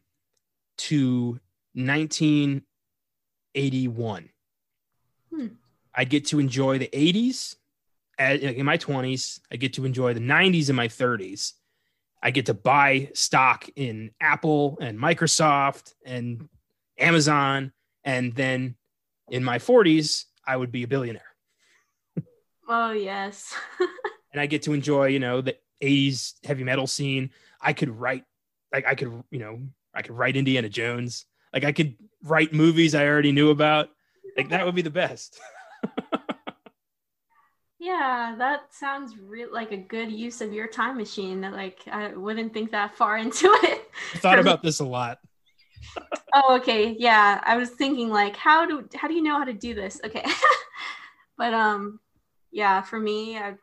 to 0.79 1.39
1981. 1.75 4.29
Hmm. 5.33 5.47
I'd 5.95 6.11
get 6.11 6.27
to 6.27 6.39
enjoy 6.39 6.79
the 6.79 6.91
80s 6.93 7.57
in 8.19 8.67
my 8.67 8.79
20s. 8.79 9.41
I 9.51 9.57
get 9.57 9.75
to 9.75 9.85
enjoy 9.85 10.15
the 10.15 10.21
90s 10.21 10.71
in 10.71 10.77
my 10.77 10.89
30s. 10.89 11.53
I 12.23 12.31
get 12.31 12.47
to 12.47 12.55
buy 12.55 13.11
stock 13.15 13.69
in 13.77 14.11
Apple 14.21 14.79
and 14.81 14.99
Microsoft 14.99 15.95
and 16.05 16.49
Amazon. 16.99 17.73
And 18.05 18.35
then 18.35 18.77
in 19.31 19.45
my 19.45 19.59
40s, 19.59 20.25
I 20.47 20.57
would 20.57 20.73
be 20.73 20.83
a 20.83 20.89
billionaire. 20.89 21.23
Oh 22.69 22.93
yes. 22.93 23.55
And 24.33 24.41
I 24.43 24.47
get 24.47 24.65
to 24.65 24.75
enjoy, 24.75 25.07
you 25.07 25.19
know, 25.19 25.41
the 25.41 25.57
80s 25.81 26.35
heavy 26.45 26.63
metal 26.63 26.87
scene. 26.87 27.31
I 27.59 27.73
could 27.73 27.89
write, 27.89 28.25
like, 28.71 28.85
I 28.85 28.95
could, 28.95 29.23
you 29.31 29.39
know, 29.39 29.61
I 29.95 30.03
could 30.03 30.15
write 30.15 30.37
Indiana 30.37 30.69
Jones. 30.69 31.25
Like, 31.55 31.65
I 31.65 31.73
could 31.73 31.95
write 32.23 32.53
movies 32.53 32.95
I 32.95 33.07
already 33.07 33.33
knew 33.33 33.49
about. 33.49 33.89
Like, 34.37 34.51
that 34.51 34.67
would 34.67 34.75
be 34.75 34.83
the 34.83 34.91
best. 34.91 35.41
yeah, 37.79 38.35
that 38.37 38.75
sounds 38.75 39.15
real 39.19 39.49
like 39.53 39.73
a 39.73 39.77
good 39.77 40.11
use 40.11 40.41
of 40.41 40.53
your 40.53 40.67
time 40.67 40.97
machine. 40.97 41.41
Like 41.41 41.81
I 41.91 42.09
wouldn't 42.09 42.53
think 42.53 42.73
that 42.73 42.95
far 42.95 43.17
into 43.25 43.47
it. 43.63 43.91
I 44.15 44.19
thought 44.19 44.39
about 44.39 44.63
this 44.63 44.81
a 44.81 44.85
lot. 44.85 45.19
Oh, 46.35 46.57
okay. 46.57 46.95
Yeah, 46.99 47.41
I 47.45 47.57
was 47.57 47.71
thinking 47.71 48.11
like, 48.11 48.37
how 48.37 48.67
do 48.67 48.89
how 48.95 49.09
do 49.09 49.15
you 49.15 49.23
know 49.23 49.39
how 49.39 49.45
to 49.45 49.53
do 49.53 49.75
this? 49.75 50.01
Okay, 50.05 50.25
but 51.39 51.55
um, 51.55 52.01
yeah, 52.51 52.83
for 52.83 52.99
me, 52.99 53.37
I, 53.37 53.55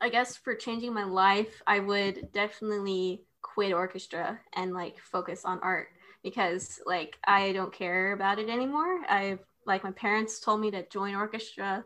I 0.00 0.08
guess 0.08 0.36
for 0.36 0.54
changing 0.54 0.94
my 0.94 1.04
life, 1.04 1.62
I 1.66 1.80
would 1.80 2.32
definitely 2.32 3.22
quit 3.42 3.72
orchestra 3.72 4.38
and 4.54 4.72
like 4.72 4.98
focus 5.00 5.44
on 5.44 5.60
art 5.62 5.88
because 6.22 6.80
like 6.86 7.18
I 7.24 7.52
don't 7.52 7.72
care 7.72 8.12
about 8.12 8.38
it 8.38 8.48
anymore. 8.48 9.02
I've 9.08 9.40
like 9.66 9.84
my 9.84 9.92
parents 9.92 10.40
told 10.40 10.60
me 10.60 10.70
to 10.70 10.86
join 10.88 11.14
orchestra, 11.14 11.84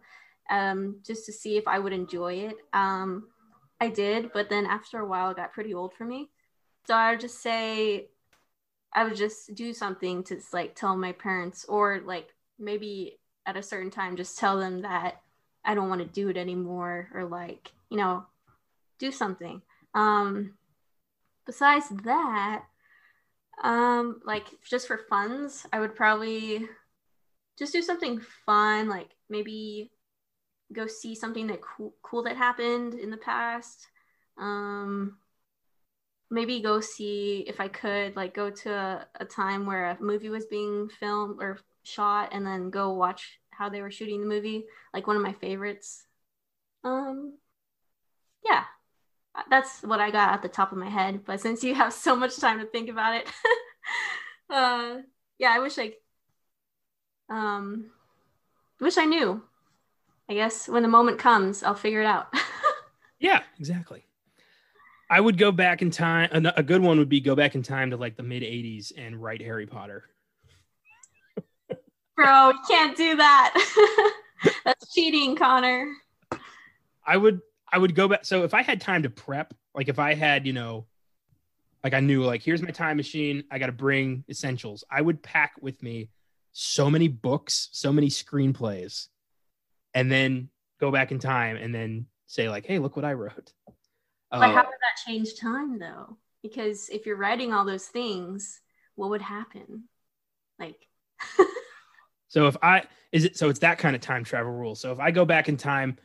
um, 0.51 0.97
just 1.05 1.26
to 1.26 1.32
see 1.32 1.57
if 1.57 1.66
I 1.66 1.78
would 1.78 1.93
enjoy 1.93 2.35
it. 2.35 2.57
Um, 2.72 3.28
I 3.80 3.89
did, 3.89 4.32
but 4.32 4.49
then 4.49 4.66
after 4.66 5.01
a 5.01 5.07
while, 5.07 5.30
it 5.30 5.37
got 5.37 5.53
pretty 5.53 5.74
old 5.74 5.95
for 5.95 6.05
me. 6.05 6.30
So 6.87 6.95
I 6.95 7.11
would 7.11 7.20
just 7.20 7.43
say 7.43 8.09
I 8.93 9.05
would 9.05 9.16
just 9.16 9.55
do 9.55 9.72
something 9.72 10.22
to 10.24 10.41
like 10.53 10.74
tell 10.76 10.97
my 10.97 11.12
parents, 11.12 11.64
or 11.68 12.01
like 12.05 12.28
maybe 12.59 13.18
at 13.47 13.57
a 13.57 13.62
certain 13.62 13.91
time, 13.91 14.16
just 14.16 14.39
tell 14.39 14.59
them 14.59 14.82
that 14.82 15.20
I 15.65 15.75
don't 15.75 15.89
want 15.89 16.01
to 16.01 16.07
do 16.07 16.29
it 16.29 16.37
anymore, 16.37 17.09
or 17.15 17.25
like, 17.25 17.73
you 17.91 17.97
know, 17.97 18.27
do 18.99 19.11
something. 19.11 19.62
Um, 19.95 20.55
besides 21.47 21.87
that, 22.05 22.65
um, 23.62 24.21
like 24.25 24.47
just 24.69 24.87
for 24.87 24.99
funds, 25.09 25.67
I 25.73 25.81
would 25.81 25.95
probably 25.95 26.69
just 27.59 27.73
do 27.73 27.83
something 27.83 28.21
fun, 28.47 28.89
like 28.89 29.11
maybe 29.29 29.91
go 30.73 30.87
see 30.87 31.15
something 31.15 31.47
that 31.47 31.61
cool, 31.61 31.95
cool 32.03 32.23
that 32.25 32.37
happened 32.37 32.95
in 32.95 33.11
the 33.11 33.17
past. 33.17 33.87
Um, 34.39 35.19
maybe 36.31 36.61
go 36.61 36.81
see 36.81 37.45
if 37.47 37.61
I 37.61 37.69
could 37.69 38.17
like 38.17 38.35
go 38.35 38.51
to 38.51 38.73
a, 38.73 39.07
a 39.21 39.25
time 39.25 39.67
where 39.67 39.91
a 39.91 40.03
movie 40.03 40.31
was 40.31 40.47
being 40.47 40.89
filmed 40.89 41.41
or 41.41 41.59
shot 41.85 42.31
and 42.33 42.45
then 42.45 42.71
go 42.71 42.93
watch 42.93 43.39
how 43.57 43.69
they 43.69 43.81
were 43.81 43.91
shooting 43.91 44.21
the 44.21 44.27
movie 44.27 44.65
like 44.93 45.07
one 45.07 45.17
of 45.17 45.23
my 45.23 45.33
favorites 45.33 46.05
um 46.85 47.35
yeah 48.45 48.65
that's 49.51 49.83
what 49.83 50.01
I 50.01 50.11
got 50.11 50.33
at 50.33 50.43
the 50.43 50.49
top 50.49 50.73
of 50.73 50.79
my 50.79 50.89
head 50.89 51.25
but 51.25 51.41
since 51.41 51.65
you 51.65 51.75
have 51.75 51.93
so 51.93 52.15
much 52.17 52.37
time 52.39 52.61
to 52.61 52.67
think 52.67 52.89
about 52.89 53.15
it 53.17 53.29
uh 54.51 54.99
yeah 55.39 55.51
I 55.51 55.59
wish 55.61 55.79
I 55.79 55.93
um 57.29 57.87
wish 58.81 58.99
I 58.99 59.05
knew 59.07 59.43
I 60.29 60.35
guess 60.35 60.69
when 60.69 60.83
the 60.83 60.89
moment 60.89 61.19
comes 61.19 61.63
I'll 61.63 61.75
figure 61.75 62.01
it 62.01 62.07
out 62.07 62.33
Yeah, 63.25 63.43
exactly. 63.59 64.05
I 65.09 65.19
would 65.19 65.39
go 65.39 65.51
back 65.51 65.81
in 65.81 65.91
time. 65.91 66.29
A, 66.33 66.53
a 66.59 66.63
good 66.63 66.83
one 66.83 66.99
would 66.99 67.09
be 67.09 67.21
go 67.21 67.35
back 67.35 67.55
in 67.55 67.63
time 67.63 67.91
to 67.91 67.97
like 67.97 68.17
the 68.17 68.23
mid 68.23 68.43
80s 68.43 68.93
and 68.97 69.23
write 69.23 69.41
Harry 69.41 69.67
Potter. 69.67 70.05
Bro, 72.17 72.51
you 72.51 72.59
can't 72.69 72.97
do 72.97 73.17
that. 73.17 74.12
That's 74.65 74.93
cheating, 74.93 75.37
Connor. 75.37 75.93
I 77.07 77.17
would 77.17 77.41
I 77.73 77.79
would 77.79 77.95
go 77.95 78.09
back. 78.09 78.25
So 78.25 78.45
if 78.45 78.55
I 78.55 78.62
had 78.62 78.81
time 78.81 79.03
to 79.03 79.11
prep, 79.11 79.53
like 79.75 79.89
if 79.89 79.99
I 79.99 80.15
had, 80.15 80.47
you 80.47 80.53
know, 80.53 80.87
like 81.83 81.95
I 81.95 82.01
knew 82.01 82.23
like 82.23 82.43
here's 82.43 82.62
my 82.62 82.71
time 82.71 82.97
machine, 82.97 83.45
I 83.51 83.59
got 83.59 83.67
to 83.67 83.73
bring 83.73 84.25
essentials. 84.29 84.85
I 84.91 85.01
would 85.01 85.23
pack 85.23 85.55
with 85.61 85.83
me 85.83 86.09
so 86.53 86.89
many 86.91 87.09
books, 87.09 87.69
so 87.73 87.93
many 87.93 88.09
screenplays 88.09 89.09
and 89.95 90.11
then 90.11 90.51
go 90.81 90.91
back 90.91 91.12
in 91.12 91.19
time 91.19 91.57
and 91.57 91.75
then 91.75 92.07
say 92.27 92.49
like, 92.49 92.67
"Hey, 92.67 92.79
look 92.79 92.97
what 92.97 93.05
I 93.05 93.15
wrote." 93.15 93.53
But 94.31 94.43
Uh, 94.43 94.53
how 94.53 94.65
would 94.65 94.81
that 94.81 95.07
change 95.07 95.39
time 95.39 95.79
though? 95.79 96.19
Because 96.43 96.89
if 96.91 97.07
you're 97.07 97.17
writing 97.17 97.53
all 97.53 97.65
those 97.65 97.87
things, 97.87 98.61
what 98.97 99.11
would 99.11 99.23
happen? 99.23 99.89
Like, 100.59 100.89
So 102.35 102.49
if 102.49 102.57
I 102.64 102.82
is 103.12 103.26
it 103.26 103.37
so 103.37 103.49
it's 103.49 103.61
that 103.61 103.78
kind 103.78 103.95
of 103.95 104.03
time 104.03 104.24
travel 104.24 104.51
rule. 104.51 104.74
So 104.74 104.91
if 104.91 104.99
I 104.99 105.12
go 105.12 105.24
back 105.24 105.49
in 105.49 105.57
time 105.57 105.97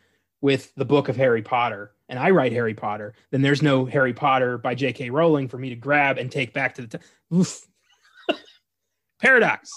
with 0.42 0.72
the 0.76 0.86
book 0.86 1.10
of 1.10 1.16
Harry 1.16 1.42
Potter 1.42 1.92
and 2.08 2.20
I 2.20 2.30
write 2.30 2.52
Harry 2.52 2.76
Potter, 2.76 3.16
then 3.32 3.42
there's 3.42 3.64
no 3.64 3.84
Harry 3.86 4.14
Potter 4.14 4.60
by 4.60 4.76
J.K. 4.76 5.10
Rowling 5.10 5.48
for 5.48 5.58
me 5.58 5.70
to 5.70 5.76
grab 5.76 6.20
and 6.20 6.32
take 6.32 6.54
back 6.54 6.76
to 6.76 6.84
the 6.86 7.00
time. 7.00 7.44
Paradox. 9.20 9.72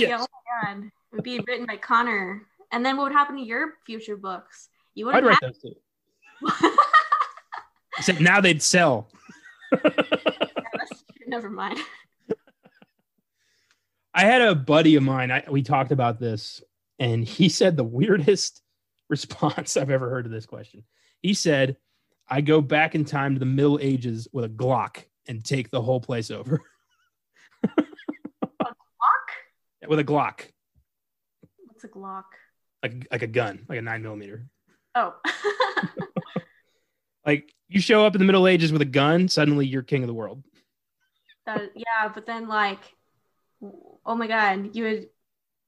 yeah, 0.00 0.16
oh 0.20 0.26
my 0.64 0.72
god, 0.72 0.86
it 0.86 1.14
would 1.14 1.22
be 1.22 1.38
written 1.46 1.66
by 1.66 1.76
Connor. 1.76 2.42
And 2.72 2.84
then 2.84 2.96
what 2.96 3.04
would 3.04 3.12
happen 3.12 3.36
to 3.36 3.42
your 3.42 3.74
future 3.86 4.16
books? 4.16 4.70
You 4.96 5.08
I'd 5.10 5.22
wouldn't 5.22 5.40
write 5.40 5.52
those 5.52 5.58
too. 5.62 6.72
Except 7.96 8.20
now 8.20 8.40
they'd 8.40 8.60
sell. 8.60 9.08
Never 11.28 11.48
mind. 11.48 11.78
I 14.12 14.22
had 14.24 14.42
a 14.42 14.54
buddy 14.54 14.96
of 14.96 15.02
mine. 15.02 15.30
I, 15.30 15.44
we 15.50 15.62
talked 15.62 15.92
about 15.92 16.18
this, 16.18 16.62
and 16.98 17.24
he 17.24 17.48
said 17.48 17.76
the 17.76 17.84
weirdest 17.84 18.62
response 19.08 19.76
I've 19.76 19.90
ever 19.90 20.10
heard 20.10 20.24
to 20.24 20.30
this 20.30 20.46
question. 20.46 20.84
He 21.22 21.34
said, 21.34 21.76
"I 22.28 22.40
go 22.40 22.60
back 22.60 22.94
in 22.94 23.04
time 23.04 23.34
to 23.34 23.40
the 23.40 23.46
Middle 23.46 23.78
Ages 23.80 24.28
with 24.32 24.44
a 24.44 24.48
Glock 24.48 25.04
and 25.28 25.44
take 25.44 25.70
the 25.70 25.82
whole 25.82 26.00
place 26.00 26.30
over 26.30 26.60
Glock? 27.66 27.76
with 29.88 29.98
a 29.98 30.04
Glock, 30.04 30.42
What's 31.66 31.84
a 31.84 31.88
Glock? 31.88 32.24
like 32.82 33.06
like 33.10 33.22
a 33.22 33.26
gun, 33.26 33.64
like 33.68 33.78
a 33.78 33.82
nine 33.82 34.02
millimeter. 34.02 34.46
Oh. 34.94 35.14
Like 37.26 37.52
you 37.68 37.82
show 37.82 38.06
up 38.06 38.14
in 38.14 38.18
the 38.18 38.24
Middle 38.24 38.48
Ages 38.48 38.72
with 38.72 38.80
a 38.80 38.86
gun, 38.86 39.28
suddenly 39.28 39.66
you're 39.66 39.82
king 39.82 40.02
of 40.02 40.06
the 40.06 40.14
world. 40.14 40.42
that, 41.44 41.70
yeah, 41.76 42.08
but 42.12 42.24
then 42.24 42.48
like, 42.48 42.78
oh 43.62 44.14
my 44.14 44.26
god, 44.26 44.74
you 44.74 44.84
would 44.84 45.08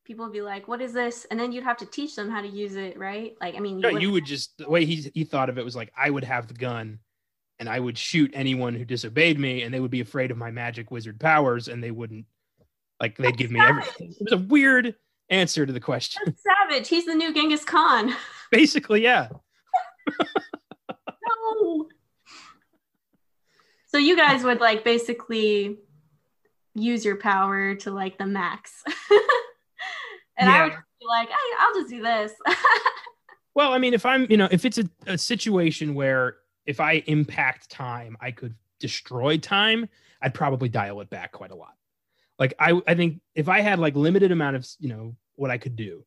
people 0.05 0.25
would 0.25 0.33
be 0.33 0.43
like, 0.43 0.69
"What 0.69 0.81
is 0.81 0.93
this?" 0.93 1.27
And 1.31 1.39
then 1.39 1.53
you'd 1.53 1.65
have 1.65 1.77
to 1.79 1.87
teach 1.87 2.17
them 2.17 2.31
how 2.31 2.41
to 2.41 2.49
use 2.49 2.77
it, 2.77 2.99
right? 2.99 3.35
Like, 3.41 3.55
I 3.57 3.61
mean, 3.61 3.81
No, 3.81 3.89
wouldn't- 3.89 4.03
you 4.03 4.13
would 4.13 4.25
just 4.27 4.57
the 4.59 4.69
way 4.69 4.85
he 4.85 5.11
he 5.15 5.25
thought 5.25 5.49
of 5.49 5.59
it 5.59 5.65
was 5.65 5.77
like 5.77 5.93
I 5.97 6.11
would 6.11 6.25
have 6.25 6.49
the 6.49 6.55
gun, 6.55 6.99
and 7.59 7.69
I 7.69 7.79
would 7.79 7.99
shoot 7.99 8.31
anyone 8.35 8.75
who 8.75 8.85
disobeyed 8.85 9.39
me, 9.39 9.63
and 9.63 9.73
they 9.73 9.81
would 9.81 9.91
be 9.91 10.01
afraid 10.01 10.31
of 10.31 10.37
my 10.37 10.51
magic 10.51 10.91
wizard 10.91 11.21
powers, 11.21 11.69
and 11.69 11.83
they 11.83 11.91
wouldn't 11.91 12.27
like 13.01 13.17
they'd 13.17 13.37
give 13.37 13.51
me 13.51 13.61
everything. 13.61 14.11
It 14.11 14.31
was 14.31 14.33
a 14.33 14.45
weird 14.45 14.95
answer 15.29 15.65
to 15.67 15.73
the 15.73 15.81
question. 15.81 16.23
That's 16.25 16.43
savage. 16.43 16.89
He's 16.89 17.07
the 17.07 17.15
new 17.15 17.33
Genghis 17.33 17.65
Khan. 17.65 18.15
Basically, 18.51 19.03
yeah. 19.03 19.29
no. 21.29 21.89
So 23.87 23.99
you 23.99 24.17
guys 24.17 24.43
would 24.45 24.61
like 24.61 24.85
basically 24.85 25.79
use 26.75 27.05
your 27.05 27.17
power 27.17 27.75
to 27.77 27.91
like 27.91 28.19
the 28.19 28.27
max. 28.27 28.83
and 30.37 30.49
I 30.49 30.65
would 30.65 30.73
be 30.73 31.07
like, 31.07 31.29
I, 31.31 31.57
I'll 31.59 31.75
just 31.75 31.91
do 31.91 32.03
this. 32.03 32.33
Well, 33.55 33.73
I 33.73 33.79
mean, 33.79 33.95
if 33.95 34.07
I'm, 34.07 34.27
you 34.31 34.37
know, 34.37 34.49
if 34.51 34.65
it's 34.65 34.79
a, 34.79 34.89
a 35.07 35.19
situation 35.19 35.95
where 35.95 36.37
if 36.65 36.81
I 36.81 37.03
impact 37.07 37.71
time, 37.71 38.17
I 38.21 38.31
could 38.31 38.55
destroy 38.81 39.37
time, 39.37 39.89
I'd 40.23 40.35
probably 40.35 40.69
dial 40.69 41.01
it 41.01 41.11
back 41.11 41.33
quite 41.33 41.51
a 41.51 41.55
lot. 41.55 41.75
Like 42.39 42.55
I, 42.59 42.81
I 42.87 42.95
think 42.95 43.21
if 43.35 43.49
I 43.49 43.61
had 43.61 43.79
like 43.79 43.95
limited 43.95 44.33
amount 44.33 44.57
of, 44.57 44.67
you 44.79 44.89
know, 44.89 45.17
what 45.35 45.51
I 45.51 45.59
could 45.59 45.77
do, 45.77 46.05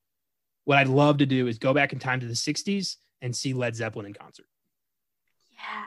what 0.63 0.77
I'd 0.79 0.87
love 0.87 1.19
to 1.19 1.25
do 1.25 1.47
is 1.47 1.59
go 1.59 1.73
back 1.73 1.93
in 1.93 1.99
time 1.99 2.19
to 2.19 2.25
the 2.25 2.33
60s 2.33 2.95
and 3.21 3.35
see 3.35 3.53
Led 3.53 3.75
Zeppelin 3.75 4.07
in 4.07 4.13
concert. 4.13 4.47
yeah. 5.51 5.85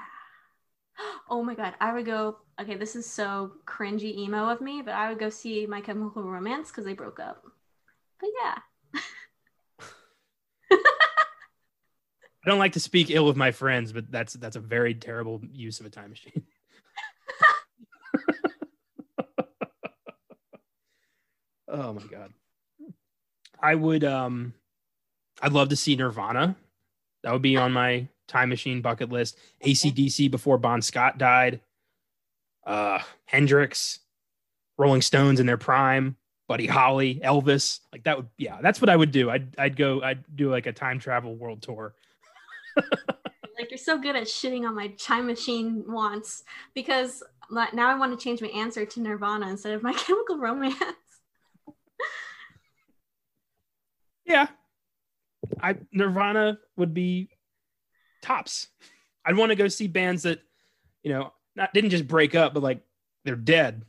Oh 1.30 1.42
my 1.42 1.54
god, 1.54 1.74
I 1.80 1.92
would 1.92 2.06
go. 2.06 2.38
Okay, 2.60 2.74
this 2.74 2.96
is 2.96 3.04
so 3.04 3.52
cringy 3.66 4.16
emo 4.16 4.48
of 4.48 4.62
me, 4.62 4.80
but 4.82 4.94
I 4.94 5.10
would 5.10 5.18
go 5.18 5.28
see 5.28 5.66
My 5.66 5.82
Chemical 5.82 6.22
Romance 6.22 6.70
because 6.70 6.86
they 6.86 6.94
broke 6.94 7.20
up. 7.20 7.44
But 8.18 8.30
yeah, 8.42 8.58
I 10.72 12.46
don't 12.46 12.58
like 12.58 12.72
to 12.72 12.80
speak 12.80 13.10
ill 13.10 13.28
of 13.28 13.36
my 13.36 13.50
friends, 13.50 13.92
but 13.92 14.10
that's 14.10 14.32
that's 14.34 14.56
a 14.56 14.60
very 14.60 14.94
terrible 14.94 15.42
use 15.52 15.80
of 15.80 15.86
a 15.86 15.90
time 15.90 16.10
machine. 16.10 16.44
oh 21.68 21.92
my 21.92 22.02
god. 22.10 22.32
I 23.60 23.74
would 23.74 24.04
um 24.04 24.54
I'd 25.42 25.52
love 25.52 25.68
to 25.68 25.76
see 25.76 25.94
Nirvana. 25.94 26.56
That 27.22 27.32
would 27.32 27.42
be 27.42 27.56
on 27.56 27.72
my 27.72 28.08
time 28.28 28.48
machine 28.48 28.80
bucket 28.80 29.10
list. 29.10 29.38
ACDC 29.64 30.30
before 30.30 30.58
Bon 30.58 30.80
Scott 30.80 31.18
died. 31.18 31.60
Uh 32.64 33.00
Hendrix, 33.26 34.00
Rolling 34.76 35.02
Stones 35.02 35.40
in 35.40 35.46
their 35.46 35.56
prime, 35.56 36.16
Buddy 36.46 36.66
Holly, 36.66 37.20
Elvis. 37.24 37.80
Like 37.92 38.04
that 38.04 38.16
would 38.16 38.28
yeah, 38.36 38.58
that's 38.62 38.80
what 38.80 38.90
I 38.90 38.96
would 38.96 39.10
do. 39.10 39.30
I'd 39.30 39.58
I'd 39.58 39.76
go 39.76 40.02
I'd 40.02 40.24
do 40.36 40.50
like 40.50 40.66
a 40.66 40.72
time 40.72 40.98
travel 40.98 41.34
world 41.34 41.62
tour. 41.62 41.94
like 42.76 43.70
you're 43.70 43.78
so 43.78 43.98
good 43.98 44.16
at 44.16 44.24
shitting 44.24 44.66
on 44.66 44.74
my 44.74 44.88
time 44.98 45.26
machine 45.26 45.84
wants 45.86 46.44
because 46.74 47.22
now 47.50 47.88
I 47.88 47.98
want 47.98 48.18
to 48.18 48.22
change 48.22 48.40
my 48.40 48.48
answer 48.48 48.84
to 48.84 49.00
Nirvana 49.00 49.48
instead 49.48 49.74
of 49.74 49.82
My 49.82 49.92
Chemical 50.06 50.38
Romance. 50.38 50.76
Yeah. 54.24 54.48
I 55.60 55.76
Nirvana 55.92 56.58
would 56.76 56.92
be 56.92 57.30
tops. 58.22 58.68
I'd 59.24 59.36
want 59.36 59.50
to 59.50 59.56
go 59.56 59.68
see 59.68 59.86
bands 59.86 60.22
that, 60.22 60.40
you 61.02 61.12
know, 61.12 61.32
not 61.54 61.74
didn't 61.74 61.90
just 61.90 62.06
break 62.06 62.34
up, 62.34 62.54
but 62.54 62.62
like 62.62 62.80
they're 63.24 63.36
dead. 63.36 63.84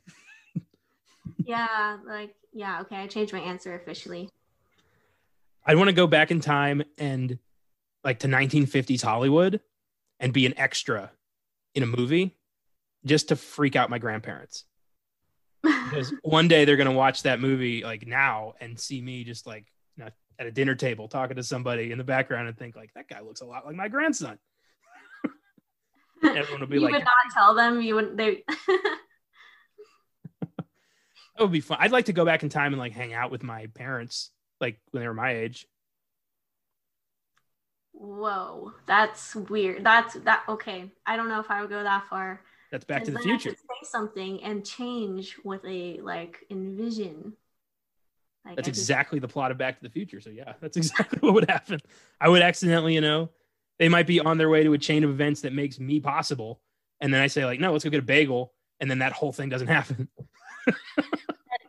yeah, 1.37 1.97
like 2.05 2.35
yeah, 2.51 2.81
okay, 2.81 2.97
I 2.97 3.07
changed 3.07 3.33
my 3.33 3.39
answer 3.39 3.75
officially. 3.75 4.29
I'd 5.65 5.77
want 5.77 5.89
to 5.89 5.95
go 5.95 6.07
back 6.07 6.31
in 6.31 6.39
time 6.39 6.83
and 6.97 7.37
like 8.03 8.19
to 8.19 8.27
1950s 8.27 9.01
Hollywood 9.01 9.59
and 10.19 10.33
be 10.33 10.45
an 10.45 10.57
extra 10.57 11.11
in 11.75 11.83
a 11.83 11.85
movie 11.85 12.37
just 13.05 13.29
to 13.29 13.35
freak 13.35 13.75
out 13.75 13.89
my 13.89 13.99
grandparents. 13.99 14.65
Because 15.89 16.13
one 16.21 16.47
day 16.47 16.65
they're 16.65 16.77
gonna 16.77 16.91
watch 16.91 17.23
that 17.23 17.39
movie 17.39 17.83
like 17.83 18.05
now 18.05 18.53
and 18.61 18.79
see 18.79 19.01
me 19.01 19.23
just 19.23 19.47
like 19.47 19.65
at 20.39 20.47
a 20.47 20.51
dinner 20.51 20.73
table 20.73 21.07
talking 21.07 21.35
to 21.35 21.43
somebody 21.43 21.91
in 21.91 21.97
the 21.97 22.03
background 22.03 22.47
and 22.47 22.57
think 22.57 22.75
like 22.75 22.93
that 22.95 23.07
guy 23.07 23.21
looks 23.21 23.41
a 23.41 23.45
lot 23.45 23.65
like 23.65 23.75
my 23.75 23.87
grandson. 23.89 24.39
Everyone 26.23 26.61
will 26.61 26.67
be 26.67 26.75
you 26.77 26.81
like, 26.81 26.91
"You 26.91 26.97
would 26.97 27.05
not 27.05 27.33
tell 27.33 27.53
them. 27.53 27.81
You 27.81 27.95
wouldn't. 27.95 28.17
They. 28.17 28.43
That 31.39 31.45
would 31.45 31.53
be 31.53 31.61
fun. 31.61 31.77
I'd 31.79 31.93
like 31.93 32.05
to 32.05 32.13
go 32.13 32.25
back 32.25 32.43
in 32.43 32.49
time 32.49 32.73
and 32.73 32.79
like 32.79 32.91
hang 32.91 33.13
out 33.13 33.31
with 33.31 33.43
my 33.43 33.67
parents, 33.67 34.29
like 34.59 34.77
when 34.91 35.01
they 35.01 35.07
were 35.07 35.13
my 35.13 35.31
age. 35.31 35.65
Whoa, 37.93 38.73
that's 38.85 39.35
weird. 39.35 39.85
That's 39.85 40.15
that. 40.15 40.43
Okay, 40.49 40.91
I 41.05 41.15
don't 41.15 41.29
know 41.29 41.39
if 41.39 41.49
I 41.49 41.61
would 41.61 41.69
go 41.69 41.81
that 41.81 42.07
far. 42.09 42.41
That's 42.73 42.83
Back 42.83 43.05
to 43.05 43.11
the 43.11 43.19
Future. 43.19 43.51
say 43.51 43.55
something 43.83 44.43
and 44.43 44.65
change 44.65 45.37
what 45.43 45.63
they 45.63 46.01
like 46.03 46.45
envision. 46.51 47.33
Like, 48.45 48.55
That's 48.55 48.67
exactly 48.67 49.19
the 49.19 49.27
plot 49.27 49.51
of 49.51 49.57
Back 49.57 49.77
to 49.77 49.83
the 49.83 49.89
Future. 49.89 50.21
So 50.21 50.29
yeah, 50.29 50.53
that's 50.61 50.77
exactly 50.77 51.19
what 51.19 51.33
would 51.33 51.49
happen. 51.49 51.79
I 52.19 52.29
would 52.29 52.41
accidentally, 52.41 52.95
you 52.95 53.01
know, 53.01 53.29
they 53.77 53.89
might 53.89 54.07
be 54.07 54.19
on 54.19 54.37
their 54.37 54.49
way 54.49 54.63
to 54.63 54.73
a 54.73 54.77
chain 54.77 55.03
of 55.03 55.09
events 55.09 55.41
that 55.41 55.53
makes 55.53 55.79
me 55.79 55.99
possible, 55.99 56.61
and 56.99 57.13
then 57.13 57.21
I 57.21 57.27
say 57.27 57.45
like, 57.45 57.59
no, 57.59 57.71
let's 57.71 57.83
go 57.83 57.89
get 57.89 57.99
a 57.99 58.03
bagel, 58.03 58.53
and 58.79 58.89
then 58.89 58.99
that 58.99 59.13
whole 59.13 59.31
thing 59.31 59.49
doesn't 59.49 59.67
happen. 59.79 60.09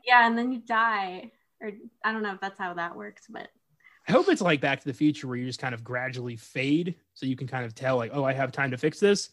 Yeah, 0.05 0.27
and 0.27 0.37
then 0.37 0.51
you 0.51 0.59
die, 0.59 1.31
or 1.61 1.71
I 2.05 2.11
don't 2.11 2.23
know 2.23 2.33
if 2.33 2.41
that's 2.41 2.59
how 2.59 2.75
that 2.75 2.97
works, 2.97 3.27
but 3.29 3.49
I 4.09 4.13
hope 4.13 4.29
it's 4.29 4.41
like 4.41 4.61
Back 4.61 4.81
to 4.81 4.87
the 4.87 4.93
Future 4.93 5.29
where 5.29 5.37
you 5.37 5.47
just 5.47 5.61
kind 5.61 5.75
of 5.75 5.85
gradually 5.85 6.35
fade, 6.35 6.97
so 7.15 7.27
you 7.27 7.37
can 7.37 7.47
kind 7.47 7.65
of 7.65 7.77
tell 7.77 7.97
like, 7.97 8.11
oh, 8.13 8.25
I 8.25 8.33
have 8.33 8.51
time 8.51 8.73
to 8.73 8.77
fix 8.77 8.99
this, 8.99 9.31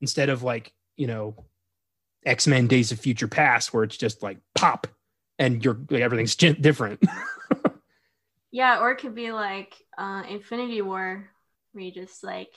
instead 0.00 0.30
of 0.30 0.42
like, 0.42 0.72
you 0.96 1.06
know, 1.06 1.34
X 2.24 2.46
Men 2.46 2.68
Days 2.68 2.90
of 2.90 3.00
Future 3.00 3.28
Past 3.28 3.74
where 3.74 3.84
it's 3.84 3.98
just 3.98 4.22
like 4.22 4.38
pop, 4.54 4.86
and 5.38 5.64
you're 5.64 5.78
like, 5.90 6.02
everything's 6.02 6.36
different. 6.36 7.02
yeah, 8.50 8.80
or 8.80 8.90
it 8.90 8.98
could 8.98 9.14
be 9.14 9.32
like 9.32 9.74
uh, 9.96 10.22
Infinity 10.28 10.82
War, 10.82 11.28
where 11.72 11.84
you 11.84 11.92
just 11.92 12.24
like 12.24 12.50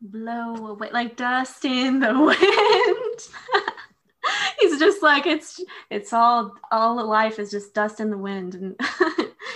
blow 0.00 0.54
away 0.54 0.90
like 0.92 1.16
dust 1.16 1.64
in 1.64 2.00
the 2.00 2.14
wind. 2.18 3.68
He's 4.60 4.78
just 4.78 5.02
like 5.02 5.26
it's 5.26 5.60
it's 5.90 6.12
all 6.12 6.54
all 6.70 7.06
life 7.06 7.38
is 7.38 7.50
just 7.50 7.74
dust 7.74 8.00
in 8.00 8.10
the 8.10 8.18
wind, 8.18 8.54
and 8.54 8.80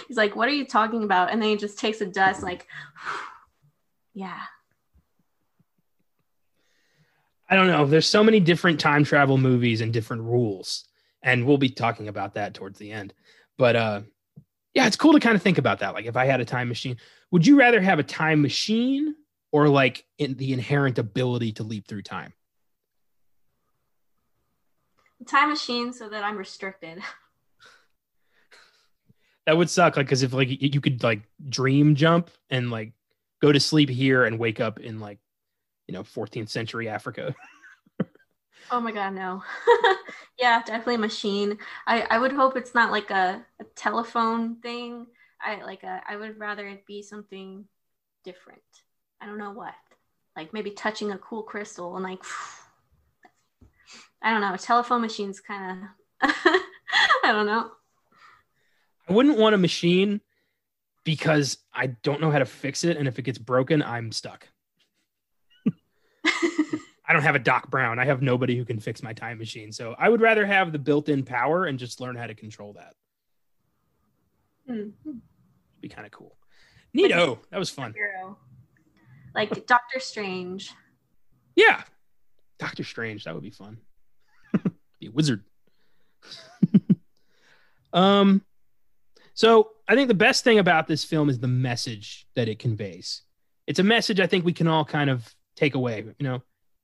he's 0.09 0.17
like, 0.17 0.37
"What 0.37 0.49
are 0.49 0.53
you 0.53 0.65
talking 0.65 1.03
about?" 1.05 1.31
And 1.31 1.43
then 1.43 1.51
he 1.51 1.57
just 1.57 1.79
takes 1.79 2.01
a 2.01 2.07
dust 2.07 2.43
like, 2.43 2.67
yeah. 4.15 4.41
I 7.51 7.55
don't 7.55 7.67
know. 7.67 7.85
There's 7.85 8.09
so 8.09 8.25
many 8.25 8.41
different 8.41 8.81
time 8.81 9.05
travel 9.05 9.37
movies 9.37 9.83
and 9.83 9.93
different 9.93 10.23
rules, 10.23 10.85
and 11.23 11.47
we'll 11.47 11.59
be 11.59 11.69
talking 11.69 12.09
about 12.09 12.35
that 12.35 12.55
towards 12.55 12.79
the 12.79 12.91
end. 12.91 13.15
But 13.59 13.77
uh, 13.77 14.01
yeah, 14.75 14.87
it's 14.87 14.97
cool 14.97 15.13
to 15.13 15.21
kind 15.21 15.37
of 15.37 15.43
think 15.43 15.59
about 15.59 15.81
that. 15.81 15.95
Like 15.95 16.07
if 16.07 16.17
I 16.17 16.25
had 16.25 16.41
a 16.41 16.45
time 16.45 16.69
machine, 16.69 16.97
would 17.31 17.47
you 17.47 17.59
rather 17.59 17.81
have 17.81 17.99
a 17.99 18.03
time 18.03 18.43
machine 18.43 19.15
or 19.53 19.69
like 19.69 20.05
in 20.19 20.35
the 20.35 20.53
inherent 20.53 20.99
ability 20.99 21.53
to 21.53 21.63
leap 21.63 21.87
through 21.87 22.03
time? 22.03 22.33
Time 25.27 25.51
machine 25.51 25.93
so 25.93 26.09
that 26.09 26.25
I'm 26.25 26.37
restricted. 26.37 26.99
That 29.45 29.57
would 29.57 29.69
suck. 29.69 29.97
Like, 29.97 30.09
cause 30.09 30.23
if 30.23 30.33
like 30.33 30.47
you 30.49 30.81
could 30.81 31.03
like 31.03 31.23
dream 31.49 31.97
jump 31.97 32.31
and 32.49 32.71
like 32.71 32.93
go 33.41 33.51
to 33.51 33.59
sleep 33.59 33.89
here 33.89 34.25
and 34.25 34.39
wake 34.39 34.61
up 34.61 34.79
in 34.79 35.01
like, 35.01 35.19
you 35.89 35.95
know, 35.95 36.05
14th 36.05 36.49
century 36.49 36.89
Africa. 36.89 37.35
Oh 38.71 38.81
my 38.81 38.93
god, 38.93 39.15
no. 39.15 39.43
yeah, 40.39 40.63
definitely 40.63 40.95
a 40.95 40.99
machine. 40.99 41.59
I, 41.87 42.03
I 42.03 42.19
would 42.19 42.33
hope 42.33 42.57
it's 42.57 42.75
not 42.75 42.91
like 42.91 43.11
a, 43.11 43.45
a 43.61 43.65
telephone 43.75 44.57
thing. 44.57 45.07
I 45.41 45.63
like 45.63 45.83
a, 45.83 46.03
I 46.09 46.17
would 46.17 46.39
rather 46.39 46.67
it 46.67 46.87
be 46.87 47.03
something 47.03 47.67
different. 48.25 48.63
I 49.21 49.27
don't 49.27 49.39
know 49.39 49.53
what. 49.53 49.75
Like 50.37 50.53
maybe 50.55 50.71
touching 50.71 51.11
a 51.13 51.19
cool 51.19 51.43
crystal 51.43 51.95
and 51.97 52.05
like 52.05 52.23
I 54.23 54.31
don't 54.31 54.41
know. 54.41 54.55
A 54.55 54.59
telephone 54.59 55.01
machines 55.01 55.41
kind 55.41 55.83
of 55.83 56.31
I 57.25 57.33
don't 57.33 57.47
know. 57.47 57.73
I 59.09 59.13
wouldn't 59.13 59.39
want 59.39 59.55
a 59.55 59.59
machine 59.59 60.21
because 61.05 61.59
I 61.75 61.89
don't 61.89 62.21
know 62.21 62.31
how 62.31 62.39
to 62.39 62.47
fix 62.47 62.85
it 62.85 62.97
and 62.97 63.09
if 63.09 63.19
it 63.19 63.23
gets 63.23 63.39
broken, 63.39 63.83
I'm 63.83 64.13
stuck. 64.13 64.49
I 67.13 67.15
don't 67.15 67.25
have 67.25 67.35
a 67.35 67.41
Doc 67.41 67.71
Brown. 67.71 67.99
I 67.99 68.07
have 68.07 68.23
nobody 68.23 68.57
who 68.57 68.65
can 68.65 68.81
fix 68.81 69.03
my 69.03 69.13
time 69.13 69.37
machine. 69.37 69.71
So 69.71 69.95
I 69.99 70.09
would 70.09 70.23
rather 70.23 70.47
have 70.47 70.73
the 70.73 70.79
built-in 70.79 71.25
power 71.25 71.67
and 71.67 71.79
just 71.79 72.01
learn 72.01 72.17
how 72.17 72.27
to 72.27 72.35
control 72.35 72.73
that. 72.73 72.95
Mm-hmm. 74.67 75.19
Be 75.83 75.89
kind 75.91 76.07
of 76.07 76.11
cool. 76.11 76.39
Neato. 76.97 77.39
That 77.51 77.59
was 77.59 77.69
fun. 77.69 77.93
Like 79.35 79.51
Doctor 79.67 80.01
Strange. 80.01 80.73
Yeah. 81.55 81.83
Doctor 82.59 82.83
Strange. 82.83 83.25
That 83.25 83.35
would 83.35 83.43
be 83.43 83.51
fun. 83.51 83.77
be 84.99 85.09
a 85.09 85.11
wizard. 85.11 85.45
um 87.93 88.41
so 89.35 89.73
I 89.87 89.97
think 89.97 90.09
the 90.09 90.15
best 90.15 90.45
thing 90.45 90.59
about 90.59 90.87
this 90.87 91.05
film 91.05 91.29
is 91.29 91.39
the 91.39 91.47
message 91.47 92.27
that 92.37 92.49
it 92.49 92.59
conveys. 92.59 93.21
It's 93.67 93.81
a 93.81 93.85
message 93.85 94.19
I 94.19 94.27
think 94.27 94.47
we 94.47 94.55
can 94.55 94.67
all 94.67 94.87
kind 94.87 95.11
of 95.11 95.31
take 95.57 95.75
away. 95.75 96.07
You 96.19 96.25
know, 96.27 96.43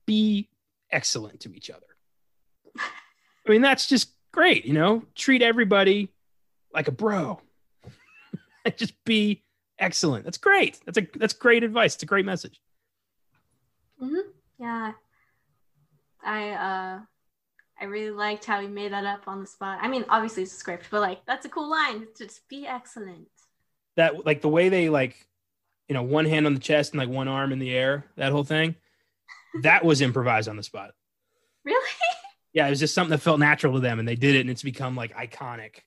be 0.09 0.49
excellent 0.91 1.41
to 1.41 1.53
each 1.53 1.69
other. 1.69 1.85
I 3.47 3.51
mean, 3.51 3.61
that's 3.61 3.85
just 3.85 4.09
great, 4.31 4.65
you 4.65 4.73
know, 4.73 5.03
treat 5.13 5.43
everybody 5.43 6.09
like 6.73 6.87
a 6.87 6.91
bro. 6.91 7.39
just 8.75 8.95
be 9.05 9.43
excellent. 9.77 10.25
That's 10.25 10.39
great. 10.39 10.79
That's 10.83 10.97
a 10.97 11.07
that's 11.13 11.33
great 11.33 11.63
advice. 11.63 11.93
It's 11.93 12.01
a 12.01 12.07
great 12.07 12.25
message. 12.25 12.59
Mm-hmm. 14.01 14.29
Yeah. 14.59 14.93
I 16.23 16.49
uh 16.49 16.99
I 17.79 17.85
really 17.85 18.11
liked 18.11 18.45
how 18.45 18.59
he 18.61 18.67
made 18.67 18.91
that 18.91 19.05
up 19.05 19.27
on 19.27 19.41
the 19.41 19.47
spot. 19.47 19.77
I 19.79 19.89
mean, 19.89 20.05
obviously 20.09 20.41
it's 20.41 20.53
a 20.53 20.57
script, 20.57 20.87
but 20.89 21.01
like 21.01 21.23
that's 21.27 21.45
a 21.45 21.49
cool 21.49 21.69
line. 21.69 22.07
Just 22.17 22.47
be 22.49 22.65
excellent. 22.65 23.27
That 23.95 24.25
like 24.25 24.41
the 24.41 24.49
way 24.49 24.69
they 24.69 24.89
like, 24.89 25.27
you 25.87 25.93
know, 25.93 26.01
one 26.01 26.25
hand 26.25 26.47
on 26.47 26.55
the 26.55 26.59
chest 26.59 26.93
and 26.93 26.99
like 26.99 27.09
one 27.09 27.27
arm 27.27 27.51
in 27.51 27.59
the 27.59 27.75
air, 27.75 28.07
that 28.17 28.31
whole 28.31 28.43
thing 28.43 28.75
that 29.61 29.83
was 29.83 30.01
improvised 30.01 30.47
on 30.47 30.55
the 30.55 30.63
spot. 30.63 30.91
Really? 31.63 31.89
Yeah, 32.53 32.65
it 32.65 32.71
was 32.71 32.79
just 32.79 32.95
something 32.95 33.11
that 33.11 33.21
felt 33.21 33.39
natural 33.39 33.73
to 33.73 33.79
them, 33.79 33.99
and 33.99 34.07
they 34.07 34.15
did 34.15 34.35
it, 34.35 34.41
and 34.41 34.49
it's 34.49 34.63
become 34.63 34.95
like 34.95 35.15
iconic. 35.15 35.81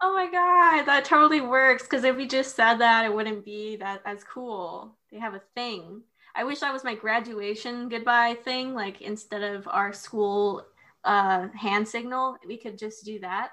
oh 0.00 0.12
my 0.12 0.28
god, 0.30 0.86
that 0.86 1.04
totally 1.04 1.40
works. 1.40 1.84
Because 1.84 2.04
if 2.04 2.16
we 2.16 2.26
just 2.26 2.56
said 2.56 2.78
that, 2.78 3.04
it 3.04 3.14
wouldn't 3.14 3.44
be 3.44 3.76
that 3.76 4.02
as 4.04 4.24
cool. 4.24 4.96
They 5.10 5.18
have 5.18 5.34
a 5.34 5.42
thing. 5.54 6.02
I 6.34 6.44
wish 6.44 6.60
that 6.60 6.72
was 6.72 6.82
my 6.82 6.94
graduation 6.94 7.88
goodbye 7.88 8.36
thing. 8.42 8.74
Like 8.74 9.02
instead 9.02 9.42
of 9.42 9.68
our 9.68 9.92
school 9.92 10.64
uh, 11.04 11.48
hand 11.48 11.86
signal, 11.86 12.36
we 12.46 12.56
could 12.56 12.78
just 12.78 13.04
do 13.04 13.20
that. 13.20 13.50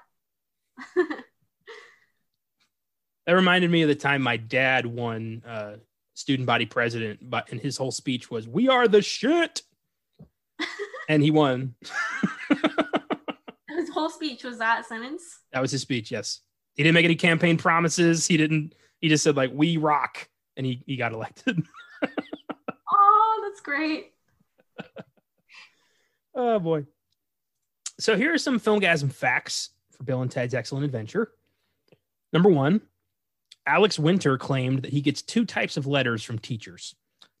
that 0.96 1.24
reminded 3.32 3.70
me 3.70 3.82
of 3.82 3.88
the 3.88 3.94
time 3.94 4.22
my 4.22 4.36
dad 4.36 4.86
won 4.86 5.42
uh, 5.46 5.74
student 6.20 6.46
body 6.46 6.66
president, 6.66 7.18
but 7.28 7.50
and 7.50 7.60
his 7.60 7.76
whole 7.76 7.90
speech 7.90 8.30
was, 8.30 8.46
"We 8.46 8.68
are 8.68 8.86
the 8.86 9.02
shit," 9.02 9.62
and 11.08 11.22
he 11.22 11.30
won. 11.30 11.74
his 13.68 13.88
whole 13.90 14.10
speech 14.10 14.44
was 14.44 14.58
that 14.58 14.86
sentence. 14.86 15.40
That 15.52 15.60
was 15.60 15.70
his 15.70 15.80
speech. 15.80 16.10
Yes, 16.10 16.40
he 16.74 16.82
didn't 16.82 16.94
make 16.94 17.06
any 17.06 17.16
campaign 17.16 17.56
promises. 17.56 18.26
He 18.26 18.36
didn't. 18.36 18.74
He 19.00 19.08
just 19.08 19.24
said 19.24 19.36
like, 19.36 19.50
"We 19.52 19.78
rock," 19.78 20.28
and 20.56 20.66
he 20.66 20.82
he 20.86 20.96
got 20.96 21.12
elected. 21.12 21.62
oh, 22.92 23.48
that's 23.48 23.60
great. 23.60 24.12
oh 26.34 26.58
boy. 26.58 26.84
So 27.98 28.16
here 28.16 28.32
are 28.32 28.38
some 28.38 28.60
Filmgazm 28.60 29.12
facts 29.12 29.70
for 29.90 30.04
Bill 30.04 30.22
and 30.22 30.30
Ted's 30.30 30.54
Excellent 30.54 30.84
Adventure. 30.84 31.32
Number 32.32 32.48
one, 32.48 32.80
Alex 33.70 34.00
Winter 34.00 34.36
claimed 34.36 34.82
that 34.82 34.92
he 34.92 35.00
gets 35.00 35.22
two 35.22 35.44
types 35.44 35.76
of 35.76 35.86
letters 35.86 36.24
from 36.24 36.40
teachers 36.40 36.94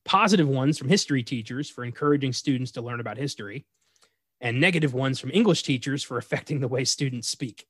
positive 0.04 0.48
ones 0.48 0.78
from 0.78 0.88
history 0.88 1.22
teachers 1.22 1.68
for 1.68 1.84
encouraging 1.84 2.32
students 2.32 2.72
to 2.72 2.80
learn 2.80 3.00
about 3.00 3.18
history, 3.18 3.66
and 4.40 4.60
negative 4.60 4.94
ones 4.94 5.20
from 5.20 5.30
English 5.30 5.62
teachers 5.62 6.02
for 6.02 6.16
affecting 6.16 6.58
the 6.58 6.68
way 6.68 6.84
students 6.84 7.28
speak. 7.28 7.66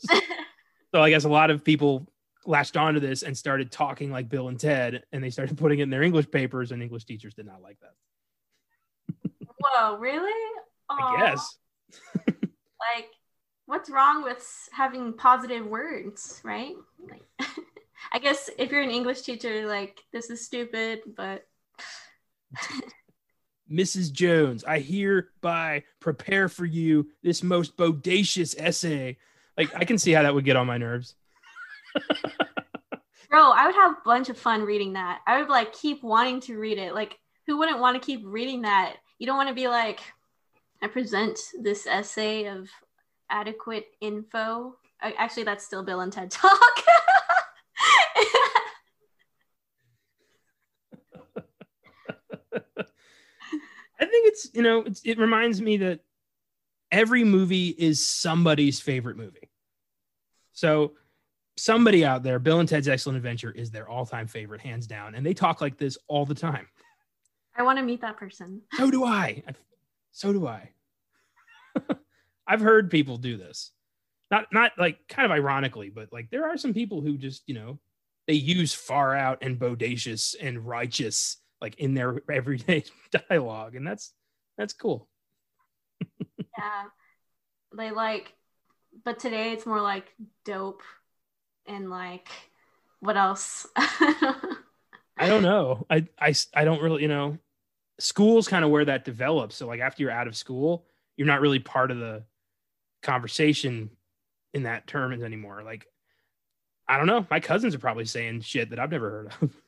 so 0.00 1.00
I 1.00 1.10
guess 1.10 1.24
a 1.24 1.28
lot 1.28 1.50
of 1.50 1.62
people 1.62 2.08
latched 2.44 2.76
onto 2.76 2.98
this 2.98 3.22
and 3.22 3.38
started 3.38 3.70
talking 3.70 4.10
like 4.10 4.28
Bill 4.28 4.48
and 4.48 4.58
Ted, 4.58 5.04
and 5.12 5.22
they 5.22 5.30
started 5.30 5.56
putting 5.56 5.78
it 5.78 5.84
in 5.84 5.90
their 5.90 6.02
English 6.02 6.30
papers, 6.30 6.72
and 6.72 6.82
English 6.82 7.04
teachers 7.04 7.34
did 7.34 7.46
not 7.46 7.62
like 7.62 7.78
that. 7.80 9.30
Whoa, 9.60 9.96
really? 9.98 10.60
Aww. 10.90 10.96
I 10.98 11.20
guess. 11.20 11.56
like 12.16 13.10
what's 13.66 13.90
wrong 13.90 14.22
with 14.22 14.68
having 14.72 15.12
positive 15.12 15.66
words, 15.66 16.40
right? 16.44 16.74
Like, 17.08 17.24
I 18.12 18.18
guess 18.18 18.50
if 18.58 18.70
you're 18.70 18.82
an 18.82 18.90
English 18.90 19.22
teacher, 19.22 19.66
like 19.66 20.00
this 20.12 20.30
is 20.30 20.44
stupid, 20.44 21.00
but 21.16 21.46
Mrs. 23.70 24.12
Jones, 24.12 24.64
I 24.64 24.80
hereby 24.80 25.84
prepare 26.00 26.48
for 26.48 26.64
you 26.64 27.08
this 27.22 27.42
most 27.42 27.76
bodacious 27.76 28.54
essay. 28.58 29.18
Like 29.56 29.74
I 29.74 29.84
can 29.84 29.98
see 29.98 30.12
how 30.12 30.22
that 30.22 30.34
would 30.34 30.44
get 30.44 30.56
on 30.56 30.66
my 30.66 30.78
nerves. 30.78 31.14
Bro, 33.30 33.52
I 33.52 33.66
would 33.66 33.74
have 33.74 33.92
a 33.92 34.02
bunch 34.04 34.28
of 34.28 34.36
fun 34.36 34.62
reading 34.62 34.92
that. 34.94 35.20
I 35.26 35.40
would 35.40 35.48
like 35.48 35.72
keep 35.72 36.02
wanting 36.02 36.40
to 36.42 36.58
read 36.58 36.78
it. 36.78 36.94
Like 36.94 37.18
who 37.46 37.58
wouldn't 37.58 37.80
want 37.80 38.00
to 38.00 38.06
keep 38.06 38.20
reading 38.24 38.62
that? 38.62 38.96
You 39.18 39.26
don't 39.26 39.36
want 39.36 39.48
to 39.48 39.54
be 39.54 39.68
like 39.68 40.00
I 40.82 40.88
present 40.88 41.38
this 41.60 41.86
essay 41.86 42.46
of 42.46 42.68
adequate 43.32 43.86
info. 44.00 44.76
Actually, 45.00 45.42
that's 45.42 45.64
still 45.64 45.82
Bill 45.82 46.00
and 46.00 46.12
Ted 46.12 46.30
Talk. 46.30 46.52
I 54.00 54.04
think 54.04 54.28
it's 54.28 54.50
you 54.52 54.62
know 54.62 54.82
it's, 54.82 55.00
it 55.04 55.18
reminds 55.18 55.60
me 55.60 55.78
that 55.78 56.00
every 56.90 57.24
movie 57.24 57.68
is 57.68 58.06
somebody's 58.06 58.78
favorite 58.80 59.16
movie. 59.16 59.50
So 60.52 60.92
somebody 61.56 62.04
out 62.04 62.22
there, 62.22 62.38
Bill 62.38 62.60
and 62.60 62.68
Ted's 62.68 62.88
Excellent 62.88 63.16
Adventure 63.16 63.50
is 63.50 63.70
their 63.70 63.88
all-time 63.88 64.26
favorite, 64.26 64.60
hands 64.60 64.86
down, 64.86 65.14
and 65.14 65.24
they 65.24 65.34
talk 65.34 65.60
like 65.60 65.78
this 65.78 65.96
all 66.08 66.26
the 66.26 66.34
time. 66.34 66.68
I 67.56 67.62
want 67.62 67.78
to 67.78 67.84
meet 67.84 68.00
that 68.02 68.16
person. 68.16 68.62
So 68.74 68.90
do 68.90 69.04
I. 69.04 69.42
So 70.10 70.32
do 70.32 70.46
I. 70.46 70.70
I've 72.46 72.60
heard 72.60 72.90
people 72.90 73.16
do 73.16 73.36
this. 73.36 73.70
Not 74.30 74.46
not 74.52 74.72
like 74.78 74.98
kind 75.08 75.26
of 75.26 75.30
ironically, 75.30 75.90
but 75.90 76.12
like 76.12 76.30
there 76.30 76.48
are 76.48 76.56
some 76.56 76.74
people 76.74 77.00
who 77.00 77.18
just, 77.18 77.42
you 77.46 77.54
know, 77.54 77.78
they 78.26 78.34
use 78.34 78.72
far 78.72 79.14
out 79.14 79.38
and 79.42 79.58
bodacious 79.58 80.34
and 80.40 80.66
righteous 80.66 81.36
like 81.60 81.76
in 81.76 81.94
their 81.94 82.20
everyday 82.30 82.84
dialogue 83.28 83.74
and 83.74 83.86
that's 83.86 84.12
that's 84.56 84.72
cool. 84.72 85.08
yeah. 86.58 86.84
They 87.76 87.90
like 87.90 88.32
but 89.04 89.18
today 89.18 89.52
it's 89.52 89.66
more 89.66 89.80
like 89.80 90.14
dope 90.44 90.82
and 91.66 91.90
like 91.90 92.28
what 93.00 93.16
else? 93.16 93.66
I 93.76 95.26
don't 95.26 95.42
know. 95.42 95.86
I, 95.90 96.06
I, 96.20 96.34
I 96.54 96.64
don't 96.64 96.80
really, 96.80 97.02
you 97.02 97.08
know, 97.08 97.38
school's 97.98 98.46
kind 98.46 98.64
of 98.64 98.70
where 98.70 98.84
that 98.84 99.04
develops. 99.04 99.56
So 99.56 99.66
like 99.66 99.80
after 99.80 100.02
you're 100.02 100.12
out 100.12 100.28
of 100.28 100.36
school, 100.36 100.86
you're 101.16 101.26
not 101.26 101.40
really 101.40 101.58
part 101.58 101.90
of 101.90 101.98
the 101.98 102.24
conversation 103.02 103.90
in 104.54 104.64
that 104.64 104.86
terms 104.86 105.22
anymore. 105.22 105.62
Like, 105.64 105.86
I 106.88 106.96
don't 106.98 107.06
know. 107.06 107.26
My 107.30 107.40
cousins 107.40 107.74
are 107.74 107.78
probably 107.80 108.04
saying 108.04 108.42
shit 108.42 108.70
that 108.70 108.78
I've 108.78 108.90
never 108.90 109.10
heard 109.10 109.34
of. 109.40 109.50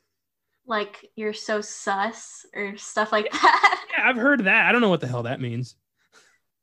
Like 0.67 1.11
you're 1.15 1.35
so 1.35 1.61
sus 1.61 2.47
or 2.55 2.79
stuff 2.79 3.13
like 3.13 3.31
that. 3.31 3.81
Yeah, 3.99 4.09
I've 4.09 4.17
heard 4.17 4.45
that. 4.45 4.67
I 4.67 4.73
don't 4.73 4.81
know 4.81 4.89
what 4.89 5.03
the 5.03 5.07
hell 5.07 5.25
that 5.25 5.41
means. 5.41 5.77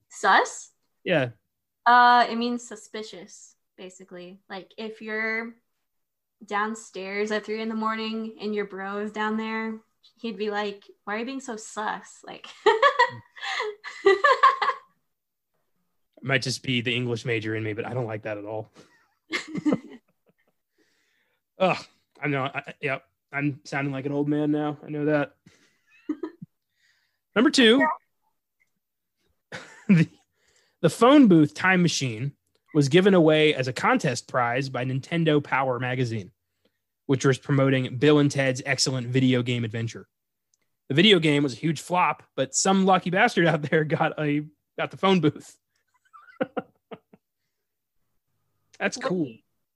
Sus? 0.10 0.72
Yeah. 1.04 1.30
Uh, 1.86 2.26
it 2.30 2.36
means 2.36 2.68
suspicious, 2.68 3.56
basically. 3.78 4.40
Like 4.50 4.74
if 4.76 5.02
you're 5.02 5.54
downstairs 6.46 7.32
at 7.32 7.46
three 7.46 7.62
in 7.62 7.70
the 7.70 7.76
morning 7.76 8.38
and 8.42 8.56
your 8.56 8.66
bro 8.66 8.98
is 8.98 9.12
down 9.12 9.38
there, 9.38 9.76
he'd 10.20 10.38
be 10.38 10.50
like, 10.50 10.84
Why 11.06 11.16
are 11.16 11.20
you 11.20 11.26
being 11.26 11.40
so 11.40 11.56
sus? 11.56 12.22
Like 12.26 12.48
might 16.22 16.42
just 16.42 16.64
be 16.64 16.82
the 16.82 16.96
English 16.96 17.26
major 17.26 17.56
in 17.56 17.64
me, 17.64 17.74
but 17.74 17.86
I 17.86 17.94
don't 17.94 18.06
like 18.06 18.24
that 18.24 18.38
at 18.38 18.46
all. 18.46 18.72
Ugh, 21.60 21.86
I 22.22 22.28
know. 22.28 22.44
I, 22.44 22.74
yep, 22.82 23.04
I'm 23.32 23.60
sounding 23.64 23.94
like 23.94 24.06
an 24.06 24.12
old 24.12 24.28
man 24.28 24.52
now. 24.52 24.78
I 24.86 24.90
know 24.90 25.06
that. 25.06 25.36
Number 27.36 27.50
two, 27.50 27.86
the, 29.88 30.08
the 30.82 30.90
phone 30.90 31.28
booth 31.28 31.54
time 31.54 31.82
machine 31.82 32.34
was 32.74 32.90
given 32.90 33.14
away 33.14 33.54
as 33.54 33.68
a 33.68 33.74
contest 33.74 34.28
prize 34.28 34.70
by 34.70 34.86
Nintendo 34.86 35.44
Power 35.44 35.80
magazine, 35.80 36.32
which 37.06 37.26
was 37.26 37.38
promoting 37.38 37.98
Bill 37.98 38.20
and 38.20 38.32
Ted's 38.32 38.62
excellent 38.66 39.08
video 39.08 39.42
game 39.44 39.64
adventure. 39.64 40.08
The 40.90 40.96
video 40.96 41.20
game 41.20 41.44
was 41.44 41.54
a 41.54 41.58
huge 41.58 41.80
flop, 41.80 42.24
but 42.36 42.54
some 42.54 42.86
lucky 42.86 43.10
bastard 43.10 43.48
out 43.48 43.62
there 43.62 43.84
got 43.84 44.20
a 44.20 44.46
got 44.78 44.92
the 44.92 44.98
phone 44.98 45.22
booth. 45.22 45.56
That's 48.80 48.98
cool. 48.98 49.32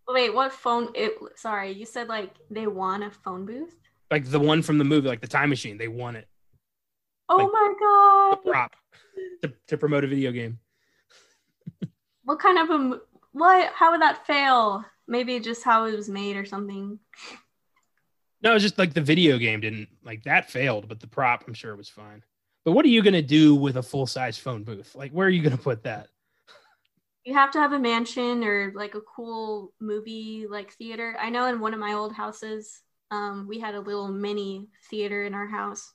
Wait, 0.08 0.34
what 0.34 0.52
phone? 0.52 0.90
It, 0.94 1.14
sorry, 1.36 1.72
you 1.72 1.86
said 1.86 2.08
like 2.08 2.36
they 2.50 2.68
won 2.68 3.04
a 3.04 3.12
phone 3.12 3.46
booth. 3.46 3.76
Like 4.12 4.30
the 4.30 4.40
one 4.40 4.62
from 4.62 4.78
the 4.78 4.84
movie, 4.84 5.08
like 5.08 5.22
the 5.22 5.28
time 5.28 5.50
machine, 5.50 5.78
they 5.78 5.88
won 5.88 6.16
it. 6.16 6.28
Oh 7.28 7.38
Like, 7.38 7.48
my 7.52 7.74
god! 7.80 8.52
Prop 8.52 8.76
to, 9.42 9.54
to 9.68 9.78
promote 9.78 10.04
a 10.04 10.08
video 10.08 10.32
game. 10.32 10.60
What 12.24 12.40
kind 12.40 12.58
of 12.58 12.70
a 12.72 13.00
what? 13.34 13.72
How 13.74 13.92
would 13.92 14.02
that 14.02 14.26
fail? 14.26 14.84
Maybe 15.08 15.40
just 15.40 15.64
how 15.64 15.86
it 15.86 15.96
was 15.96 16.10
made 16.10 16.38
or 16.38 16.46
something. 16.46 16.98
No, 18.42 18.56
it's 18.56 18.64
just 18.64 18.80
like 18.80 18.96
the 18.96 19.02
video 19.02 19.38
game 19.38 19.62
didn't 19.62 19.90
like 20.04 20.24
that 20.24 20.50
failed, 20.50 20.88
but 20.88 21.00
the 21.00 21.08
prop, 21.08 21.44
I'm 21.48 21.54
sure 21.54 21.72
it 21.72 21.78
was 21.78 21.90
fine. 21.90 22.24
But 22.64 22.72
what 22.72 22.84
are 22.86 22.90
you 22.90 23.04
gonna 23.04 23.22
do 23.22 23.54
with 23.54 23.78
a 23.78 23.84
full 23.84 24.08
size 24.08 24.40
phone 24.40 24.64
booth? 24.64 24.96
Like, 24.96 25.12
where 25.12 25.28
are 25.28 25.32
you 25.32 25.44
gonna 25.44 25.58
put 25.58 25.84
that? 25.84 26.08
You 27.26 27.34
have 27.34 27.52
to 27.52 27.60
have 27.60 27.74
a 27.74 27.80
mansion 27.80 28.44
or 28.44 28.72
like 28.76 28.94
a 28.94 29.02
cool 29.02 29.74
movie 29.82 30.46
like 30.48 30.72
theater. 30.74 31.18
I 31.20 31.32
know 31.32 31.48
in 31.48 31.60
one 31.60 31.74
of 31.74 31.80
my 31.80 31.94
old 31.94 32.14
houses, 32.14 32.82
um, 33.10 33.48
we 33.50 33.60
had 33.60 33.74
a 33.74 33.80
little 33.80 34.08
mini 34.08 34.68
theater 34.90 35.26
in 35.26 35.34
our 35.34 35.48
house, 35.48 35.94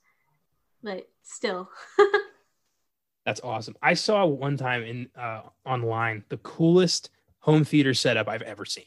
but 0.83 1.09
still. 1.23 1.71
That's 3.25 3.41
awesome. 3.43 3.77
I 3.81 3.95
saw 3.95 4.27
one 4.27 4.57
time 4.57 4.83
in 4.83 5.09
uh, 5.17 5.43
online 5.65 6.25
the 6.31 6.39
coolest 6.39 7.11
home 7.39 7.65
theater 7.65 7.95
setup 7.95 8.29
I've 8.29 8.43
ever 8.43 8.65
seen. 8.65 8.87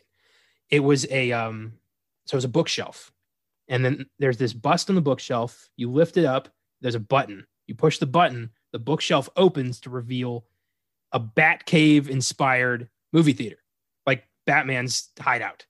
It 0.69 0.81
was 0.81 1.09
a 1.09 1.31
um, 1.31 1.73
so 2.25 2.35
it 2.35 2.39
was 2.39 2.45
a 2.45 2.49
bookshelf, 2.49 3.13
and 3.69 3.85
then 3.85 4.05
there's 4.19 4.37
this 4.37 4.53
bust 4.53 4.89
on 4.89 4.95
the 4.95 5.01
bookshelf. 5.01 5.69
You 5.77 5.89
lift 5.89 6.17
it 6.17 6.25
up. 6.25 6.49
There's 6.81 6.95
a 6.95 6.99
button. 6.99 7.45
You 7.67 7.75
push 7.75 7.99
the 7.99 8.05
button. 8.05 8.49
The 8.71 8.79
bookshelf 8.79 9.29
opens 9.37 9.79
to 9.81 9.89
reveal 9.89 10.45
a 11.13 11.19
Batcave 11.19 12.09
inspired 12.09 12.89
movie 13.13 13.33
theater, 13.33 13.59
like 14.05 14.27
Batman's 14.45 15.09
hideout, 15.19 15.65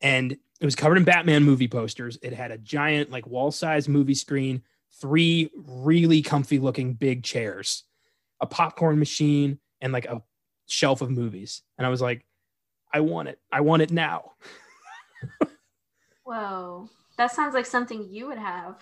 and 0.00 0.32
it 0.32 0.64
was 0.64 0.74
covered 0.74 0.98
in 0.98 1.04
Batman 1.04 1.44
movie 1.44 1.68
posters. 1.68 2.18
It 2.22 2.32
had 2.32 2.50
a 2.50 2.58
giant 2.58 3.10
like 3.10 3.26
wall 3.26 3.52
sized 3.52 3.88
movie 3.88 4.14
screen, 4.14 4.62
three 5.00 5.50
really 5.54 6.22
comfy 6.22 6.58
looking 6.58 6.94
big 6.94 7.22
chairs 7.22 7.84
a 8.40 8.46
popcorn 8.46 8.98
machine 8.98 9.58
and 9.80 9.92
like 9.92 10.06
a 10.06 10.22
shelf 10.66 11.02
of 11.02 11.10
movies. 11.10 11.62
And 11.78 11.86
I 11.86 11.90
was 11.90 12.00
like, 12.00 12.24
I 12.92 13.00
want 13.00 13.28
it. 13.28 13.38
I 13.52 13.60
want 13.60 13.82
it 13.82 13.90
now. 13.90 14.32
Whoa, 16.24 16.88
that 17.16 17.32
sounds 17.32 17.54
like 17.54 17.66
something 17.66 18.08
you 18.08 18.26
would 18.26 18.38
have. 18.38 18.80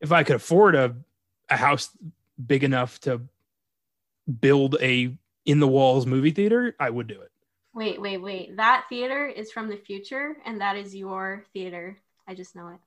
If 0.00 0.12
I 0.12 0.22
could 0.22 0.36
afford 0.36 0.74
a, 0.74 0.96
a 1.48 1.56
house 1.56 1.90
big 2.44 2.64
enough 2.64 3.00
to 3.00 3.22
build 4.40 4.76
a 4.80 5.16
in 5.44 5.60
the 5.60 5.68
walls 5.68 6.06
movie 6.06 6.30
theater, 6.30 6.74
I 6.78 6.90
would 6.90 7.06
do 7.06 7.20
it. 7.20 7.30
Wait, 7.74 8.00
wait, 8.00 8.18
wait. 8.18 8.56
That 8.56 8.86
theater 8.88 9.26
is 9.26 9.52
from 9.52 9.68
the 9.68 9.76
future, 9.76 10.36
and 10.44 10.60
that 10.60 10.76
is 10.76 10.94
your 10.94 11.44
theater. 11.52 11.98
I 12.26 12.34
just 12.34 12.56
know 12.56 12.68
it. 12.68 12.78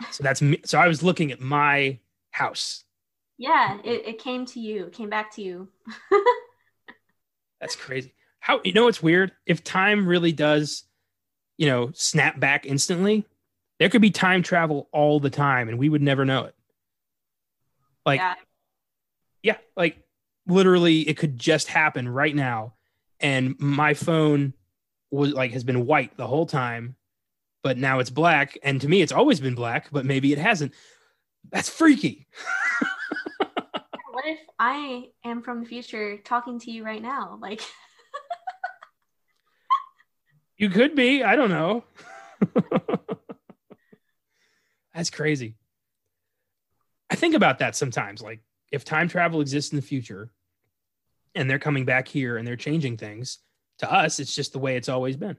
Wow. 0.00 0.06
So 0.10 0.22
that's 0.22 0.40
me. 0.40 0.60
So 0.64 0.78
I 0.78 0.88
was 0.88 1.02
looking 1.02 1.32
at 1.32 1.40
my 1.40 1.98
house. 2.30 2.84
Yeah, 3.36 3.78
it, 3.84 4.06
it 4.06 4.18
came 4.18 4.44
to 4.46 4.60
you, 4.60 4.86
it 4.86 4.92
came 4.92 5.08
back 5.08 5.34
to 5.36 5.42
you. 5.42 5.68
That's 7.60 7.76
crazy. 7.76 8.14
How 8.38 8.60
you 8.64 8.72
know 8.72 8.88
it's 8.88 9.02
weird? 9.02 9.32
If 9.46 9.64
time 9.64 10.06
really 10.06 10.32
does, 10.32 10.84
you 11.56 11.66
know, 11.66 11.90
snap 11.94 12.38
back 12.38 12.66
instantly, 12.66 13.24
there 13.78 13.88
could 13.88 14.02
be 14.02 14.10
time 14.10 14.42
travel 14.42 14.88
all 14.92 15.20
the 15.20 15.30
time 15.30 15.68
and 15.68 15.78
we 15.78 15.88
would 15.88 16.02
never 16.02 16.26
know 16.26 16.44
it. 16.44 16.54
Like 18.04 18.20
yeah. 18.20 18.34
yeah, 19.42 19.56
like 19.76 20.02
literally 20.50 21.00
it 21.08 21.16
could 21.16 21.38
just 21.38 21.68
happen 21.68 22.08
right 22.08 22.34
now. 22.34 22.74
And 23.20 23.58
my 23.58 23.94
phone 23.94 24.54
was 25.10 25.32
like 25.32 25.52
has 25.52 25.64
been 25.64 25.86
white 25.86 26.16
the 26.16 26.26
whole 26.26 26.46
time, 26.46 26.96
but 27.62 27.78
now 27.78 27.98
it's 27.98 28.10
black. 28.10 28.58
And 28.62 28.80
to 28.80 28.88
me, 28.88 29.02
it's 29.02 29.12
always 29.12 29.40
been 29.40 29.54
black, 29.54 29.88
but 29.90 30.04
maybe 30.04 30.32
it 30.32 30.38
hasn't. 30.38 30.72
That's 31.50 31.68
freaky. 31.68 32.26
What 34.12 34.32
if 34.32 34.40
I 34.58 35.08
am 35.24 35.40
from 35.40 35.60
the 35.60 35.66
future 35.66 36.18
talking 36.18 36.58
to 36.58 36.70
you 36.70 36.84
right 36.84 37.00
now? 37.00 37.38
Like, 37.40 37.62
You 40.60 40.68
could 40.68 40.94
be. 40.94 41.24
I 41.24 41.36
don't 41.36 41.48
know. 41.48 41.84
That's 44.94 45.08
crazy. 45.08 45.56
I 47.08 47.14
think 47.14 47.34
about 47.34 47.60
that 47.60 47.74
sometimes. 47.74 48.20
Like, 48.20 48.40
if 48.70 48.84
time 48.84 49.08
travel 49.08 49.40
exists 49.40 49.72
in 49.72 49.76
the 49.76 49.82
future 49.82 50.30
and 51.34 51.48
they're 51.48 51.58
coming 51.58 51.84
back 51.84 52.08
here 52.08 52.36
and 52.36 52.46
they're 52.46 52.56
changing 52.56 52.96
things, 52.96 53.38
to 53.80 53.92
us, 53.92 54.18
it's 54.18 54.34
just 54.34 54.52
the 54.52 54.58
way 54.58 54.76
it's 54.76 54.88
always 54.88 55.16
been. 55.16 55.36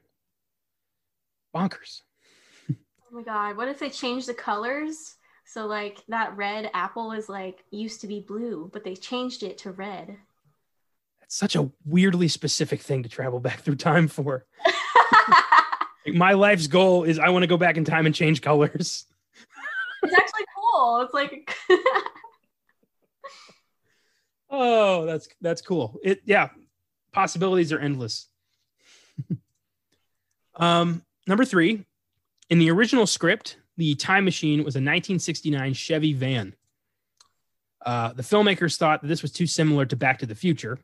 Bonkers. 1.54 2.02
oh 2.70 2.74
my 3.10 3.22
god, 3.22 3.56
what 3.56 3.68
if 3.68 3.78
they 3.78 3.90
change 3.90 4.26
the 4.26 4.34
colors? 4.34 5.16
So 5.44 5.66
like 5.66 6.02
that 6.08 6.36
red 6.36 6.70
apple 6.74 7.12
is 7.12 7.28
like 7.28 7.64
used 7.70 8.00
to 8.02 8.06
be 8.06 8.20
blue, 8.20 8.70
but 8.72 8.84
they 8.84 8.94
changed 8.94 9.42
it 9.42 9.58
to 9.58 9.72
red. 9.72 10.16
That's 11.20 11.36
such 11.36 11.56
a 11.56 11.70
weirdly 11.84 12.28
specific 12.28 12.80
thing 12.80 13.02
to 13.02 13.08
travel 13.08 13.40
back 13.40 13.60
through 13.60 13.76
time 13.76 14.08
for. 14.08 14.44
Like, 16.06 16.14
my 16.14 16.32
life's 16.32 16.66
goal 16.66 17.04
is 17.04 17.18
I 17.18 17.28
want 17.28 17.42
to 17.42 17.48
go 17.48 17.56
back 17.56 17.76
in 17.76 17.84
time 17.84 18.06
and 18.06 18.14
change 18.14 18.42
colors. 18.42 19.06
it's 20.02 20.14
actually 20.14 20.46
cool. 20.56 21.00
It's 21.02 21.14
like 21.14 21.54
Oh, 24.52 25.06
that's 25.06 25.28
that's 25.40 25.62
cool. 25.62 25.98
It 26.04 26.20
yeah, 26.26 26.50
possibilities 27.12 27.72
are 27.72 27.78
endless. 27.78 28.28
um, 30.56 31.02
number 31.26 31.46
three, 31.46 31.86
in 32.50 32.58
the 32.58 32.70
original 32.70 33.06
script, 33.06 33.56
the 33.78 33.94
time 33.94 34.26
machine 34.26 34.58
was 34.58 34.74
a 34.74 34.78
1969 34.78 35.72
Chevy 35.72 36.12
van. 36.12 36.54
Uh, 37.84 38.12
the 38.12 38.22
filmmakers 38.22 38.76
thought 38.76 39.00
that 39.00 39.08
this 39.08 39.22
was 39.22 39.32
too 39.32 39.46
similar 39.46 39.86
to 39.86 39.96
Back 39.96 40.18
to 40.18 40.26
the 40.26 40.34
Future, 40.34 40.78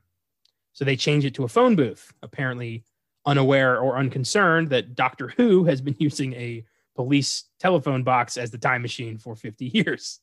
so 0.73 0.87
they 0.87 0.97
changed 0.97 1.27
it 1.27 1.35
to 1.35 1.45
a 1.45 1.49
phone 1.49 1.77
booth. 1.77 2.15
Apparently, 2.23 2.85
unaware 3.27 3.79
or 3.79 3.99
unconcerned 3.99 4.71
that 4.71 4.95
Doctor 4.95 5.29
Who 5.37 5.65
has 5.65 5.83
been 5.83 5.97
using 5.99 6.33
a 6.33 6.65
police 6.97 7.45
telephone 7.61 8.03
box 8.03 8.39
as 8.39 8.51
the 8.51 8.59
time 8.59 8.81
machine 8.81 9.19
for 9.19 9.37
50 9.37 9.67
years. 9.67 10.21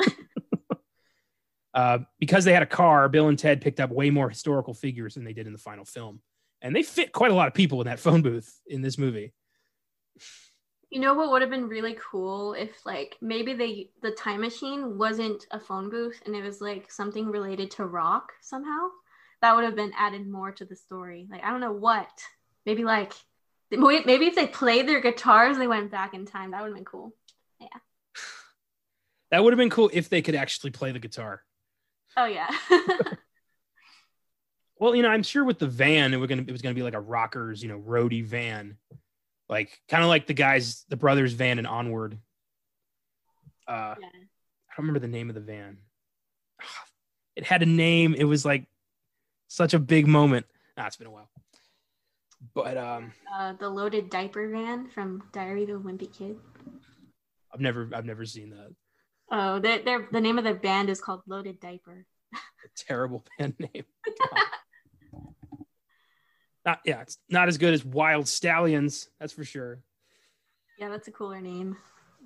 Uh, 1.74 2.00
because 2.18 2.44
they 2.44 2.52
had 2.52 2.62
a 2.62 2.66
car, 2.66 3.08
Bill 3.08 3.28
and 3.28 3.38
Ted 3.38 3.60
picked 3.60 3.80
up 3.80 3.90
way 3.90 4.10
more 4.10 4.28
historical 4.28 4.74
figures 4.74 5.14
than 5.14 5.24
they 5.24 5.32
did 5.32 5.46
in 5.46 5.52
the 5.52 5.58
final 5.58 5.84
film. 5.84 6.20
And 6.60 6.76
they 6.76 6.82
fit 6.82 7.12
quite 7.12 7.30
a 7.30 7.34
lot 7.34 7.48
of 7.48 7.54
people 7.54 7.80
in 7.80 7.86
that 7.86 7.98
phone 7.98 8.22
booth 8.22 8.60
in 8.66 8.82
this 8.82 8.98
movie. 8.98 9.32
You 10.90 11.00
know 11.00 11.14
what 11.14 11.30
would 11.30 11.40
have 11.40 11.50
been 11.50 11.68
really 11.68 11.96
cool 11.98 12.52
if 12.52 12.84
like 12.84 13.16
maybe 13.22 13.54
they 13.54 13.88
the 14.02 14.10
time 14.10 14.42
machine 14.42 14.98
wasn't 14.98 15.46
a 15.50 15.58
phone 15.58 15.88
booth 15.88 16.20
and 16.26 16.36
it 16.36 16.42
was 16.42 16.60
like 16.60 16.92
something 16.92 17.28
related 17.28 17.70
to 17.72 17.86
rock 17.86 18.32
somehow. 18.42 18.88
That 19.40 19.56
would 19.56 19.64
have 19.64 19.74
been 19.74 19.92
added 19.98 20.28
more 20.28 20.52
to 20.52 20.66
the 20.66 20.76
story. 20.76 21.26
Like 21.30 21.42
I 21.42 21.50
don't 21.50 21.60
know 21.60 21.72
what. 21.72 22.10
Maybe 22.66 22.84
like 22.84 23.14
maybe 23.70 24.26
if 24.26 24.34
they 24.34 24.46
played 24.46 24.86
their 24.86 25.00
guitars 25.00 25.56
they 25.56 25.66
went 25.66 25.90
back 25.90 26.12
in 26.12 26.26
time. 26.26 26.50
That 26.50 26.60
would 26.60 26.68
have 26.68 26.76
been 26.76 26.84
cool. 26.84 27.14
Yeah. 27.58 27.68
That 29.30 29.42
would 29.42 29.54
have 29.54 29.58
been 29.58 29.70
cool 29.70 29.88
if 29.94 30.10
they 30.10 30.20
could 30.20 30.34
actually 30.34 30.72
play 30.72 30.92
the 30.92 30.98
guitar. 30.98 31.42
Oh 32.16 32.26
yeah. 32.26 32.50
Well, 34.82 34.96
you 34.96 35.02
know, 35.02 35.10
I'm 35.10 35.22
sure 35.22 35.44
with 35.44 35.60
the 35.60 35.68
van, 35.68 36.12
it 36.12 36.16
was 36.16 36.28
gonna 36.28 36.42
it 36.42 36.50
was 36.50 36.60
gonna 36.60 36.74
be 36.74 36.82
like 36.82 36.94
a 36.94 37.00
rockers, 37.00 37.62
you 37.62 37.68
know, 37.68 37.78
roadie 37.78 38.24
van, 38.24 38.78
like 39.48 39.80
kind 39.88 40.02
of 40.02 40.08
like 40.08 40.26
the 40.26 40.34
guys, 40.34 40.84
the 40.88 40.96
brothers' 40.96 41.34
van 41.34 41.58
and 41.58 41.68
Onward. 41.68 42.18
Uh, 43.68 43.94
yeah. 44.00 44.08
I 44.08 44.74
don't 44.76 44.78
remember 44.78 44.98
the 44.98 45.06
name 45.06 45.28
of 45.28 45.36
the 45.36 45.40
van. 45.40 45.78
It 47.36 47.44
had 47.44 47.62
a 47.62 47.66
name. 47.66 48.14
It 48.14 48.24
was 48.24 48.44
like 48.44 48.66
such 49.46 49.72
a 49.72 49.78
big 49.78 50.08
moment. 50.08 50.46
Ah, 50.76 50.88
it's 50.88 50.96
been 50.96 51.06
a 51.06 51.10
while. 51.10 51.30
But 52.52 52.76
um, 52.76 53.12
uh, 53.32 53.52
the 53.52 53.70
loaded 53.70 54.10
diaper 54.10 54.50
van 54.50 54.90
from 54.90 55.22
Diary 55.32 55.62
of 55.62 55.70
a 55.70 55.74
Wimpy 55.78 56.12
Kid. 56.12 56.36
I've 57.54 57.60
never 57.60 57.88
I've 57.94 58.04
never 58.04 58.26
seen 58.26 58.50
that. 58.50 58.74
Oh, 59.34 59.58
they 59.58 59.78
they're, 59.78 60.06
the 60.12 60.20
name 60.20 60.36
of 60.36 60.44
the 60.44 60.52
band 60.52 60.90
is 60.90 61.00
called 61.00 61.22
Loaded 61.26 61.58
Diaper. 61.58 62.04
A 62.34 62.38
terrible 62.76 63.24
band 63.38 63.54
name. 63.58 63.84
not 66.66 66.80
yeah, 66.84 67.00
it's 67.00 67.16
not 67.30 67.48
as 67.48 67.56
good 67.56 67.72
as 67.72 67.82
Wild 67.84 68.28
Stallions, 68.28 69.08
that's 69.18 69.32
for 69.32 69.44
sure. 69.44 69.80
Yeah, 70.78 70.90
that's 70.90 71.08
a 71.08 71.12
cooler 71.12 71.40
name. 71.40 71.78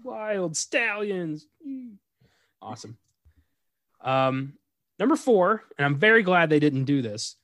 Wild 0.02 0.56
Stallions. 0.56 1.46
Awesome. 2.60 2.98
Um, 4.00 4.54
number 4.98 5.14
four, 5.16 5.62
and 5.78 5.86
I'm 5.86 5.96
very 5.96 6.24
glad 6.24 6.50
they 6.50 6.58
didn't 6.60 6.84
do 6.84 7.02
this. 7.02 7.36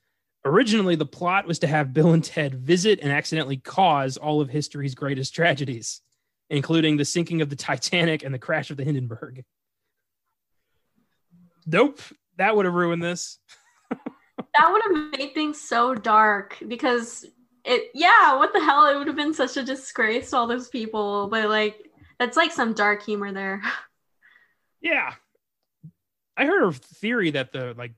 Originally, 0.45 0.97
the 0.97 1.07
plot 1.07 1.47
was 1.47 1.61
to 1.61 1.69
have 1.69 1.95
Bill 1.95 2.13
and 2.13 2.25
Ted 2.25 2.55
visit 2.55 2.99
and 3.01 3.13
accidentally 3.13 3.59
cause 3.59 4.17
all 4.17 4.41
of 4.41 4.49
history's 4.49 4.97
greatest 4.97 5.35
tragedies, 5.35 6.01
including 6.53 6.99
the 6.99 7.05
sinking 7.05 7.41
of 7.41 7.49
the 7.49 7.57
Titanic 7.57 8.23
and 8.23 8.33
the 8.33 8.39
crash 8.39 8.71
of 8.71 8.77
the 8.77 8.85
Hindenburg. 8.85 9.43
Nope, 11.67 12.01
that 12.37 12.55
would 12.55 12.67
have 12.67 12.75
ruined 12.75 13.03
this. 13.03 13.39
that 13.91 14.71
would 14.71 14.83
have 14.83 15.19
made 15.19 15.33
things 15.33 15.59
so 15.59 15.95
dark 15.95 16.59
because 16.69 17.25
it, 17.65 17.91
yeah, 17.95 18.37
what 18.37 18.53
the 18.53 18.61
hell? 18.61 18.87
It 18.87 18.99
would 18.99 19.07
have 19.07 19.17
been 19.17 19.33
such 19.33 19.57
a 19.57 19.63
disgrace 19.63 20.31
to 20.31 20.37
all 20.37 20.47
those 20.47 20.69
people, 20.69 21.29
but 21.29 21.49
like, 21.49 21.89
that's 22.19 22.37
like 22.37 22.53
some 22.53 22.75
dark 22.75 23.03
humor 23.03 23.33
there. 23.33 23.63
Yeah. 24.85 25.15
I 26.37 26.45
heard 26.45 26.65
a 26.65 26.73
theory 26.73 27.31
that 27.31 27.53
the 27.53 27.73
like 27.79 27.93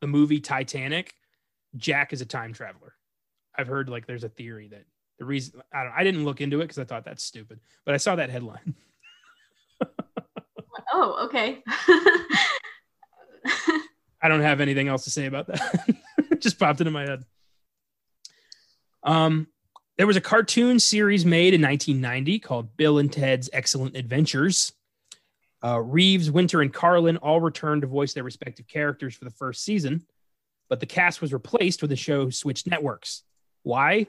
the 0.00 0.06
movie 0.06 0.38
Titanic, 0.38 1.16
Jack 1.76 2.12
is 2.12 2.20
a 2.20 2.24
time 2.24 2.52
traveler. 2.52 2.94
I've 3.58 3.66
heard 3.66 3.88
like 3.88 4.06
there's 4.06 4.22
a 4.22 4.28
theory 4.28 4.68
that 4.68 4.84
the 5.22 5.26
reason 5.26 5.62
I 5.72 5.84
don't 5.84 5.92
I 5.96 6.02
didn't 6.02 6.24
look 6.24 6.40
into 6.40 6.60
it 6.60 6.64
because 6.64 6.80
I 6.80 6.84
thought 6.84 7.04
that's 7.04 7.22
stupid, 7.22 7.60
but 7.84 7.94
I 7.94 7.98
saw 7.98 8.16
that 8.16 8.28
headline. 8.28 8.74
oh, 10.92 11.26
okay. 11.26 11.62
I 14.20 14.28
don't 14.28 14.40
have 14.40 14.60
anything 14.60 14.88
else 14.88 15.04
to 15.04 15.10
say 15.10 15.26
about 15.26 15.46
that. 15.46 15.96
Just 16.40 16.58
popped 16.58 16.80
into 16.80 16.90
my 16.90 17.02
head. 17.02 17.24
Um, 19.04 19.46
there 19.96 20.08
was 20.08 20.16
a 20.16 20.20
cartoon 20.20 20.80
series 20.80 21.24
made 21.24 21.54
in 21.54 21.62
1990 21.62 22.40
called 22.40 22.76
Bill 22.76 22.98
and 22.98 23.12
Ted's 23.12 23.48
Excellent 23.52 23.96
Adventures. 23.96 24.72
Uh, 25.64 25.80
Reeves, 25.80 26.32
Winter, 26.32 26.62
and 26.62 26.74
Carlin 26.74 27.16
all 27.18 27.40
returned 27.40 27.82
to 27.82 27.88
voice 27.88 28.12
their 28.12 28.24
respective 28.24 28.66
characters 28.66 29.14
for 29.14 29.24
the 29.24 29.30
first 29.30 29.64
season, 29.64 30.04
but 30.68 30.80
the 30.80 30.86
cast 30.86 31.20
was 31.20 31.32
replaced 31.32 31.80
when 31.80 31.90
the 31.90 31.96
show 31.96 32.28
switched 32.30 32.66
networks. 32.66 33.22
Why? 33.62 34.08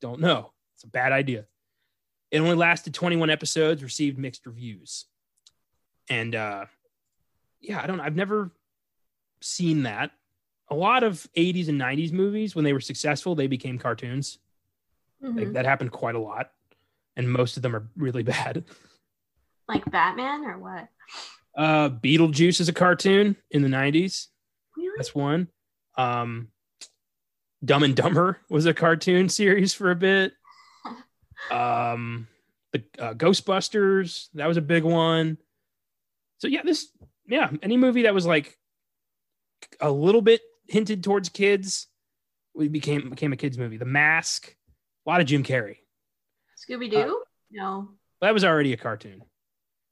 Don't 0.00 0.20
know. 0.20 0.52
It's 0.74 0.84
a 0.84 0.88
bad 0.88 1.12
idea. 1.12 1.46
It 2.30 2.40
only 2.40 2.54
lasted 2.56 2.94
21 2.94 3.30
episodes, 3.30 3.82
received 3.82 4.18
mixed 4.18 4.46
reviews. 4.46 5.06
And 6.10 6.34
uh, 6.34 6.66
yeah, 7.60 7.80
I 7.82 7.86
don't 7.86 8.00
I've 8.00 8.16
never 8.16 8.50
seen 9.40 9.84
that. 9.84 10.10
A 10.70 10.74
lot 10.74 11.02
of 11.02 11.26
80s 11.36 11.68
and 11.68 11.80
90s 11.80 12.12
movies, 12.12 12.54
when 12.54 12.64
they 12.64 12.72
were 12.74 12.80
successful, 12.80 13.34
they 13.34 13.46
became 13.46 13.78
cartoons. 13.78 14.38
Mhm. 15.24 15.36
Like 15.38 15.52
that 15.54 15.64
happened 15.64 15.90
quite 15.92 16.14
a 16.14 16.20
lot. 16.20 16.52
And 17.16 17.30
most 17.30 17.56
of 17.56 17.62
them 17.62 17.74
are 17.74 17.88
really 17.96 18.22
bad. 18.34 18.64
like 19.68 19.84
Batman 19.90 20.44
or 20.44 20.58
what? 20.58 20.88
Uh, 21.56 21.88
Beetlejuice 21.90 22.60
is 22.60 22.68
a 22.68 22.72
cartoon 22.72 23.36
in 23.50 23.62
the 23.62 23.68
90s. 23.68 24.28
Really? 24.76 24.90
That's 24.96 25.14
one. 25.14 25.48
Um, 25.96 26.48
Dumb 27.64 27.82
and 27.82 27.96
Dumber 27.96 28.38
was 28.48 28.66
a 28.66 28.74
cartoon 28.74 29.28
series 29.28 29.74
for 29.74 29.90
a 29.90 29.96
bit. 29.96 30.32
Um, 31.52 32.26
the 32.72 32.82
uh, 32.98 33.14
Ghostbusters 33.14 34.26
that 34.34 34.48
was 34.48 34.56
a 34.56 34.60
big 34.60 34.82
one. 34.82 35.38
So 36.38 36.48
yeah, 36.48 36.62
this 36.64 36.88
yeah, 37.28 37.50
any 37.62 37.76
movie 37.76 38.02
that 38.02 38.12
was 38.12 38.26
like 38.26 38.58
a 39.80 39.88
little 39.90 40.20
bit 40.20 40.40
hinted 40.66 41.04
towards 41.04 41.28
kids, 41.28 41.86
we 42.54 42.66
became 42.66 43.10
became 43.10 43.32
a 43.32 43.36
kids 43.36 43.56
movie. 43.56 43.76
The 43.76 43.84
Mask, 43.84 44.54
a 45.06 45.10
lot 45.10 45.20
of 45.20 45.28
Jim 45.28 45.44
Carrey. 45.44 45.76
Scooby 46.58 46.90
Doo? 46.90 47.22
no. 47.52 47.90
That 48.20 48.34
was 48.34 48.44
already 48.44 48.72
a 48.72 48.76
cartoon. 48.76 49.22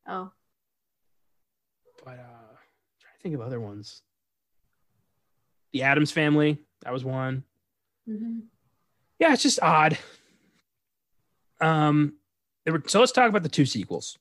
Oh. 0.09 0.33
But 2.05 2.19
uh, 2.19 2.23
I'm 2.23 2.57
trying 3.01 3.17
to 3.17 3.23
think 3.23 3.35
of 3.37 3.41
other 3.41 3.61
ones. 3.61 4.03
The 5.73 5.85
Addams 5.85 6.11
Family, 6.11 6.59
that 6.83 6.93
was 6.93 7.05
one. 7.05 7.45
Hmm 8.07 8.41
yeah, 9.19 9.33
it's 9.33 9.43
just 9.43 9.63
odd. 9.63 9.99
Um, 11.61 12.15
were, 12.67 12.83
so 12.87 13.01
let's 13.01 13.13
talk 13.13 13.29
about 13.29 13.43
the 13.43 13.49
two 13.49 13.67
sequels. 13.67 14.19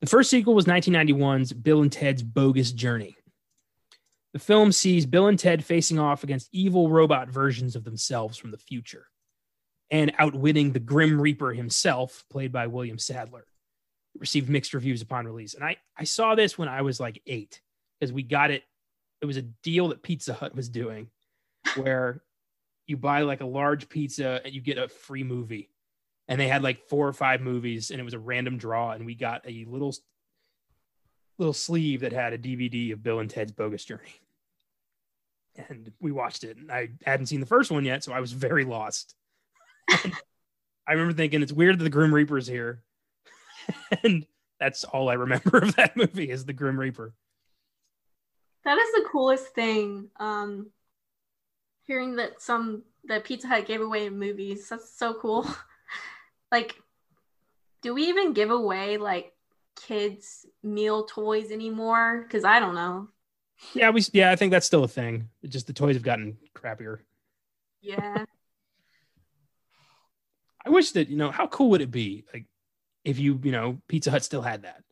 The 0.00 0.08
first 0.08 0.30
sequel 0.30 0.54
was 0.54 0.64
1991's 0.66 1.52
Bill 1.52 1.82
and 1.82 1.92
Ted's 1.92 2.22
Bogus 2.22 2.72
Journey. 2.72 3.16
The 4.32 4.38
film 4.40 4.72
sees 4.72 5.06
Bill 5.06 5.28
and 5.28 5.38
Ted 5.38 5.64
facing 5.64 5.98
off 5.98 6.24
against 6.24 6.48
evil 6.52 6.90
robot 6.90 7.28
versions 7.28 7.76
of 7.76 7.84
themselves 7.84 8.36
from 8.36 8.50
the 8.50 8.58
future 8.58 9.06
and 9.90 10.12
outwitting 10.18 10.72
the 10.72 10.80
Grim 10.80 11.20
Reaper 11.20 11.52
himself, 11.52 12.24
played 12.30 12.50
by 12.50 12.66
William 12.66 12.98
Sadler. 12.98 13.46
It 14.14 14.20
received 14.20 14.48
mixed 14.48 14.74
reviews 14.74 15.02
upon 15.02 15.26
release. 15.26 15.54
And 15.54 15.62
I, 15.62 15.76
I 15.96 16.04
saw 16.04 16.34
this 16.34 16.58
when 16.58 16.68
I 16.68 16.82
was 16.82 16.98
like 16.98 17.22
eight 17.26 17.60
because 18.00 18.12
we 18.12 18.24
got 18.24 18.50
it. 18.50 18.64
It 19.22 19.26
was 19.26 19.36
a 19.36 19.42
deal 19.42 19.88
that 19.88 20.02
Pizza 20.02 20.34
Hut 20.34 20.54
was 20.54 20.68
doing 20.68 21.08
where 21.76 22.20
you 22.86 22.96
buy 22.96 23.22
like 23.22 23.40
a 23.40 23.46
large 23.46 23.88
pizza 23.88 24.40
and 24.44 24.52
you 24.52 24.60
get 24.60 24.78
a 24.78 24.88
free 24.88 25.24
movie. 25.24 25.70
And 26.28 26.40
they 26.40 26.48
had 26.48 26.62
like 26.62 26.88
four 26.88 27.06
or 27.06 27.12
five 27.12 27.40
movies 27.40 27.90
and 27.90 28.00
it 28.00 28.04
was 28.04 28.14
a 28.14 28.18
random 28.18 28.56
draw. 28.56 28.92
And 28.92 29.04
we 29.04 29.14
got 29.14 29.42
a 29.46 29.64
little 29.68 29.94
little 31.38 31.52
sleeve 31.52 32.00
that 32.00 32.12
had 32.12 32.32
a 32.32 32.38
DVD 32.38 32.92
of 32.92 33.02
Bill 33.02 33.18
and 33.18 33.28
Ted's 33.28 33.52
Bogus 33.52 33.84
Journey. 33.84 34.20
And 35.68 35.92
we 36.00 36.12
watched 36.12 36.44
it. 36.44 36.56
And 36.56 36.70
I 36.70 36.90
hadn't 37.04 37.26
seen 37.26 37.40
the 37.40 37.46
first 37.46 37.70
one 37.70 37.84
yet, 37.84 38.04
so 38.04 38.12
I 38.12 38.20
was 38.20 38.32
very 38.32 38.64
lost. 38.64 39.14
I 39.90 40.92
remember 40.92 41.12
thinking 41.12 41.42
it's 41.42 41.52
weird 41.52 41.78
that 41.78 41.84
the 41.84 41.90
Grim 41.90 42.14
Reaper's 42.14 42.46
here. 42.46 42.82
and 44.02 44.26
that's 44.60 44.84
all 44.84 45.08
I 45.08 45.14
remember 45.14 45.58
of 45.62 45.76
that 45.76 45.96
movie 45.96 46.30
is 46.30 46.44
the 46.44 46.52
Grim 46.52 46.78
Reaper. 46.78 47.14
That 48.64 48.78
is 48.78 48.92
the 48.92 49.08
coolest 49.10 49.54
thing. 49.54 50.08
Um, 50.18 50.70
hearing 51.86 52.16
that 52.16 52.40
some 52.42 52.82
that 53.06 53.24
Pizza 53.24 53.46
Hut 53.48 53.66
gave 53.66 53.80
away 53.80 54.08
movies. 54.10 54.68
That's 54.68 54.96
so 54.96 55.14
cool. 55.14 55.46
like, 56.52 56.74
do 57.82 57.94
we 57.94 58.08
even 58.08 58.32
give 58.32 58.50
away 58.50 58.96
like 58.96 59.32
kids 59.76 60.46
meal 60.62 61.04
toys 61.04 61.50
anymore? 61.50 62.22
Because 62.22 62.44
I 62.44 62.60
don't 62.60 62.74
know. 62.74 63.08
Yeah, 63.74 63.90
we 63.90 64.02
yeah, 64.12 64.30
I 64.32 64.36
think 64.36 64.50
that's 64.50 64.66
still 64.66 64.84
a 64.84 64.88
thing. 64.88 65.28
It's 65.42 65.52
just 65.52 65.66
the 65.66 65.72
toys 65.72 65.96
have 65.96 66.02
gotten 66.02 66.36
crappier. 66.54 66.98
Yeah. 67.80 68.24
I 70.66 70.70
wish 70.70 70.92
that, 70.92 71.08
you 71.08 71.16
know, 71.16 71.30
how 71.30 71.46
cool 71.46 71.70
would 71.70 71.82
it 71.82 71.90
be 71.90 72.24
like 72.32 72.46
if 73.04 73.18
you, 73.18 73.38
you 73.42 73.52
know, 73.52 73.82
Pizza 73.86 74.10
Hut 74.10 74.24
still 74.24 74.40
had 74.40 74.62
that. 74.62 74.82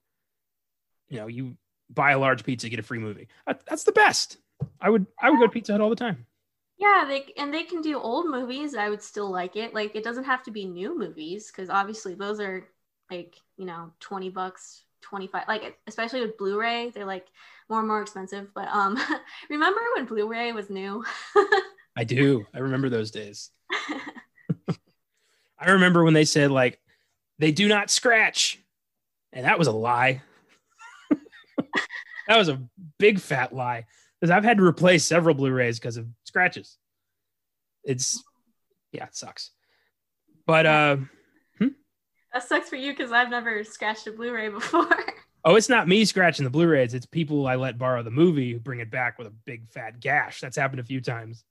You 1.09 1.17
know, 1.19 1.27
you 1.29 1.57
buy 1.89 2.13
a 2.13 2.19
large 2.19 2.45
pizza, 2.45 2.69
get 2.69 2.79
a 2.79 2.83
free 2.83 2.99
movie. 2.99 3.29
That- 3.47 3.65
That's 3.67 3.85
the 3.85 3.93
best. 3.93 4.37
I 4.81 4.91
would 4.91 5.07
I 5.21 5.31
would 5.31 5.39
go 5.39 5.47
to 5.47 5.53
Pizza 5.53 5.73
Hut 5.73 5.81
all 5.81 5.91
the 5.91 5.97
time. 5.97 6.27
Yeah, 6.83 7.05
they 7.07 7.33
and 7.37 7.55
they 7.55 7.63
can 7.63 7.81
do 7.81 8.01
old 8.01 8.29
movies. 8.29 8.75
I 8.75 8.91
would 8.91 9.03
still 9.03 9.31
like 9.31 9.55
it. 9.55 9.73
Like 9.73 9.95
it 9.95 10.03
doesn't 10.03 10.25
have 10.25 10.43
to 10.43 10.51
be 10.51 10.65
new 10.65 10.99
movies 10.99 11.47
because 11.47 11.71
obviously 11.71 12.15
those 12.15 12.41
are 12.41 12.67
like 13.09 13.37
you 13.57 13.67
know 13.67 13.93
twenty 14.01 14.31
bucks, 14.31 14.83
twenty 15.01 15.29
five. 15.29 15.45
Like 15.47 15.79
especially 15.87 16.23
with 16.23 16.37
Blu-ray, 16.37 16.91
they're 16.91 17.05
like 17.05 17.29
more 17.69 17.79
and 17.79 17.87
more 17.87 18.03
expensive. 18.03 18.49
But 18.53 18.67
um, 18.67 18.99
remember 19.49 19.81
when 19.95 20.07
Blu-ray 20.07 20.51
was 20.51 20.71
new? 20.71 21.05
I 21.97 22.03
do. 22.03 22.47
I 22.53 22.59
remember 22.59 22.89
those 22.89 23.13
days. 23.13 23.51
I 25.57 25.71
remember 25.71 26.03
when 26.03 26.15
they 26.15 26.25
said 26.25 26.51
like 26.51 26.81
they 27.39 27.53
do 27.53 27.69
not 27.69 27.91
scratch. 27.91 28.59
And 29.33 29.47
that 29.47 29.59
was 29.59 29.69
a 29.69 29.73
lie. 29.73 30.21
that 32.27 32.37
was 32.37 32.49
a 32.49 32.61
big 32.99 33.21
fat 33.21 33.55
lie. 33.55 33.87
Because 34.21 34.33
I've 34.33 34.45
had 34.45 34.57
to 34.57 34.65
replace 34.65 35.05
several 35.05 35.35
Blu-rays 35.37 35.79
because 35.79 35.97
of 35.97 36.07
scratches. 36.33 36.79
It's 37.85 38.25
yeah, 38.93 39.05
it 39.05 39.15
sucks. 39.15 39.51
But 40.47 40.67
uh 40.67 40.97
that 42.33 42.43
sucks 42.49 42.71
for 42.71 42.77
you 42.77 42.93
because 42.93 43.13
I've 43.13 43.29
never 43.29 43.63
scratched 43.63 44.07
a 44.07 44.13
Blu-ray 44.13 44.49
before. 44.61 44.89
oh, 45.45 45.55
it's 45.57 45.69
not 45.69 45.87
me 45.87 46.07
scratching 46.07 46.45
the 46.45 46.51
Blu-rays. 46.51 46.95
It's 46.95 47.05
people 47.05 47.47
I 47.47 47.57
let 47.57 47.77
borrow 47.79 48.03
the 48.03 48.11
movie 48.11 48.53
who 48.53 48.59
bring 48.59 48.81
it 48.81 48.91
back 48.91 49.19
with 49.19 49.27
a 49.27 49.33
big 49.45 49.69
fat 49.69 50.01
gash. 50.01 50.41
That's 50.41 50.57
happened 50.57 50.81
a 50.81 50.85
few 50.85 51.03
times. 51.03 51.45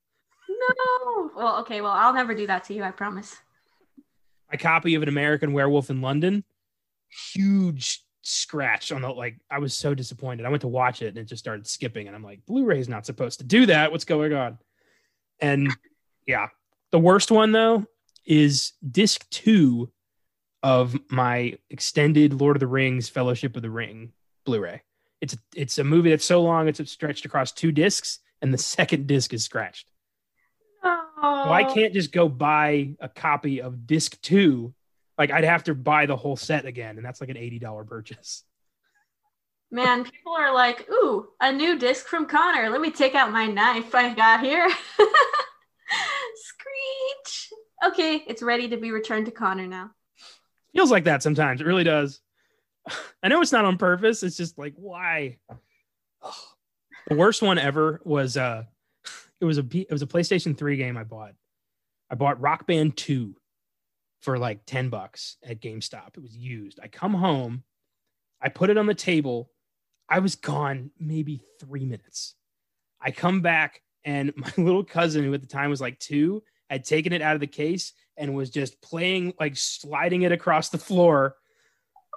no. 0.49 1.29
Well, 1.35 1.59
okay. 1.59 1.81
Well, 1.81 1.91
I'll 1.91 2.13
never 2.13 2.33
do 2.33 2.47
that 2.47 2.63
to 2.65 2.73
you. 2.73 2.81
I 2.83 2.89
promise. 2.89 3.35
my 4.51 4.57
copy 4.57 4.95
of 4.95 5.03
an 5.03 5.09
American 5.09 5.53
Werewolf 5.53 5.91
in 5.91 6.01
London, 6.01 6.43
huge 7.33 8.03
scratch 8.23 8.91
on 8.91 9.03
the 9.03 9.09
like. 9.09 9.39
I 9.51 9.59
was 9.59 9.75
so 9.75 9.93
disappointed. 9.93 10.47
I 10.47 10.49
went 10.49 10.61
to 10.61 10.67
watch 10.67 11.03
it 11.03 11.09
and 11.09 11.17
it 11.19 11.25
just 11.25 11.43
started 11.43 11.67
skipping, 11.67 12.07
and 12.07 12.15
I'm 12.15 12.23
like, 12.23 12.43
Blu-ray's 12.47 12.89
not 12.89 13.05
supposed 13.05 13.37
to 13.39 13.45
do 13.45 13.67
that. 13.67 13.91
What's 13.91 14.05
going 14.05 14.33
on? 14.33 14.57
And 15.41 15.71
yeah, 16.27 16.47
the 16.91 16.99
worst 16.99 17.31
one 17.31 17.51
though 17.51 17.85
is 18.25 18.73
disc 18.89 19.27
two 19.29 19.91
of 20.63 20.95
my 21.09 21.57
extended 21.69 22.33
Lord 22.33 22.55
of 22.55 22.59
the 22.59 22.67
Rings 22.67 23.09
Fellowship 23.09 23.55
of 23.55 23.63
the 23.63 23.69
Ring 23.69 24.13
Blu-ray. 24.45 24.83
It's 25.19 25.37
it's 25.55 25.77
a 25.77 25.83
movie 25.83 26.11
that's 26.11 26.25
so 26.25 26.41
long 26.41 26.67
it's 26.67 26.91
stretched 26.91 27.25
across 27.25 27.51
two 27.51 27.71
discs, 27.71 28.19
and 28.41 28.53
the 28.53 28.57
second 28.77 29.07
disc 29.07 29.33
is 29.33 29.43
scratched. 29.43 29.89
Oh. 30.83 31.43
Well, 31.45 31.53
I 31.53 31.63
can't 31.63 31.93
just 31.93 32.11
go 32.11 32.27
buy 32.27 32.95
a 32.99 33.09
copy 33.09 33.61
of 33.61 33.85
disc 33.85 34.19
two. 34.21 34.73
Like 35.17 35.31
I'd 35.31 35.43
have 35.43 35.63
to 35.65 35.75
buy 35.75 36.05
the 36.05 36.15
whole 36.15 36.35
set 36.35 36.65
again, 36.65 36.97
and 36.97 37.05
that's 37.05 37.21
like 37.21 37.29
an 37.29 37.37
eighty 37.37 37.59
dollar 37.59 37.83
purchase. 37.83 38.43
Man, 39.71 40.03
people 40.03 40.33
are 40.33 40.53
like, 40.53 40.85
ooh, 40.91 41.29
a 41.39 41.51
new 41.51 41.79
disc 41.79 42.05
from 42.07 42.25
Connor. 42.25 42.69
Let 42.69 42.81
me 42.81 42.91
take 42.91 43.15
out 43.15 43.31
my 43.31 43.47
knife 43.47 43.95
I 43.95 44.13
got 44.13 44.41
here. 44.41 44.69
Screech. 46.35 47.49
Okay, 47.87 48.23
it's 48.27 48.43
ready 48.43 48.67
to 48.69 48.77
be 48.77 48.91
returned 48.91 49.27
to 49.27 49.31
Connor 49.31 49.67
now. 49.67 49.91
Feels 50.73 50.91
like 50.91 51.05
that 51.05 51.23
sometimes. 51.23 51.61
It 51.61 51.67
really 51.67 51.85
does. 51.85 52.19
I 53.23 53.29
know 53.29 53.41
it's 53.41 53.53
not 53.53 53.63
on 53.63 53.77
purpose. 53.77 54.23
It's 54.23 54.37
just 54.37 54.57
like 54.57 54.73
why. 54.75 55.37
The 57.07 57.15
worst 57.17 57.41
one 57.41 57.57
ever 57.57 57.99
was 58.05 58.37
uh, 58.37 58.63
it 59.41 59.45
was 59.45 59.57
a 59.57 59.65
it 59.73 59.91
was 59.91 60.03
a 60.03 60.07
PlayStation 60.07 60.55
Three 60.55 60.77
game 60.77 60.97
I 60.97 61.03
bought. 61.03 61.33
I 62.11 62.15
bought 62.15 62.39
Rock 62.39 62.67
Band 62.67 62.95
Two 62.95 63.35
for 64.21 64.37
like 64.37 64.61
ten 64.67 64.89
bucks 64.89 65.37
at 65.43 65.59
GameStop. 65.59 66.15
It 66.15 66.21
was 66.21 66.37
used. 66.37 66.79
I 66.81 66.87
come 66.87 67.15
home, 67.15 67.63
I 68.39 68.49
put 68.49 68.69
it 68.69 68.77
on 68.77 68.85
the 68.85 68.93
table. 68.93 69.49
I 70.11 70.19
was 70.19 70.35
gone 70.35 70.91
maybe 70.99 71.41
three 71.61 71.85
minutes. 71.85 72.35
I 72.99 73.11
come 73.11 73.39
back 73.39 73.81
and 74.03 74.33
my 74.35 74.51
little 74.57 74.83
cousin, 74.83 75.23
who 75.23 75.33
at 75.33 75.39
the 75.41 75.47
time 75.47 75.69
was 75.69 75.79
like 75.79 75.97
two, 75.99 76.43
had 76.69 76.83
taken 76.83 77.13
it 77.13 77.21
out 77.21 77.35
of 77.35 77.39
the 77.39 77.47
case 77.47 77.93
and 78.17 78.35
was 78.35 78.49
just 78.49 78.81
playing, 78.81 79.33
like 79.39 79.55
sliding 79.55 80.23
it 80.23 80.33
across 80.33 80.67
the 80.69 80.77
floor, 80.77 81.37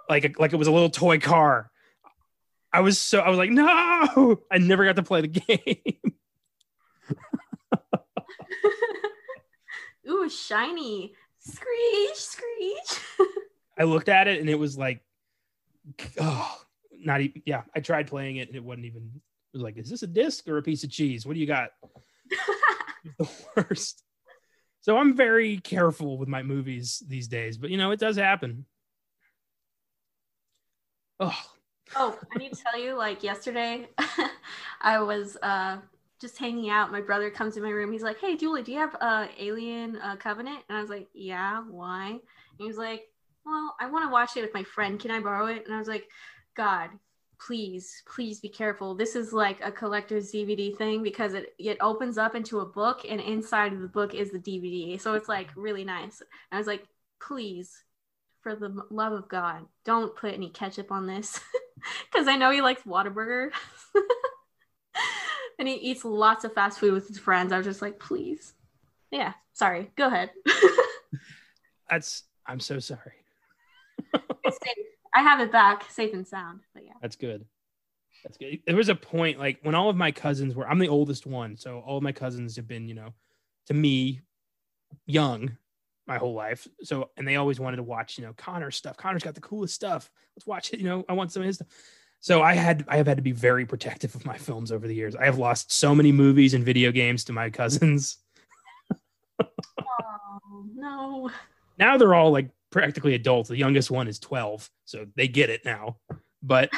like 0.09 0.39
like 0.39 0.53
it 0.53 0.57
was 0.57 0.67
a 0.69 0.73
little 0.73 0.91
toy 0.91 1.19
car. 1.19 1.71
I 2.73 2.81
was 2.81 2.99
so 2.99 3.21
I 3.21 3.31
was 3.31 3.39
like, 3.39 3.51
no, 3.51 4.41
I 4.51 4.59
never 4.59 4.85
got 4.85 4.97
to 4.97 5.05
play 5.05 5.21
the 5.21 5.29
game. 5.29 6.13
ooh, 10.09 10.29
shiny. 10.29 11.15
Screech, 11.39 12.17
screech. 12.17 13.01
I 13.79 13.85
looked 13.85 14.09
at 14.09 14.27
it 14.29 14.41
and 14.41 14.49
it 14.49 14.59
was 14.59 14.77
like, 14.79 15.01
oh, 16.19 16.64
not 17.05 17.21
even. 17.21 17.43
Yeah, 17.45 17.63
I 17.75 17.81
tried 17.81 18.09
playing 18.09 18.37
it 18.37 18.49
and 18.49 18.57
it 18.57 18.65
wasn't 18.65 18.87
even. 18.87 19.11
It 19.15 19.57
was 19.59 19.63
like, 19.63 19.79
is 19.79 19.89
this 19.89 20.03
a 20.03 20.09
disc 20.09 20.49
or 20.49 20.59
a 20.59 20.63
piece 20.63 20.83
of 20.83 20.91
cheese? 20.91 21.27
What 21.27 21.35
do 21.35 21.41
you 21.41 21.47
got? 21.47 21.71
The 23.19 23.31
worst. 23.55 24.03
So 24.81 24.97
I'm 24.97 25.15
very 25.15 25.59
careful 25.59 26.19
with 26.19 26.29
my 26.29 26.43
movies 26.43 27.03
these 27.07 27.29
days, 27.29 27.59
but 27.59 27.71
you 27.71 27.77
know, 27.77 27.91
it 27.91 28.01
does 28.01 28.17
happen. 28.17 28.65
Oh, 31.21 31.39
oh, 31.97 32.19
I 32.35 32.39
need 32.39 32.53
to 32.53 32.63
tell 32.63 32.79
you, 32.79 32.95
like 32.95 33.23
yesterday, 33.23 33.89
I 34.81 35.01
was 35.01 35.37
uh 35.43 35.79
just 36.21 36.39
hanging 36.39 36.71
out. 36.71 36.93
My 36.93 37.01
brother 37.01 37.31
comes 37.31 37.57
in 37.57 37.63
my 37.63 37.71
room. 37.71 37.93
He's 37.93 38.03
like, 38.03 38.19
"Hey, 38.21 38.37
Julie, 38.37 38.63
do 38.63 38.73
you 38.73 38.79
have 38.79 38.97
uh 39.01 39.27
Alien 39.39 39.97
uh, 39.97 40.17
Covenant?" 40.17 40.61
And 40.69 40.77
I 40.77 40.81
was 40.81 40.91
like, 40.91 41.09
"Yeah, 41.15 41.63
why?" 41.63 42.09
And 42.09 42.21
he 42.59 42.67
was 42.67 42.77
like, 42.77 43.05
"Well, 43.45 43.75
I 43.81 43.91
want 43.91 44.05
to 44.07 44.11
watch 44.11 44.37
it 44.37 44.43
with 44.43 44.55
my 44.55 44.65
friend. 44.65 44.99
Can 44.99 45.11
I 45.11 45.21
borrow 45.21 45.47
it?" 45.47 45.65
And 45.67 45.75
I 45.75 45.79
was 45.79 45.89
like, 45.89 46.09
"God, 46.55 46.91
please, 47.41 48.03
please 48.07 48.41
be 48.41 48.49
careful. 48.49 48.95
This 48.95 49.17
is 49.17 49.33
like 49.33 49.65
a 49.65 49.73
collector's 49.73 50.33
DVD 50.33 50.77
thing 50.77 51.03
because 51.03 51.35
it 51.35 51.55
it 51.59 51.79
opens 51.81 52.19
up 52.19 52.35
into 52.35 52.61
a 52.61 52.67
book, 52.67 53.05
and 53.09 53.21
inside 53.21 53.73
of 53.73 53.81
the 53.81 53.89
book 53.89 54.15
is 54.15 54.31
the 54.31 54.39
DVD. 54.39 55.01
So 55.01 55.15
it's 55.15 55.29
like 55.29 55.51
really 55.57 55.85
nice." 55.85 56.21
And 56.21 56.57
I 56.57 56.59
was 56.59 56.67
like, 56.67 56.85
"Please." 57.21 57.85
For 58.43 58.55
the 58.55 58.85
love 58.91 59.15
of 59.15 59.27
God, 59.31 59.65
don't 59.87 60.15
put 60.15 60.35
any 60.35 60.51
ketchup 60.51 60.93
on 60.93 61.07
this 61.07 61.41
because 62.13 62.29
I 62.29 62.37
know 62.37 62.51
he 62.51 62.61
likes 62.61 62.83
Whataburger. 62.83 63.49
and 65.59 65.69
he 65.69 65.75
eats 65.75 66.05
lots 66.05 66.45
of 66.45 66.53
fast 66.53 66.79
food 66.79 66.93
with 66.93 67.09
his 67.09 67.19
friends. 67.19 67.53
I 67.53 67.57
was 67.57 67.67
just 67.67 67.83
like, 67.83 67.99
please. 67.99 68.53
Yeah, 69.11 69.33
sorry. 69.53 69.91
Go 69.97 70.09
ahead. 70.09 70.31
that's. 71.91 72.25
I'm 72.47 72.61
so 72.61 72.79
sorry. 72.79 73.13
I 75.15 75.23
have 75.23 75.41
it 75.41 75.53
back, 75.53 75.91
safe 75.91 76.13
and 76.13 76.27
sound. 76.27 76.61
But 76.75 76.85
yeah. 76.85 76.95
That's 77.01 77.17
good. 77.17 77.45
That's 78.25 78.37
good. 78.37 78.61
There 78.67 78.77
was 78.77 78.89
a 78.89 78.95
point 78.95 79.39
like 79.39 79.59
when 79.63 79.75
all 79.75 79.91
of 79.91 79.97
my 79.97 80.11
cousins 80.11 80.55
were. 80.55 80.69
I'm 80.69 80.79
the 80.79 80.89
oldest 80.89 81.27
one, 81.27 81.57
so 81.57 81.81
all 81.81 81.99
of 81.99 82.03
my 82.03 82.13
cousins 82.13 82.57
have 82.57 82.67
been, 82.67 82.89
you 82.89 82.95
know, 82.95 83.13
to 83.67 83.75
me, 83.75 84.21
young 85.07 85.57
my 86.07 86.19
whole 86.19 86.35
life. 86.35 86.67
So 86.83 87.11
and 87.17 87.27
they 87.27 87.37
always 87.37 87.61
wanted 87.61 87.77
to 87.77 87.83
watch, 87.83 88.19
you 88.19 88.25
know, 88.25 88.33
Connor's 88.35 88.77
stuff. 88.77 88.97
Connor's 88.97 89.23
got 89.23 89.35
the 89.35 89.41
coolest 89.41 89.75
stuff. 89.75 90.11
Let's 90.37 90.47
watch 90.47 90.73
it. 90.73 90.81
You 90.81 90.87
know, 90.87 91.05
I 91.09 91.13
want 91.13 91.33
some 91.33 91.43
of 91.43 91.47
his 91.47 91.57
stuff. 91.57 91.69
So 92.21 92.43
I 92.43 92.55
had 92.55 92.85
I 92.89 92.97
have 92.97 93.07
had 93.07 93.19
to 93.19 93.23
be 93.23 93.33
very 93.33 93.67
protective 93.67 94.15
of 94.15 94.25
my 94.25 94.39
films 94.39 94.73
over 94.73 94.87
the 94.87 94.95
years. 94.95 95.15
I 95.17 95.27
have 95.27 95.39
lost 95.39 95.73
so 95.73 95.95
many 95.95 96.13
movies 96.13 96.55
and 96.55 96.65
video 96.65 96.91
games 96.91 97.25
to 97.25 97.33
my 97.33 97.51
cousins. 97.51 98.19
Oh 100.47 100.65
no. 100.75 101.31
Now 101.77 101.99
they're 101.99 102.15
all 102.15 102.31
like 102.31 102.49
practically 102.75 103.15
adults. 103.15 103.49
The 103.49 103.57
youngest 103.57 103.89
one 103.89 104.09
is 104.09 104.19
12, 104.19 104.69
so 104.85 105.07
they 105.15 105.29
get 105.29 105.49
it 105.49 105.65
now. 105.65 105.99
But 106.43 106.71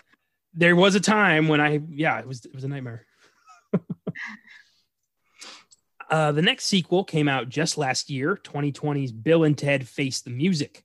there 0.53 0.77
was 0.77 0.95
a 0.95 1.01
time 1.01 1.49
when 1.49 1.59
I 1.59 1.81
yeah, 1.89 2.19
it 2.19 2.29
was 2.29 2.45
it 2.45 2.55
was 2.55 2.65
a 2.65 2.69
nightmare. 2.69 3.07
uh, 6.11 6.33
the 6.33 6.43
next 6.43 6.67
sequel 6.67 7.03
came 7.03 7.29
out 7.29 7.49
just 7.49 7.79
last 7.79 8.11
year, 8.11 8.39
2020's 8.45 9.11
Bill 9.11 9.45
and 9.45 9.57
Ted 9.57 9.89
Face 9.89 10.21
the 10.21 10.29
Music. 10.29 10.85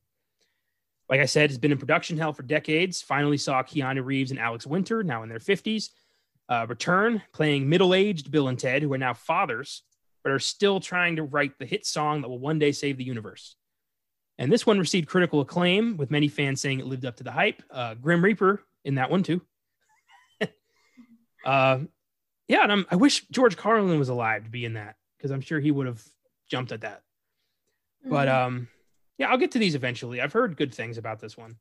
Like 1.10 1.20
I 1.20 1.26
said, 1.26 1.50
it's 1.50 1.60
been 1.60 1.74
in 1.74 1.78
production 1.78 2.18
hell 2.18 2.32
for 2.32 2.44
decades. 2.44 3.02
Finally 3.02 3.38
saw 3.38 3.62
Keanu 3.64 4.06
Reeves 4.06 4.32
and 4.32 4.40
Alex 4.40 4.66
Winter, 4.66 5.04
now 5.04 5.24
in 5.24 5.30
their 5.30 5.40
50s, 5.40 5.90
uh, 6.48 6.66
return 6.70 7.22
playing 7.34 7.68
middle 7.68 7.94
aged 7.94 8.32
Bill 8.32 8.48
and 8.48 8.58
Ted, 8.58 8.82
who 8.82 8.94
are 8.94 8.98
now 8.98 9.14
fathers, 9.14 9.84
but 10.24 10.32
are 10.32 10.40
still 10.40 10.80
trying 10.80 11.18
to 11.18 11.24
write 11.24 11.60
the 11.60 11.66
hit 11.66 11.86
song 11.86 12.22
that 12.22 12.30
will 12.30 12.40
one 12.40 12.60
day 12.60 12.72
save 12.72 12.96
the 12.96 13.04
universe. 13.04 13.58
And 14.42 14.52
this 14.52 14.66
one 14.66 14.80
received 14.80 15.08
critical 15.08 15.40
acclaim, 15.40 15.98
with 15.98 16.10
many 16.10 16.28
fans 16.28 16.60
saying 16.62 16.80
it 16.80 16.88
lived 16.88 17.06
up 17.06 17.18
to 17.18 17.24
the 17.24 17.32
hype. 17.32 17.62
Uh, 17.70 17.94
Grim 17.94 18.24
Reaper 18.24 18.64
in 18.84 18.96
that 18.96 19.12
one, 19.12 19.22
too. 19.22 19.40
uh, 21.46 21.78
yeah, 22.48 22.64
and 22.64 22.72
I'm, 22.72 22.86
I 22.90 22.96
wish 22.96 23.28
George 23.28 23.56
Carlin 23.56 24.00
was 24.00 24.10
alive 24.10 24.46
to 24.46 24.50
be 24.50 24.66
in 24.66 24.74
that 24.74 24.96
because 25.16 25.30
I'm 25.30 25.42
sure 25.42 25.60
he 25.60 25.70
would 25.70 25.86
have 25.86 26.04
jumped 26.50 26.72
at 26.72 26.82
that. 26.82 27.04
But 28.04 28.28
Mhm. 28.28 28.34
um, 28.34 28.68
yeah, 29.20 29.30
I'll 29.30 29.38
get 29.38 29.52
to 29.52 29.60
these 29.60 29.76
eventually. 29.76 30.20
I've 30.20 30.34
heard 30.34 30.58
good 30.58 30.74
things 30.74 30.98
about 30.98 31.20
this 31.20 31.38
one. 31.38 31.58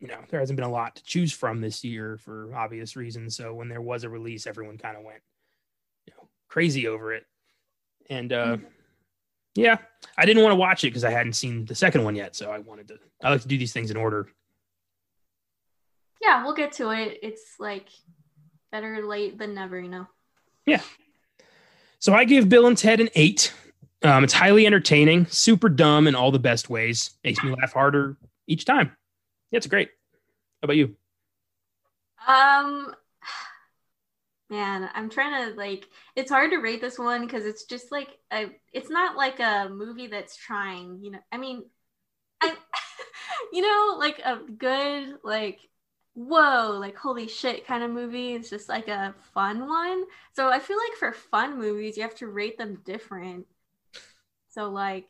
You 0.00 0.06
know, 0.06 0.20
there 0.30 0.40
hasn't 0.40 0.56
been 0.56 0.64
a 0.64 0.70
lot 0.70 0.96
to 0.96 1.04
choose 1.04 1.34
from 1.34 1.60
this 1.60 1.84
year 1.84 2.16
for 2.16 2.54
obvious 2.54 2.96
reasons. 2.96 3.36
So 3.36 3.52
when 3.52 3.68
there 3.68 3.82
was 3.82 4.04
a 4.04 4.08
release, 4.08 4.46
everyone 4.46 4.78
kind 4.78 4.96
of 4.96 5.02
went, 5.04 5.20
you 6.06 6.14
know, 6.16 6.30
crazy 6.48 6.88
over 6.88 7.12
it. 7.12 7.26
And 8.08 8.32
uh, 8.32 8.56
yeah, 9.54 9.76
I 10.16 10.26
didn't 10.26 10.42
want 10.42 10.52
to 10.52 10.56
watch 10.56 10.84
it 10.84 10.88
because 10.88 11.04
I 11.04 11.10
hadn't 11.10 11.34
seen 11.34 11.64
the 11.64 11.74
second 11.74 12.04
one 12.04 12.14
yet. 12.16 12.34
So 12.36 12.50
I 12.50 12.58
wanted 12.58 12.88
to. 12.88 12.98
I 13.22 13.30
like 13.30 13.42
to 13.42 13.48
do 13.48 13.58
these 13.58 13.72
things 13.72 13.90
in 13.90 13.96
order. 13.96 14.28
yeah, 16.20 16.42
we'll 16.44 16.54
get 16.54 16.72
to 16.72 16.90
it. 16.90 17.18
It's 17.22 17.54
like 17.58 17.88
better 18.72 19.06
late 19.06 19.38
than 19.38 19.54
never, 19.54 19.78
you 19.78 19.88
know. 19.88 20.06
Yeah. 20.66 20.80
So 21.98 22.12
I 22.14 22.24
give 22.24 22.48
Bill 22.48 22.66
and 22.66 22.76
Ted 22.76 23.00
an 23.00 23.08
eight. 23.14 23.52
Um, 24.02 24.24
it's 24.24 24.32
highly 24.34 24.66
entertaining, 24.66 25.26
super 25.26 25.68
dumb 25.70 26.06
in 26.06 26.14
all 26.14 26.30
the 26.30 26.38
best 26.38 26.68
ways. 26.68 27.10
Makes 27.24 27.42
me 27.42 27.54
laugh 27.58 27.72
harder 27.72 28.16
each 28.46 28.64
time. 28.66 28.94
Yeah, 29.50 29.58
it's 29.58 29.66
great. 29.66 29.88
How 30.60 30.66
about 30.66 30.76
you? 30.76 30.96
Um 32.26 32.94
man, 34.54 34.88
I'm 34.94 35.10
trying 35.10 35.50
to 35.50 35.56
like 35.56 35.88
it's 36.14 36.30
hard 36.30 36.52
to 36.52 36.58
rate 36.58 36.80
this 36.80 36.98
one 36.98 37.22
because 37.22 37.44
it's 37.44 37.64
just 37.64 37.90
like 37.90 38.08
a 38.32 38.46
it's 38.72 38.88
not 38.88 39.16
like 39.16 39.40
a 39.40 39.68
movie 39.68 40.06
that's 40.06 40.36
trying, 40.36 41.00
you 41.02 41.10
know. 41.10 41.18
I 41.32 41.38
mean, 41.38 41.64
I 42.40 42.54
you 43.52 43.62
know, 43.62 43.96
like 43.98 44.20
a 44.20 44.38
good 44.56 45.16
like 45.24 45.58
whoa, 46.14 46.78
like 46.80 46.96
holy 46.96 47.26
shit 47.26 47.66
kind 47.66 47.82
of 47.82 47.90
movie. 47.90 48.34
It's 48.34 48.48
just 48.48 48.68
like 48.68 48.86
a 48.86 49.14
fun 49.34 49.66
one. 49.66 50.04
So 50.34 50.48
I 50.50 50.60
feel 50.60 50.78
like 50.78 50.96
for 50.98 51.12
fun 51.12 51.58
movies, 51.58 51.96
you 51.96 52.04
have 52.04 52.14
to 52.16 52.28
rate 52.28 52.56
them 52.56 52.80
different. 52.84 53.46
So 54.50 54.70
like 54.70 55.08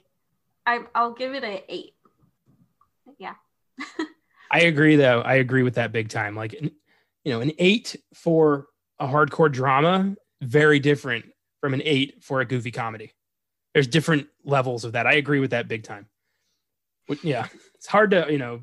I 0.65 0.85
I'll 0.95 1.13
give 1.13 1.35
it 1.35 1.45
a 1.45 1.63
8. 1.69 1.95
Yeah. 3.19 3.35
I 4.51 4.61
agree, 4.61 4.97
though. 4.97 5.21
I 5.21 5.35
agree 5.35 5.63
with 5.63 5.75
that 5.75 5.93
big 5.93 6.09
time. 6.09 6.35
Like, 6.35 6.53
you 6.53 6.71
know, 7.27 7.41
an 7.41 7.53
eight 7.59 7.97
for 8.15 8.69
a 8.99 9.07
hardcore 9.07 9.51
drama, 9.51 10.15
very 10.41 10.79
different 10.79 11.25
from 11.61 11.75
an 11.75 11.83
eight 11.85 12.23
for 12.23 12.41
a 12.41 12.45
goofy 12.45 12.71
comedy. 12.71 13.13
There's 13.73 13.87
different 13.89 14.29
levels 14.45 14.85
of 14.85 14.93
that. 14.93 15.07
I 15.07 15.15
agree 15.15 15.41
with 15.41 15.51
that 15.51 15.67
big 15.69 15.83
time. 15.83 16.07
But, 17.09 17.23
yeah, 17.25 17.49
it's 17.75 17.87
hard 17.87 18.13
to, 18.13 18.27
you 18.31 18.39
know, 18.39 18.61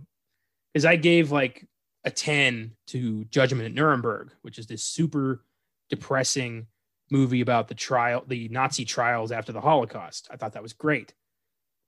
because 0.73 0.85
I 0.85 0.95
gave 0.95 1.31
like 1.31 1.67
a 2.05 2.11
10 2.11 2.71
to 2.87 3.25
Judgment 3.25 3.65
at 3.65 3.73
Nuremberg, 3.73 4.31
which 4.41 4.57
is 4.57 4.67
this 4.67 4.83
super 4.83 5.43
depressing 5.89 6.67
movie 7.11 7.41
about 7.41 7.67
the 7.67 7.75
trial, 7.75 8.23
the 8.25 8.47
Nazi 8.49 8.85
trials 8.85 9.31
after 9.31 9.51
the 9.51 9.61
Holocaust. 9.61 10.27
I 10.31 10.37
thought 10.37 10.53
that 10.53 10.63
was 10.63 10.73
great. 10.73 11.13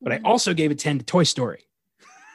But 0.02 0.12
I 0.12 0.18
Mhm. 0.20 0.26
also 0.26 0.54
gave 0.54 0.70
a 0.70 0.76
10 0.76 1.00
to 1.00 1.06
Toy 1.06 1.24
Story, 1.24 1.64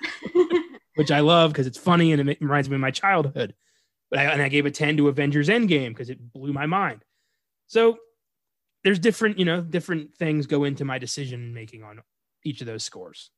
which 0.94 1.10
I 1.10 1.20
love 1.20 1.52
because 1.52 1.66
it's 1.66 1.78
funny 1.78 2.12
and 2.12 2.30
it 2.30 2.40
reminds 2.40 2.68
me 2.70 2.76
of 2.76 2.80
my 2.80 2.90
childhood. 2.90 3.54
But 4.10 4.20
I, 4.20 4.24
and 4.24 4.42
I 4.42 4.48
gave 4.48 4.66
a 4.66 4.70
10 4.70 4.96
to 4.98 5.08
Avengers 5.08 5.48
Endgame 5.48 5.88
because 5.88 6.10
it 6.10 6.32
blew 6.32 6.52
my 6.52 6.66
mind. 6.66 7.04
So 7.66 7.98
there's 8.84 8.98
different, 8.98 9.38
you 9.38 9.44
know, 9.44 9.60
different 9.60 10.14
things 10.14 10.46
go 10.46 10.64
into 10.64 10.84
my 10.84 10.98
decision 10.98 11.52
making 11.52 11.82
on 11.82 12.00
each 12.44 12.60
of 12.60 12.66
those 12.66 12.84
scores. 12.84 13.30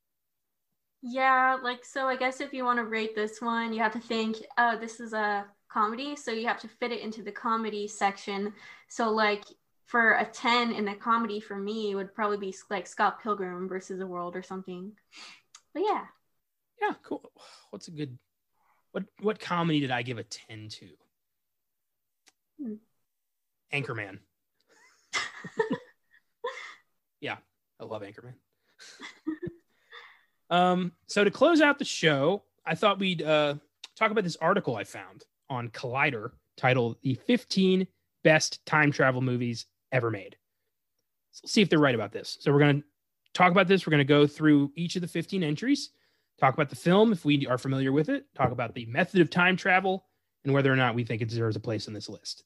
Yeah, 1.02 1.56
like 1.62 1.84
so 1.84 2.06
I 2.06 2.16
guess 2.16 2.40
if 2.40 2.52
you 2.52 2.64
want 2.64 2.78
to 2.78 2.84
rate 2.84 3.16
this 3.16 3.40
one, 3.40 3.72
you 3.72 3.80
have 3.80 3.92
to 3.92 4.00
think, 4.00 4.36
oh, 4.58 4.76
this 4.78 5.00
is 5.00 5.14
a 5.14 5.46
comedy, 5.72 6.14
so 6.14 6.30
you 6.30 6.46
have 6.46 6.60
to 6.60 6.68
fit 6.68 6.92
it 6.92 7.00
into 7.00 7.22
the 7.22 7.32
comedy 7.32 7.88
section. 7.88 8.52
So 8.88 9.10
like 9.10 9.44
for 9.86 10.12
a 10.12 10.24
10 10.24 10.72
in 10.72 10.84
the 10.84 10.94
comedy 10.94 11.40
for 11.40 11.56
me 11.56 11.94
would 11.94 12.14
probably 12.14 12.36
be 12.36 12.54
like 12.68 12.86
Scott 12.86 13.22
Pilgrim 13.22 13.68
versus 13.68 13.98
the 13.98 14.06
World 14.06 14.36
or 14.36 14.42
something. 14.42 14.92
But 15.72 15.82
yeah. 15.84 16.04
Yeah, 16.80 16.94
cool. 17.02 17.32
What's 17.70 17.88
a 17.88 17.92
good 17.92 18.18
what 18.92 19.04
what 19.20 19.38
comedy 19.40 19.80
did 19.80 19.90
I 19.90 20.02
give 20.02 20.18
a 20.18 20.24
10 20.24 20.68
to? 20.68 20.86
Hmm. 22.62 22.74
Anchorman. 23.72 24.18
yeah, 27.20 27.36
I 27.78 27.84
love 27.84 28.02
Anchorman. 28.02 28.34
um, 30.50 30.92
so 31.06 31.24
to 31.24 31.30
close 31.30 31.60
out 31.60 31.78
the 31.78 31.84
show, 31.84 32.42
I 32.66 32.74
thought 32.74 32.98
we'd 32.98 33.22
uh, 33.22 33.54
talk 33.96 34.10
about 34.10 34.24
this 34.24 34.36
article 34.36 34.76
I 34.76 34.84
found 34.84 35.24
on 35.48 35.68
Collider 35.68 36.32
titled 36.56 36.96
"The 37.02 37.14
15 37.14 37.86
Best 38.24 38.64
Time 38.66 38.90
Travel 38.90 39.20
Movies 39.20 39.66
Ever 39.92 40.10
Made." 40.10 40.36
So 41.32 41.42
let's 41.44 41.52
see 41.52 41.62
if 41.62 41.70
they're 41.70 41.78
right 41.78 41.94
about 41.94 42.12
this. 42.12 42.38
So 42.40 42.52
we're 42.52 42.58
gonna 42.58 42.82
talk 43.34 43.52
about 43.52 43.68
this. 43.68 43.86
We're 43.86 43.92
gonna 43.92 44.04
go 44.04 44.26
through 44.26 44.72
each 44.74 44.96
of 44.96 45.02
the 45.02 45.08
15 45.08 45.44
entries 45.44 45.90
talk 46.40 46.54
about 46.54 46.70
the 46.70 46.76
film 46.76 47.12
if 47.12 47.24
we 47.24 47.46
are 47.46 47.58
familiar 47.58 47.92
with 47.92 48.08
it, 48.08 48.24
talk 48.34 48.50
about 48.50 48.74
the 48.74 48.86
method 48.86 49.20
of 49.20 49.30
time 49.30 49.56
travel, 49.56 50.06
and 50.44 50.54
whether 50.54 50.72
or 50.72 50.76
not 50.76 50.94
we 50.94 51.04
think 51.04 51.22
it 51.22 51.28
deserves 51.28 51.56
a 51.56 51.60
place 51.60 51.86
on 51.86 51.94
this 51.94 52.08
list. 52.08 52.44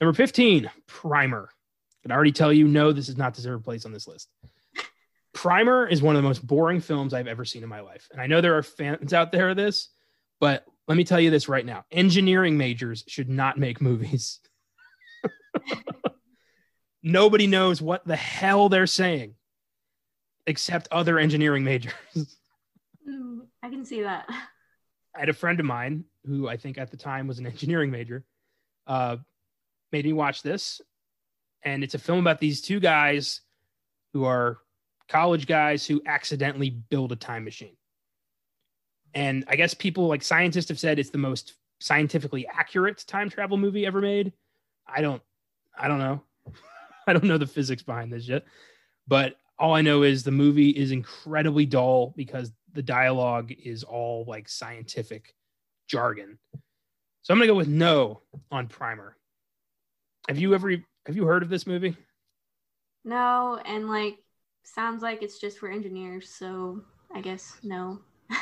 Number 0.00 0.12
15, 0.12 0.70
Primer. 0.86 1.48
I 1.48 2.02
can 2.02 2.12
already 2.12 2.32
tell 2.32 2.52
you, 2.52 2.68
no, 2.68 2.92
this 2.92 3.06
does 3.06 3.16
not 3.16 3.34
deserve 3.34 3.60
a 3.60 3.64
place 3.64 3.86
on 3.86 3.92
this 3.92 4.06
list. 4.06 4.28
Primer 5.32 5.86
is 5.86 6.02
one 6.02 6.16
of 6.16 6.22
the 6.22 6.28
most 6.28 6.46
boring 6.46 6.80
films 6.80 7.14
I've 7.14 7.26
ever 7.26 7.44
seen 7.44 7.62
in 7.62 7.68
my 7.68 7.80
life. 7.80 8.08
And 8.10 8.20
I 8.20 8.26
know 8.26 8.40
there 8.40 8.56
are 8.56 8.62
fans 8.62 9.12
out 9.12 9.32
there 9.32 9.50
of 9.50 9.56
this, 9.56 9.90
but 10.40 10.64
let 10.88 10.96
me 10.96 11.04
tell 11.04 11.20
you 11.20 11.30
this 11.30 11.48
right 11.48 11.64
now 11.64 11.84
engineering 11.90 12.56
majors 12.56 13.04
should 13.06 13.28
not 13.28 13.58
make 13.58 13.80
movies. 13.80 14.40
Nobody 17.02 17.46
knows 17.46 17.80
what 17.80 18.04
the 18.06 18.16
hell 18.16 18.68
they're 18.68 18.86
saying 18.86 19.34
except 20.46 20.88
other 20.90 21.18
engineering 21.18 21.64
majors. 21.64 22.35
I 23.66 23.68
can 23.68 23.84
see 23.84 24.02
that. 24.02 24.26
I 24.28 25.18
had 25.18 25.28
a 25.28 25.32
friend 25.32 25.58
of 25.58 25.66
mine 25.66 26.04
who 26.24 26.48
I 26.48 26.56
think 26.56 26.78
at 26.78 26.92
the 26.92 26.96
time 26.96 27.26
was 27.26 27.40
an 27.40 27.46
engineering 27.48 27.90
major, 27.90 28.24
uh, 28.86 29.16
made 29.90 30.04
me 30.04 30.12
watch 30.12 30.42
this. 30.42 30.80
And 31.64 31.82
it's 31.82 31.96
a 31.96 31.98
film 31.98 32.20
about 32.20 32.38
these 32.38 32.60
two 32.60 32.78
guys 32.78 33.40
who 34.12 34.24
are 34.24 34.58
college 35.08 35.48
guys 35.48 35.84
who 35.84 36.00
accidentally 36.06 36.70
build 36.70 37.10
a 37.10 37.16
time 37.16 37.44
machine. 37.44 37.76
And 39.14 39.44
I 39.48 39.56
guess 39.56 39.74
people 39.74 40.06
like 40.06 40.22
scientists 40.22 40.68
have 40.68 40.78
said 40.78 41.00
it's 41.00 41.10
the 41.10 41.18
most 41.18 41.54
scientifically 41.80 42.46
accurate 42.46 43.04
time 43.08 43.28
travel 43.28 43.56
movie 43.56 43.84
ever 43.84 44.00
made. 44.00 44.32
I 44.86 45.00
don't, 45.00 45.22
I 45.76 45.88
don't 45.88 45.98
know. 45.98 46.22
I 47.08 47.12
don't 47.12 47.24
know 47.24 47.38
the 47.38 47.48
physics 47.48 47.82
behind 47.82 48.12
this 48.12 48.28
yet. 48.28 48.44
But 49.08 49.38
all 49.58 49.74
I 49.74 49.82
know 49.82 50.04
is 50.04 50.22
the 50.22 50.30
movie 50.30 50.70
is 50.70 50.92
incredibly 50.92 51.66
dull 51.66 52.14
because 52.16 52.52
the 52.76 52.82
dialogue 52.82 53.52
is 53.52 53.82
all 53.82 54.24
like 54.28 54.48
scientific 54.48 55.34
jargon. 55.88 56.38
So 57.22 57.32
I'm 57.32 57.38
gonna 57.38 57.48
go 57.48 57.54
with 57.54 57.68
no 57.68 58.22
on 58.52 58.68
Primer. 58.68 59.16
Have 60.28 60.38
you 60.38 60.54
ever 60.54 60.70
have 61.06 61.16
you 61.16 61.24
heard 61.24 61.42
of 61.42 61.48
this 61.48 61.66
movie? 61.66 61.96
No, 63.04 63.60
and 63.64 63.88
like 63.88 64.18
sounds 64.62 65.02
like 65.02 65.22
it's 65.22 65.38
just 65.38 65.58
for 65.58 65.68
engineers, 65.68 66.28
so 66.28 66.82
I 67.12 67.20
guess 67.20 67.56
no. 67.62 68.00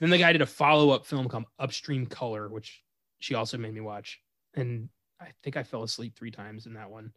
Then 0.00 0.10
the 0.10 0.18
guy 0.18 0.32
did 0.32 0.42
a 0.42 0.46
follow 0.46 0.90
up 0.90 1.04
film 1.04 1.28
called 1.28 1.46
Upstream 1.58 2.06
Color, 2.06 2.48
which 2.48 2.84
she 3.18 3.34
also 3.34 3.58
made 3.58 3.74
me 3.74 3.80
watch, 3.80 4.20
and 4.54 4.88
I 5.20 5.26
think 5.42 5.56
I 5.56 5.64
fell 5.64 5.82
asleep 5.82 6.14
three 6.16 6.30
times 6.30 6.66
in 6.66 6.74
that 6.74 6.90
one. 6.90 7.12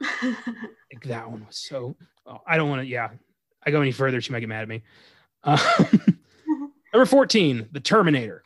Like, 0.92 1.02
that 1.06 1.28
one 1.28 1.44
was 1.44 1.58
so. 1.58 1.96
Oh, 2.26 2.38
I 2.46 2.56
don't 2.56 2.70
want 2.70 2.82
to. 2.82 2.86
Yeah, 2.86 3.10
I 3.66 3.72
go 3.72 3.80
any 3.80 3.90
further, 3.90 4.20
she 4.20 4.32
might 4.32 4.38
get 4.38 4.48
mad 4.48 4.62
at 4.62 4.68
me. 4.68 4.84
Um, 5.44 5.58
number 6.92 7.06
fourteen, 7.06 7.68
The 7.72 7.80
Terminator. 7.80 8.42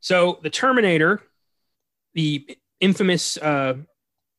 So 0.00 0.38
the 0.42 0.50
Terminator, 0.50 1.20
the 2.14 2.56
infamous 2.80 3.36
uh, 3.36 3.74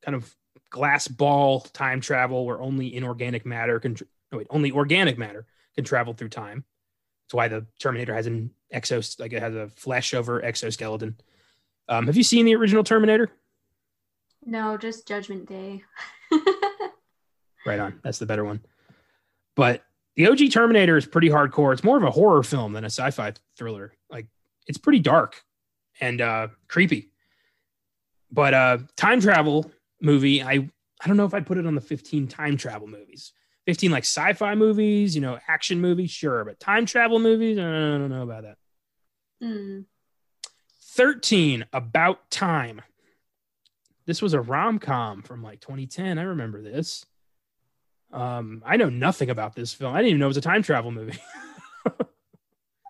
kind 0.03 0.15
of 0.15 0.33
glass 0.69 1.07
ball 1.07 1.61
time 1.61 2.01
travel, 2.01 2.45
where 2.45 2.61
only 2.61 2.95
inorganic 2.95 3.45
matter 3.45 3.79
can. 3.79 3.97
No, 4.31 4.37
wait, 4.37 4.47
only 4.49 4.71
organic 4.71 5.17
matter 5.17 5.47
can 5.75 5.83
travel 5.83 6.13
through 6.13 6.29
time. 6.29 6.63
That's 7.25 7.33
why 7.33 7.47
the 7.47 7.65
Terminator 7.79 8.13
has 8.13 8.27
an 8.27 8.51
exos, 8.73 9.19
like 9.19 9.33
it 9.33 9.41
has 9.41 9.55
a 9.55 9.69
flesh 9.69 10.13
over 10.13 10.43
exoskeleton. 10.43 11.15
Um, 11.87 12.05
have 12.05 12.15
you 12.15 12.23
seen 12.23 12.45
the 12.45 12.55
original 12.55 12.83
Terminator? 12.83 13.31
no, 14.45 14.77
just 14.77 15.07
Judgment 15.07 15.47
Day. 15.47 15.83
Right 17.65 17.79
on. 17.79 17.99
That's 18.03 18.19
the 18.19 18.25
better 18.25 18.45
one. 18.45 18.61
But 19.55 19.83
the 20.19 20.27
OG 20.27 20.51
Terminator 20.51 20.97
is 20.97 21.05
pretty 21.05 21.29
hardcore. 21.29 21.71
It's 21.71 21.83
more 21.83 21.95
of 21.95 22.03
a 22.03 22.11
horror 22.11 22.43
film 22.43 22.73
than 22.73 22.83
a 22.83 22.87
sci-fi 22.87 23.31
thriller. 23.57 23.93
Like 24.09 24.27
it's 24.67 24.77
pretty 24.77 24.99
dark 24.99 25.41
and 26.01 26.19
uh 26.19 26.49
creepy. 26.67 27.13
But 28.29 28.53
uh 28.53 28.77
time 28.97 29.21
travel 29.21 29.71
movie, 30.01 30.43
I 30.43 30.69
I 31.01 31.07
don't 31.07 31.15
know 31.15 31.23
if 31.23 31.33
I'd 31.33 31.45
put 31.45 31.57
it 31.57 31.65
on 31.65 31.73
the 31.73 31.79
15 31.79 32.27
time 32.27 32.57
travel 32.57 32.85
movies. 32.85 33.31
15 33.65 33.91
like 33.91 34.03
sci-fi 34.03 34.55
movies, 34.55 35.15
you 35.15 35.21
know, 35.21 35.39
action 35.47 35.79
movies, 35.79 36.11
sure, 36.11 36.43
but 36.43 36.59
time 36.59 36.85
travel 36.85 37.19
movies, 37.19 37.57
I 37.57 37.61
don't 37.61 38.09
know 38.09 38.23
about 38.23 38.43
that. 38.43 38.57
Mm. 39.41 39.85
13 40.81 41.65
about 41.71 42.29
time. 42.29 42.81
This 44.05 44.21
was 44.21 44.33
a 44.33 44.41
rom-com 44.41 45.21
from 45.21 45.43
like 45.43 45.61
2010. 45.61 46.19
I 46.19 46.23
remember 46.23 46.61
this. 46.61 47.05
Um, 48.11 48.63
I 48.65 48.77
know 48.77 48.89
nothing 48.89 49.29
about 49.29 49.55
this 49.55 49.73
film. 49.73 49.93
I 49.93 49.97
didn't 49.99 50.09
even 50.09 50.19
know 50.19 50.25
it 50.25 50.29
was 50.29 50.37
a 50.37 50.41
time 50.41 50.63
travel 50.63 50.91
movie. 50.91 51.19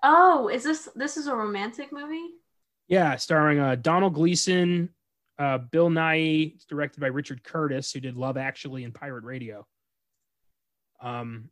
Oh, 0.02 0.48
is 0.48 0.64
this 0.64 0.88
this 0.96 1.18
is 1.18 1.28
a 1.28 1.36
romantic 1.36 1.92
movie? 1.92 2.26
yeah, 2.88 3.16
starring 3.18 3.60
uh, 3.60 3.76
Donald 3.76 4.16
Gleeson, 4.16 4.90
uh, 5.38 5.60
Bill 5.60 5.90
Nighy. 5.90 6.56
It's 6.56 6.66
directed 6.66 7.00
by 7.02 7.08
Richard 7.08 7.44
Curtis, 7.44 7.92
who 7.92 8.00
did 8.00 8.16
Love 8.16 8.38
Actually 8.38 8.84
and 8.84 8.94
Pirate 8.94 9.24
Radio. 9.24 9.68
Um, 11.02 11.50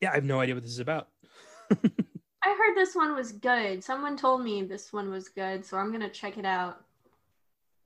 yeah, 0.00 0.10
I 0.10 0.14
have 0.14 0.24
no 0.24 0.40
idea 0.40 0.54
what 0.54 0.64
this 0.64 0.72
is 0.72 0.80
about. 0.80 1.08
I 1.70 2.56
heard 2.58 2.76
this 2.76 2.94
one 2.94 3.14
was 3.14 3.32
good. 3.32 3.82
Someone 3.84 4.16
told 4.16 4.42
me 4.42 4.62
this 4.62 4.92
one 4.92 5.10
was 5.10 5.28
good, 5.28 5.64
so 5.64 5.76
I'm 5.76 5.92
gonna 5.92 6.08
check 6.08 6.38
it 6.38 6.46
out. 6.46 6.76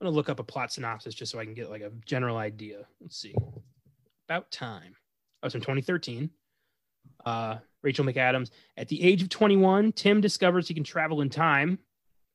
I'm 0.01 0.07
gonna 0.07 0.17
look 0.17 0.29
up 0.29 0.41
a 0.41 0.45
plot 0.45 0.73
synopsis 0.73 1.15
just 1.15 1.33
so 1.33 1.39
I 1.39 1.45
can 1.45 1.55
get 1.55 1.71
like 1.71 1.83
a 1.83 1.93
general 2.07 2.37
idea. 2.37 2.87
Let's 3.01 3.17
see. 3.17 3.35
About 4.31 4.52
time. 4.52 4.94
Oh, 5.43 5.47
it's 5.47 5.55
from 5.55 5.61
2013. 5.61 6.31
Uh, 7.27 7.57
Rachel 7.82 8.05
McAdams. 8.05 8.51
At 8.77 8.86
the 8.86 9.02
age 9.02 9.23
of 9.23 9.28
21, 9.28 9.90
Tim 9.90 10.20
discovers 10.20 10.69
he 10.69 10.74
can 10.74 10.85
travel 10.85 11.20
in 11.20 11.28
time 11.28 11.81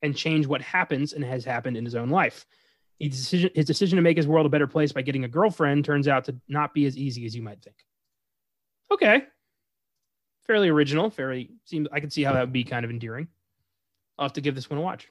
and 0.02 0.14
change 0.14 0.46
what 0.46 0.60
happens 0.60 1.14
and 1.14 1.24
has 1.24 1.42
happened 1.42 1.74
in 1.74 1.86
his 1.86 1.94
own 1.94 2.10
life. 2.10 2.44
His 2.98 3.16
decision, 3.16 3.50
his 3.54 3.64
decision 3.64 3.96
to 3.96 4.02
make 4.02 4.18
his 4.18 4.26
world 4.26 4.44
a 4.44 4.50
better 4.50 4.66
place 4.66 4.92
by 4.92 5.00
getting 5.00 5.24
a 5.24 5.28
girlfriend 5.28 5.86
turns 5.86 6.06
out 6.06 6.26
to 6.26 6.36
not 6.48 6.74
be 6.74 6.84
as 6.84 6.98
easy 6.98 7.24
as 7.24 7.34
you 7.34 7.40
might 7.40 7.62
think. 7.62 7.76
Okay. 8.90 9.22
Fairly 10.46 10.68
original. 10.68 11.08
Fairly 11.08 11.52
seems 11.64 11.88
I 11.90 12.00
can 12.00 12.10
see 12.10 12.24
how 12.24 12.34
that 12.34 12.40
would 12.40 12.52
be 12.52 12.64
kind 12.64 12.84
of 12.84 12.90
endearing. 12.90 13.28
I'll 14.18 14.26
have 14.26 14.34
to 14.34 14.42
give 14.42 14.54
this 14.54 14.68
one 14.68 14.78
a 14.78 14.82
watch. 14.82 15.08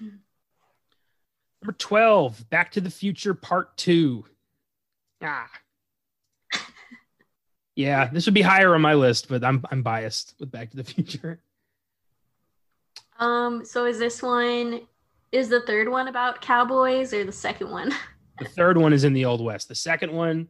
Number 0.00 1.76
12, 1.76 2.48
Back 2.48 2.72
to 2.72 2.80
the 2.80 2.90
Future 2.90 3.34
Part 3.34 3.76
2. 3.76 4.24
Ah. 5.22 5.50
yeah, 7.76 8.06
this 8.06 8.26
would 8.26 8.34
be 8.34 8.42
higher 8.42 8.74
on 8.74 8.80
my 8.80 8.94
list, 8.94 9.28
but 9.28 9.44
I'm 9.44 9.64
I'm 9.70 9.82
biased 9.82 10.34
with 10.40 10.50
Back 10.50 10.70
to 10.70 10.76
the 10.76 10.84
Future. 10.84 11.40
Um, 13.18 13.64
so 13.64 13.86
is 13.86 13.98
this 13.98 14.22
one 14.22 14.80
is 15.30 15.48
the 15.48 15.60
third 15.62 15.88
one 15.88 16.08
about 16.08 16.40
cowboys 16.40 17.14
or 17.14 17.24
the 17.24 17.32
second 17.32 17.70
one? 17.70 17.92
The 18.38 18.48
third 18.48 18.76
one 18.76 18.92
is 18.92 19.04
in 19.04 19.12
the 19.12 19.24
Old 19.24 19.40
West. 19.40 19.68
The 19.68 19.74
second 19.74 20.12
one 20.12 20.48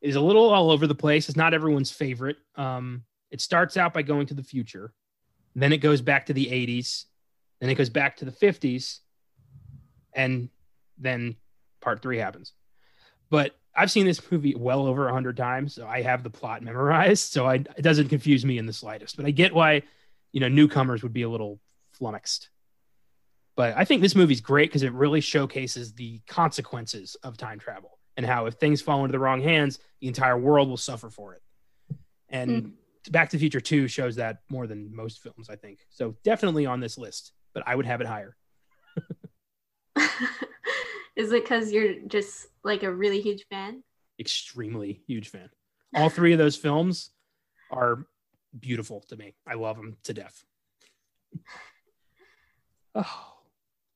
is 0.00 0.16
a 0.16 0.20
little 0.20 0.48
all 0.48 0.70
over 0.70 0.86
the 0.86 0.94
place. 0.94 1.28
It's 1.28 1.36
not 1.36 1.52
everyone's 1.52 1.90
favorite. 1.90 2.38
Um, 2.56 3.02
it 3.30 3.40
starts 3.40 3.76
out 3.76 3.92
by 3.92 4.02
going 4.02 4.26
to 4.26 4.34
the 4.34 4.42
future, 4.42 4.92
then 5.54 5.72
it 5.72 5.78
goes 5.78 6.00
back 6.00 6.26
to 6.26 6.32
the 6.32 6.46
80s, 6.46 7.04
then 7.60 7.68
it 7.68 7.74
goes 7.74 7.90
back 7.90 8.16
to 8.18 8.24
the 8.24 8.32
50s, 8.32 9.00
and 10.14 10.48
then 10.96 11.36
part 11.80 12.00
three 12.00 12.18
happens. 12.18 12.52
But 13.30 13.56
I've 13.78 13.90
seen 13.90 14.06
this 14.06 14.20
movie 14.30 14.54
well 14.56 14.86
over 14.86 15.08
a 15.08 15.12
hundred 15.12 15.36
times, 15.36 15.74
so 15.74 15.86
I 15.86 16.02
have 16.02 16.22
the 16.22 16.30
plot 16.30 16.62
memorized. 16.62 17.32
So 17.32 17.46
I, 17.46 17.54
it 17.54 17.82
doesn't 17.82 18.08
confuse 18.08 18.44
me 18.44 18.58
in 18.58 18.66
the 18.66 18.72
slightest. 18.72 19.16
But 19.16 19.26
I 19.26 19.30
get 19.30 19.54
why, 19.54 19.82
you 20.32 20.40
know, 20.40 20.48
newcomers 20.48 21.02
would 21.02 21.12
be 21.12 21.22
a 21.22 21.28
little 21.28 21.60
flummoxed. 21.92 22.50
But 23.56 23.74
I 23.76 23.84
think 23.84 24.02
this 24.02 24.14
movie's 24.14 24.40
great 24.40 24.70
because 24.70 24.82
it 24.82 24.92
really 24.92 25.20
showcases 25.20 25.92
the 25.92 26.20
consequences 26.26 27.16
of 27.22 27.36
time 27.36 27.58
travel 27.58 27.98
and 28.16 28.26
how 28.26 28.46
if 28.46 28.54
things 28.54 28.82
fall 28.82 29.04
into 29.04 29.12
the 29.12 29.18
wrong 29.18 29.40
hands, 29.40 29.78
the 30.00 30.08
entire 30.08 30.36
world 30.36 30.68
will 30.68 30.76
suffer 30.76 31.10
for 31.10 31.34
it. 31.34 31.42
And 32.28 32.50
mm. 32.50 32.72
Back 33.10 33.30
to 33.30 33.36
the 33.36 33.40
Future 33.40 33.60
2 33.60 33.88
shows 33.88 34.16
that 34.16 34.40
more 34.50 34.66
than 34.66 34.94
most 34.94 35.22
films, 35.22 35.48
I 35.48 35.56
think. 35.56 35.78
So 35.88 36.16
definitely 36.24 36.66
on 36.66 36.80
this 36.80 36.98
list, 36.98 37.32
but 37.54 37.62
I 37.66 37.74
would 37.74 37.86
have 37.86 38.00
it 38.00 38.06
higher. 38.06 38.36
Is 41.18 41.32
it 41.32 41.42
because 41.42 41.72
you're 41.72 41.94
just 42.06 42.46
like 42.62 42.84
a 42.84 42.92
really 42.92 43.20
huge 43.20 43.44
fan? 43.50 43.82
Extremely 44.20 45.02
huge 45.06 45.28
fan. 45.28 45.50
All 45.96 46.08
three 46.08 46.32
of 46.32 46.38
those 46.38 46.56
films 46.56 47.10
are 47.72 48.06
beautiful 48.58 49.00
to 49.08 49.16
me. 49.16 49.34
I 49.46 49.54
love 49.54 49.76
them 49.76 49.96
to 50.04 50.14
death. 50.14 50.44
Oh, 52.94 53.34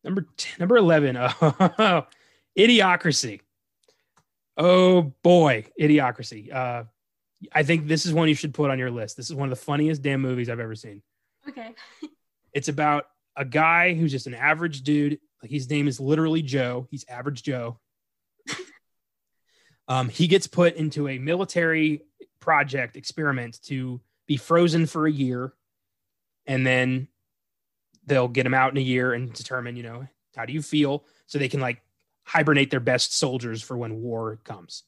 number 0.03 0.27
10, 0.37 0.57
number 0.59 0.77
11. 0.77 1.17
Oh, 1.41 2.07
Idiocracy. 2.59 3.41
Oh 4.57 5.15
boy, 5.23 5.65
Idiocracy. 5.81 6.53
Uh, 6.53 6.85
I 7.53 7.63
think 7.63 7.87
this 7.87 8.05
is 8.05 8.13
one 8.13 8.29
you 8.29 8.35
should 8.35 8.53
put 8.53 8.71
on 8.71 8.79
your 8.79 8.91
list. 8.91 9.17
This 9.17 9.31
is 9.31 9.35
one 9.35 9.51
of 9.51 9.59
the 9.59 9.65
funniest 9.65 10.03
damn 10.03 10.21
movies 10.21 10.51
I've 10.51 10.61
ever 10.61 10.75
seen. 10.75 11.03
Okay. 11.49 11.75
it's 12.53 12.69
about 12.69 13.07
a 13.37 13.45
guy 13.45 13.95
who's 13.95 14.11
just 14.11 14.27
an 14.27 14.35
average 14.35 14.83
dude. 14.83 15.19
Like 15.43 15.51
his 15.51 15.69
name 15.69 15.89
is 15.89 15.99
literally 15.99 16.41
Joe. 16.41 16.87
He's 16.91 17.05
average 17.09 17.43
Joe. 17.43 17.79
um, 19.89 20.09
he 20.09 20.29
gets 20.29 20.47
put 20.47 20.77
into 20.77 21.09
a 21.09 21.19
military 21.19 22.03
project 22.41 22.97
experiment 22.97 23.61
to 23.65 24.01
be 24.29 24.37
frozen 24.37 24.87
for 24.87 25.07
a 25.07 25.13
year, 25.13 25.53
and 26.47 26.65
then 26.65 27.09
they'll 28.07 28.29
get 28.29 28.47
him 28.47 28.55
out 28.55 28.71
in 28.71 28.79
a 28.79 28.83
year 28.83 29.13
and 29.13 29.33
determine, 29.33 29.77
you 29.77 29.83
know, 29.83 30.07
how 30.37 30.47
do 30.47 30.53
you 30.53 30.63
feel, 30.63 31.05
so 31.27 31.39
they 31.39 31.49
can 31.49 31.61
like 31.61 31.83
hibernate 32.25 32.71
their 32.71 32.81
best 32.81 33.17
soldiers 33.17 33.63
for 33.63 33.77
when 33.77 34.01
war 34.01 34.39
comes. 34.45 34.85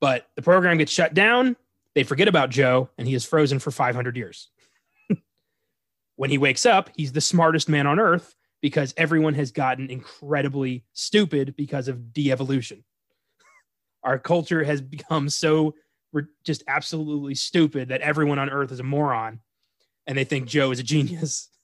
But 0.00 0.28
the 0.36 0.42
program 0.42 0.78
gets 0.78 0.92
shut 0.92 1.14
down. 1.14 1.56
They 1.94 2.04
forget 2.04 2.28
about 2.28 2.50
Joe, 2.50 2.88
and 2.96 3.08
he 3.08 3.14
is 3.14 3.24
frozen 3.24 3.58
for 3.58 3.72
500 3.72 4.16
years. 4.16 4.48
when 6.16 6.30
he 6.30 6.38
wakes 6.38 6.64
up, 6.64 6.90
he's 6.94 7.12
the 7.12 7.20
smartest 7.20 7.68
man 7.68 7.88
on 7.88 7.98
earth 7.98 8.36
because 8.60 8.94
everyone 8.96 9.34
has 9.34 9.52
gotten 9.52 9.90
incredibly 9.90 10.84
stupid 10.92 11.54
because 11.56 11.88
of 11.88 12.12
de-evolution. 12.12 12.84
Our 14.02 14.18
culture 14.18 14.64
has 14.64 14.80
become 14.80 15.28
so 15.28 15.74
just 16.44 16.64
absolutely 16.66 17.34
stupid 17.34 17.88
that 17.88 18.00
everyone 18.00 18.38
on 18.38 18.50
earth 18.50 18.72
is 18.72 18.80
a 18.80 18.84
moron 18.84 19.40
and 20.06 20.18
they 20.18 20.24
think 20.24 20.48
Joe 20.48 20.70
is 20.70 20.80
a 20.80 20.84
genius. 20.84 21.48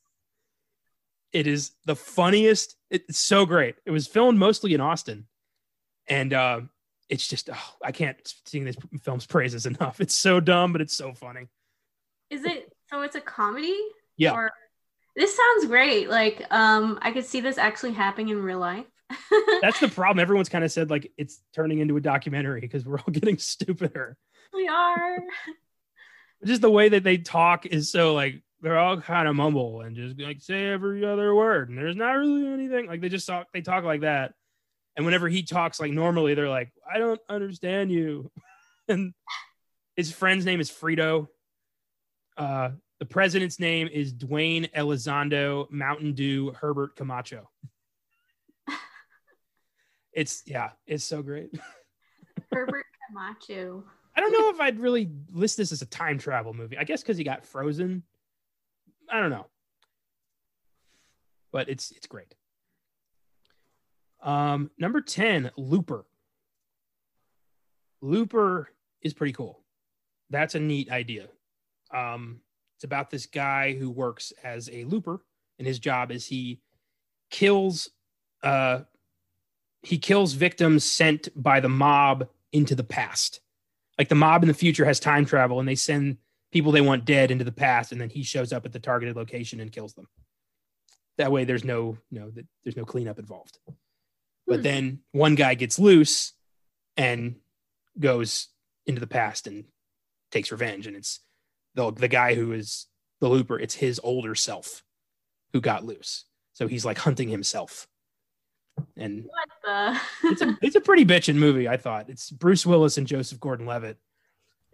It 1.33 1.47
is 1.47 1.73
the 1.85 1.97
funniest. 1.97 2.77
It's 2.89 3.19
so 3.19 3.45
great. 3.45 3.75
It 3.85 3.91
was 3.91 4.07
filmed 4.07 4.39
mostly 4.39 4.73
in 4.73 4.81
Austin. 4.81 5.27
And 6.09 6.33
uh, 6.33 6.61
it's 7.11 7.27
just, 7.27 7.51
oh, 7.53 7.75
I 7.85 7.93
can't 7.93 8.17
sing 8.47 8.65
this 8.65 8.77
film's 9.03 9.27
praises 9.27 9.67
enough. 9.67 10.01
It's 10.01 10.15
so 10.15 10.41
dumb, 10.41 10.73
but 10.73 10.81
it's 10.81 10.97
so 10.97 11.13
funny. 11.13 11.49
Is 12.31 12.45
it 12.45 12.73
so 12.89 13.03
it's 13.03 13.17
a 13.17 13.21
comedy? 13.21 13.77
Yeah. 14.17 14.33
Or 14.33 14.51
this 15.17 15.35
sounds 15.35 15.67
great. 15.67 16.11
Like, 16.11 16.43
um, 16.51 16.99
I 17.03 17.11
could 17.11 17.25
see 17.25 17.41
this 17.41 17.59
actually 17.59 17.93
happening 17.93 18.29
in 18.29 18.43
real 18.43 18.59
life. 18.59 18.85
That's 19.63 19.81
the 19.81 19.89
problem. 19.89 20.21
Everyone's 20.21 20.49
kind 20.49 20.65
of 20.65 20.71
said 20.71 20.91
like 20.91 21.13
it's 21.17 21.41
turning 21.55 21.79
into 21.79 21.97
a 21.97 22.01
documentary 22.01 22.61
because 22.61 22.85
we're 22.85 22.99
all 22.99 23.05
getting 23.13 23.39
stupider. 23.39 24.17
We 24.53 24.69
are. 24.69 25.19
Just 26.45 26.61
the 26.61 26.71
way 26.71 26.91
that 26.91 27.03
they 27.03 27.19
talk 27.19 27.67
is 27.67 27.91
so 27.91 28.15
like 28.15 28.43
they're 28.61 28.79
all 28.79 29.01
kind 29.01 29.29
of 29.29 29.37
mumble 29.37 29.81
and 29.81 29.97
just 29.97 30.21
like 30.21 30.41
say 30.41 30.67
every 30.67 31.05
other 31.05 31.35
word, 31.35 31.69
and 31.69 31.79
there's 31.79 31.97
not 31.97 32.13
really 32.13 32.47
anything 32.47 32.87
like 32.87 33.01
they 33.01 33.09
just 33.09 33.27
talk. 33.27 33.47
They 33.53 33.63
talk 33.63 33.85
like 33.85 34.03
that, 34.03 34.35
and 34.97 35.07
whenever 35.07 35.29
he 35.29 35.43
talks 35.43 35.81
like 35.81 35.93
normally, 35.93 36.35
they're 36.35 36.49
like, 36.49 36.73
"I 36.93 36.99
don't 36.99 37.21
understand 37.29 37.91
you," 37.91 38.31
and 38.89 39.15
his 39.95 40.13
friend's 40.13 40.45
name 40.45 40.61
is 40.61 40.71
Frito. 40.71 41.29
Uh, 42.37 42.71
the 42.99 43.07
president's 43.07 43.61
name 43.61 43.89
is 43.93 44.15
Dwayne 44.15 44.71
Elizondo 44.73 45.71
Mountain 45.71 46.15
Dew 46.15 46.53
Herbert 46.53 46.97
Camacho. 46.97 47.49
it's 50.13 50.43
yeah, 50.47 50.71
it's 50.87 51.05
so 51.05 51.23
great. 51.23 51.51
Herbert 52.53 52.87
Camacho. 53.09 53.85
I 54.17 54.21
don't 54.21 54.33
know 54.33 54.49
if 54.51 54.61
I'd 54.61 54.81
really 54.81 55.11
list 55.31 55.59
this 55.59 55.73
as 55.73 55.83
a 55.83 55.87
time 55.87 56.19
travel 56.19 56.55
movie. 56.55 56.79
I 56.79 56.85
guess 56.85 57.03
because 57.03 57.19
he 57.19 57.25
got 57.25 57.45
frozen. 57.45 58.03
I 59.11 59.21
don't 59.21 59.31
know, 59.31 59.47
but 61.53 61.69
it's 61.69 61.91
it's 61.91 62.07
great. 62.07 62.35
Um, 64.23 64.71
number 64.79 65.03
ten, 65.03 65.51
Looper. 65.59 66.07
Looper 68.01 68.71
is 69.03 69.13
pretty 69.13 69.33
cool. 69.33 69.61
That's 70.31 70.55
a 70.55 70.61
neat 70.61 70.91
idea. 70.91 71.29
Um, 71.93 72.41
it's 72.77 72.85
about 72.85 73.11
this 73.11 73.27
guy 73.27 73.75
who 73.75 73.91
works 73.91 74.33
as 74.45 74.69
a 74.71 74.85
looper, 74.85 75.21
and 75.59 75.67
his 75.67 75.79
job 75.79 76.11
is 76.11 76.27
he 76.27 76.61
kills 77.31 77.89
uh 78.43 78.81
he 79.83 79.99
kills 79.99 80.35
victims 80.35 80.85
sent 80.85 81.29
by 81.35 81.61
the 81.61 81.69
mob 81.69 82.29
into 82.53 82.75
the 82.75 82.85
past. 82.85 83.41
Like 83.99 84.09
the 84.09 84.15
mob 84.15 84.43
in 84.43 84.49
the 84.49 84.55
future 84.55 84.85
has 84.85 85.01
time 85.01 85.25
travel 85.25 85.59
and 85.59 85.69
they 85.69 85.75
send 85.75 86.19
people 86.53 86.73
they 86.73 86.81
want 86.81 87.05
dead 87.05 87.31
into 87.31 87.45
the 87.45 87.53
past 87.53 87.93
and 87.93 88.01
then 88.01 88.11
he 88.11 88.23
shows 88.23 88.53
up 88.53 88.67
at 88.67 88.73
the 88.73 88.81
targeted 88.81 89.17
location 89.17 89.61
and 89.61 89.73
kills 89.73 89.95
them. 89.95 90.09
That 91.19 91.33
way 91.33 91.45
there's 91.45 91.65
no 91.65 91.99
no 92.11 92.31
there's 92.65 92.77
no 92.77 92.85
cleanup 92.85 93.19
involved. 93.19 93.59
But 94.47 94.57
hmm. 94.57 94.63
then 94.63 94.99
one 95.13 95.35
guy 95.35 95.55
gets 95.55 95.79
loose 95.79 96.33
and 96.97 97.37
goes 97.99 98.49
into 98.87 99.01
the 99.01 99.07
past 99.07 99.47
and 99.47 99.65
takes 100.31 100.53
revenge 100.53 100.87
and 100.87 100.97
it's 100.97 101.21
the 101.77 101.93
the 101.93 102.09
guy 102.09 102.35
who 102.35 102.53
is 102.53 102.87
the 103.21 103.29
looper, 103.29 103.59
it's 103.59 103.75
his 103.75 104.01
older 104.03 104.35
self 104.35 104.83
who 105.53 105.61
got 105.61 105.85
loose. 105.85 106.25
So 106.55 106.67
he's 106.67 106.85
like 106.85 106.99
hunting 106.99 107.29
himself. 107.29 107.87
And 108.97 109.25
what 109.25 109.49
the? 109.65 110.01
it's 110.25 110.43
a 110.43 110.59
it's 110.61 110.77
a 110.77 110.81
pretty 110.81 111.05
bitchin' 111.05 111.37
movie. 111.37 111.69
I 111.69 111.77
thought 111.77 112.11
it's 112.11 112.31
Bruce 112.31 112.67
Willis 112.67 112.99
and 112.99 113.07
Joseph 113.07 113.41
Gordon-Levitt, 113.41 113.99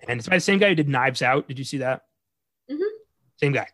and 0.08 0.18
it's 0.18 0.28
by 0.28 0.36
the 0.36 0.40
same 0.40 0.58
guy 0.58 0.70
who 0.70 0.74
did 0.74 0.88
Knives 0.88 1.22
Out. 1.22 1.46
Did 1.46 1.58
you 1.58 1.64
see 1.64 1.78
that? 1.78 2.02
Mm-hmm. 2.70 2.82
Same 3.36 3.52
guy. 3.52 3.68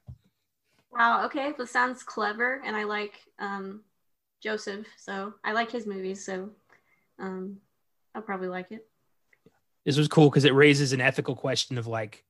Wow. 0.90 1.24
Okay, 1.26 1.52
that 1.56 1.68
sounds 1.68 2.02
clever, 2.02 2.60
and 2.64 2.76
I 2.76 2.84
like 2.84 3.14
um, 3.38 3.82
Joseph, 4.42 4.86
so 4.98 5.34
I 5.44 5.52
like 5.52 5.70
his 5.70 5.86
movies. 5.86 6.24
So 6.24 6.50
um, 7.18 7.59
I'll 8.14 8.22
probably 8.22 8.48
like 8.48 8.70
it. 8.70 8.86
This 9.86 9.96
was 9.96 10.09
cool 10.09 10.28
because 10.28 10.44
it 10.44 10.52
raises 10.52 10.92
an 10.92 11.00
ethical 11.00 11.34
question 11.34 11.78
of 11.78 11.86
like 11.86 12.24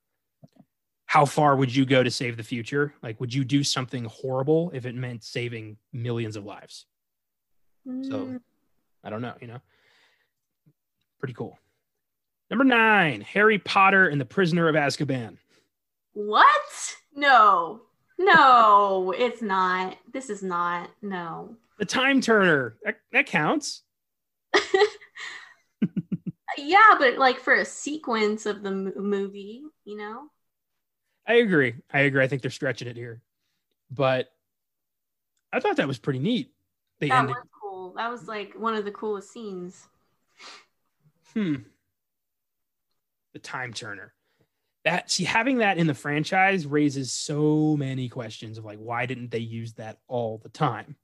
how 1.09 1.24
far 1.24 1.56
would 1.56 1.74
you 1.74 1.86
go 1.86 2.02
to 2.02 2.10
save 2.10 2.36
the 2.36 2.43
future? 2.43 2.93
Like, 3.02 3.18
would 3.18 3.32
you 3.32 3.43
do 3.43 3.64
something 3.64 4.05
horrible 4.05 4.70
if 4.74 4.85
it 4.85 4.94
meant 4.94 5.24
saving 5.24 5.78
millions 5.90 6.36
of 6.36 6.44
lives? 6.44 6.85
Mm. 7.89 8.06
So, 8.06 8.40
I 9.02 9.09
don't 9.09 9.22
know, 9.22 9.32
you 9.40 9.47
know, 9.47 9.60
pretty 11.18 11.32
cool. 11.32 11.59
Number 12.51 12.64
nine, 12.64 13.22
Harry 13.22 13.59
Potter 13.59 14.06
and 14.09 14.20
the 14.20 14.26
Prisoner 14.26 14.68
of 14.68 14.74
Azkaban. 14.74 15.39
What? 16.12 16.94
No, 17.16 17.80
no, 18.18 19.14
it's 19.16 19.40
not. 19.40 19.97
This 20.12 20.28
is 20.28 20.43
not. 20.43 20.90
No. 21.01 21.56
The 21.78 21.86
Time 21.86 22.20
Turner. 22.20 22.76
That, 22.85 22.98
that 23.12 23.24
counts. 23.24 23.82
yeah, 26.59 26.97
but 26.98 27.16
like 27.16 27.40
for 27.40 27.55
a 27.55 27.64
sequence 27.64 28.44
of 28.44 28.62
the 28.62 28.70
movie, 28.70 29.62
you 29.86 29.97
know? 29.97 30.24
I 31.28 31.34
agree. 31.34 31.74
I 31.92 32.00
agree. 32.00 32.24
I 32.24 32.26
think 32.26 32.40
they're 32.40 32.50
stretching 32.50 32.88
it 32.88 32.96
here, 32.96 33.20
but 33.90 34.32
I 35.52 35.60
thought 35.60 35.76
that 35.76 35.86
was 35.86 35.98
pretty 35.98 36.18
neat. 36.18 36.50
They 37.00 37.09
that 37.09 37.18
ended. 37.18 37.36
was 37.36 37.44
cool. 37.60 37.92
That 37.94 38.10
was 38.10 38.26
like 38.26 38.55
one 38.55 38.74
of 38.74 38.86
the 38.86 38.90
coolest 38.90 39.30
scenes. 39.30 39.86
Hmm. 41.34 41.56
The 43.34 43.38
time 43.38 43.74
turner. 43.74 44.14
That 44.84 45.10
see 45.10 45.24
having 45.24 45.59
that 45.59 45.76
in 45.76 45.86
the 45.86 45.94
franchise 45.94 46.64
raises 46.64 47.12
so 47.12 47.76
many 47.76 48.09
questions 48.09 48.56
of 48.56 48.64
like 48.64 48.78
why 48.78 49.05
didn't 49.05 49.30
they 49.30 49.38
use 49.38 49.74
that 49.74 49.98
all 50.09 50.38
the 50.38 50.48
time? 50.48 50.96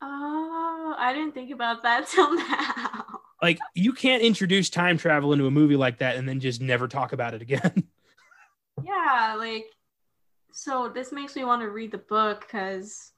Oh, 0.00 0.94
I 0.98 1.12
didn't 1.12 1.34
think 1.34 1.50
about 1.50 1.82
that 1.82 2.08
till 2.10 2.34
now. 2.34 3.04
Like 3.42 3.58
you 3.74 3.92
can't 3.92 4.22
introduce 4.22 4.70
time 4.70 4.96
travel 4.96 5.34
into 5.34 5.46
a 5.46 5.50
movie 5.50 5.76
like 5.76 5.98
that 5.98 6.16
and 6.16 6.26
then 6.26 6.40
just 6.40 6.62
never 6.62 6.88
talk 6.88 7.12
about 7.12 7.34
it 7.34 7.42
again. 7.42 7.84
yeah, 8.84 9.34
like 9.38 9.66
so 10.52 10.88
this 10.88 11.12
makes 11.12 11.36
me 11.36 11.44
want 11.44 11.62
to 11.62 11.70
read 11.70 11.92
the 11.92 11.98
book 11.98 12.40
because 12.42 13.12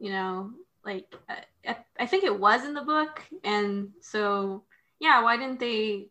you 0.00 0.10
know, 0.10 0.50
like 0.84 1.14
I, 1.28 1.76
I 1.98 2.06
think 2.06 2.24
it 2.24 2.38
was 2.38 2.64
in 2.64 2.74
the 2.74 2.82
book, 2.82 3.22
and 3.44 3.90
so 4.00 4.64
yeah, 5.00 5.22
why 5.22 5.36
didn't 5.36 5.60
they 5.60 6.08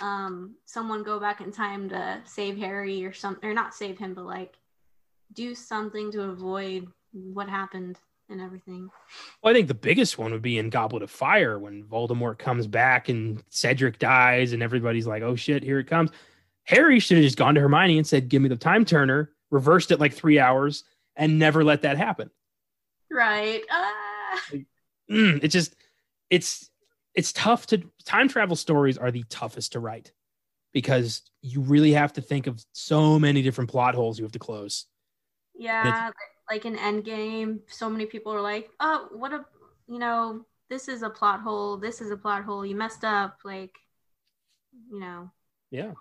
um 0.00 0.54
someone 0.64 1.02
go 1.02 1.18
back 1.18 1.40
in 1.40 1.50
time 1.50 1.88
to 1.88 2.20
save 2.24 2.56
Harry 2.56 3.04
or 3.04 3.12
something 3.12 3.48
or 3.48 3.52
not 3.52 3.74
save 3.74 3.98
him 3.98 4.14
but 4.14 4.24
like 4.24 4.56
do 5.32 5.56
something 5.56 6.12
to 6.12 6.22
avoid 6.22 6.86
what 7.12 7.48
happened 7.48 7.98
and 8.30 8.40
everything. 8.40 8.90
Well, 9.42 9.50
I 9.50 9.54
think 9.54 9.68
the 9.68 9.74
biggest 9.74 10.18
one 10.18 10.32
would 10.32 10.42
be 10.42 10.58
in 10.58 10.70
Goblet 10.70 11.02
of 11.02 11.10
Fire 11.10 11.58
when 11.58 11.84
Voldemort 11.84 12.38
comes 12.38 12.66
back 12.66 13.08
and 13.08 13.42
Cedric 13.48 13.98
dies 13.98 14.52
and 14.52 14.62
everybody's 14.62 15.06
like, 15.06 15.22
"Oh 15.22 15.34
shit, 15.36 15.62
here 15.62 15.78
it 15.78 15.86
comes." 15.86 16.10
Harry 16.68 17.00
should 17.00 17.16
have 17.16 17.24
just 17.24 17.38
gone 17.38 17.54
to 17.54 17.60
Hermione 17.62 17.96
and 17.96 18.06
said, 18.06 18.28
"Give 18.28 18.42
me 18.42 18.50
the 18.50 18.56
time 18.56 18.84
turner," 18.84 19.32
reversed 19.50 19.90
it 19.90 19.98
like 19.98 20.12
3 20.12 20.38
hours 20.38 20.84
and 21.16 21.38
never 21.38 21.64
let 21.64 21.82
that 21.82 21.96
happen. 21.96 22.30
Right. 23.10 23.62
Uh... 23.70 24.58
Mm, 25.10 25.42
it 25.42 25.48
just 25.48 25.74
it's 26.28 26.68
it's 27.14 27.32
tough 27.32 27.66
to 27.68 27.82
time 28.04 28.28
travel 28.28 28.54
stories 28.54 28.98
are 28.98 29.10
the 29.10 29.24
toughest 29.30 29.72
to 29.72 29.80
write 29.80 30.12
because 30.74 31.22
you 31.40 31.62
really 31.62 31.92
have 31.92 32.12
to 32.12 32.20
think 32.20 32.46
of 32.46 32.62
so 32.72 33.18
many 33.18 33.40
different 33.40 33.70
plot 33.70 33.94
holes 33.94 34.18
you 34.18 34.24
have 34.26 34.32
to 34.32 34.38
close. 34.38 34.84
Yeah, 35.56 36.10
like 36.50 36.66
in 36.66 36.76
Endgame, 36.76 37.60
so 37.68 37.88
many 37.88 38.04
people 38.04 38.34
are 38.34 38.42
like, 38.42 38.68
"Oh, 38.78 39.08
what 39.12 39.32
a, 39.32 39.46
you 39.88 39.98
know, 39.98 40.44
this 40.68 40.88
is 40.88 41.00
a 41.02 41.08
plot 41.08 41.40
hole. 41.40 41.78
This 41.78 42.02
is 42.02 42.10
a 42.10 42.16
plot 42.18 42.44
hole. 42.44 42.66
You 42.66 42.76
messed 42.76 43.04
up." 43.04 43.38
Like, 43.44 43.74
you 44.90 45.00
know. 45.00 45.30
Yeah, 45.70 45.92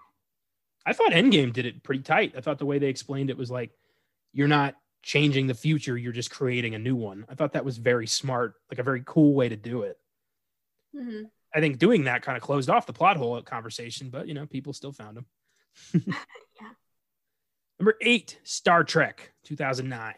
I 0.87 0.93
thought 0.93 1.11
Endgame 1.11 1.51
did 1.51 1.65
it 1.65 1.83
pretty 1.83 2.01
tight. 2.01 2.33
I 2.37 2.41
thought 2.41 2.59
the 2.59 2.65
way 2.65 2.79
they 2.79 2.87
explained 2.87 3.29
it 3.29 3.37
was 3.37 3.51
like, 3.51 3.71
you're 4.31 4.47
not 4.47 4.75
changing 5.03 5.47
the 5.47 5.53
future; 5.53 5.97
you're 5.97 6.13
just 6.13 6.31
creating 6.31 6.75
a 6.75 6.79
new 6.79 6.95
one. 6.95 7.25
I 7.27 7.35
thought 7.35 7.53
that 7.53 7.65
was 7.65 7.77
very 7.77 8.07
smart, 8.07 8.53
like 8.71 8.79
a 8.79 8.83
very 8.83 9.03
cool 9.05 9.33
way 9.33 9.49
to 9.49 9.57
do 9.57 9.81
it. 9.81 9.97
Mm-hmm. 10.95 11.23
I 11.53 11.59
think 11.59 11.77
doing 11.77 12.05
that 12.05 12.21
kind 12.21 12.37
of 12.37 12.43
closed 12.43 12.69
off 12.69 12.85
the 12.85 12.93
plot 12.93 13.17
hole 13.17 13.41
conversation, 13.41 14.09
but 14.09 14.29
you 14.29 14.33
know, 14.33 14.45
people 14.45 14.71
still 14.71 14.93
found 14.93 15.17
them. 15.17 15.25
yeah. 15.93 16.69
Number 17.79 17.95
eight, 18.01 18.39
Star 18.43 18.85
Trek 18.85 19.33
2009. 19.43 20.13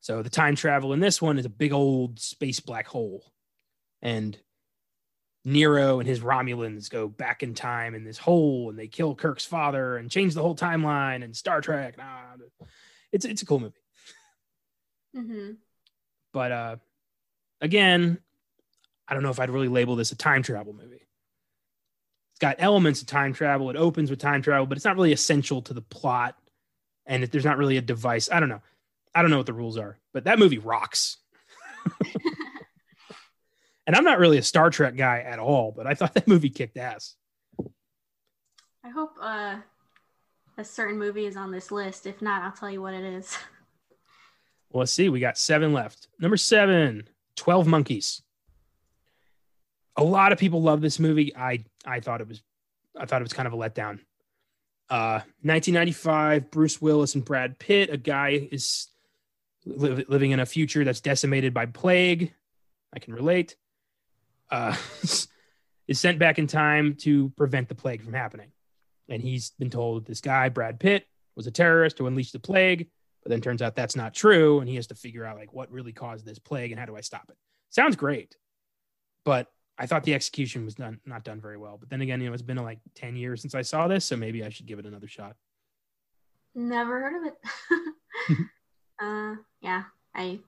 So 0.00 0.22
the 0.22 0.30
time 0.30 0.56
travel 0.56 0.92
in 0.92 1.00
this 1.00 1.22
one 1.22 1.38
is 1.38 1.46
a 1.46 1.50
big 1.50 1.72
old 1.72 2.18
space 2.18 2.58
black 2.58 2.88
hole. 2.88 3.32
And 4.00 4.36
Nero 5.44 5.98
and 5.98 6.08
his 6.08 6.20
Romulans 6.20 6.88
go 6.88 7.08
back 7.08 7.42
in 7.42 7.54
time 7.54 7.94
in 7.94 8.04
this 8.04 8.18
hole 8.18 8.70
and 8.70 8.78
they 8.78 8.86
kill 8.86 9.14
Kirk's 9.14 9.44
father 9.44 9.96
and 9.96 10.10
change 10.10 10.34
the 10.34 10.42
whole 10.42 10.54
timeline 10.54 11.24
and 11.24 11.36
Star 11.36 11.60
Trek. 11.60 11.98
Nah, 11.98 12.66
it's 13.10 13.24
it's 13.24 13.42
a 13.42 13.46
cool 13.46 13.60
movie. 13.60 13.74
Mm-hmm. 15.16 15.52
But 16.32 16.52
uh, 16.52 16.76
again, 17.60 18.18
I 19.08 19.14
don't 19.14 19.22
know 19.22 19.30
if 19.30 19.40
I'd 19.40 19.50
really 19.50 19.68
label 19.68 19.96
this 19.96 20.12
a 20.12 20.16
time 20.16 20.42
travel 20.42 20.72
movie. 20.72 21.06
It's 22.32 22.38
got 22.40 22.56
elements 22.58 23.02
of 23.02 23.08
time 23.08 23.32
travel. 23.32 23.68
It 23.70 23.76
opens 23.76 24.10
with 24.10 24.20
time 24.20 24.42
travel, 24.42 24.66
but 24.66 24.78
it's 24.78 24.84
not 24.84 24.96
really 24.96 25.12
essential 25.12 25.60
to 25.62 25.74
the 25.74 25.82
plot 25.82 26.36
and 27.04 27.24
there's 27.24 27.44
not 27.44 27.58
really 27.58 27.76
a 27.76 27.82
device. 27.82 28.30
I 28.30 28.40
don't 28.40 28.48
know. 28.48 28.62
I 29.14 29.22
don't 29.22 29.30
know 29.30 29.36
what 29.36 29.46
the 29.46 29.52
rules 29.52 29.76
are, 29.76 29.98
but 30.12 30.24
that 30.24 30.38
movie 30.38 30.58
rocks. 30.58 31.18
and 33.86 33.96
I'm 33.96 34.04
not 34.04 34.18
really 34.18 34.38
a 34.38 34.42
Star 34.42 34.70
Trek 34.70 34.96
guy 34.96 35.20
at 35.20 35.38
all, 35.38 35.72
but 35.72 35.86
I 35.86 35.94
thought 35.94 36.14
that 36.14 36.28
movie 36.28 36.50
kicked 36.50 36.76
ass. 36.76 37.16
I 38.84 38.88
hope 38.88 39.16
uh, 39.20 39.56
a 40.58 40.64
certain 40.64 40.98
movie 40.98 41.26
is 41.26 41.36
on 41.36 41.50
this 41.50 41.70
list. 41.70 42.06
If 42.06 42.20
not, 42.20 42.42
I'll 42.42 42.52
tell 42.52 42.70
you 42.70 42.82
what 42.82 42.94
it 42.94 43.04
is. 43.04 43.36
Well, 44.70 44.80
let's 44.80 44.92
see. 44.92 45.08
We 45.08 45.20
got 45.20 45.38
seven 45.38 45.72
left. 45.72 46.08
Number 46.18 46.36
seven, 46.36 47.08
12 47.36 47.66
Monkeys. 47.66 48.22
A 49.96 50.02
lot 50.02 50.32
of 50.32 50.38
people 50.38 50.62
love 50.62 50.80
this 50.80 50.98
movie. 50.98 51.36
I 51.36 51.64
I 51.84 52.00
thought 52.00 52.22
it 52.22 52.28
was 52.28 52.42
I 52.98 53.04
thought 53.04 53.20
it 53.20 53.24
was 53.24 53.34
kind 53.34 53.46
of 53.46 53.52
a 53.52 53.56
letdown. 53.56 54.00
1995, 54.88 56.42
uh, 56.42 56.46
Bruce 56.50 56.80
Willis 56.80 57.14
and 57.14 57.24
Brad 57.24 57.58
Pitt. 57.58 57.90
A 57.90 57.96
guy 57.96 58.48
is 58.50 58.88
li- 59.64 60.04
living 60.08 60.32
in 60.32 60.40
a 60.40 60.46
future 60.46 60.84
that's 60.84 61.00
decimated 61.00 61.54
by 61.54 61.66
plague. 61.66 62.32
I 62.94 62.98
can 62.98 63.14
relate. 63.14 63.56
Uh, 64.52 64.76
is 65.88 65.98
sent 65.98 66.18
back 66.18 66.38
in 66.38 66.46
time 66.46 66.94
to 66.94 67.30
prevent 67.30 67.68
the 67.68 67.74
plague 67.74 68.02
from 68.02 68.12
happening. 68.12 68.52
And 69.08 69.20
he's 69.20 69.50
been 69.58 69.70
told 69.70 70.06
this 70.06 70.20
guy, 70.20 70.48
Brad 70.48 70.78
Pitt, 70.78 71.06
was 71.34 71.46
a 71.46 71.50
terrorist 71.50 71.96
to 71.96 72.06
unleash 72.06 72.30
the 72.30 72.38
plague. 72.38 72.88
But 73.22 73.30
then 73.30 73.40
turns 73.40 73.62
out 73.62 73.74
that's 73.74 73.96
not 73.96 74.14
true. 74.14 74.60
And 74.60 74.68
he 74.68 74.76
has 74.76 74.86
to 74.88 74.94
figure 74.94 75.24
out 75.24 75.36
like 75.36 75.52
what 75.52 75.70
really 75.70 75.92
caused 75.92 76.24
this 76.24 76.38
plague 76.38 76.70
and 76.70 76.78
how 76.78 76.86
do 76.86 76.96
I 76.96 77.00
stop 77.00 77.24
it. 77.28 77.36
Sounds 77.70 77.96
great. 77.96 78.36
But 79.24 79.48
I 79.78 79.86
thought 79.86 80.04
the 80.04 80.14
execution 80.14 80.64
was 80.64 80.74
done 80.74 81.00
not 81.06 81.24
done 81.24 81.40
very 81.40 81.56
well. 81.56 81.76
But 81.78 81.90
then 81.90 82.00
again, 82.00 82.20
you 82.20 82.28
know, 82.28 82.32
it's 82.32 82.42
been 82.42 82.56
like 82.56 82.80
10 82.94 83.16
years 83.16 83.40
since 83.40 83.54
I 83.54 83.62
saw 83.62 83.88
this, 83.88 84.04
so 84.04 84.16
maybe 84.16 84.44
I 84.44 84.48
should 84.48 84.66
give 84.66 84.78
it 84.78 84.86
another 84.86 85.08
shot. 85.08 85.36
Never 86.54 87.00
heard 87.00 87.26
of 87.26 87.32
it. 87.32 88.38
uh 89.02 89.34
yeah, 89.60 89.84
I 90.14 90.40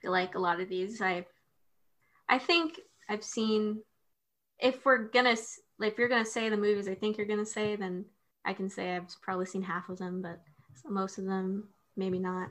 feel 0.00 0.10
like 0.10 0.34
a 0.34 0.40
lot 0.40 0.60
of 0.60 0.68
these 0.68 1.00
I 1.00 1.26
I 2.28 2.38
think 2.38 2.80
I've 3.08 3.24
seen 3.24 3.82
if 4.58 4.84
we're 4.84 5.08
gonna 5.08 5.36
if 5.80 5.98
you're 5.98 6.08
gonna 6.08 6.24
say 6.24 6.48
the 6.48 6.56
movies 6.56 6.88
I 6.88 6.94
think 6.94 7.16
you're 7.16 7.26
gonna 7.26 7.46
say, 7.46 7.76
then 7.76 8.04
I 8.44 8.52
can 8.52 8.68
say 8.70 8.96
I've 8.96 9.08
probably 9.22 9.46
seen 9.46 9.62
half 9.62 9.88
of 9.88 9.98
them, 9.98 10.22
but 10.22 10.40
most 10.86 11.18
of 11.18 11.24
them 11.24 11.68
maybe 11.96 12.18
not. 12.18 12.48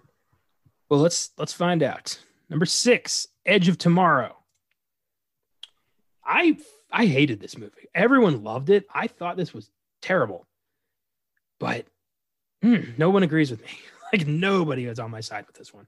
Well, 0.89 0.99
let's 0.99 1.31
let's 1.37 1.53
find 1.53 1.83
out. 1.83 2.19
Number 2.49 2.65
six, 2.65 3.27
Edge 3.45 3.67
of 3.67 3.77
Tomorrow. 3.77 4.35
I 6.25 6.57
I 6.91 7.05
hated 7.05 7.39
this 7.39 7.57
movie. 7.57 7.87
Everyone 7.95 8.43
loved 8.43 8.69
it. 8.69 8.85
I 8.93 9.07
thought 9.07 9.37
this 9.37 9.53
was 9.53 9.71
terrible, 10.01 10.47
but 11.59 11.85
mm, 12.63 12.97
no 12.97 13.09
one 13.09 13.23
agrees 13.23 13.51
with 13.51 13.61
me. 13.61 13.69
like 14.13 14.27
nobody 14.27 14.85
was 14.85 14.99
on 14.99 15.11
my 15.11 15.21
side 15.21 15.45
with 15.47 15.55
this 15.55 15.73
one. 15.73 15.87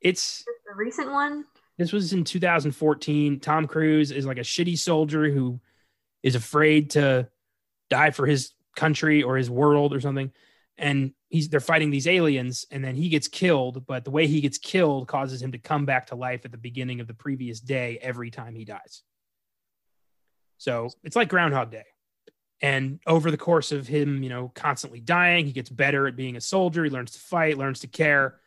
It's 0.00 0.44
the 0.44 0.74
recent 0.76 1.10
one. 1.10 1.44
This 1.80 1.94
was 1.94 2.12
in 2.12 2.24
2014. 2.24 3.40
Tom 3.40 3.66
Cruise 3.66 4.10
is 4.10 4.26
like 4.26 4.36
a 4.36 4.42
shitty 4.42 4.76
soldier 4.76 5.30
who 5.30 5.58
is 6.22 6.34
afraid 6.34 6.90
to 6.90 7.26
die 7.88 8.10
for 8.10 8.26
his 8.26 8.52
country 8.76 9.22
or 9.22 9.38
his 9.38 9.48
world 9.48 9.94
or 9.94 10.00
something. 10.02 10.30
And 10.76 11.14
he's 11.30 11.48
they're 11.48 11.58
fighting 11.58 11.90
these 11.90 12.06
aliens, 12.06 12.66
and 12.70 12.84
then 12.84 12.96
he 12.96 13.08
gets 13.08 13.28
killed. 13.28 13.86
But 13.86 14.04
the 14.04 14.10
way 14.10 14.26
he 14.26 14.42
gets 14.42 14.58
killed 14.58 15.08
causes 15.08 15.40
him 15.40 15.52
to 15.52 15.58
come 15.58 15.86
back 15.86 16.08
to 16.08 16.16
life 16.16 16.44
at 16.44 16.50
the 16.50 16.58
beginning 16.58 17.00
of 17.00 17.06
the 17.06 17.14
previous 17.14 17.60
day 17.60 17.98
every 18.02 18.30
time 18.30 18.54
he 18.54 18.66
dies. 18.66 19.02
So 20.58 20.90
it's 21.02 21.16
like 21.16 21.30
Groundhog 21.30 21.70
Day. 21.70 21.86
And 22.60 23.00
over 23.06 23.30
the 23.30 23.38
course 23.38 23.72
of 23.72 23.86
him, 23.86 24.22
you 24.22 24.28
know, 24.28 24.52
constantly 24.54 25.00
dying, 25.00 25.46
he 25.46 25.52
gets 25.52 25.70
better 25.70 26.06
at 26.06 26.14
being 26.14 26.36
a 26.36 26.42
soldier. 26.42 26.84
He 26.84 26.90
learns 26.90 27.12
to 27.12 27.20
fight, 27.20 27.56
learns 27.56 27.80
to 27.80 27.86
care, 27.86 28.38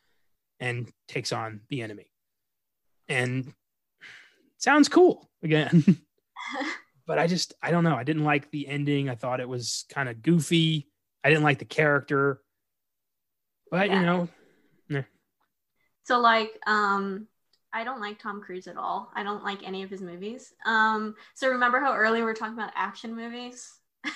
and 0.59 0.87
takes 1.07 1.31
on 1.31 1.61
the 1.69 1.81
enemy. 1.81 2.12
And 3.09 3.53
sounds 4.57 4.89
cool 4.89 5.29
again. 5.41 5.83
but 7.05 7.19
I 7.19 7.27
just, 7.27 7.53
I 7.61 7.71
don't 7.71 7.83
know. 7.83 7.95
I 7.95 8.03
didn't 8.03 8.23
like 8.23 8.51
the 8.51 8.67
ending. 8.67 9.09
I 9.09 9.15
thought 9.15 9.39
it 9.39 9.49
was 9.49 9.85
kind 9.89 10.09
of 10.09 10.21
goofy. 10.21 10.89
I 11.23 11.29
didn't 11.29 11.43
like 11.43 11.59
the 11.59 11.65
character. 11.65 12.41
But, 13.69 13.89
yeah. 13.89 13.99
you 13.99 14.05
know, 14.05 14.29
So, 16.03 16.19
like, 16.19 16.51
um, 16.67 17.27
I 17.71 17.83
don't 17.83 18.01
like 18.01 18.19
Tom 18.19 18.41
Cruise 18.41 18.67
at 18.67 18.77
all. 18.77 19.11
I 19.15 19.23
don't 19.23 19.43
like 19.43 19.65
any 19.65 19.83
of 19.83 19.89
his 19.89 20.01
movies. 20.01 20.53
Um, 20.65 21.15
so 21.33 21.49
remember 21.49 21.79
how 21.79 21.95
earlier 21.95 22.23
we 22.23 22.31
are 22.31 22.35
talking 22.35 22.53
about 22.53 22.71
action 22.75 23.15
movies? 23.15 23.73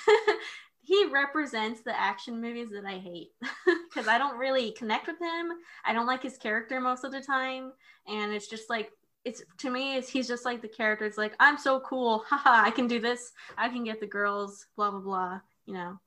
he 0.88 1.04
represents 1.04 1.82
the 1.82 1.94
action 1.94 2.40
movies 2.40 2.70
that 2.70 2.86
I 2.86 2.96
hate 2.96 3.28
because 3.90 4.08
I 4.08 4.16
don't 4.16 4.38
really 4.38 4.72
connect 4.72 5.06
with 5.06 5.18
him. 5.20 5.52
I 5.84 5.92
don't 5.92 6.06
like 6.06 6.22
his 6.22 6.38
character 6.38 6.80
most 6.80 7.04
of 7.04 7.12
the 7.12 7.20
time, 7.20 7.72
and 8.06 8.32
it's 8.32 8.48
just 8.48 8.70
like 8.70 8.90
it's 9.22 9.42
to 9.58 9.70
me. 9.70 9.96
It's, 9.96 10.08
he's 10.08 10.26
just 10.26 10.46
like 10.46 10.62
the 10.62 10.68
character. 10.68 11.04
It's 11.04 11.18
like 11.18 11.34
I'm 11.38 11.58
so 11.58 11.80
cool. 11.80 12.24
Haha, 12.26 12.64
I 12.66 12.70
can 12.70 12.86
do 12.86 13.00
this. 13.00 13.32
I 13.58 13.68
can 13.68 13.84
get 13.84 14.00
the 14.00 14.06
girls. 14.06 14.66
Blah 14.76 14.92
blah 14.92 15.00
blah. 15.00 15.40
You 15.66 15.74
know. 15.74 16.00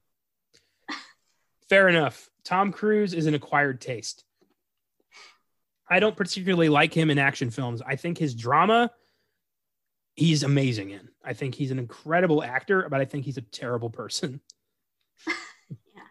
Fair 1.69 1.87
enough. 1.87 2.27
Tom 2.43 2.71
Cruise 2.71 3.13
is 3.13 3.27
an 3.27 3.35
acquired 3.35 3.81
taste. 3.81 4.23
I 5.87 5.99
don't 5.99 6.17
particularly 6.17 6.69
like 6.69 6.91
him 6.91 7.11
in 7.11 7.19
action 7.19 7.51
films. 7.51 7.83
I 7.85 7.97
think 7.97 8.17
his 8.17 8.33
drama, 8.33 8.89
he's 10.15 10.41
amazing 10.41 10.89
in. 10.89 11.09
I 11.23 11.33
think 11.33 11.53
he's 11.53 11.69
an 11.69 11.77
incredible 11.77 12.43
actor, 12.43 12.87
but 12.89 12.99
I 12.99 13.05
think 13.05 13.25
he's 13.25 13.37
a 13.37 13.41
terrible 13.41 13.91
person. 13.91 14.41
yeah. 15.69 16.03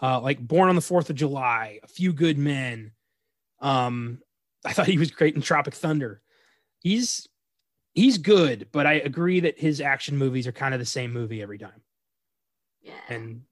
Uh, 0.00 0.20
like 0.20 0.38
Born 0.38 0.68
on 0.68 0.74
the 0.74 0.80
Fourth 0.80 1.10
of 1.10 1.16
July, 1.16 1.80
A 1.82 1.88
Few 1.88 2.12
Good 2.12 2.38
Men. 2.38 2.92
Um, 3.60 4.20
I 4.64 4.72
thought 4.72 4.86
he 4.86 4.98
was 4.98 5.10
great 5.10 5.34
in 5.34 5.42
Tropic 5.42 5.74
Thunder. 5.74 6.20
He's 6.80 7.28
he's 7.94 8.18
good, 8.18 8.68
but 8.72 8.86
I 8.86 8.94
agree 8.94 9.40
that 9.40 9.58
his 9.58 9.80
action 9.80 10.16
movies 10.16 10.46
are 10.46 10.52
kind 10.52 10.74
of 10.74 10.80
the 10.80 10.86
same 10.86 11.12
movie 11.12 11.42
every 11.42 11.58
time. 11.58 11.82
Yeah. 12.82 12.92
And 13.08 13.42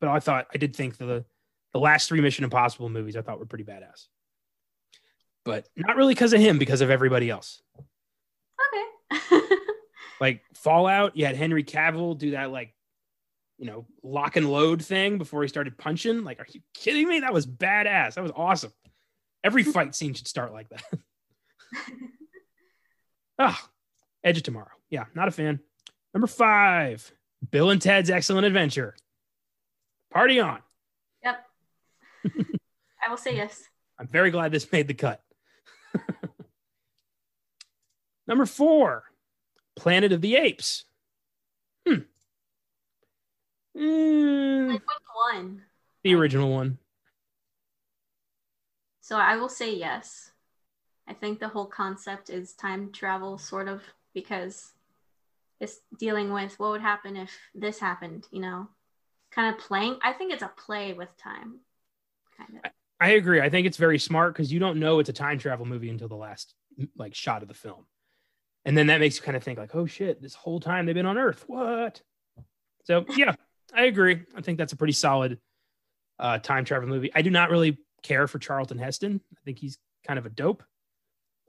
but 0.00 0.08
I 0.08 0.20
thought 0.20 0.46
I 0.54 0.58
did 0.58 0.76
think 0.76 0.96
the 0.96 1.24
the 1.72 1.80
last 1.80 2.08
three 2.08 2.20
Mission 2.20 2.44
Impossible 2.44 2.88
movies 2.88 3.16
I 3.16 3.22
thought 3.22 3.38
were 3.38 3.46
pretty 3.46 3.64
badass. 3.64 4.06
but 5.44 5.68
not 5.76 5.96
really 5.96 6.14
because 6.14 6.32
of 6.32 6.40
him, 6.40 6.58
because 6.58 6.80
of 6.80 6.90
everybody 6.90 7.30
else. 7.30 7.62
Okay. 9.12 9.40
Like 10.20 10.42
Fallout, 10.54 11.16
you 11.16 11.26
had 11.26 11.36
Henry 11.36 11.62
Cavill 11.62 12.16
do 12.16 12.30
that 12.30 12.50
like, 12.50 12.72
you 13.58 13.66
know, 13.66 13.86
lock 14.02 14.36
and 14.36 14.50
load 14.50 14.84
thing 14.84 15.18
before 15.18 15.42
he 15.42 15.48
started 15.48 15.78
punching. 15.78 16.24
Like, 16.24 16.40
are 16.40 16.46
you 16.52 16.60
kidding 16.74 17.08
me? 17.08 17.20
That 17.20 17.32
was 17.32 17.46
badass. 17.46 18.14
That 18.14 18.22
was 18.22 18.32
awesome. 18.36 18.72
Every 19.42 19.62
fight 19.74 19.94
scene 19.94 20.14
should 20.14 20.28
start 20.28 20.52
like 20.52 20.68
that. 20.70 20.82
Ah, 23.38 23.68
Edge 24.24 24.38
of 24.38 24.44
Tomorrow. 24.44 24.70
Yeah, 24.88 25.04
not 25.14 25.28
a 25.28 25.30
fan. 25.30 25.60
Number 26.14 26.26
five, 26.26 27.12
Bill 27.50 27.68
and 27.68 27.82
Ted's 27.82 28.08
Excellent 28.08 28.46
Adventure. 28.46 28.96
Party 30.10 30.40
on. 30.40 30.60
yep. 31.22 31.44
I 32.24 33.10
will 33.10 33.18
say 33.18 33.36
yes. 33.36 33.62
I'm 33.98 34.08
very 34.08 34.30
glad 34.30 34.52
this 34.52 34.72
made 34.72 34.88
the 34.88 34.94
cut. 34.94 35.20
Number 38.26 38.46
four, 38.46 39.04
Planet 39.76 40.12
of 40.12 40.20
the 40.20 40.36
Apes. 40.36 40.84
Hmm. 41.86 42.00
Mm, 43.76 44.68
Like 44.68 44.80
which 44.80 45.34
one? 45.34 45.62
the 46.02 46.14
original 46.14 46.50
one. 46.50 46.78
So 49.00 49.16
I 49.16 49.36
will 49.36 49.48
say 49.48 49.76
yes. 49.76 50.30
I 51.06 51.14
think 51.14 51.38
the 51.38 51.48
whole 51.48 51.66
concept 51.66 52.30
is 52.30 52.54
time 52.54 52.90
travel, 52.90 53.38
sort 53.38 53.68
of, 53.68 53.82
because 54.14 54.72
it's 55.60 55.80
dealing 55.98 56.32
with 56.32 56.58
what 56.58 56.72
would 56.72 56.80
happen 56.80 57.16
if 57.16 57.30
this 57.54 57.78
happened, 57.78 58.26
you 58.32 58.40
know? 58.40 58.68
Kind 59.30 59.54
of 59.54 59.60
playing. 59.60 59.98
I 60.02 60.12
think 60.12 60.32
it's 60.32 60.42
a 60.42 60.50
play 60.56 60.92
with 60.92 61.16
time. 61.16 61.60
Kind 62.36 62.60
of. 62.64 62.70
I 63.00 63.10
agree. 63.10 63.40
I 63.40 63.50
think 63.50 63.66
it's 63.66 63.76
very 63.76 63.98
smart 63.98 64.34
because 64.34 64.52
you 64.52 64.58
don't 64.58 64.80
know 64.80 64.98
it's 64.98 65.08
a 65.08 65.12
time 65.12 65.38
travel 65.38 65.66
movie 65.66 65.90
until 65.90 66.08
the 66.08 66.16
last 66.16 66.54
like 66.96 67.14
shot 67.14 67.42
of 67.42 67.48
the 67.48 67.54
film. 67.54 67.86
And 68.64 68.76
then 68.76 68.88
that 68.88 69.00
makes 69.00 69.16
you 69.16 69.22
kind 69.22 69.36
of 69.36 69.44
think 69.44 69.58
like, 69.58 69.74
oh 69.74 69.86
shit, 69.86 70.20
this 70.20 70.34
whole 70.34 70.58
time 70.58 70.86
they've 70.86 70.94
been 70.94 71.06
on 71.06 71.18
Earth. 71.18 71.44
What? 71.46 72.02
So 72.84 73.04
yeah, 73.16 73.34
I 73.74 73.84
agree. 73.84 74.22
I 74.36 74.40
think 74.40 74.58
that's 74.58 74.72
a 74.72 74.76
pretty 74.76 74.92
solid 74.92 75.38
uh, 76.18 76.38
time 76.38 76.64
travel 76.64 76.88
movie. 76.88 77.10
I 77.14 77.22
do 77.22 77.30
not 77.30 77.50
really 77.50 77.78
care 78.02 78.26
for 78.26 78.38
Charlton 78.38 78.78
Heston. 78.78 79.20
I 79.32 79.40
think 79.44 79.58
he's 79.58 79.78
kind 80.06 80.18
of 80.18 80.26
a 80.26 80.30
dope. 80.30 80.62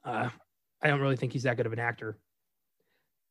Uh, 0.03 0.30
I 0.81 0.88
don't 0.88 1.02
really 1.02 1.15
think 1.15 1.34
he's 1.34 1.44
that 1.44 1.57
good 1.57 1.65
of 1.65 1.73
an 1.73 1.80
actor. 1.80 2.18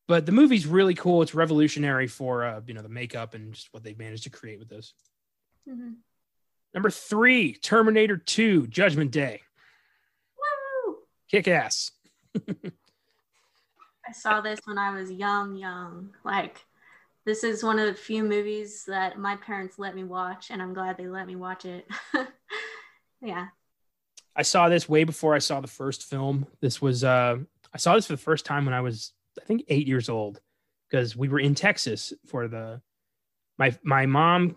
But 0.08 0.24
the 0.24 0.32
movie's 0.32 0.66
really 0.66 0.94
cool. 0.94 1.22
It's 1.22 1.34
revolutionary 1.34 2.06
for 2.06 2.44
uh, 2.44 2.60
you 2.66 2.74
know 2.74 2.82
the 2.82 2.88
makeup 2.88 3.34
and 3.34 3.52
just 3.52 3.72
what 3.72 3.82
they've 3.82 3.98
managed 3.98 4.24
to 4.24 4.30
create 4.30 4.58
with 4.58 4.68
those. 4.68 4.94
Mhm. 5.68 5.96
Number 6.74 6.90
three, 6.90 7.54
Terminator 7.54 8.18
2, 8.18 8.66
Judgment 8.66 9.10
Day. 9.10 9.40
Woo! 10.86 10.98
Kick 11.30 11.48
ass. 11.48 11.90
I 14.06 14.12
saw 14.12 14.40
this 14.42 14.60
when 14.64 14.76
I 14.76 14.90
was 14.90 15.10
young, 15.10 15.56
young. 15.56 16.10
Like, 16.22 16.64
this 17.26 17.42
is 17.42 17.64
one 17.64 17.80
of 17.80 17.88
the 17.88 17.94
few 17.94 18.22
movies 18.22 18.84
that 18.86 19.18
my 19.18 19.34
parents 19.36 19.78
let 19.78 19.96
me 19.96 20.04
watch, 20.04 20.50
and 20.50 20.62
I'm 20.62 20.72
glad 20.72 20.96
they 20.96 21.08
let 21.08 21.26
me 21.26 21.34
watch 21.34 21.64
it. 21.64 21.86
yeah. 23.20 23.48
I 24.36 24.42
saw 24.42 24.68
this 24.68 24.88
way 24.88 25.02
before 25.02 25.34
I 25.34 25.40
saw 25.40 25.60
the 25.60 25.66
first 25.66 26.04
film. 26.04 26.46
This 26.60 26.80
was 26.80 27.02
uh 27.02 27.38
I 27.74 27.78
saw 27.78 27.96
this 27.96 28.06
for 28.06 28.12
the 28.12 28.18
first 28.18 28.46
time 28.46 28.64
when 28.64 28.74
I 28.74 28.80
was 28.80 29.12
I 29.40 29.44
think 29.44 29.64
8 29.68 29.86
years 29.86 30.08
old 30.08 30.40
because 30.88 31.16
we 31.16 31.28
were 31.28 31.40
in 31.40 31.54
Texas 31.54 32.12
for 32.26 32.46
the 32.46 32.80
my 33.58 33.76
my 33.82 34.06
mom 34.06 34.56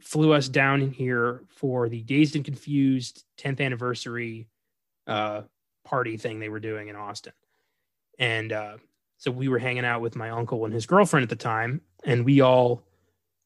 flew 0.00 0.32
us 0.32 0.48
down 0.48 0.82
in 0.82 0.92
here 0.92 1.42
for 1.48 1.88
the 1.88 2.02
Dazed 2.02 2.36
and 2.36 2.44
Confused 2.44 3.24
10th 3.38 3.60
anniversary 3.60 4.48
uh 5.06 5.42
party 5.84 6.18
thing 6.18 6.38
they 6.38 6.50
were 6.50 6.60
doing 6.60 6.88
in 6.88 6.94
Austin. 6.94 7.32
And 8.18 8.52
uh 8.52 8.76
so 9.18 9.30
we 9.30 9.48
were 9.48 9.58
hanging 9.58 9.84
out 9.84 10.00
with 10.00 10.16
my 10.16 10.30
uncle 10.30 10.64
and 10.64 10.74
his 10.74 10.86
girlfriend 10.86 11.22
at 11.22 11.28
the 11.30 11.36
time 11.36 11.80
and 12.04 12.24
we 12.24 12.40
all 12.40 12.82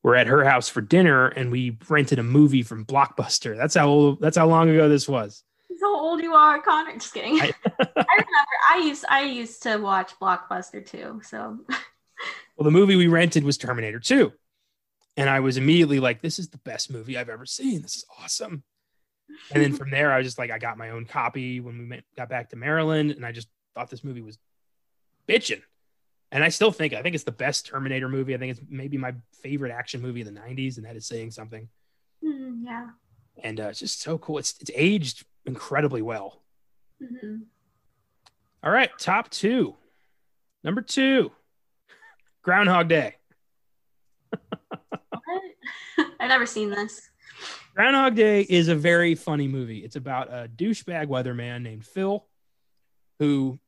were 0.03 0.17
at 0.17 0.27
her 0.27 0.45
house 0.45 0.69
for 0.69 0.81
dinner 0.81 1.29
and 1.29 1.51
we 1.51 1.79
rented 1.89 2.19
a 2.19 2.23
movie 2.23 2.63
from 2.63 2.85
Blockbuster. 2.85 3.57
That's 3.57 3.75
how 3.75 3.89
old, 3.89 4.21
that's 4.21 4.37
how 4.37 4.47
long 4.47 4.69
ago 4.71 4.89
this 4.89 5.09
was. 5.09 5.45
That's 5.69 5.83
how 5.83 5.99
old 5.99 6.23
you 6.23 6.33
are, 6.35 6.61
Connor. 6.61 6.95
Just 6.95 7.15
kidding. 7.15 7.41
I- 7.41 7.53
I 7.65 7.85
remember 7.97 8.57
I 8.73 8.83
used 8.85 9.05
I 9.09 9.23
used 9.23 9.63
to 9.65 9.77
watch 9.77 10.13
Blockbuster 10.21 10.85
too. 10.85 11.21
So 11.25 11.59
Well, 12.57 12.65
the 12.65 12.71
movie 12.71 12.97
we 12.97 13.07
rented 13.07 13.45
was 13.45 13.57
Terminator 13.57 13.99
2. 13.99 14.33
And 15.17 15.31
I 15.31 15.41
was 15.41 15.57
immediately 15.57 15.99
like, 16.01 16.21
this 16.21 16.39
is 16.39 16.49
the 16.51 16.59
best 16.59 16.91
movie 16.91 17.17
I've 17.17 17.29
ever 17.31 17.47
seen. 17.47 17.83
This 17.83 17.97
is 17.97 18.05
awesome. 18.23 18.63
And 19.53 19.63
then 19.63 19.73
from 19.77 19.91
there, 19.91 20.13
I 20.13 20.19
was 20.19 20.27
just 20.27 20.39
like, 20.39 20.51
I 20.51 20.59
got 20.59 20.77
my 20.79 20.91
own 20.91 21.05
copy 21.07 21.61
when 21.61 21.79
we 21.89 22.03
got 22.17 22.29
back 22.29 22.51
to 22.51 22.57
Maryland. 22.57 23.13
And 23.13 23.25
I 23.25 23.33
just 23.33 23.49
thought 23.75 23.91
this 23.91 24.05
movie 24.05 24.21
was 24.21 24.39
bitching. 25.31 25.63
And 26.33 26.45
I 26.45 26.49
still 26.49 26.71
think, 26.71 26.93
I 26.93 27.03
think 27.03 27.15
it's 27.15 27.25
the 27.25 27.33
best 27.33 27.67
Terminator 27.67 28.09
movie. 28.09 28.35
I 28.35 28.39
think 28.39 28.53
it's 28.53 28.61
maybe 28.69 28.97
my 28.97 29.15
favorite 29.43 29.73
action 29.73 30.01
movie 30.01 30.21
of 30.21 30.33
the 30.33 30.41
90s. 30.41 30.77
And 30.77 30.87
that 30.87 30.97
is 30.97 31.07
saying 31.07 31.33
something. 31.33 31.69
Hmm, 32.25 32.65
yeah. 32.65 32.89
And 33.43 33.59
uh, 33.59 33.69
it's 33.69 33.81
just 33.81 34.01
so 34.01 34.19
cool. 34.19 34.39
It's, 34.39 34.55
it's 34.61 34.71
aged 34.75 35.25
incredibly 35.47 36.03
well. 36.03 36.43
hmm 37.01 37.39
All 38.63 38.71
right, 38.71 38.91
top 38.99 39.31
two. 39.31 39.77
Number 40.63 40.83
two, 40.83 41.33
Groundhog 42.43 42.89
Day. 42.89 43.17
I've 46.21 46.29
never 46.29 46.45
seen 46.45 46.71
this. 46.71 47.01
Groundhog 47.75 48.15
Day 48.15 48.43
is 48.43 48.69
a 48.69 48.75
very 48.75 49.15
funny 49.15 49.49
movie. 49.49 49.79
It's 49.79 49.97
about 49.97 50.29
a 50.29 50.49
douchebag 50.55 51.07
weatherman 51.07 51.63
named 51.63 51.87
Phil 51.87 52.27
who 53.19 53.59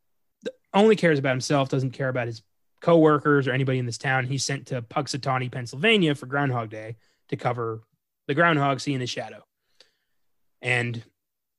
only 0.74 0.96
cares 0.96 1.18
about 1.18 1.30
himself, 1.30 1.68
doesn't 1.68 1.92
care 1.92 2.08
about 2.08 2.26
his 2.26 2.42
coworkers 2.80 3.46
or 3.46 3.52
anybody 3.52 3.78
in 3.78 3.86
this 3.86 3.98
town. 3.98 4.26
He's 4.26 4.44
sent 4.44 4.66
to 4.66 4.82
Punxsutawney, 4.82 5.50
Pennsylvania 5.50 6.14
for 6.14 6.26
Groundhog 6.26 6.70
Day 6.70 6.96
to 7.28 7.36
cover 7.36 7.82
the 8.26 8.34
groundhog 8.34 8.80
seeing 8.80 9.00
his 9.00 9.10
shadow. 9.10 9.44
And 10.60 11.02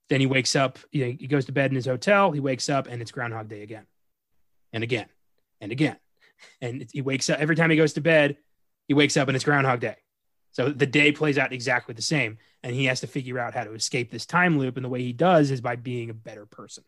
then 0.09 0.19
he 0.19 0.25
wakes 0.25 0.55
up, 0.55 0.79
you 0.91 1.05
know, 1.05 1.15
he 1.17 1.27
goes 1.27 1.45
to 1.45 1.51
bed 1.51 1.71
in 1.71 1.75
his 1.75 1.85
hotel, 1.85 2.31
he 2.31 2.39
wakes 2.39 2.69
up 2.69 2.87
and 2.87 3.01
it's 3.01 3.11
Groundhog 3.11 3.49
Day 3.49 3.63
again 3.63 3.85
and 4.71 4.83
again 4.83 5.07
and 5.61 5.71
again. 5.71 5.97
And 6.61 6.87
he 6.91 7.01
wakes 7.01 7.29
up 7.29 7.39
every 7.39 7.55
time 7.55 7.69
he 7.69 7.77
goes 7.77 7.93
to 7.93 8.01
bed, 8.01 8.37
he 8.87 8.93
wakes 8.93 9.17
up 9.17 9.27
and 9.27 9.35
it's 9.35 9.45
Groundhog 9.45 9.79
Day. 9.79 9.95
So 10.51 10.69
the 10.69 10.85
day 10.85 11.11
plays 11.11 11.37
out 11.37 11.51
exactly 11.51 11.95
the 11.95 12.03
same, 12.03 12.37
and 12.61 12.75
he 12.75 12.85
has 12.85 13.01
to 13.01 13.07
figure 13.07 13.39
out 13.39 13.55
how 13.55 13.63
to 13.63 13.73
escape 13.73 14.11
this 14.11 14.27
time 14.27 14.59
loop. 14.59 14.77
And 14.77 14.85
the 14.85 14.89
way 14.89 15.01
he 15.01 15.11
does 15.11 15.49
is 15.49 15.61
by 15.61 15.75
being 15.75 16.11
a 16.11 16.13
better 16.13 16.45
person. 16.45 16.83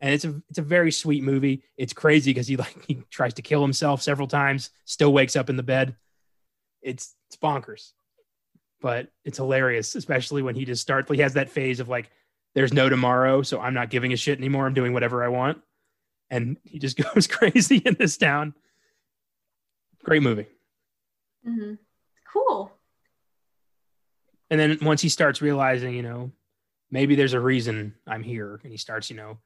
And 0.00 0.12
it's 0.12 0.24
a 0.24 0.42
it's 0.48 0.58
a 0.58 0.62
very 0.62 0.92
sweet 0.92 1.22
movie. 1.22 1.62
It's 1.76 1.92
crazy 1.92 2.30
because 2.32 2.46
he 2.46 2.56
like 2.56 2.84
he 2.88 3.02
tries 3.10 3.34
to 3.34 3.42
kill 3.42 3.62
himself 3.62 4.02
several 4.02 4.28
times, 4.28 4.70
still 4.84 5.12
wakes 5.12 5.36
up 5.36 5.48
in 5.48 5.56
the 5.56 5.62
bed. 5.62 5.96
It's 6.82 7.14
it's 7.28 7.36
bonkers, 7.36 7.92
but 8.80 9.08
it's 9.24 9.38
hilarious, 9.38 9.94
especially 9.94 10.42
when 10.42 10.54
he 10.54 10.64
just 10.64 10.82
starts. 10.82 11.10
He 11.10 11.18
has 11.18 11.34
that 11.34 11.48
phase 11.50 11.80
of 11.80 11.88
like, 11.88 12.10
"There's 12.54 12.72
no 12.72 12.88
tomorrow, 12.88 13.42
so 13.42 13.60
I'm 13.60 13.74
not 13.74 13.90
giving 13.90 14.12
a 14.12 14.16
shit 14.16 14.38
anymore. 14.38 14.66
I'm 14.66 14.74
doing 14.74 14.92
whatever 14.92 15.24
I 15.24 15.28
want," 15.28 15.62
and 16.28 16.58
he 16.64 16.78
just 16.78 16.96
goes 17.14 17.26
crazy 17.26 17.78
in 17.78 17.96
this 17.98 18.16
town. 18.18 18.54
Great 20.02 20.22
movie. 20.22 20.46
Mm-hmm. 21.46 21.74
Cool. 22.32 22.72
and 24.50 24.58
then 24.60 24.78
once 24.82 25.00
he 25.00 25.08
starts 25.08 25.40
realizing 25.40 25.94
you 25.94 26.02
know 26.02 26.32
maybe 26.90 27.14
there's 27.14 27.32
a 27.32 27.40
reason 27.40 27.94
i'm 28.06 28.22
here 28.22 28.58
and 28.62 28.72
he 28.72 28.78
starts 28.78 29.08
you 29.10 29.16
know 29.16 29.38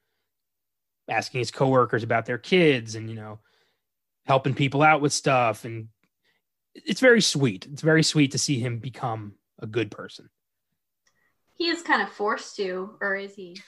asking 1.08 1.38
his 1.38 1.50
coworkers 1.50 2.02
about 2.02 2.26
their 2.26 2.38
kids 2.38 2.94
and 2.94 3.08
you 3.08 3.16
know 3.16 3.38
helping 4.26 4.54
people 4.54 4.82
out 4.82 5.00
with 5.00 5.12
stuff 5.12 5.64
and 5.64 5.88
it's 6.74 7.00
very 7.00 7.20
sweet 7.20 7.66
it's 7.72 7.82
very 7.82 8.02
sweet 8.02 8.32
to 8.32 8.38
see 8.38 8.58
him 8.58 8.78
become 8.78 9.34
a 9.60 9.66
good 9.66 9.90
person 9.90 10.28
He 11.54 11.68
is 11.68 11.82
kind 11.82 12.02
of 12.02 12.08
forced 12.10 12.54
to, 12.56 12.94
or 13.00 13.16
is 13.16 13.34
he? 13.34 13.58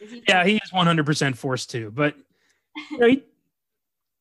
Is 0.00 0.12
he? 0.12 0.22
yeah 0.28 0.44
he 0.44 0.56
is 0.56 0.70
100% 0.72 1.36
forced 1.36 1.70
to 1.70 1.90
but 1.90 2.14
you 2.90 2.98
know, 2.98 3.08
he, 3.08 3.24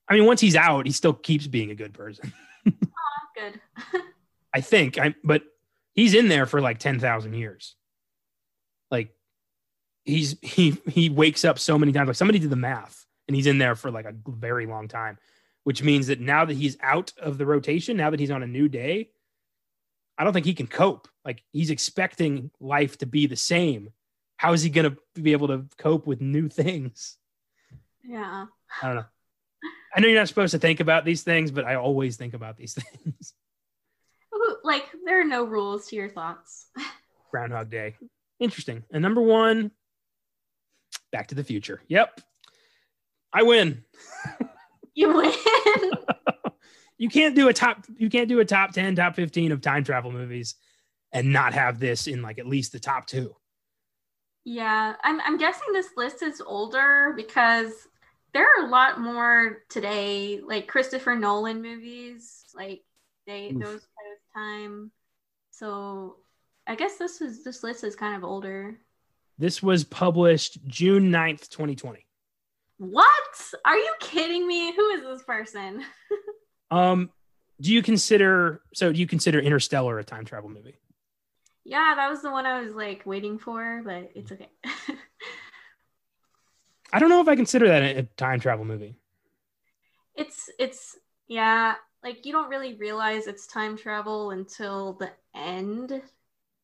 i 0.08 0.14
mean 0.14 0.26
once 0.26 0.42
he's 0.42 0.56
out 0.56 0.86
he 0.86 0.92
still 0.92 1.14
keeps 1.14 1.48
being 1.48 1.72
a 1.72 1.76
good 1.76 1.94
person 1.94 2.34
good. 3.36 3.60
I 4.54 4.62
think 4.62 4.98
I 4.98 5.16
but 5.24 5.44
he's 5.94 6.14
in 6.14 6.28
there 6.28 6.46
for 6.46 6.62
like 6.62 6.80
10,000 6.80 7.34
years. 7.34 7.76
Like 8.90 9.14
he's 10.10 10.38
he 10.42 10.72
he 10.88 11.10
wakes 11.10 11.46
up 11.46 11.60
so 11.60 11.78
many 11.78 11.92
times 11.92 12.08
like 12.08 12.16
somebody 12.16 12.40
did 12.40 12.50
the 12.50 12.56
math 12.56 13.06
and 13.28 13.36
he's 13.36 13.48
in 13.48 13.58
there 13.58 13.76
for 13.76 13.92
like 13.92 14.06
a 14.06 14.16
very 14.28 14.66
long 14.66 14.88
time, 14.88 15.18
which 15.64 15.84
means 15.84 16.08
that 16.08 16.20
now 16.20 16.46
that 16.46 16.56
he's 16.56 16.78
out 16.82 17.14
of 17.20 17.38
the 17.38 17.46
rotation, 17.46 17.98
now 17.98 18.10
that 18.10 18.20
he's 18.20 18.32
on 18.32 18.44
a 18.44 18.48
new 18.48 18.68
day, 18.68 19.10
I 20.18 20.24
don't 20.24 20.34
think 20.34 20.46
he 20.46 20.54
can 20.54 20.68
cope. 20.68 21.08
Like 21.24 21.44
he's 21.52 21.70
expecting 21.70 22.52
life 22.60 22.98
to 23.00 23.06
be 23.06 23.28
the 23.28 23.36
same. 23.36 23.92
How 24.38 24.54
is 24.54 24.64
he 24.64 24.70
going 24.70 24.96
to 24.96 25.22
be 25.22 25.34
able 25.34 25.50
to 25.50 25.66
cope 25.78 26.08
with 26.08 26.22
new 26.22 26.50
things? 26.50 27.18
yeah. 28.04 28.46
I 28.82 28.88
don't 28.88 28.96
know. 28.96 29.06
I 29.94 30.00
know 30.00 30.08
you're 30.08 30.20
not 30.20 30.28
supposed 30.28 30.52
to 30.52 30.60
think 30.60 30.80
about 30.80 31.04
these 31.04 31.24
things, 31.24 31.52
but 31.52 31.66
I 31.66 31.76
always 31.76 32.16
think 32.16 32.34
about 32.34 32.58
these 32.58 32.74
things. 33.04 33.34
Like 34.64 34.86
there 35.06 35.22
are 35.22 35.26
no 35.26 35.46
rules 35.46 35.88
to 35.88 35.96
your 35.96 36.10
thoughts. 36.10 36.68
Groundhog 37.32 37.70
Day. 37.70 37.96
Interesting. 38.40 38.84
And 38.92 39.02
number 39.02 39.22
one, 39.22 39.72
Back 41.12 41.28
to 41.28 41.36
the 41.36 41.44
Future. 41.44 41.82
Yep. 41.88 42.22
I 43.34 43.44
win. 43.44 43.84
You 44.96 45.14
win. 45.16 45.34
you 46.98 47.10
can't 47.10 47.36
do 47.36 47.48
a 47.48 47.54
top 47.54 47.86
you 47.98 48.10
can't 48.10 48.28
do 48.28 48.40
a 48.40 48.46
top 48.46 48.72
10, 48.74 48.96
top 48.96 49.16
15 49.16 49.52
of 49.52 49.62
time 49.62 49.84
travel 49.84 50.12
movies 50.12 50.56
and 51.12 51.32
not 51.32 51.54
have 51.54 51.80
this 51.80 52.08
in 52.08 52.22
like 52.22 52.40
at 52.40 52.48
least 52.48 52.72
the 52.72 52.80
top 52.80 53.06
2. 53.08 53.34
yeah, 54.46 54.96
I'm 55.04 55.22
I'm 55.22 55.38
guessing 55.38 55.74
this 55.74 55.92
list 55.96 56.22
is 56.24 56.42
older 56.42 57.14
because 57.16 57.72
there 58.34 58.46
are 58.46 58.66
a 58.66 58.70
lot 58.70 59.00
more 59.00 59.60
today, 59.70 60.40
like 60.46 60.68
Christopher 60.68 61.16
Nolan 61.16 61.62
movies, 61.62 62.46
like 62.56 62.82
they 63.28 63.50
Oof. 63.52 63.60
those 63.60 63.88
kind 63.98 64.12
of 64.14 64.34
time. 64.34 64.92
So 65.52 66.18
I 66.68 66.76
guess 66.76 66.98
this 66.98 67.22
is 67.22 67.44
this 67.44 67.64
list 67.64 67.84
is 67.84 67.96
kind 67.96 68.16
of 68.16 68.24
older. 68.24 68.78
This 69.40 69.64
was 69.64 69.86
published 69.86 70.60
June 70.68 71.12
9th, 71.12 71.50
2020. 71.50 72.06
What? 72.78 73.12
Are 73.66 73.78
you 73.78 73.94
kidding 74.02 74.46
me? 74.46 74.76
Who 74.76 74.90
is 74.90 75.04
this 75.04 75.24
person? 75.24 75.84
Um 76.72 77.10
do 77.60 77.74
you 77.74 77.82
consider 77.82 78.62
so 78.76 78.94
do 78.94 79.00
you 79.00 79.08
consider 79.08 79.40
Interstellar 79.40 79.98
a 79.98 80.04
time 80.04 80.24
travel 80.24 80.52
movie? 80.52 80.76
Yeah, 81.64 81.94
that 81.96 82.12
was 82.12 82.22
the 82.22 82.30
one 82.30 82.46
I 82.46 82.62
was 82.62 82.76
like 82.76 83.02
waiting 83.08 83.40
for, 83.40 83.82
but 83.84 84.12
it's 84.14 84.32
okay. 84.32 84.52
I 86.94 87.00
don't 87.00 87.10
know 87.10 87.22
if 87.22 87.28
I 87.28 87.36
consider 87.36 87.68
that 87.70 87.82
a, 87.82 88.04
time 88.18 88.40
travel 88.40 88.66
movie. 88.66 88.98
it's 90.14 90.48
it's 90.60 90.96
yeah, 91.28 91.74
like 92.04 92.24
you 92.24 92.32
don't 92.32 92.50
really 92.50 92.76
realize 92.76 93.26
it's 93.26 93.48
time 93.48 93.76
travel 93.76 94.30
until 94.30 94.94
the 94.94 95.10
end. 95.36 96.04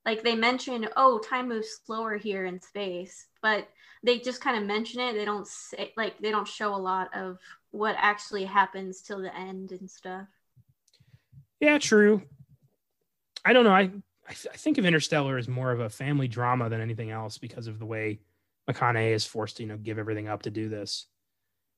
Like 0.06 0.22
they 0.22 0.36
mention, 0.36 0.88
oh, 0.96 1.20
time 1.20 1.50
moves 1.50 1.80
slower 1.86 2.18
here 2.18 2.46
in 2.46 2.62
space, 2.62 3.26
but 3.42 3.68
they 4.04 4.20
just 4.20 4.40
kind 4.40 4.58
of 4.58 4.64
mention 4.64 5.00
it. 5.00 5.14
They 5.14 5.26
don't 5.26 5.48
say 5.48 5.94
like 5.98 6.20
they 6.20 6.32
don't 6.32 6.48
show 6.48 6.76
a 6.76 6.78
lot 6.78 7.16
of 7.16 7.40
what 7.72 7.96
actually 7.98 8.46
happens 8.46 9.02
till 9.02 9.20
the 9.20 9.36
end 9.36 9.72
and 9.72 9.90
stuff. 9.90 10.28
Yeah, 11.60 11.80
true. 11.80 12.22
I 13.44 13.54
don't 13.54 13.64
know. 13.64 13.74
I 13.74 13.90
I, 14.28 14.34
th- 14.34 14.54
I 14.54 14.58
think 14.58 14.78
of 14.78 14.86
Interstellar 14.86 15.38
as 15.38 15.48
more 15.48 15.72
of 15.72 15.80
a 15.80 15.90
family 15.90 16.28
drama 16.28 16.70
than 16.70 16.82
anything 16.82 17.12
else 17.12 17.38
because 17.38 17.68
of 17.68 17.80
the 17.80 17.86
way 17.86 18.20
McConaughey 18.70 19.12
is 19.12 19.26
forced 19.26 19.58
to 19.58 19.64
you 19.64 19.70
know 19.70 19.78
give 19.78 20.00
everything 20.00 20.28
up 20.28 20.44
to 20.44 20.52
do 20.52 20.70
this, 20.70 21.08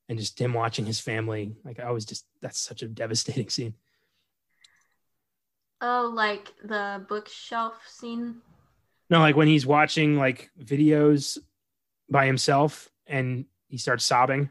and 0.10 0.20
just 0.20 0.40
him 0.40 0.54
watching 0.54 0.86
his 0.86 1.00
family. 1.00 1.56
Like 1.64 1.80
I 1.80 1.92
was 1.92 2.06
just 2.06 2.26
that's 2.42 2.60
such 2.60 2.84
a 2.84 2.88
devastating 2.88 3.50
scene. 3.50 3.74
Oh, 5.82 6.12
like 6.14 6.54
the 6.64 7.06
bookshelf 7.08 7.76
scene. 7.88 8.42
No, 9.10 9.20
like 9.20 9.36
when 9.36 9.48
he's 9.48 9.66
watching 9.66 10.18
like 10.18 10.50
videos 10.60 11.38
by 12.10 12.26
himself 12.26 12.90
and 13.06 13.46
he 13.68 13.78
starts 13.78 14.06
sobbing. 14.06 14.50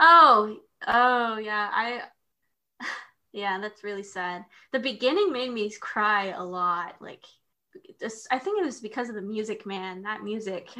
Oh, 0.00 0.58
oh 0.86 1.38
yeah, 1.38 1.68
I 1.72 2.02
yeah, 3.32 3.58
that's 3.60 3.84
really 3.84 4.02
sad. 4.02 4.44
The 4.72 4.78
beginning 4.78 5.32
made 5.32 5.52
me 5.52 5.70
cry 5.80 6.26
a 6.26 6.44
lot. 6.44 6.96
Like 7.00 7.24
this 8.00 8.26
I 8.30 8.38
think 8.38 8.60
it 8.60 8.64
was 8.64 8.80
because 8.80 9.08
of 9.08 9.14
the 9.14 9.22
music, 9.22 9.66
man. 9.66 10.02
That 10.02 10.22
music. 10.22 10.68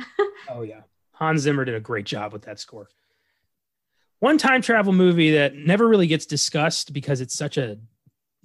Oh 0.49 0.63
yeah, 0.63 0.83
Hans 1.11 1.41
Zimmer 1.41 1.65
did 1.65 1.75
a 1.75 1.81
great 1.81 2.07
job 2.07 2.33
with 2.33 2.43
that 2.43 2.61
score. 2.61 2.89
One 4.21 4.39
time 4.39 4.63
travel 4.63 4.93
movie 4.93 5.33
that 5.33 5.57
never 5.57 5.89
really 5.89 6.07
gets 6.07 6.25
discussed 6.25 6.93
because 6.93 7.21
it's 7.21 7.35
such 7.35 7.59
a 7.59 7.79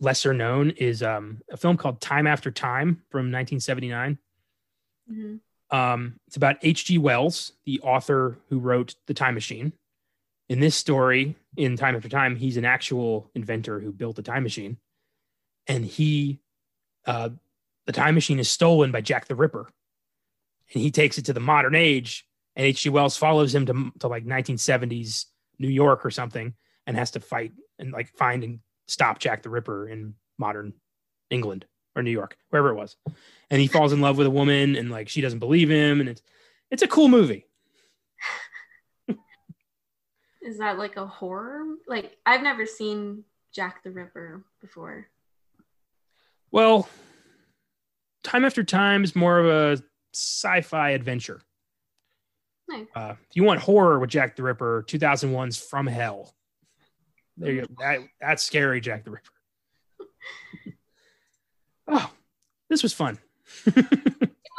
lesser 0.02 0.34
known 0.34 0.72
is 0.72 1.02
um, 1.03 1.41
a 1.49 1.56
film 1.56 1.78
called 1.78 2.02
Time 2.02 2.28
After 2.28 2.52
Time 2.52 3.03
from 3.10 3.32
1979. 3.32 4.18
Mhm. 5.10 5.40
Um, 5.69 6.19
it's 6.28 6.36
about 6.36 6.57
H.G. 6.61 6.98
Wells, 6.98 7.53
the 7.64 7.80
author 7.80 8.38
who 8.49 8.60
wrote 8.60 8.95
The 9.06 9.14
Time 9.14 9.36
Machine. 9.36 9.72
In 10.49 10.60
this 10.60 10.76
story, 10.76 11.38
in 11.56 11.78
Time 11.78 11.95
After 11.95 12.10
Time, 12.10 12.36
he's 12.36 12.57
an 12.57 12.65
actual 12.65 13.32
inventor 13.36 13.80
who 13.80 13.94
built 13.94 14.18
the 14.18 14.22
time 14.22 14.44
machine, 14.44 14.78
and 15.68 15.86
he, 15.86 16.41
uh, 17.06 17.30
the 17.86 17.94
time 17.94 18.15
machine 18.15 18.38
is 18.38 18.52
stolen 18.52 18.91
by 18.91 18.99
Jack 18.99 19.28
the 19.28 19.36
Ripper, 19.36 19.72
and 20.73 20.84
he 20.84 20.91
takes 20.91 21.18
it 21.18 21.26
to 21.26 21.34
the 21.34 21.40
modern 21.40 21.76
age. 21.76 22.28
And 22.57 22.65
H.G. 22.65 22.90
Wells 22.90 23.15
follows 23.15 23.56
him 23.56 23.65
to 23.68 23.94
to 23.99 24.07
like 24.10 24.26
1970s 24.26 25.28
New 25.57 25.69
York 25.69 26.06
or 26.06 26.11
something, 26.11 26.53
and 26.86 26.98
has 26.98 27.11
to 27.11 27.22
fight 27.22 27.53
and 27.80 27.94
like 27.94 28.10
find 28.10 28.44
and 28.44 28.60
stop 28.91 29.19
Jack 29.19 29.41
the 29.41 29.49
Ripper 29.49 29.88
in 29.88 30.15
modern 30.38 30.73
England 31.30 31.65
or 31.95 32.03
New 32.03 32.11
York, 32.11 32.38
wherever 32.49 32.69
it 32.69 32.76
was. 32.76 32.97
And 33.49 33.61
he 33.61 33.68
falls 33.68 33.93
in 33.93 34.01
love 34.01 34.18
with 34.18 34.27
a 34.27 34.31
woman, 34.31 34.76
and 34.76 34.91
like 34.91 35.09
she 35.09 35.22
doesn't 35.22 35.39
believe 35.39 35.69
him, 35.69 35.99
and 35.99 36.09
it's 36.09 36.22
it's 36.69 36.84
a 36.84 36.88
cool 36.88 37.07
movie. 37.07 37.47
Is 40.41 40.57
that 40.57 40.77
like 40.77 40.97
a 40.97 41.05
horror? 41.05 41.63
Like 41.88 42.18
I've 42.26 42.43
never 42.43 42.65
seen 42.65 43.23
Jack 43.53 43.84
the 43.84 43.91
Ripper 43.91 44.43
before. 44.59 45.07
Well, 46.51 46.89
Time 48.23 48.43
After 48.43 48.63
Time 48.63 49.03
is 49.03 49.15
more 49.15 49.39
of 49.39 49.45
a 49.45 49.81
sci-fi 50.13 50.91
adventure. 50.91 51.41
Nice. 52.68 52.88
Uh, 52.95 53.15
if 53.30 53.35
you 53.35 53.43
want 53.43 53.61
horror 53.61 53.99
with 53.99 54.09
Jack 54.09 54.35
the 54.35 54.43
Ripper, 54.43 54.84
2001's 54.88 55.57
From 55.57 55.88
Hell. 55.88 56.34
There 57.38 57.52
you 57.52 57.62
go. 57.62 57.68
That, 57.80 57.99
that's 58.20 58.44
scary, 58.44 58.82
Jack 58.82 59.03
the 59.03 59.12
Ripper. 59.12 59.32
oh, 61.88 62.12
this 62.70 62.84
was 62.84 62.94
fun. 62.94 63.20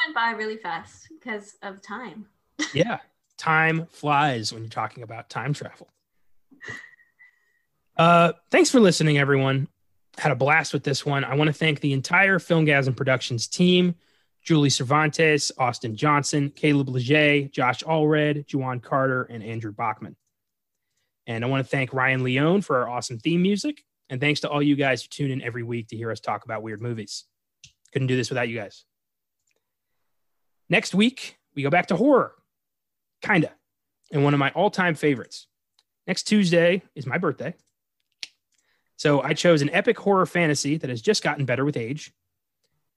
It 0.05 0.09
went 0.09 0.15
by 0.17 0.31
really 0.33 0.57
fast 0.57 1.09
because 1.11 1.55
of 1.63 1.81
time. 1.81 2.27
yeah, 2.75 2.99
time 3.39 3.87
flies 3.91 4.53
when 4.53 4.63
you're 4.63 4.71
talking 4.71 5.05
about 5.05 5.31
time 5.31 5.53
travel. 5.53 5.89
Uh, 7.97 8.33
thanks 8.51 8.69
for 8.69 8.81
listening, 8.81 9.19
everyone. 9.19 9.69
Had 10.19 10.33
a 10.33 10.35
blast 10.35 10.73
with 10.73 10.83
this 10.83 11.07
one. 11.07 11.25
I 11.25 11.37
want 11.37 11.49
to 11.49 11.55
thank 11.55 11.81
the 11.81 11.93
entire 11.93 12.39
Filmgazm 12.39 12.97
Productions 12.97 13.47
team 13.47 13.95
Julie 14.43 14.71
Cervantes, 14.71 15.53
Austin 15.57 15.95
Johnson, 15.95 16.51
Caleb 16.51 16.89
Leger, 16.89 17.49
Josh 17.49 17.83
Allred, 17.85 18.47
Juwan 18.47 18.83
Carter, 18.83 19.23
and 19.25 19.43
Andrew 19.43 19.73
Bachman. 19.73 20.17
And 21.33 21.43
I 21.43 21.49
want 21.49 21.65
to 21.65 21.71
thank 21.71 21.95
Ryan 21.95 22.23
Leon 22.23 22.61
for 22.61 22.77
our 22.77 22.89
awesome 22.91 23.19
theme 23.19 23.41
music. 23.41 23.85
And 24.11 24.21
thanks 24.21 24.41
to 24.41 24.51
all 24.51 24.63
you 24.63 24.77
guys 24.77 25.03
who 25.03 25.09
tune 25.09 25.31
in 25.31 25.41
every 25.41 25.63
week 25.63 25.89
to 25.89 25.97
hear 25.97 26.11
us 26.11 26.21
talk 26.21 26.45
about 26.45 26.63
weird 26.63 26.83
movies. 26.83 27.25
Couldn't 27.91 28.09
do 28.09 28.17
this 28.17 28.29
without 28.29 28.51
you 28.51 28.59
guys. 28.59 28.85
Next 30.69 30.95
week, 30.95 31.39
we 31.55 31.63
go 31.63 31.71
back 31.71 31.87
to 31.87 31.97
horror. 31.97 32.35
Kinda. 33.23 33.51
And 34.13 34.25
one 34.25 34.35
of 34.35 34.41
my 34.41 34.51
all 34.51 34.71
time 34.71 34.95
favorites. 34.95 35.47
Next 36.07 36.25
Tuesday 36.25 36.83
is 36.95 37.07
my 37.07 37.17
birthday. 37.17 37.55
So 38.97 39.23
I 39.23 39.33
chose 39.33 39.63
an 39.63 39.71
epic 39.71 39.99
horror 39.99 40.27
fantasy 40.27 40.77
that 40.77 40.91
has 40.91 41.01
just 41.01 41.23
gotten 41.23 41.47
better 41.47 41.65
with 41.65 41.79
age. 41.79 42.13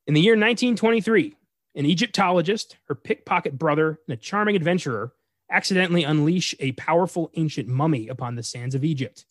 In 0.07 0.13
the 0.13 0.21
year 0.21 0.33
1923, 0.33 1.35
an 1.75 1.85
Egyptologist, 1.85 2.75
her 2.89 2.95
pickpocket 2.95 3.57
brother, 3.57 3.99
and 4.07 4.13
a 4.13 4.17
charming 4.17 4.57
adventurer 4.57 5.13
accidentally 5.55 6.03
unleash 6.03 6.53
a 6.59 6.73
powerful 6.73 7.31
ancient 7.35 7.65
mummy 7.65 8.09
upon 8.09 8.35
the 8.35 8.43
sands 8.43 8.75
of 8.75 8.83
Egypt. 8.83 9.25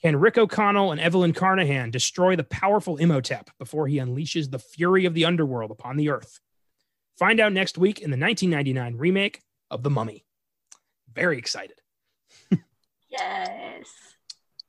Can 0.00 0.14
Rick 0.14 0.38
O'Connell 0.38 0.92
and 0.92 1.00
Evelyn 1.00 1.32
Carnahan 1.32 1.90
destroy 1.90 2.36
the 2.36 2.44
powerful 2.44 2.96
Imhotep 2.96 3.50
before 3.58 3.88
he 3.88 3.96
unleashes 3.96 4.50
the 4.50 4.60
fury 4.60 5.04
of 5.04 5.14
the 5.14 5.24
underworld 5.24 5.72
upon 5.72 5.96
the 5.96 6.10
earth? 6.10 6.38
Find 7.18 7.40
out 7.40 7.52
next 7.52 7.76
week 7.76 7.98
in 7.98 8.10
the 8.12 8.16
1999 8.16 8.96
remake 8.96 9.42
of 9.68 9.82
The 9.82 9.90
Mummy. 9.90 10.24
Very 11.12 11.38
excited. 11.38 11.76
Yes. 13.08 13.88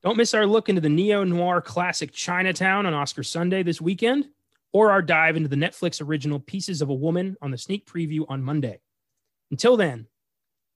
Don't 0.02 0.18
miss 0.18 0.34
our 0.34 0.46
look 0.46 0.70
into 0.70 0.82
the 0.82 0.90
neo 0.90 1.24
noir 1.24 1.62
classic 1.62 2.12
Chinatown 2.12 2.86
on 2.86 2.94
Oscar 2.96 3.24
Sunday 3.24 3.62
this 3.64 3.80
weekend, 3.80 4.28
or 4.74 4.92
our 4.92 5.02
dive 5.04 5.38
into 5.38 5.48
the 5.48 5.56
Netflix 5.56 6.06
original 6.06 6.40
Pieces 6.40 6.82
of 6.82 6.90
a 6.90 6.94
Woman 6.94 7.38
on 7.42 7.52
the 7.52 7.58
sneak 7.58 7.86
preview 7.86 8.26
on 8.28 8.44
Monday. 8.44 8.82
Until 9.50 9.78
then, 9.78 10.08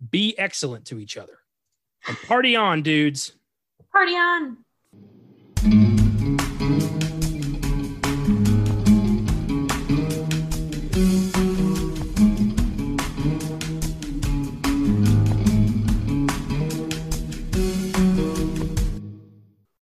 be 0.10 0.38
excellent 0.38 0.86
to 0.86 1.00
each 1.00 1.18
other. 1.18 1.40
And 2.08 2.18
party 2.18 2.56
on, 2.56 2.84
dudes. 2.84 3.34
Party 3.92 4.14
on. 4.14 4.58